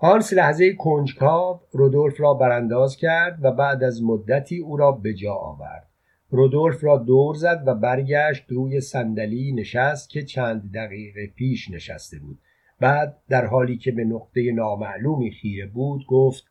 هانس 0.00 0.32
لحظه 0.32 0.74
کنجکاو 0.74 1.60
رودولف 1.72 2.20
را 2.20 2.34
برانداز 2.34 2.96
کرد 2.96 3.38
و 3.42 3.52
بعد 3.52 3.84
از 3.84 4.02
مدتی 4.02 4.58
او 4.58 4.76
را 4.76 4.92
به 4.92 5.14
جا 5.14 5.34
آورد. 5.34 5.88
رودولف 6.30 6.84
را 6.84 6.98
دور 6.98 7.34
زد 7.34 7.62
و 7.66 7.74
برگشت 7.74 8.44
روی 8.48 8.80
صندلی 8.80 9.52
نشست 9.52 10.10
که 10.10 10.22
چند 10.22 10.72
دقیقه 10.74 11.26
پیش 11.26 11.70
نشسته 11.70 12.18
بود. 12.18 12.38
بعد 12.80 13.16
در 13.28 13.46
حالی 13.46 13.76
که 13.76 13.92
به 13.92 14.04
نقطه 14.04 14.52
نامعلومی 14.52 15.30
خیره 15.30 15.66
بود 15.66 16.06
گفت 16.06 16.44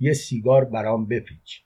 یه 0.00 0.12
سیگار 0.12 0.64
برام 0.64 1.06
بپیچ. 1.06 1.62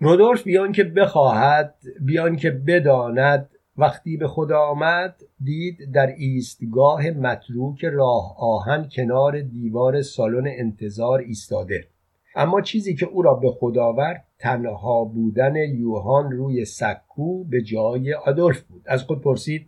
رودولف 0.00 0.42
بیان 0.44 0.72
که 0.72 0.84
بخواهد 0.84 1.74
بیان 2.00 2.36
که 2.36 2.50
بداند 2.50 3.50
وقتی 3.78 4.16
به 4.16 4.28
خدا 4.28 4.60
آمد 4.60 5.14
دید 5.44 5.92
در 5.92 6.06
ایستگاه 6.06 7.10
متروک 7.10 7.84
راه 7.84 8.36
آهن 8.38 8.88
کنار 8.96 9.40
دیوار 9.40 10.02
سالن 10.02 10.46
انتظار 10.46 11.18
ایستاده. 11.20 11.84
اما 12.34 12.60
چیزی 12.60 12.94
که 12.94 13.06
او 13.06 13.22
را 13.22 13.34
به 13.34 13.50
خدا 13.50 13.84
آورد 13.84 14.24
تنها 14.38 15.04
بودن 15.04 15.56
یوهان 15.56 16.30
روی 16.30 16.64
سکو 16.64 17.44
به 17.44 17.62
جای 17.62 18.14
آدولف 18.14 18.62
بود. 18.62 18.82
از 18.86 19.02
خود 19.02 19.22
پرسید 19.22 19.66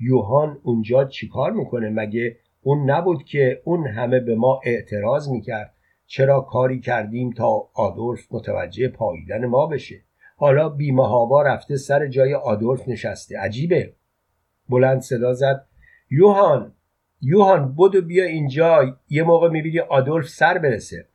یوهان 0.00 0.58
اونجا 0.62 1.04
چیکار 1.04 1.52
می‌کنه؟ 1.52 1.90
مگه 1.90 2.36
اون 2.62 2.90
نبود 2.90 3.24
که 3.24 3.62
اون 3.64 3.86
همه 3.86 4.20
به 4.20 4.34
ما 4.34 4.60
اعتراض 4.64 5.28
می‌کرد؟ 5.28 5.74
چرا 6.06 6.40
کاری 6.40 6.80
کردیم 6.80 7.30
تا 7.30 7.68
آدولف 7.74 8.26
متوجه 8.30 8.88
پاییدن 8.88 9.46
ما 9.46 9.66
بشه؟ 9.66 10.00
حالا 10.44 10.68
بیمهابا 10.68 11.42
رفته 11.42 11.76
سر 11.76 12.06
جای 12.06 12.34
آدولف 12.34 12.88
نشسته. 12.88 13.38
عجیبه. 13.38 13.92
بلند 14.68 15.00
صدا 15.00 15.34
زد. 15.34 15.66
یوهان 16.10 16.72
یوهان 17.22 17.74
بدو 17.78 18.02
بیا 18.02 18.24
اینجا. 18.24 18.96
یه 19.08 19.22
موقع 19.22 19.48
می‌بینی 19.48 19.80
آدولف 19.80 20.28
سر 20.28 20.58
برسه. 20.58 21.08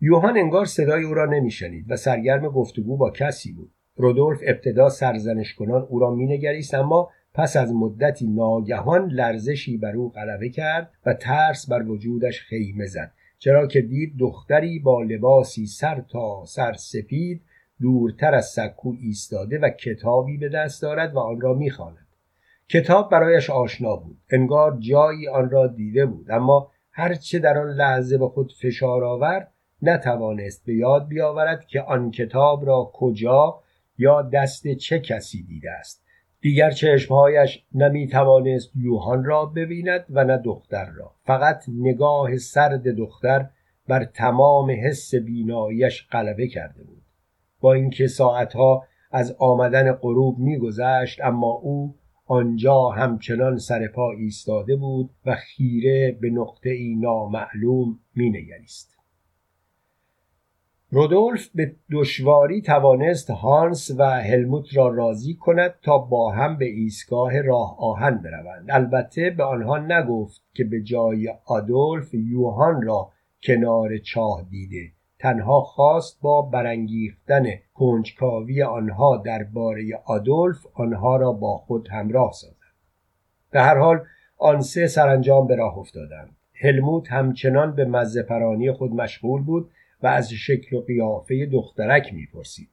یوهان 0.00 0.38
انگار 0.38 0.64
صدای 0.64 1.04
او 1.04 1.14
را 1.14 1.26
نمیشنید 1.26 1.90
و 1.90 1.96
سرگرم 1.96 2.48
گفتگو 2.48 2.96
با 2.96 3.10
کسی 3.10 3.52
بود. 3.52 3.70
رودولف 3.96 4.38
ابتدا 4.42 4.88
سرزنش 4.88 5.54
کنان 5.54 5.82
او 5.82 5.98
را 5.98 6.10
مینگریست 6.10 6.74
اما 6.74 7.10
پس 7.34 7.56
از 7.56 7.72
مدتی 7.72 8.26
ناگهان 8.26 9.08
لرزشی 9.10 9.76
بر 9.76 9.96
او 9.96 10.10
غلبه 10.10 10.48
کرد 10.48 10.92
و 11.06 11.14
ترس 11.14 11.70
بر 11.70 11.82
وجودش 11.82 12.40
خیمه 12.40 12.86
زد. 12.86 13.12
چرا 13.38 13.66
که 13.66 13.80
دید 13.80 14.16
دختری 14.18 14.78
با 14.78 15.02
لباسی 15.02 15.66
سر 15.66 16.00
تا 16.00 16.44
سر 16.46 16.72
سپید 16.72 17.42
دورتر 17.80 18.34
از 18.34 18.46
سکو 18.46 18.94
ایستاده 19.00 19.58
و 19.58 19.70
کتابی 19.70 20.36
به 20.36 20.48
دست 20.48 20.82
دارد 20.82 21.14
و 21.14 21.18
آن 21.18 21.40
را 21.40 21.54
می‌خواند. 21.54 22.06
کتاب 22.68 23.10
برایش 23.10 23.50
آشنا 23.50 23.96
بود. 23.96 24.18
انگار 24.30 24.76
جایی 24.78 25.28
آن 25.28 25.50
را 25.50 25.66
دیده 25.66 26.06
بود. 26.06 26.30
اما 26.30 26.70
هرچه 26.92 27.38
در 27.38 27.58
آن 27.58 27.70
لحظه 27.70 28.18
به 28.18 28.28
خود 28.28 28.52
فشار 28.62 29.04
آورد 29.04 29.52
نتوانست 29.82 30.66
به 30.66 30.74
یاد 30.74 31.08
بیاورد 31.08 31.66
که 31.66 31.82
آن 31.82 32.10
کتاب 32.10 32.66
را 32.66 32.90
کجا 32.94 33.60
یا 33.98 34.22
دست 34.22 34.68
چه 34.68 34.98
کسی 34.98 35.42
دیده 35.42 35.70
است. 35.70 36.04
دیگر 36.40 36.70
چشمهایش 36.70 37.64
نمی 37.74 38.08
توانست 38.08 38.70
یوهان 38.76 39.24
را 39.24 39.46
ببیند 39.46 40.04
و 40.10 40.24
نه 40.24 40.38
دختر 40.38 40.90
را. 40.90 41.14
فقط 41.24 41.64
نگاه 41.68 42.36
سرد 42.36 42.88
دختر 42.88 43.46
بر 43.88 44.04
تمام 44.04 44.70
حس 44.70 45.14
بیناییش 45.14 46.08
غلبه 46.12 46.48
کرده 46.48 46.84
بود. 46.84 46.99
با 47.60 47.72
اینکه 47.72 48.06
ساعتها 48.06 48.84
از 49.10 49.36
آمدن 49.38 49.92
غروب 49.92 50.38
میگذشت 50.38 51.20
اما 51.24 51.50
او 51.50 51.94
آنجا 52.26 52.88
همچنان 52.88 53.58
سر 53.58 53.88
پا 53.88 54.12
ایستاده 54.12 54.76
بود 54.76 55.10
و 55.26 55.34
خیره 55.34 56.18
به 56.20 56.30
نقطه 56.30 56.70
ای 56.70 56.94
نامعلوم 56.94 57.98
مینگریست. 58.16 58.96
رودولف 60.92 61.48
به 61.54 61.72
دشواری 61.92 62.62
توانست 62.62 63.30
هانس 63.30 63.90
و 63.98 64.04
هلموت 64.04 64.76
را 64.76 64.88
راضی 64.88 65.34
کند 65.34 65.74
تا 65.82 65.98
با 65.98 66.32
هم 66.32 66.58
به 66.58 66.64
ایستگاه 66.64 67.40
راه 67.40 67.76
آهن 67.78 68.18
بروند. 68.18 68.68
البته 68.70 69.30
به 69.30 69.44
آنها 69.44 69.78
نگفت 69.78 70.42
که 70.54 70.64
به 70.64 70.82
جای 70.82 71.34
آدولف 71.46 72.14
یوهان 72.14 72.82
را 72.82 73.10
کنار 73.42 73.98
چاه 73.98 74.46
دیده. 74.50 74.92
تنها 75.20 75.60
خواست 75.60 76.20
با 76.20 76.42
برانگیختن 76.42 77.46
کنجکاوی 77.74 78.62
آنها 78.62 79.16
درباره 79.16 80.00
آدولف 80.04 80.66
آنها 80.74 81.16
را 81.16 81.32
با 81.32 81.56
خود 81.56 81.88
همراه 81.88 82.32
سازد. 82.32 82.56
به 83.50 83.60
هر 83.60 83.78
حال 83.78 84.04
آن 84.38 84.60
سه 84.60 84.86
سرانجام 84.86 85.46
به 85.46 85.56
راه 85.56 85.78
افتادند. 85.78 86.36
هلموت 86.54 87.12
همچنان 87.12 87.74
به 87.74 87.84
مزه 87.84 88.72
خود 88.72 88.92
مشغول 88.92 89.42
بود 89.42 89.70
و 90.02 90.06
از 90.06 90.32
شکل 90.32 90.76
و 90.76 90.80
قیافه 90.80 91.46
دخترک 91.46 92.14
می‌پرسید. 92.14 92.68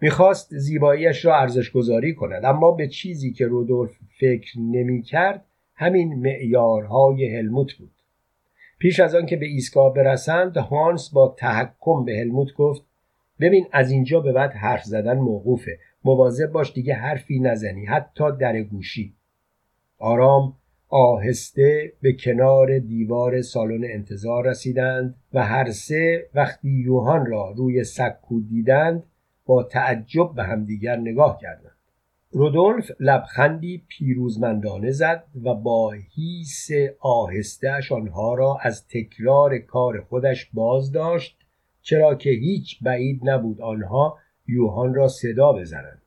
می‌خواست 0.00 0.54
زیباییش 0.54 1.24
را 1.24 1.36
ارزش 1.36 1.70
گذاری 1.70 2.14
کند 2.14 2.44
اما 2.44 2.70
به 2.70 2.88
چیزی 2.88 3.32
که 3.32 3.46
رودولف 3.46 3.90
فکر 4.20 4.58
نمی‌کرد 4.58 5.44
همین 5.74 6.14
معیارهای 6.14 7.36
هلموت 7.36 7.72
بود. 7.72 7.99
پیش 8.80 9.00
از 9.00 9.14
آنکه 9.14 9.36
به 9.36 9.46
ایستگاه 9.46 9.94
برسند 9.94 10.56
هانس 10.56 11.10
با 11.10 11.34
تحکم 11.38 12.04
به 12.04 12.18
هلموت 12.18 12.54
گفت 12.54 12.82
ببین 13.40 13.66
از 13.72 13.90
اینجا 13.90 14.20
به 14.20 14.32
بعد 14.32 14.52
حرف 14.52 14.84
زدن 14.84 15.18
موقوفه. 15.18 15.78
مواظب 16.04 16.52
باش 16.52 16.72
دیگه 16.72 16.94
حرفی 16.94 17.40
نزنی 17.40 17.86
حتی 17.86 18.24
در 18.40 18.62
گوشی. 18.62 19.14
آرام 19.98 20.56
آهسته 20.88 21.92
به 22.02 22.12
کنار 22.12 22.78
دیوار 22.78 23.42
سالن 23.42 23.84
انتظار 23.84 24.46
رسیدند 24.46 25.14
و 25.32 25.44
هر 25.44 25.70
سه 25.70 26.26
وقتی 26.34 26.68
یوهان 26.68 27.26
را 27.26 27.50
روی 27.56 27.84
سکو 27.84 28.40
دیدند 28.40 29.02
با 29.46 29.62
تعجب 29.62 30.34
به 30.34 30.42
همدیگر 30.42 30.96
نگاه 30.96 31.38
کردند. 31.42 31.79
رودولف 32.32 32.90
لبخندی 33.00 33.82
پیروزمندانه 33.88 34.90
زد 34.90 35.24
و 35.44 35.54
با 35.54 35.90
حیس 35.90 36.68
آهستهاش 37.00 37.92
آنها 37.92 38.34
را 38.34 38.58
از 38.62 38.88
تکرار 38.88 39.58
کار 39.58 40.00
خودش 40.00 40.50
باز 40.52 40.92
داشت 40.92 41.38
چرا 41.82 42.14
که 42.14 42.30
هیچ 42.30 42.78
بعید 42.82 43.20
نبود 43.24 43.60
آنها 43.60 44.18
یوهان 44.46 44.94
را 44.94 45.08
صدا 45.08 45.52
بزنند. 45.52 46.02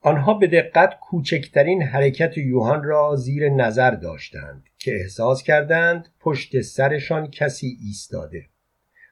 آنها 0.00 0.34
به 0.34 0.46
دقت 0.46 0.98
کوچکترین 1.00 1.82
حرکت 1.82 2.38
یوهان 2.38 2.84
را 2.84 3.16
زیر 3.16 3.48
نظر 3.48 3.90
داشتند 3.90 4.64
که 4.78 4.94
احساس 5.00 5.42
کردند 5.42 6.08
پشت 6.20 6.60
سرشان 6.60 7.30
کسی 7.30 7.78
ایستاده. 7.84 8.46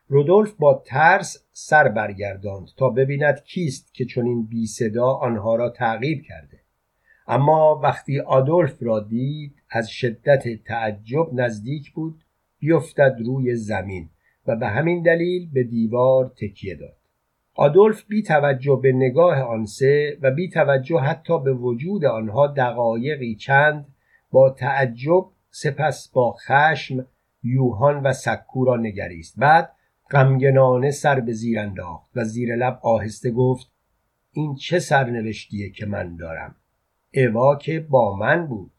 رودولف 0.08 0.52
با 0.52 0.82
ترس 0.86 1.46
سر 1.52 1.88
برگرداند 1.88 2.68
تا 2.76 2.88
ببیند 2.88 3.42
کیست 3.44 3.94
که 3.94 4.04
چنین 4.04 4.46
بی 4.46 4.66
صدا 4.66 5.06
آنها 5.06 5.56
را 5.56 5.70
تعقیب 5.70 6.22
کرده. 6.22 6.60
اما 7.28 7.80
وقتی 7.82 8.20
آدولف 8.20 8.82
را 8.82 9.00
دید 9.00 9.62
از 9.70 9.90
شدت 9.90 10.64
تعجب 10.64 11.26
نزدیک 11.32 11.92
بود 11.92 12.24
بیفتد 12.58 13.16
روی 13.24 13.54
زمین 13.54 14.08
و 14.46 14.56
به 14.56 14.66
همین 14.66 15.02
دلیل 15.02 15.50
به 15.52 15.62
دیوار 15.62 16.32
تکیه 16.36 16.74
داد. 16.74 16.96
آدولف 17.54 18.04
بی 18.04 18.22
توجه 18.22 18.80
به 18.82 18.92
نگاه 18.92 19.40
آن 19.40 19.66
سه 19.66 20.18
و 20.22 20.30
بی 20.30 20.48
توجه 20.48 20.98
حتی 20.98 21.38
به 21.40 21.52
وجود 21.52 22.04
آنها 22.04 22.46
دقایقی 22.46 23.34
چند 23.34 23.86
با 24.30 24.50
تعجب 24.50 25.24
سپس 25.50 26.08
با 26.08 26.32
خشم 26.32 27.06
یوهان 27.42 28.02
و 28.02 28.12
سکو 28.12 28.64
را 28.64 28.76
نگریست. 28.76 29.34
بعد 29.38 29.75
غمگنانه 30.10 30.90
سر 30.90 31.20
به 31.20 31.32
زیر 31.32 31.58
انداخت 31.58 32.10
و 32.14 32.24
زیر 32.24 32.56
لب 32.56 32.78
آهسته 32.82 33.30
گفت 33.30 33.70
این 34.32 34.54
چه 34.54 34.78
سرنوشتیه 34.78 35.70
که 35.70 35.86
من 35.86 36.16
دارم؟ 36.16 36.54
اوا 37.14 37.56
که 37.56 37.80
با 37.80 38.16
من 38.16 38.46
بود. 38.46 38.70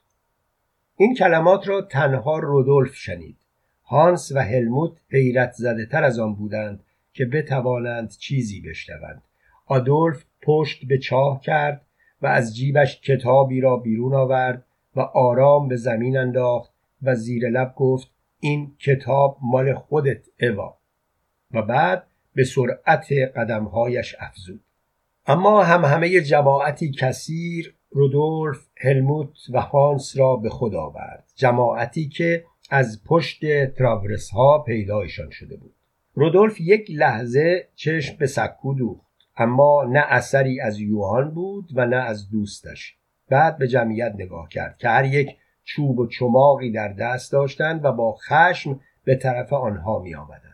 این 0.95 1.15
کلمات 1.15 1.67
را 1.67 1.81
تنها 1.81 2.39
رودولف 2.39 2.95
شنید. 2.95 3.37
هانس 3.83 4.31
و 4.31 4.39
هلموت 4.39 5.01
حیرت 5.09 5.51
زده 5.51 5.85
تر 5.85 6.03
از 6.03 6.19
آن 6.19 6.35
بودند 6.35 6.83
که 7.13 7.25
بتوانند 7.25 8.09
چیزی 8.09 8.61
بشنوند. 8.61 9.21
آدولف 9.65 10.25
پشت 10.41 10.85
به 10.85 10.97
چاه 10.97 11.41
کرد 11.41 11.81
و 12.21 12.27
از 12.27 12.55
جیبش 12.55 13.01
کتابی 13.01 13.61
را 13.61 13.77
بیرون 13.77 14.13
آورد 14.13 14.65
و 14.95 14.99
آرام 14.99 15.67
به 15.67 15.75
زمین 15.75 16.17
انداخت 16.17 16.73
و 17.01 17.15
زیر 17.15 17.49
لب 17.49 17.73
گفت 17.75 18.11
این 18.39 18.75
کتاب 18.79 19.37
مال 19.41 19.73
خودت 19.73 20.25
اوا. 20.41 20.76
و 21.51 21.61
بعد 21.61 22.07
به 22.35 22.43
سرعت 22.43 23.07
قدمهایش 23.35 24.15
افزود. 24.19 24.61
اما 25.25 25.63
هم 25.63 25.85
همه 25.85 26.21
جماعتی 26.21 26.91
کثیر 26.91 27.75
رودولف 27.89 28.67
هلموت 28.77 29.29
و 29.49 29.61
هانس 29.61 30.17
را 30.17 30.35
به 30.35 30.49
خود 30.49 30.75
آورد 30.75 31.23
جماعتی 31.35 32.09
که 32.09 32.45
از 32.69 33.03
پشت 33.05 33.65
تراورس 33.65 34.29
ها 34.29 34.59
پیدایشان 34.59 35.29
شده 35.29 35.57
بود. 35.57 35.73
رودولف 36.13 36.61
یک 36.61 36.91
لحظه 36.91 37.67
چشم 37.75 38.17
به 38.17 38.27
سکو 38.27 38.73
دوخت 38.73 39.07
اما 39.37 39.83
نه 39.89 40.03
اثری 40.07 40.61
از 40.61 40.79
یوهان 40.79 41.31
بود 41.31 41.69
و 41.73 41.85
نه 41.85 41.95
از 41.95 42.29
دوستش. 42.29 42.97
بعد 43.29 43.57
به 43.57 43.67
جمعیت 43.67 44.13
نگاه 44.17 44.49
کرد 44.49 44.77
که 44.77 44.89
هر 44.89 45.05
یک 45.05 45.29
چوب 45.63 45.99
و 45.99 46.07
چماقی 46.07 46.71
در 46.71 46.93
دست 46.93 47.31
داشتند 47.31 47.85
و 47.85 47.91
با 47.91 48.11
خشم 48.13 48.79
به 49.03 49.15
طرف 49.15 49.53
آنها 49.53 49.99
می 49.99 50.15
آمدند. 50.15 50.46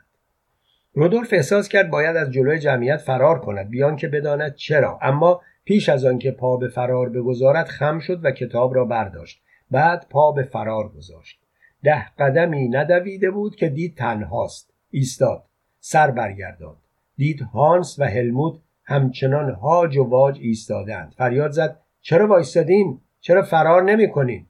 رودولف 0.93 1.33
احساس 1.33 1.67
کرد 1.67 1.89
باید 1.89 2.15
از 2.15 2.31
جلوی 2.31 2.59
جمعیت 2.59 2.97
فرار 2.97 3.39
کند 3.39 3.69
بیان 3.69 3.95
که 3.95 4.07
بداند 4.07 4.55
چرا. 4.55 4.99
اما 5.01 5.41
پیش 5.65 5.89
از 5.89 6.05
آنکه 6.05 6.31
پا 6.31 6.57
به 6.57 6.67
فرار 6.67 7.09
بگذارد 7.09 7.65
خم 7.65 7.99
شد 7.99 8.25
و 8.25 8.31
کتاب 8.31 8.75
را 8.75 8.85
برداشت. 8.85 9.41
بعد 9.71 10.07
پا 10.09 10.31
به 10.31 10.43
فرار 10.43 10.89
گذاشت. 10.89 11.39
ده 11.83 12.09
قدمی 12.19 12.69
ندویده 12.69 13.31
بود 13.31 13.55
که 13.55 13.69
دید 13.69 13.97
تنهاست. 13.97 14.73
ایستاد. 14.89 15.43
سر 15.79 16.11
برگرداند. 16.11 16.77
دید 17.17 17.41
هانس 17.41 17.99
و 17.99 18.03
هلموت 18.03 18.59
همچنان 18.83 19.51
هاج 19.51 19.97
و 19.97 20.03
واج 20.03 20.39
ایستادند 20.41 21.13
فریاد 21.17 21.51
زد. 21.51 21.79
چرا 22.01 22.27
وایستادین؟ 22.27 22.99
چرا 23.21 23.41
فرار 23.41 23.83
نمی‌کنین؟ 23.83 24.45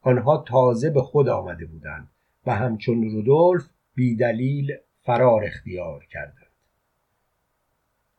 آنها 0.00 0.44
تازه 0.48 0.90
به 0.90 1.02
خود 1.02 1.28
آمده 1.28 1.66
بودند 1.66 2.08
و 2.46 2.54
همچون 2.54 3.02
رودولف 3.02 3.70
بیدلیل 3.94 4.72
فرار 5.02 5.44
اختیار 5.44 6.04
کردند. 6.10 6.50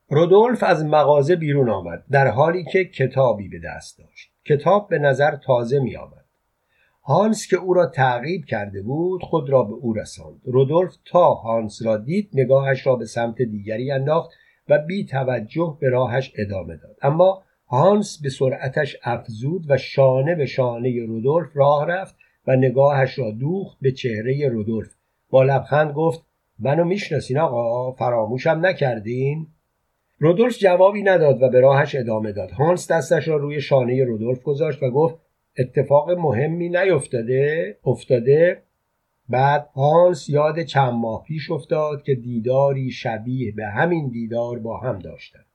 رودولف 0.09 0.63
از 0.63 0.85
مغازه 0.85 1.35
بیرون 1.35 1.69
آمد 1.69 2.03
در 2.11 2.27
حالی 2.27 2.63
که 2.63 2.85
کتابی 2.85 3.47
به 3.47 3.59
دست 3.59 3.99
داشت. 3.99 4.31
کتاب 4.45 4.89
به 4.89 4.99
نظر 4.99 5.35
تازه 5.35 5.79
می 5.79 5.95
آمد 5.95 6.25
هانس 7.03 7.47
که 7.47 7.57
او 7.57 7.73
را 7.73 7.85
تعقیب 7.85 8.45
کرده 8.45 8.81
بود 8.81 9.23
خود 9.23 9.49
را 9.49 9.63
به 9.63 9.73
او 9.73 9.93
رساند. 9.93 10.41
رودولف 10.43 10.95
تا 11.05 11.33
هانس 11.33 11.85
را 11.85 11.97
دید 11.97 12.29
نگاهش 12.33 12.87
را 12.87 12.95
به 12.95 13.05
سمت 13.05 13.41
دیگری 13.41 13.91
انداخت 13.91 14.31
و 14.69 14.77
بی 14.77 15.05
توجه 15.05 15.77
به 15.81 15.89
راهش 15.89 16.33
ادامه 16.35 16.75
داد. 16.75 16.97
اما 17.01 17.43
هانس 17.67 18.21
به 18.21 18.29
سرعتش 18.29 18.97
افزود 19.03 19.65
و 19.67 19.77
شانه 19.77 20.35
به 20.35 20.45
شانه 20.45 21.05
رودولف 21.05 21.49
راه 21.53 21.87
رفت 21.87 22.15
و 22.47 22.55
نگاهش 22.55 23.19
را 23.19 23.31
دوخت 23.31 23.77
به 23.81 23.91
چهره 23.91 24.49
رودولف. 24.49 24.93
با 25.29 25.43
لبخند 25.43 25.93
گفت 25.93 26.25
منو 26.61 26.83
می‌شناسین 26.83 27.38
آقا؟ 27.38 27.91
فراموشم 27.91 28.59
نکردین؟ 28.65 29.47
رودولف 30.19 30.57
جوابی 30.57 31.03
نداد 31.03 31.41
و 31.41 31.49
به 31.49 31.59
راهش 31.59 31.95
ادامه 31.95 32.31
داد. 32.31 32.51
هانس 32.51 32.91
دستش 32.91 33.27
را 33.27 33.35
روی 33.35 33.61
شانه 33.61 34.03
رودولف 34.03 34.41
گذاشت 34.41 34.83
و 34.83 34.91
گفت 34.91 35.15
اتفاق 35.57 36.11
مهمی 36.11 36.69
نیفتاده 36.69 37.77
افتاده. 37.85 38.61
بعد 39.29 39.69
هانس 39.75 40.29
یاد 40.29 40.61
چند 40.61 40.93
ماه 40.93 41.23
پیش 41.23 41.51
افتاد 41.51 42.03
که 42.03 42.15
دیداری 42.15 42.91
شبیه 42.91 43.51
به 43.51 43.65
همین 43.65 44.09
دیدار 44.09 44.59
با 44.59 44.77
هم 44.77 44.99
داشتند. 44.99 45.45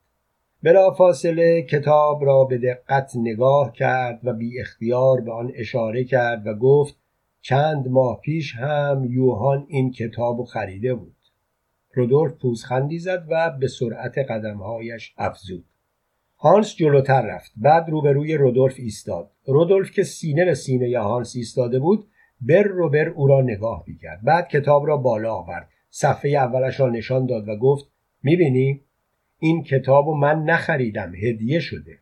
بلافاصله 0.63 1.63
کتاب 1.63 2.25
را 2.25 2.45
به 2.45 2.59
دقت 2.59 3.13
نگاه 3.17 3.73
کرد 3.73 4.21
و 4.25 4.33
بی 4.33 4.61
اختیار 4.61 5.21
به 5.21 5.33
آن 5.33 5.53
اشاره 5.55 6.05
کرد 6.05 6.47
و 6.47 6.55
گفت 6.55 6.97
چند 7.49 7.89
ماه 7.89 8.21
پیش 8.21 8.55
هم 8.55 9.05
یوهان 9.11 9.67
این 9.69 9.91
کتاب 9.91 10.45
خریده 10.45 10.95
بود. 10.95 11.17
رودولف 11.95 12.33
پوزخندی 12.33 12.99
زد 12.99 13.27
و 13.29 13.51
به 13.61 13.69
سرعت 13.69 14.19
قدمهایش 14.19 15.15
افزود. 15.19 15.65
هانس 16.39 16.77
جلوتر 16.77 17.23
رفت. 17.23 17.53
بعد 17.57 17.89
روبروی 17.89 18.35
رودولف 18.35 18.75
ایستاد. 18.79 19.31
رودولف 19.47 19.91
که 19.91 20.03
سینه 20.03 20.45
به 20.45 20.55
سینه 20.55 20.99
هانس 20.99 21.37
ایستاده 21.37 21.79
بود 21.79 22.09
بر 22.41 22.63
رو 22.63 22.91
بر 22.91 23.09
او 23.09 23.27
را 23.27 23.41
نگاه 23.41 23.85
می‌کرد. 23.87 24.23
بعد 24.23 24.49
کتاب 24.49 24.87
را 24.87 24.97
بالا 24.97 25.35
آورد. 25.35 25.69
صفحه 25.91 26.31
اولش 26.31 26.81
را 26.81 26.91
نشان 26.91 27.27
داد 27.27 27.49
و 27.49 27.57
گفت 27.57 27.91
می‌بینی؟ 28.23 28.81
این 29.39 29.63
کتاب 29.63 30.09
من 30.09 30.43
نخریدم. 30.43 31.15
هدیه 31.15 31.61
شده. 31.61 31.99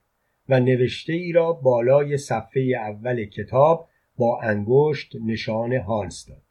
و 0.49 0.61
نوشته 0.61 1.13
ای 1.13 1.33
را 1.33 1.53
بالای 1.53 2.17
صفحه 2.17 2.63
اول 2.63 3.25
کتاب 3.25 3.89
با 4.19 4.41
انگشت 4.41 5.17
نشان 5.25 5.73
هانس 5.73 6.29
داد. 6.29 6.43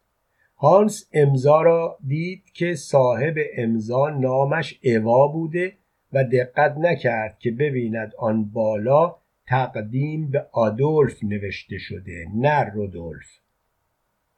هانس 0.58 1.10
امضا 1.14 1.62
را 1.62 1.98
دید 2.08 2.44
که 2.54 2.76
صاحب 2.76 3.36
امضا 3.58 4.10
نامش 4.10 4.80
اوا 4.84 5.28
بوده 5.28 5.74
و 6.14 6.24
دقت 6.24 6.78
نکرد 6.78 7.40
که 7.40 7.52
ببیند 7.52 8.14
آن 8.18 8.46
بالا 8.46 9.16
تقدیم 9.48 10.32
به 10.32 10.46
آدولف 10.52 11.24
نوشته 11.24 11.78
شده 11.78 12.26
نه 12.36 12.64
رودولف. 12.64 13.28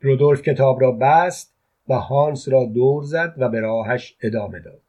رودولف 0.02 0.42
کتاب 0.42 0.82
را 0.82 0.92
بست 0.92 1.56
و 1.88 1.94
هانس 1.94 2.50
را 2.50 2.66
دور 2.66 3.04
زد 3.04 3.34
و 3.38 3.50
به 3.50 3.60
راهش 3.60 4.18
ادامه 4.22 4.60
داد. 4.60 4.82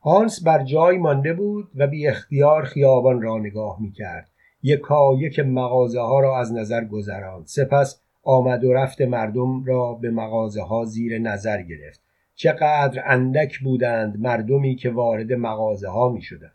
هانس 0.00 0.44
بر 0.44 0.64
جای 0.64 0.98
مانده 0.98 1.32
بود 1.32 1.70
و 1.74 1.86
بی 1.86 2.08
اختیار 2.08 2.64
خیابان 2.64 3.22
را 3.22 3.38
نگاه 3.38 3.80
می 3.80 3.92
کرد 3.92 4.31
یکا 4.62 5.14
یک 5.18 5.40
مغازه 5.40 6.00
ها 6.00 6.20
را 6.20 6.38
از 6.38 6.52
نظر 6.52 6.84
گذراند. 6.84 7.46
سپس 7.46 8.00
آمد 8.22 8.64
و 8.64 8.72
رفت 8.72 9.00
مردم 9.00 9.64
را 9.64 9.92
به 9.92 10.10
مغازه 10.10 10.62
ها 10.62 10.84
زیر 10.84 11.18
نظر 11.18 11.62
گرفت. 11.62 12.02
چقدر 12.34 13.02
اندک 13.06 13.58
بودند 13.58 14.20
مردمی 14.20 14.76
که 14.76 14.90
وارد 14.90 15.32
مغازه 15.32 15.88
ها 15.88 16.08
می 16.08 16.22
شدند. 16.22 16.52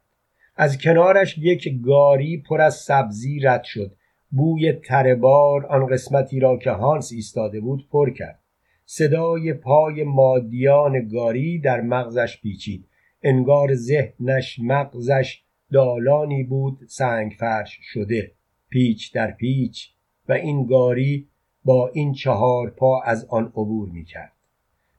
از 0.55 0.77
کنارش 0.77 1.37
یک 1.37 1.81
گاری 1.81 2.43
پر 2.49 2.61
از 2.61 2.75
سبزی 2.75 3.39
رد 3.39 3.63
شد. 3.63 3.91
بوی 4.31 4.73
تربار 4.73 5.65
آن 5.65 5.85
قسمتی 5.85 6.39
را 6.39 6.57
که 6.57 6.71
هانس 6.71 7.11
ایستاده 7.11 7.59
بود 7.59 7.87
پر 7.91 8.09
کرد. 8.09 8.39
صدای 8.85 9.53
پای 9.53 10.03
مادیان 10.03 11.07
گاری 11.07 11.59
در 11.59 11.81
مغزش 11.81 12.41
پیچید. 12.41 12.85
انگار 13.23 13.75
ذهنش 13.75 14.59
مغزش 14.59 15.43
دالانی 15.71 16.43
بود 16.43 16.79
سنگ 16.87 17.31
فرش 17.39 17.79
شده 17.81 18.31
پیچ 18.69 19.13
در 19.13 19.31
پیچ 19.31 19.89
و 20.29 20.33
این 20.33 20.65
گاری 20.65 21.29
با 21.65 21.87
این 21.87 22.13
چهار 22.13 22.69
پا 22.69 23.01
از 23.01 23.25
آن 23.29 23.45
عبور 23.45 23.89
می 23.89 24.05
کرد 24.05 24.33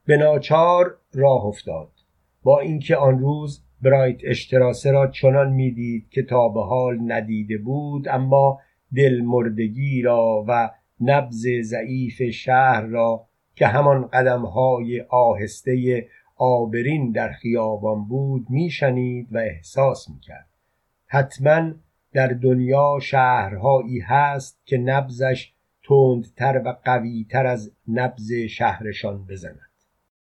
به 0.06 0.16
ناچار 0.16 0.98
راه 1.14 1.44
افتاد. 1.44 1.90
با 2.42 2.60
اینکه 2.60 2.96
آن 2.96 3.18
روز 3.18 3.64
برایت 3.82 4.20
اشتراسه 4.24 4.90
را 4.90 5.06
چنان 5.06 5.52
می‌دید 5.52 6.08
که 6.10 6.22
تا 6.22 6.48
به 6.48 6.62
حال 6.62 7.12
ندیده 7.12 7.58
بود 7.58 8.08
اما 8.08 8.60
دل 8.94 9.20
مردگی 9.20 10.02
را 10.02 10.44
و 10.48 10.70
نبز 11.00 11.46
ضعیف 11.62 12.22
شهر 12.22 12.80
را 12.80 13.26
که 13.54 13.66
همان 13.66 14.06
قدمهای 14.06 15.00
آهسته 15.00 16.06
آبرین 16.36 17.12
در 17.12 17.32
خیابان 17.32 18.08
بود 18.08 18.46
میشنید 18.50 19.28
و 19.32 19.38
احساس 19.38 20.10
می‌کرد. 20.10 20.48
حتما 21.08 21.72
در 22.12 22.28
دنیا 22.28 22.98
شهرهایی 23.02 24.00
هست 24.00 24.60
که 24.64 24.78
نبزش 24.78 25.52
تندتر 25.82 26.62
و 26.64 26.76
قویتر 26.84 27.46
از 27.46 27.72
نبز 27.88 28.32
شهرشان 28.32 29.26
بزند. 29.26 29.67